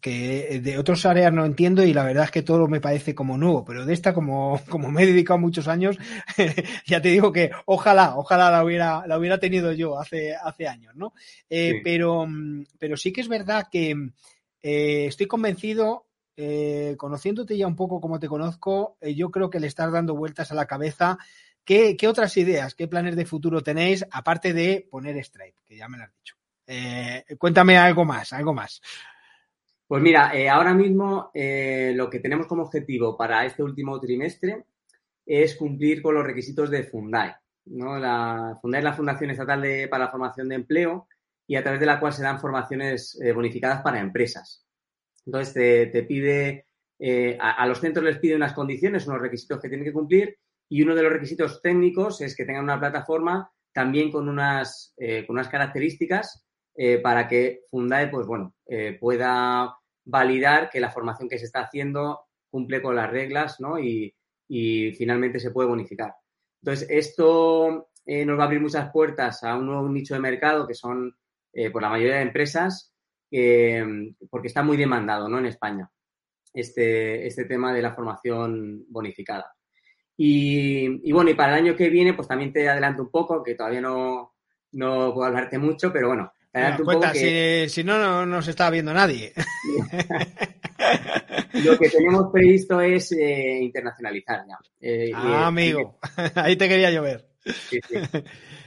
que 0.00 0.60
de 0.62 0.78
otras 0.78 1.04
áreas 1.04 1.32
no 1.32 1.44
entiendo 1.44 1.84
y 1.84 1.92
la 1.92 2.04
verdad 2.04 2.24
es 2.24 2.30
que 2.30 2.42
todo 2.42 2.66
me 2.68 2.80
parece 2.80 3.14
como 3.14 3.36
nuevo, 3.36 3.64
pero 3.64 3.84
de 3.84 3.92
esta 3.92 4.14
como, 4.14 4.60
como 4.68 4.90
me 4.90 5.02
he 5.02 5.06
dedicado 5.06 5.38
muchos 5.38 5.68
años, 5.68 5.98
ya 6.86 7.00
te 7.00 7.10
digo 7.10 7.32
que 7.32 7.50
ojalá, 7.66 8.16
ojalá 8.16 8.50
la 8.50 8.64
hubiera, 8.64 9.06
la 9.06 9.18
hubiera 9.18 9.38
tenido 9.38 9.72
yo 9.72 9.98
hace, 9.98 10.34
hace 10.34 10.66
años, 10.66 10.94
¿no? 10.96 11.12
Eh, 11.48 11.80
pero, 11.84 12.26
pero 12.78 12.96
sí 12.96 13.12
que 13.12 13.20
es 13.20 13.28
verdad 13.28 13.68
que 13.70 13.94
eh, 14.62 15.06
estoy 15.06 15.26
convencido, 15.26 16.06
eh, 16.36 16.94
conociéndote 16.96 17.56
ya 17.56 17.66
un 17.66 17.76
poco 17.76 18.00
como 18.00 18.18
te 18.18 18.28
conozco, 18.28 18.96
yo 19.02 19.30
creo 19.30 19.50
que 19.50 19.60
le 19.60 19.66
estás 19.66 19.92
dando 19.92 20.14
vueltas 20.14 20.50
a 20.50 20.54
la 20.54 20.66
cabeza. 20.66 21.18
¿Qué, 21.62 21.96
¿Qué, 21.96 22.08
otras 22.08 22.36
ideas, 22.38 22.74
qué 22.74 22.88
planes 22.88 23.14
de 23.16 23.26
futuro 23.26 23.62
tenéis, 23.62 24.04
aparte 24.10 24.54
de 24.54 24.88
poner 24.90 25.22
Stripe, 25.22 25.58
que 25.66 25.76
ya 25.76 25.88
me 25.88 25.98
lo 25.98 26.04
has 26.04 26.12
dicho? 26.14 26.36
cuéntame 27.36 27.76
algo 27.76 28.04
más, 28.04 28.32
algo 28.32 28.54
más. 28.54 28.80
Pues 29.90 30.04
mira, 30.04 30.30
eh, 30.32 30.48
ahora 30.48 30.72
mismo 30.72 31.32
eh, 31.34 31.92
lo 31.96 32.08
que 32.08 32.20
tenemos 32.20 32.46
como 32.46 32.62
objetivo 32.62 33.16
para 33.16 33.44
este 33.44 33.64
último 33.64 33.98
trimestre 33.98 34.66
es 35.26 35.56
cumplir 35.56 36.00
con 36.00 36.14
los 36.14 36.24
requisitos 36.24 36.70
de 36.70 36.84
Fundai. 36.84 37.34
¿no? 37.64 37.98
La, 37.98 38.56
Fundai 38.62 38.78
es 38.78 38.84
la 38.84 38.92
Fundación 38.92 39.30
Estatal 39.32 39.88
para 39.90 40.04
la 40.04 40.10
Formación 40.12 40.48
de 40.48 40.54
Empleo 40.54 41.08
y 41.44 41.56
a 41.56 41.64
través 41.64 41.80
de 41.80 41.86
la 41.86 41.98
cual 41.98 42.12
se 42.12 42.22
dan 42.22 42.38
formaciones 42.38 43.20
eh, 43.20 43.32
bonificadas 43.32 43.82
para 43.82 43.98
empresas. 43.98 44.64
Entonces, 45.26 45.54
te, 45.90 46.02
pide, 46.04 46.66
a, 47.40 47.66
los 47.66 47.80
centros 47.80 48.04
les 48.04 48.20
pide 48.20 48.36
unas 48.36 48.52
condiciones, 48.52 49.08
unos 49.08 49.20
requisitos 49.20 49.60
que 49.60 49.68
tienen 49.68 49.86
que 49.86 49.92
cumplir 49.92 50.38
y 50.68 50.82
uno 50.82 50.94
de 50.94 51.02
los 51.02 51.12
requisitos 51.12 51.60
técnicos 51.60 52.20
es 52.20 52.36
que 52.36 52.44
tengan 52.44 52.62
una 52.62 52.78
plataforma 52.78 53.50
también 53.72 54.12
con 54.12 54.28
unas, 54.28 54.94
con 55.26 55.34
unas 55.34 55.48
características 55.48 56.46
para 57.02 57.26
que 57.26 57.62
Fundae, 57.68 58.08
pues 58.08 58.26
bueno, 58.26 58.54
pueda 58.98 59.79
validar 60.10 60.70
que 60.70 60.80
la 60.80 60.90
formación 60.90 61.28
que 61.28 61.38
se 61.38 61.46
está 61.46 61.60
haciendo 61.60 62.20
cumple 62.50 62.82
con 62.82 62.96
las 62.96 63.10
reglas 63.10 63.60
¿no? 63.60 63.78
y, 63.78 64.14
finalmente 64.98 65.38
se 65.38 65.52
puede 65.52 65.68
bonificar. 65.68 66.12
Entonces, 66.60 66.88
esto 66.90 67.90
eh, 68.04 68.24
nos 68.24 68.36
va 68.36 68.42
a 68.42 68.46
abrir 68.46 68.60
muchas 68.60 68.90
puertas 68.90 69.44
a 69.44 69.56
un 69.56 69.66
nuevo 69.66 69.88
nicho 69.88 70.14
de 70.14 70.20
mercado 70.20 70.66
que 70.66 70.74
son, 70.74 71.16
eh, 71.52 71.70
por 71.70 71.82
la 71.82 71.88
mayoría 71.88 72.16
de 72.16 72.22
empresas, 72.22 72.92
porque 73.30 74.48
está 74.48 74.64
muy 74.64 74.76
demandado 74.76 75.28
¿no? 75.28 75.38
en 75.38 75.46
España 75.46 75.88
este, 76.52 77.26
este 77.26 77.44
tema 77.44 77.72
de 77.72 77.82
la 77.82 77.94
formación 77.94 78.84
bonificada. 78.88 79.54
Y, 80.16 81.10
bueno, 81.12 81.30
y 81.30 81.34
para 81.34 81.56
el 81.56 81.64
año 81.64 81.76
que 81.76 81.88
viene, 81.88 82.12
pues 82.12 82.28
también 82.28 82.52
te 82.52 82.68
adelanto 82.68 83.02
un 83.02 83.10
poco, 83.10 83.42
que 83.42 83.54
todavía 83.54 83.80
no, 83.80 84.34
no 84.72 85.14
puedo 85.14 85.26
hablarte 85.26 85.58
mucho, 85.58 85.90
pero 85.90 86.08
bueno, 86.08 86.30
si, 87.68 87.84
no, 87.84 87.98
no 87.98 88.26
nos 88.26 88.48
está 88.48 88.70
viendo 88.70 88.92
nadie. 88.92 89.32
Lo 91.64 91.78
que 91.78 91.88
tenemos 91.88 92.30
previsto 92.32 92.80
es 92.80 93.12
eh, 93.12 93.58
internacionalizar 93.60 94.44
ya. 94.46 94.58
Eh, 94.80 95.12
ah, 95.14 95.46
amigo, 95.46 95.98
ahí 96.34 96.56
te 96.56 96.68
quería 96.68 96.90
llover. 96.90 97.28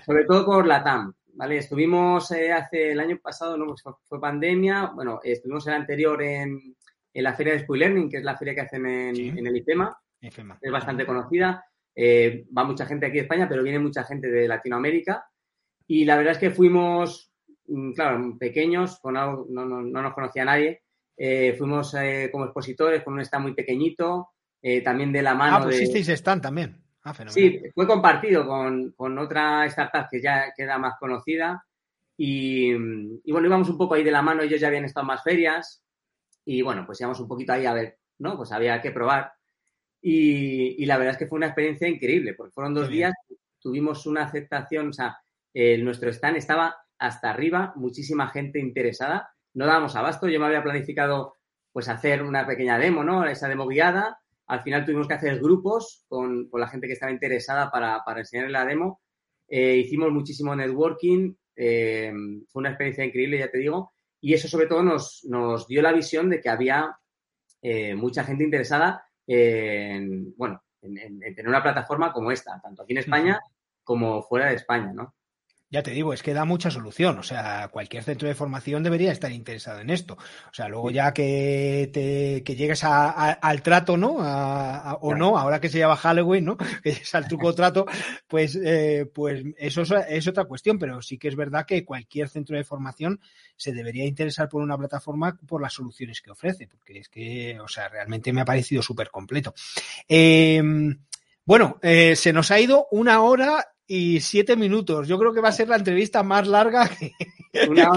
Sobre 0.06 0.26
todo 0.26 0.46
por 0.46 0.66
la 0.68 0.84
TAM. 0.84 1.14
¿vale? 1.34 1.58
Estuvimos 1.58 2.32
eh, 2.32 2.52
hace 2.52 2.92
el 2.92 3.00
año 3.00 3.18
pasado, 3.22 3.58
no 3.58 3.74
fue 4.06 4.22
pandemia, 4.22 4.92
bueno, 4.94 5.20
estuvimos 5.24 5.66
el 5.68 5.74
anterior 5.74 6.22
en, 6.22 6.76
la 7.16 7.34
feria 7.34 7.54
de 7.54 7.60
School 7.60 7.80
Learning, 7.80 8.10
que 8.10 8.18
es 8.18 8.24
la 8.24 8.38
feria 8.38 8.56
que 8.56 8.62
hacen 8.62 8.86
en, 8.86 9.48
el 9.48 9.58
IFEMA. 9.58 9.96
Es 10.22 10.72
bastante 10.72 11.06
conocida. 11.06 11.64
va 11.96 12.64
mucha 12.64 12.86
gente 12.86 13.06
aquí 13.06 13.16
de 13.16 13.24
España, 13.24 13.48
pero 13.48 13.64
viene 13.64 13.80
mucha 13.80 14.04
gente 14.04 14.30
de 14.30 14.48
Latinoamérica. 14.48 15.26
Y 15.86 16.06
la 16.06 16.16
verdad 16.16 16.34
es 16.34 16.40
que 16.40 16.52
fuimos 16.52 17.33
claro, 17.96 18.38
pequeños, 18.40 19.00
no, 19.04 19.46
nos 19.48 20.14
conocía 20.14 20.46
nadie. 20.46 20.84
Eh, 21.16 21.54
fuimos 21.58 21.94
eh, 21.96 22.30
como 22.32 22.46
expositores 22.46 23.04
con 23.04 23.14
un 23.14 23.22
stand 23.22 23.44
muy 23.44 23.54
pequeñito, 23.54 24.30
eh, 24.62 24.82
también 24.82 25.12
de 25.12 25.22
la 25.22 25.36
mano. 25.36 25.58
Ah, 25.58 25.64
pues 25.64 25.94
de... 25.94 26.14
stand 26.14 26.42
también. 26.42 26.82
Ah, 27.04 27.14
sí, 27.28 27.62
fue 27.76 27.86
compartido 27.86 28.48
con, 28.48 29.20
otra 29.20 29.66
startup 29.66 30.08
que 30.10 30.22
ya 30.22 30.54
queda 30.56 30.78
más 30.78 30.96
conocida. 31.00 31.66
Y, 32.16 32.74
bueno, 32.74 33.48
íbamos 33.48 33.70
un 33.70 33.78
poco 33.78 33.96
ahí 33.96 34.04
de 34.04 34.12
la 34.12 34.22
mano, 34.22 34.42
ellos 34.42 34.62
ya 34.62 34.68
habían 34.68 34.86
estado 34.86 35.04
en 35.04 35.08
más 35.08 35.24
ferias. 35.24 35.84
Y 36.46 36.62
bueno, 36.62 36.86
pues 36.86 37.02
íbamos 37.02 37.20
un 37.20 37.28
poquito 37.28 37.52
ahí 37.52 37.66
a 37.66 37.74
ver, 37.74 37.98
¿no? 38.20 38.38
Pues 38.38 38.52
había 38.54 38.82
que 38.82 38.92
probar. 38.92 39.34
Y, 40.02 40.86
la 40.86 40.98
verdad 40.98 41.14
es 41.14 41.18
que 41.18 41.28
fue 41.28 41.38
una 41.38 41.48
experiencia 41.48 41.88
increíble, 41.88 42.34
porque 42.34 42.54
fueron 42.54 42.74
dos 42.74 42.88
días, 42.88 43.14
tuvimos 43.60 44.06
una 44.06 44.24
aceptación, 44.24 44.90
o 44.90 44.94
sea, 44.94 45.18
nuestro 45.54 46.10
stand 46.10 46.38
estaba 46.38 46.83
hasta 47.04 47.32
arriba, 47.32 47.74
muchísima 47.76 48.30
gente 48.30 48.60
interesada. 48.60 49.30
No 49.54 49.66
dábamos 49.66 49.94
abasto, 49.98 50.30
yo 50.30 50.40
me 50.40 50.46
había 50.46 50.64
planificado 50.64 51.36
pues 51.74 51.90
hacer 51.90 52.24
una 52.24 52.48
pequeña 52.48 52.80
demo, 52.80 53.04
¿no? 53.04 53.26
Esa 53.26 53.50
demo 53.50 53.68
guiada. 53.68 54.20
Al 54.48 54.62
final 54.62 54.86
tuvimos 54.86 55.10
que 55.10 55.16
hacer 55.16 55.40
grupos 55.40 56.06
con, 56.08 56.50
la 56.54 56.68
gente 56.70 56.88
que 56.88 56.94
estaba 56.94 57.12
interesada 57.12 57.70
para, 57.70 58.06
para 58.06 58.22
enseñar 58.22 58.50
la 58.50 58.64
demo. 58.64 59.02
Eh, 59.50 59.76
hicimos 59.76 60.14
muchísimo 60.14 60.56
networking, 60.56 61.36
eh, 61.58 62.14
fue 62.48 62.62
una 62.62 62.70
experiencia 62.70 63.04
increíble, 63.04 63.40
ya 63.40 63.52
te 63.52 63.58
digo, 63.58 63.92
y 64.22 64.34
eso 64.34 64.48
sobre 64.48 64.68
todo 64.68 64.82
nos, 64.82 65.26
nos 65.26 65.68
dio 65.68 65.82
la 65.82 65.92
visión 65.92 66.30
de 66.30 66.40
que 66.40 66.50
había 66.50 66.98
eh, 67.62 67.96
mucha 67.96 68.24
gente 68.24 68.46
interesada 68.46 69.06
en, 69.28 70.34
bueno, 70.38 70.64
en, 70.82 71.20
tener 71.20 71.50
una 71.50 71.62
plataforma 71.62 72.14
como 72.14 72.32
esta, 72.32 72.62
tanto 72.62 72.84
aquí 72.84 72.94
en 72.94 73.00
España 73.00 73.42
como 73.84 74.24
fuera 74.24 74.48
de 74.48 74.56
España, 74.56 74.94
¿no? 74.94 75.14
Ya 75.74 75.82
te 75.82 75.90
digo, 75.90 76.14
es 76.14 76.22
que 76.22 76.36
da 76.36 76.46
mucha 76.46 76.70
solución. 76.70 77.18
O 77.18 77.24
sea, 77.24 77.68
cualquier 77.70 78.04
centro 78.04 78.28
de 78.28 78.36
formación 78.36 78.84
debería 78.84 79.12
estar 79.12 79.32
interesado 79.32 79.80
en 79.80 79.90
esto. 79.90 80.14
O 80.14 80.54
sea, 80.54 80.68
luego 80.68 80.92
ya 80.92 81.16
que 81.16 81.90
te 81.92 82.44
que 82.44 82.56
llegues 82.56 82.84
al 82.84 83.64
trato, 83.64 83.98
¿no? 83.98 84.18
o 85.02 85.16
no, 85.16 85.36
ahora 85.36 85.60
que 85.60 85.70
se 85.70 85.80
llama 85.80 85.96
Halloween, 85.96 86.46
¿no? 86.46 86.58
Que 86.84 86.92
es 86.92 87.16
al 87.16 87.28
truco 87.28 87.56
trato, 87.56 87.88
pues, 88.28 88.56
eh, 88.64 89.10
pues 89.12 89.44
eso 89.58 89.82
es, 89.82 90.28
otra 90.28 90.46
cuestión. 90.46 90.78
Pero 90.78 91.02
sí 91.02 91.18
que 91.18 91.30
es 91.30 91.36
verdad 91.36 91.66
que 91.66 91.84
cualquier 91.84 92.30
centro 92.30 92.56
de 92.56 92.64
formación 92.64 93.20
se 93.56 93.72
debería 93.72 94.06
interesar 94.06 94.50
por 94.50 94.62
una 94.62 94.78
plataforma 94.78 95.40
por 95.48 95.60
las 95.60 95.74
soluciones 95.74 96.22
que 96.22 96.30
ofrece, 96.30 96.68
porque 96.68 97.00
es 97.00 97.10
que, 97.10 97.60
o 97.60 97.68
sea, 97.68 97.90
realmente 97.90 98.32
me 98.32 98.42
ha 98.42 98.46
parecido 98.46 98.84
súper 98.84 99.10
completo. 99.10 99.56
Em, 100.08 101.00
bueno, 101.46 101.80
eh, 101.82 102.16
se 102.16 102.32
nos 102.32 102.52
ha 102.52 102.60
ido 102.60 102.88
una 102.92 103.24
hora 103.24 103.73
y 103.96 104.20
siete 104.22 104.56
minutos. 104.56 105.08
Yo 105.08 105.20
creo 105.20 105.32
que 105.32 105.40
va 105.40 105.50
a 105.50 105.52
ser 105.52 105.68
la 105.70 105.76
entrevista 105.76 106.24
más 106.24 106.48
larga 106.48 106.90
que, 107.00 107.14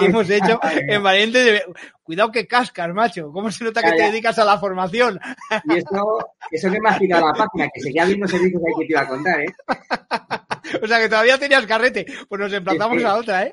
hemos 0.05 0.29
hecho 0.29 0.61
en 0.63 1.03
Valiente. 1.03 1.39
De... 1.39 1.63
Cuidado 2.03 2.31
que 2.31 2.47
cascas, 2.47 2.93
macho. 2.93 3.33
¿Cómo 3.33 3.51
se 3.51 3.65
nota 3.65 3.83
que 3.83 3.93
te 3.93 4.03
dedicas 4.03 4.39
a 4.39 4.45
la 4.45 4.59
formación? 4.59 5.19
Y 5.65 5.79
eso, 5.79 6.19
eso 6.51 6.71
que 6.71 6.81
me 6.81 6.91
has 6.91 6.99
quitado 6.99 7.27
la 7.27 7.33
página, 7.33 7.71
que 7.73 7.81
seguía 7.81 8.05
viendo 8.05 8.29
servicios 8.29 8.63
ahí 8.63 8.75
que 8.79 8.87
te 8.87 8.93
iba 8.93 9.01
a 9.01 9.09
contar, 9.09 9.41
¿eh? 9.41 9.55
O 10.83 10.87
sea 10.87 10.99
que 10.99 11.09
todavía 11.09 11.39
tenías 11.39 11.65
carrete. 11.65 12.05
Pues 12.29 12.41
nos 12.41 12.53
emplazamos 12.53 13.03
a 13.05 13.17
otra, 13.17 13.45
¿eh? 13.45 13.53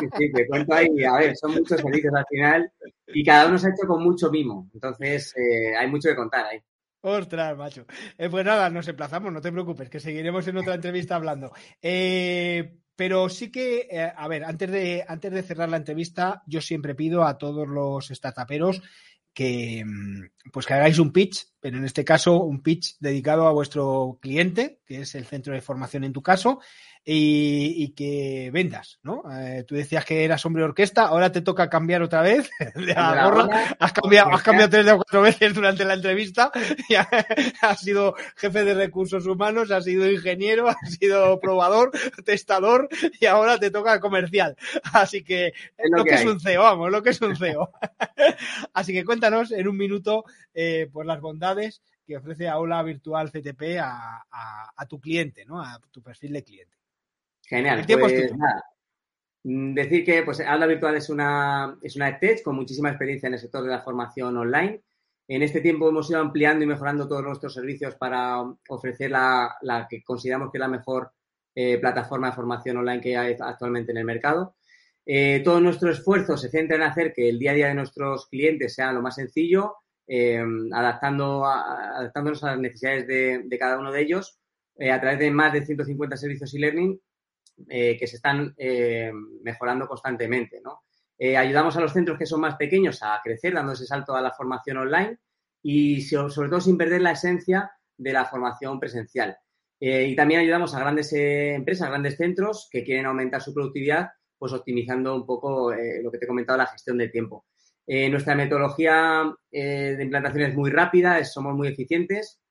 Sí, 0.00 0.06
sí, 0.18 0.32
te 0.32 0.46
cuento 0.48 0.74
ahí. 0.74 1.04
A 1.04 1.18
ver, 1.18 1.36
son 1.36 1.52
muchos 1.52 1.78
servicios 1.78 2.12
al 2.14 2.26
final 2.26 2.72
y 3.06 3.22
cada 3.22 3.46
uno 3.46 3.58
se 3.58 3.68
ha 3.68 3.70
hecho 3.70 3.86
con 3.86 4.02
mucho 4.02 4.30
mimo. 4.30 4.68
Entonces, 4.74 5.32
eh, 5.36 5.76
hay 5.76 5.86
mucho 5.88 6.08
que 6.08 6.16
contar 6.16 6.46
ahí. 6.46 6.58
Ostras, 7.06 7.54
macho. 7.54 7.84
Eh, 8.16 8.30
pues 8.30 8.46
nada, 8.46 8.70
nos 8.70 8.88
emplazamos, 8.88 9.30
no 9.30 9.42
te 9.42 9.52
preocupes, 9.52 9.90
que 9.90 10.00
seguiremos 10.00 10.48
en 10.48 10.56
otra 10.56 10.74
entrevista 10.74 11.16
hablando. 11.16 11.52
Eh, 11.82 12.78
pero 12.96 13.28
sí 13.28 13.52
que, 13.52 13.88
eh, 13.90 14.10
a 14.16 14.26
ver, 14.26 14.42
antes 14.42 14.70
de, 14.70 15.04
antes 15.06 15.30
de 15.30 15.42
cerrar 15.42 15.68
la 15.68 15.76
entrevista, 15.76 16.42
yo 16.46 16.62
siempre 16.62 16.94
pido 16.94 17.24
a 17.24 17.36
todos 17.36 17.68
los 17.68 18.08
startuperos 18.08 18.80
que, 19.34 19.84
mm, 19.84 20.50
pues 20.50 20.64
que 20.64 20.72
hagáis 20.72 20.98
un 20.98 21.12
pitch, 21.12 21.44
pero 21.60 21.76
en 21.76 21.84
este 21.84 22.06
caso 22.06 22.40
un 22.42 22.62
pitch 22.62 22.96
dedicado 23.00 23.46
a 23.48 23.52
vuestro 23.52 24.18
cliente, 24.22 24.80
que 24.86 25.02
es 25.02 25.14
el 25.14 25.26
centro 25.26 25.52
de 25.52 25.60
formación 25.60 26.04
en 26.04 26.12
tu 26.14 26.22
caso, 26.22 26.60
y, 27.06 27.88
que 27.90 28.50
vendas, 28.50 28.98
¿no? 29.02 29.22
Eh, 29.30 29.64
tú 29.64 29.74
decías 29.74 30.04
que 30.06 30.24
eras 30.24 30.44
hombre 30.46 30.64
orquesta, 30.64 31.02
ahora 31.02 31.30
te 31.30 31.42
toca 31.42 31.68
cambiar 31.68 32.02
otra 32.02 32.22
vez 32.22 32.50
de 32.74 32.94
la 32.94 33.28
gorra. 33.28 33.48
Has 33.78 33.92
cambiado, 33.92 34.30
has 34.32 34.42
cambiado 34.42 34.70
tres 34.70 34.88
o 34.88 34.96
cuatro 34.96 35.20
veces 35.20 35.54
durante 35.54 35.84
la 35.84 35.94
entrevista. 35.94 36.50
has 37.60 37.80
sido 37.80 38.14
jefe 38.36 38.64
de 38.64 38.74
recursos 38.74 39.26
humanos, 39.26 39.70
has 39.70 39.84
sido 39.84 40.10
ingeniero, 40.10 40.68
has 40.68 40.94
sido 40.98 41.38
probador, 41.40 41.90
testador 42.24 42.88
y 43.20 43.26
ahora 43.26 43.58
te 43.58 43.70
toca 43.70 44.00
comercial. 44.00 44.56
Así 44.92 45.22
que 45.22 45.48
es 45.48 45.90
lo, 45.90 46.04
que, 46.04 46.14
es 46.14 46.24
un 46.24 46.40
CEO, 46.40 46.62
vamos, 46.62 46.90
lo 46.90 47.02
que 47.02 47.10
es 47.10 47.20
un 47.20 47.36
CEO. 47.36 47.70
Así 48.72 48.92
que 48.92 49.04
cuéntanos 49.04 49.52
en 49.52 49.68
un 49.68 49.76
minuto 49.76 50.24
eh, 50.54 50.88
pues 50.90 51.06
las 51.06 51.20
bondades 51.20 51.82
que 52.06 52.16
ofrece 52.16 52.48
Aula 52.48 52.82
Virtual 52.82 53.30
CTP 53.30 53.78
a, 53.80 54.24
a, 54.76 54.86
tu 54.86 55.00
cliente, 55.00 55.44
¿no? 55.44 55.62
A 55.62 55.80
tu 55.90 56.02
perfil 56.02 56.32
de 56.34 56.44
cliente. 56.44 56.83
Genial. 57.46 57.84
Pues, 57.86 58.36
nada. 58.36 58.64
Mm, 59.44 59.74
decir 59.74 60.04
que 60.04 60.22
pues, 60.22 60.40
Aula 60.40 60.66
Virtual 60.66 60.96
es 60.96 61.10
una, 61.10 61.76
es 61.82 61.96
una 61.96 62.08
EdTech 62.08 62.42
con 62.42 62.56
muchísima 62.56 62.88
experiencia 62.88 63.26
en 63.26 63.34
el 63.34 63.40
sector 63.40 63.62
de 63.62 63.70
la 63.70 63.82
formación 63.82 64.36
online. 64.36 64.82
En 65.28 65.42
este 65.42 65.60
tiempo 65.60 65.88
hemos 65.88 66.10
ido 66.10 66.20
ampliando 66.20 66.64
y 66.64 66.66
mejorando 66.66 67.08
todos 67.08 67.22
nuestros 67.22 67.54
servicios 67.54 67.94
para 67.94 68.42
ofrecer 68.68 69.10
la, 69.10 69.86
que 69.88 70.02
consideramos 70.02 70.50
que 70.50 70.58
es 70.58 70.60
la 70.60 70.68
mejor 70.68 71.12
eh, 71.54 71.78
plataforma 71.78 72.28
de 72.28 72.36
formación 72.36 72.78
online 72.78 73.00
que 73.00 73.16
hay 73.16 73.36
actualmente 73.38 73.92
en 73.92 73.98
el 73.98 74.04
mercado. 74.04 74.56
Eh, 75.06 75.42
todo 75.44 75.60
nuestro 75.60 75.90
esfuerzo 75.90 76.36
se 76.36 76.50
centra 76.50 76.76
en 76.76 76.82
hacer 76.82 77.12
que 77.12 77.28
el 77.28 77.38
día 77.38 77.52
a 77.52 77.54
día 77.54 77.68
de 77.68 77.74
nuestros 77.74 78.26
clientes 78.28 78.74
sea 78.74 78.92
lo 78.92 79.02
más 79.02 79.14
sencillo, 79.14 79.76
eh, 80.06 80.42
adaptando 80.72 81.46
adaptándonos 81.46 82.44
a 82.44 82.52
las 82.52 82.58
necesidades 82.58 83.06
de, 83.06 83.42
de 83.44 83.58
cada 83.58 83.78
uno 83.78 83.92
de 83.92 84.02
ellos 84.02 84.38
a 84.78 85.00
través 85.00 85.18
de 85.20 85.30
más 85.30 85.52
de 85.52 85.64
150 85.64 86.16
servicios 86.16 86.52
e-learning 86.52 87.00
eh, 87.68 87.96
que 87.96 88.06
se 88.08 88.16
están 88.16 88.52
eh, 88.56 89.12
mejorando 89.42 89.86
constantemente. 89.86 90.60
¿no? 90.62 90.80
Eh, 91.16 91.36
ayudamos 91.36 91.76
a 91.76 91.80
los 91.80 91.92
centros 91.92 92.18
que 92.18 92.26
son 92.26 92.40
más 92.40 92.56
pequeños 92.56 93.00
a 93.02 93.20
crecer, 93.22 93.54
dando 93.54 93.72
ese 93.72 93.86
salto 93.86 94.14
a 94.16 94.20
la 94.20 94.32
formación 94.32 94.78
online 94.78 95.18
y 95.62 96.02
sobre 96.02 96.48
todo 96.48 96.60
sin 96.60 96.76
perder 96.76 97.00
la 97.00 97.12
esencia 97.12 97.70
de 97.96 98.12
la 98.12 98.24
formación 98.24 98.78
presencial. 98.78 99.36
y 99.80 100.14
también 100.14 100.40
ayudamos 100.40 100.74
a 100.74 100.80
grandes 100.80 101.12
empresas, 101.12 101.88
grandes 101.88 102.16
centros 102.16 102.68
que 102.70 102.84
quieren 102.84 103.06
aumentar 103.06 103.40
su 103.40 103.54
productividad, 103.54 104.10
pues 104.38 104.52
optimizando 104.52 105.14
un 105.14 105.24
poco 105.24 105.72
lo 105.72 106.10
que 106.10 106.18
te 106.18 106.24
he 106.24 106.28
comentado, 106.28 106.58
la 106.58 106.66
gestión 106.66 106.98
del 106.98 107.10
tiempo. 107.10 107.46
nuestra 107.86 108.34
metodología 108.34 109.24
de 109.50 110.02
implantación 110.02 110.50
es 110.50 110.54
muy 110.54 110.70
rápida, 110.70 111.24
somos 111.24 111.54
muy 111.54 111.68
eficientes 111.68 112.42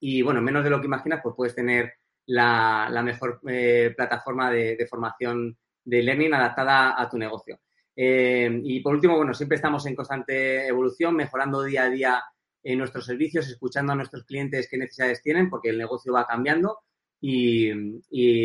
y, 0.00 0.20
bueno, 0.20 0.42
menos 0.42 0.62
de 0.62 0.70
lo 0.70 0.80
que 0.80 0.86
imaginas, 0.86 1.20
pues 1.22 1.34
puedes 1.36 1.54
tener 1.54 1.94
la, 2.30 3.02
mejor 3.02 3.40
eh, 3.48 3.92
plataforma 3.96 4.50
de, 4.50 4.86
formación 4.88 5.56
de 5.84 6.02
learning 6.02 6.34
adaptada 6.34 7.00
a 7.00 7.08
tu 7.08 7.18
negocio. 7.18 7.60
Eh, 7.96 8.60
y 8.64 8.80
por 8.80 8.94
último, 8.94 9.16
bueno, 9.16 9.34
siempre 9.34 9.56
estamos 9.56 9.84
en 9.86 9.96
constante 9.96 10.66
evolución, 10.66 11.16
mejorando 11.16 11.62
día 11.62 11.84
a 11.84 11.90
día 11.90 12.22
en 12.62 12.78
nuestros 12.78 13.06
servicios, 13.06 13.48
escuchando 13.48 13.92
a 13.92 13.96
nuestros 13.96 14.24
clientes 14.24 14.68
qué 14.70 14.78
necesidades 14.78 15.22
tienen, 15.22 15.50
porque 15.50 15.70
el 15.70 15.78
negocio 15.78 16.12
va 16.12 16.26
cambiando 16.26 16.78
y, 17.20 17.70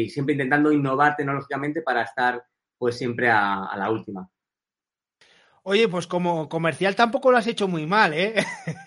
siempre 0.09 0.33
intentando 0.33 0.71
innovar 0.71 1.15
tecnológicamente 1.15 1.81
para 1.81 2.03
estar 2.03 2.43
pues 2.77 2.97
siempre 2.97 3.29
a 3.29 3.73
la 3.77 3.89
última. 3.89 4.29
Oye, 5.67 5.87
pues 5.87 6.05
como 6.05 6.47
comercial 6.47 6.95
tampoco 6.95 7.31
lo 7.31 7.39
has 7.39 7.47
hecho 7.47 7.67
muy 7.67 7.87
mal, 7.87 8.13
¿eh? 8.13 8.35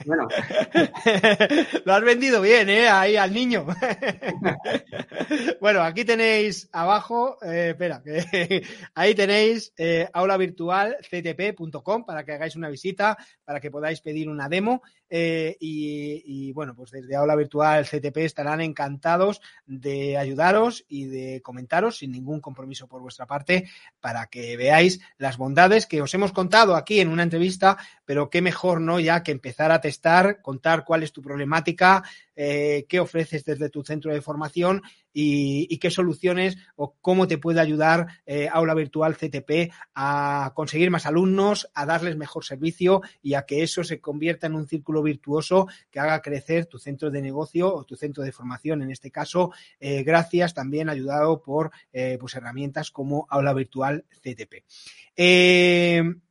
Bueno. 0.06 0.28
lo 1.84 1.92
has 1.92 2.02
vendido 2.04 2.40
bien, 2.40 2.68
¿eh? 2.68 2.88
Ahí 2.88 3.16
al 3.16 3.34
niño. 3.34 3.66
bueno, 5.60 5.82
aquí 5.82 6.04
tenéis 6.04 6.68
abajo, 6.70 7.36
eh, 7.42 7.70
espera, 7.70 8.00
que 8.04 8.62
ahí 8.94 9.12
tenéis 9.16 9.72
eh, 9.76 10.08
aulavirtualctp.com 10.12 12.04
para 12.04 12.24
que 12.24 12.34
hagáis 12.34 12.54
una 12.54 12.68
visita, 12.68 13.18
para 13.44 13.58
que 13.58 13.72
podáis 13.72 14.00
pedir 14.00 14.28
una 14.28 14.48
demo. 14.48 14.80
Eh, 15.10 15.56
y, 15.60 16.52
bueno, 16.52 16.74
pues 16.74 16.90
desde 16.90 17.16
Aula 17.16 17.34
Virtual 17.34 17.86
CTP 17.86 18.18
estarán 18.18 18.60
encantados 18.60 19.40
de 19.66 20.18
ayudaros 20.18 20.84
y 20.88 21.06
de 21.06 21.40
comentaros 21.42 21.98
sin 21.98 22.12
ningún 22.12 22.40
compromiso 22.40 22.86
por 22.86 23.00
vuestra 23.00 23.26
parte 23.26 23.68
para 24.00 24.26
que 24.26 24.56
veáis 24.56 25.00
las 25.16 25.38
bondades 25.38 25.86
que 25.86 26.02
os 26.02 26.12
hemos 26.14 26.32
contado 26.32 26.76
aquí 26.76 27.00
en 27.00 27.08
una 27.08 27.22
entrevista, 27.22 27.78
pero 28.04 28.30
qué 28.30 28.42
mejor, 28.42 28.80
¿no? 28.80 29.00
Ya 29.00 29.22
que 29.22 29.32
empezar 29.32 29.70
a 29.72 29.80
testar, 29.80 30.42
contar 30.42 30.84
cuál 30.84 31.02
es 31.02 31.12
tu 31.12 31.22
problemática, 31.22 32.02
eh, 32.40 32.86
qué 32.88 33.00
ofreces 33.00 33.44
desde 33.44 33.68
tu 33.68 33.82
centro 33.82 34.14
de 34.14 34.20
formación 34.20 34.82
y, 35.12 35.76
qué 35.78 35.90
soluciones 35.90 36.56
o 36.76 36.94
cómo 37.00 37.26
te 37.26 37.36
puede 37.36 37.60
ayudar 37.60 38.06
eh, 38.26 38.48
Aula 38.52 38.74
Virtual 38.74 39.16
CTP 39.16 39.72
a 39.96 40.52
conseguir 40.54 40.92
más 40.92 41.04
alumnos, 41.04 41.68
a 41.74 41.84
darles 41.84 42.16
mejor 42.16 42.44
servicio 42.44 43.02
y 43.22 43.34
a 43.34 43.42
que 43.42 43.64
eso 43.64 43.82
se 43.82 44.00
convierta 44.00 44.46
en 44.46 44.54
un 44.54 44.68
círculo 44.68 45.02
virtuoso 45.02 45.66
que 45.90 45.98
haga 45.98 46.22
crecer 46.22 46.66
tu 46.66 46.78
centro 46.78 47.10
de 47.10 47.22
negocio 47.22 47.74
o 47.74 47.82
tu 47.82 47.96
centro 47.96 48.22
de 48.22 48.30
formación, 48.30 48.82
en 48.82 48.92
este 48.92 49.10
caso, 49.10 49.52
eh, 49.80 50.04
gracias 50.04 50.54
también 50.54 50.88
ayudado 50.88 51.42
por 51.42 51.72
pues 52.20 52.36
herramientas 52.36 52.92
como 52.92 53.26
Aula 53.30 53.52
Virtual 53.52 54.04
CTP. 54.22 54.62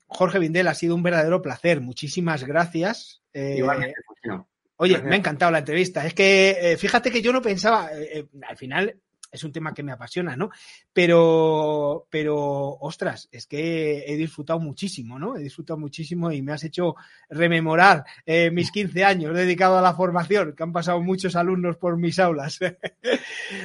Jorge 0.06 0.40
Vindel, 0.40 0.70
ha 0.70 0.74
sido 0.74 0.96
un 0.96 1.04
verdadero 1.04 1.42
placer. 1.42 1.82
Muchísimas 1.82 2.46
gracias. 2.46 3.22
Igualmente, 3.34 3.96
pues, 4.08 4.48
Oye, 4.78 5.02
me 5.02 5.16
ha 5.16 5.18
encantado 5.18 5.52
la 5.52 5.60
entrevista. 5.60 6.06
Es 6.06 6.14
que 6.14 6.58
eh, 6.60 6.78
fíjate 6.78 7.12
que 7.12 7.22
yo 7.22 7.34
no 7.34 7.42
pensaba, 7.42 7.90
eh, 7.94 8.26
al 8.48 8.58
final 8.58 8.96
es 9.32 9.44
un 9.44 9.52
tema 9.52 9.74
que 9.74 9.84
me 9.84 9.92
apasiona, 9.92 10.36
¿no? 10.36 10.50
Pero, 10.94 12.08
pero, 12.10 12.38
ostras, 12.80 13.28
es 13.32 13.46
que 13.46 14.06
he 14.08 14.16
disfrutado 14.16 14.60
muchísimo, 14.60 15.20
¿no? 15.20 15.36
He 15.36 15.44
disfrutado 15.44 15.78
muchísimo 15.78 16.32
y 16.32 16.42
me 16.42 16.54
has 16.54 16.64
hecho 16.64 16.96
rememorar 17.30 18.06
mis 18.54 18.72
15 18.72 19.04
años 19.04 19.36
dedicados 19.36 19.80
a 19.80 19.82
la 19.82 19.94
formación, 19.94 20.54
que 20.56 20.64
han 20.64 20.72
pasado 20.72 21.02
muchos 21.02 21.36
alumnos 21.36 21.76
por 21.78 21.98
mis 21.98 22.20
aulas. 22.20 22.58
pues, 23.02 23.20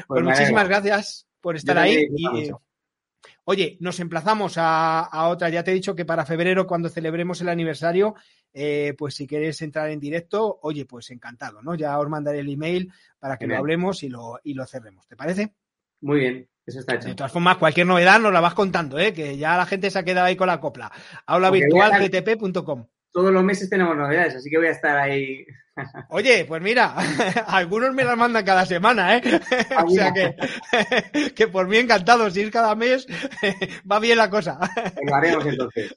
pues 0.08 0.24
muchísimas 0.24 0.68
gracias 0.68 1.28
por 1.40 1.54
estar 1.56 1.78
ahí. 1.78 2.06
Y, 2.16 2.50
Oye, 3.44 3.76
nos 3.80 3.98
emplazamos 4.00 4.54
a, 4.56 5.08
otra. 5.28 5.48
Ya 5.48 5.64
te 5.64 5.72
he 5.72 5.74
dicho 5.74 5.94
que 5.94 6.04
para 6.04 6.24
febrero, 6.24 6.66
cuando 6.66 6.88
celebremos 6.88 7.40
el 7.40 7.48
aniversario, 7.48 8.14
eh, 8.52 8.94
pues 8.96 9.14
si 9.14 9.26
quieres 9.26 9.60
entrar 9.62 9.90
en 9.90 9.98
directo, 9.98 10.60
oye, 10.62 10.86
pues 10.86 11.10
encantado, 11.10 11.60
¿no? 11.62 11.74
Ya 11.74 11.98
os 11.98 12.08
mandaré 12.08 12.40
el 12.40 12.50
email 12.50 12.92
para 13.18 13.36
que 13.36 13.46
lo 13.46 13.56
hablemos 13.56 14.02
y 14.02 14.08
lo, 14.08 14.38
y 14.44 14.54
lo 14.54 14.64
cerremos. 14.66 15.06
¿Te 15.08 15.16
parece? 15.16 15.54
Muy 16.00 16.20
bien, 16.20 16.48
eso 16.66 16.80
está 16.80 16.94
hecho. 16.94 17.08
De 17.08 17.14
todas 17.14 17.32
formas, 17.32 17.56
cualquier 17.56 17.86
novedad 17.86 18.20
nos 18.20 18.32
la 18.32 18.40
vas 18.40 18.54
contando, 18.54 18.98
¿eh? 18.98 19.12
Que 19.12 19.36
ya 19.36 19.56
la 19.56 19.66
gente 19.66 19.90
se 19.90 19.98
ha 19.98 20.04
quedado 20.04 20.26
ahí 20.26 20.36
con 20.36 20.46
la 20.46 20.60
copla. 20.60 20.92
Aulavirtualgtp.com. 21.26 22.86
todos 23.12 23.32
los 23.32 23.44
meses 23.44 23.68
tenemos 23.68 23.96
novedades, 23.96 24.36
así 24.36 24.50
que 24.50 24.58
voy 24.58 24.66
a 24.66 24.72
estar 24.72 24.96
ahí. 24.96 25.44
Oye, 26.08 26.44
pues 26.44 26.62
mira, 26.62 26.94
algunos 27.46 27.94
me 27.94 28.04
las 28.04 28.16
mandan 28.16 28.44
cada 28.44 28.66
semana, 28.66 29.16
¿eh? 29.16 29.22
o 29.86 29.90
sea 29.90 30.12
que, 30.12 30.34
que 31.34 31.48
por 31.48 31.68
mí 31.68 31.78
encantado, 31.78 32.30
si 32.30 32.42
es 32.42 32.50
cada 32.50 32.74
mes, 32.74 33.06
va 33.90 33.98
bien 33.98 34.18
la 34.18 34.30
cosa. 34.30 34.58
Lo 35.06 35.14
haremos 35.14 35.46
entonces. 35.46 35.96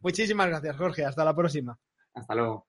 Muchísimas 0.00 0.48
gracias, 0.48 0.76
Jorge. 0.76 1.04
Hasta 1.04 1.24
la 1.24 1.34
próxima. 1.34 1.78
Hasta 2.14 2.34
luego. 2.34 2.66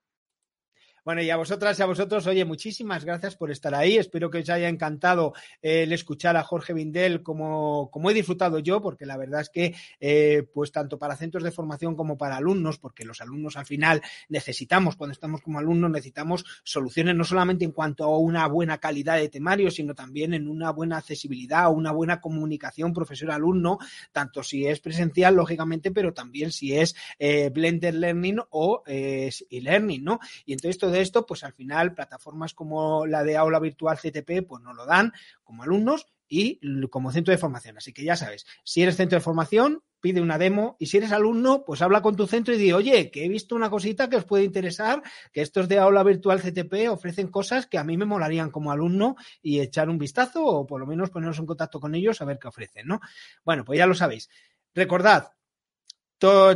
Bueno, 1.02 1.22
y 1.22 1.30
a 1.30 1.36
vosotras 1.36 1.78
y 1.78 1.82
a 1.82 1.86
vosotros, 1.86 2.26
oye, 2.26 2.44
muchísimas 2.44 3.06
gracias 3.06 3.34
por 3.34 3.50
estar 3.50 3.74
ahí. 3.74 3.96
Espero 3.96 4.30
que 4.30 4.38
os 4.38 4.50
haya 4.50 4.68
encantado 4.68 5.32
eh, 5.62 5.84
el 5.84 5.92
escuchar 5.92 6.36
a 6.36 6.42
Jorge 6.42 6.74
Vindel 6.74 7.22
como, 7.22 7.90
como 7.90 8.10
he 8.10 8.14
disfrutado 8.14 8.58
yo, 8.58 8.82
porque 8.82 9.06
la 9.06 9.16
verdad 9.16 9.40
es 9.40 9.48
que, 9.48 9.74
eh, 9.98 10.46
pues 10.52 10.72
tanto 10.72 10.98
para 10.98 11.16
centros 11.16 11.42
de 11.42 11.52
formación 11.52 11.96
como 11.96 12.18
para 12.18 12.36
alumnos, 12.36 12.78
porque 12.78 13.04
los 13.04 13.22
alumnos 13.22 13.56
al 13.56 13.64
final 13.64 14.02
necesitamos, 14.28 14.96
cuando 14.96 15.12
estamos 15.12 15.40
como 15.40 15.58
alumnos, 15.58 15.90
necesitamos 15.90 16.44
soluciones 16.64 17.14
no 17.14 17.24
solamente 17.24 17.64
en 17.64 17.72
cuanto 17.72 18.04
a 18.04 18.18
una 18.18 18.46
buena 18.46 18.76
calidad 18.76 19.16
de 19.16 19.30
temario, 19.30 19.70
sino 19.70 19.94
también 19.94 20.34
en 20.34 20.48
una 20.48 20.70
buena 20.70 20.98
accesibilidad, 20.98 21.72
una 21.72 21.92
buena 21.92 22.20
comunicación 22.20 22.92
profesor-alumno, 22.92 23.78
tanto 24.12 24.42
si 24.42 24.66
es 24.66 24.80
presencial, 24.80 25.34
lógicamente, 25.34 25.92
pero 25.92 26.12
también 26.12 26.52
si 26.52 26.76
es 26.76 26.94
eh, 27.18 27.48
blended 27.48 27.94
learning 27.94 28.40
o 28.50 28.82
e-learning, 28.86 30.04
¿no? 30.04 30.20
Y 30.44 30.52
entonces 30.52 30.78
todo 30.78 30.89
de 30.90 31.00
esto, 31.00 31.26
pues 31.26 31.44
al 31.44 31.52
final 31.52 31.94
plataformas 31.94 32.54
como 32.54 33.06
la 33.06 33.24
de 33.24 33.36
aula 33.36 33.58
virtual 33.58 33.98
CTP, 33.98 34.46
pues 34.46 34.62
nos 34.62 34.76
lo 34.76 34.86
dan 34.86 35.12
como 35.42 35.62
alumnos 35.62 36.06
y 36.28 36.60
como 36.88 37.10
centro 37.10 37.32
de 37.32 37.38
formación. 37.38 37.76
Así 37.76 37.92
que 37.92 38.04
ya 38.04 38.16
sabes, 38.16 38.46
si 38.64 38.82
eres 38.82 38.96
centro 38.96 39.18
de 39.18 39.24
formación, 39.24 39.82
pide 40.00 40.20
una 40.20 40.38
demo 40.38 40.76
y 40.78 40.86
si 40.86 40.96
eres 40.96 41.12
alumno, 41.12 41.64
pues 41.64 41.82
habla 41.82 42.00
con 42.00 42.16
tu 42.16 42.26
centro 42.26 42.54
y 42.54 42.56
di, 42.56 42.72
oye, 42.72 43.10
que 43.10 43.24
he 43.24 43.28
visto 43.28 43.54
una 43.54 43.68
cosita 43.68 44.08
que 44.08 44.16
os 44.16 44.24
puede 44.24 44.44
interesar, 44.44 45.02
que 45.32 45.42
estos 45.42 45.68
de 45.68 45.78
aula 45.78 46.02
virtual 46.04 46.40
CTP 46.40 46.88
ofrecen 46.88 47.28
cosas 47.28 47.66
que 47.66 47.78
a 47.78 47.84
mí 47.84 47.96
me 47.96 48.04
molarían 48.06 48.50
como 48.50 48.70
alumno 48.70 49.16
y 49.42 49.60
echar 49.60 49.90
un 49.90 49.98
vistazo 49.98 50.44
o 50.44 50.66
por 50.66 50.80
lo 50.80 50.86
menos 50.86 51.10
ponernos 51.10 51.38
en 51.38 51.46
contacto 51.46 51.80
con 51.80 51.94
ellos 51.94 52.22
a 52.22 52.24
ver 52.24 52.38
qué 52.38 52.48
ofrecen, 52.48 52.86
¿no? 52.86 53.00
Bueno, 53.44 53.64
pues 53.64 53.78
ya 53.78 53.86
lo 53.86 53.94
sabéis. 53.94 54.30
Recordad, 54.72 55.32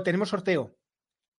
tenemos 0.05 0.29
sorteo. 0.29 0.77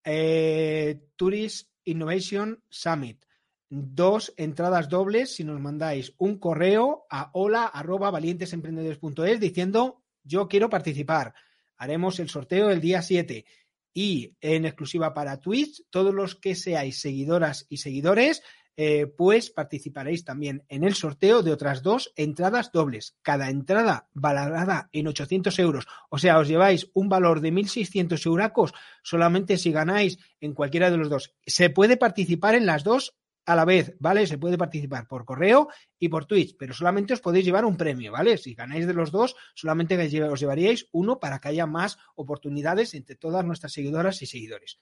Eh, 0.06 1.10
Tourist 1.16 1.70
Innovation 1.84 2.64
Summit. 2.70 3.26
Dos 3.68 4.34
entradas 4.38 4.88
dobles 4.88 5.36
si 5.36 5.44
nos 5.44 5.60
mandáis 5.60 6.14
un 6.18 6.38
correo 6.38 7.08
a 7.10 7.32
hola 7.34 7.66
arroba 7.66 8.12
valientesemprendedores.es 8.12 9.40
diciendo 9.40 10.04
yo 10.24 10.48
quiero 10.48 10.70
participar. 10.70 11.34
Haremos 11.78 12.20
el 12.20 12.30
sorteo 12.30 12.70
el 12.70 12.80
día 12.80 13.02
7 13.02 13.46
y 13.94 14.36
en 14.42 14.66
exclusiva 14.66 15.14
para 15.14 15.40
Twitch, 15.42 15.84
todos 15.90 16.14
los 16.14 16.36
que 16.36 16.54
seáis 16.54 17.00
seguidoras 17.00 17.66
y 17.70 17.78
seguidores 17.78 18.44
eh, 18.78 19.08
pues 19.08 19.50
participaréis 19.52 20.26
también 20.26 20.66
en 20.68 20.84
el 20.84 20.96
sorteo 20.96 21.44
de 21.44 21.52
otras 21.52 21.82
dos 21.82 22.12
entradas 22.16 22.72
dobles. 22.72 23.18
Cada 23.22 23.50
entrada 23.50 24.10
valorada 24.14 24.90
en 24.92 25.08
800 25.08 25.58
euros. 25.60 25.88
O 26.10 26.18
sea, 26.18 26.40
os 26.40 26.48
lleváis 26.48 26.90
un 26.94 27.08
valor 27.08 27.40
de 27.40 27.54
1.600 27.54 28.26
euracos 28.26 28.74
solamente 29.02 29.58
si 29.58 29.72
ganáis 29.72 30.20
en 30.42 30.54
cualquiera 30.54 30.92
de 30.92 30.98
los 30.98 31.10
dos. 31.10 31.34
Se 31.46 31.70
puede 31.70 31.96
participar 31.96 32.56
en 32.56 32.66
las 32.66 32.84
dos 32.84 33.16
a 33.46 33.56
la 33.56 33.64
vez, 33.64 33.96
¿vale? 34.00 34.28
Se 34.28 34.38
puede 34.38 34.58
participar 34.58 35.08
por 35.08 35.24
correo 35.24 35.70
y 36.00 36.10
por 36.10 36.26
Twitch, 36.26 36.56
pero 36.58 36.74
solamente 36.74 37.14
os 37.14 37.22
podéis 37.22 37.46
llevar 37.46 37.64
un 37.64 37.78
premio, 37.78 38.12
¿vale? 38.12 38.38
Si 38.38 38.56
ganáis 38.56 38.88
de 38.88 38.94
los 38.94 39.12
dos, 39.12 39.36
solamente 39.54 39.96
os 40.28 40.40
llevaríais 40.40 40.88
uno 40.92 41.20
para 41.20 41.40
que 41.40 41.50
haya 41.50 41.68
más 41.68 41.98
oportunidades 42.16 42.94
entre 42.96 43.16
todas 43.16 43.46
nuestras 43.46 43.72
seguidoras 43.72 44.22
y 44.22 44.26
seguidores. 44.26 44.80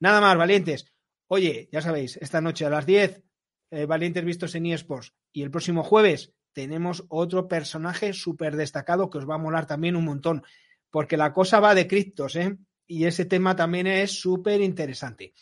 Nada 0.00 0.20
más, 0.20 0.36
valientes. 0.36 0.86
Oye, 1.26 1.68
ya 1.70 1.82
sabéis, 1.82 2.16
esta 2.16 2.40
noche 2.40 2.64
a 2.64 2.70
las 2.70 2.86
10 2.86 3.27
eh, 3.70 3.86
valientes 3.86 4.54
en 4.54 4.66
eSports. 4.66 5.14
Y 5.32 5.42
el 5.42 5.50
próximo 5.50 5.82
jueves 5.82 6.32
tenemos 6.52 7.04
otro 7.08 7.48
personaje 7.48 8.12
súper 8.12 8.56
destacado 8.56 9.10
que 9.10 9.18
os 9.18 9.28
va 9.28 9.36
a 9.36 9.38
molar 9.38 9.66
también 9.66 9.96
un 9.96 10.04
montón, 10.04 10.42
porque 10.90 11.16
la 11.16 11.32
cosa 11.32 11.60
va 11.60 11.74
de 11.74 11.86
criptos, 11.86 12.36
¿eh? 12.36 12.56
Y 12.86 13.04
ese 13.04 13.26
tema 13.26 13.54
también 13.54 13.86
es 13.86 14.18
súper 14.18 14.60
interesante. 14.60 15.34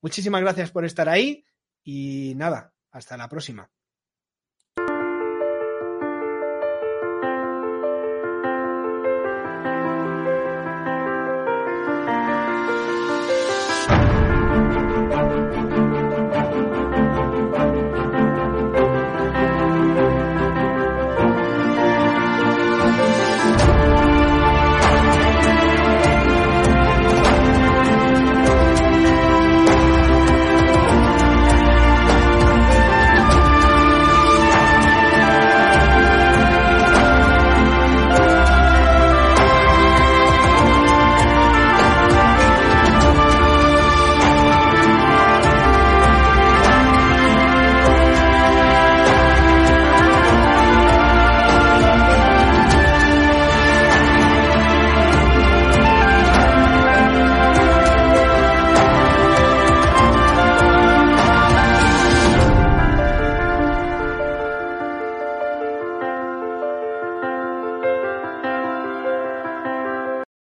Muchísimas 0.00 0.40
gracias 0.40 0.70
por 0.70 0.84
estar 0.84 1.08
ahí 1.08 1.44
y 1.84 2.32
nada, 2.36 2.72
hasta 2.90 3.16
la 3.16 3.28
próxima. 3.28 3.70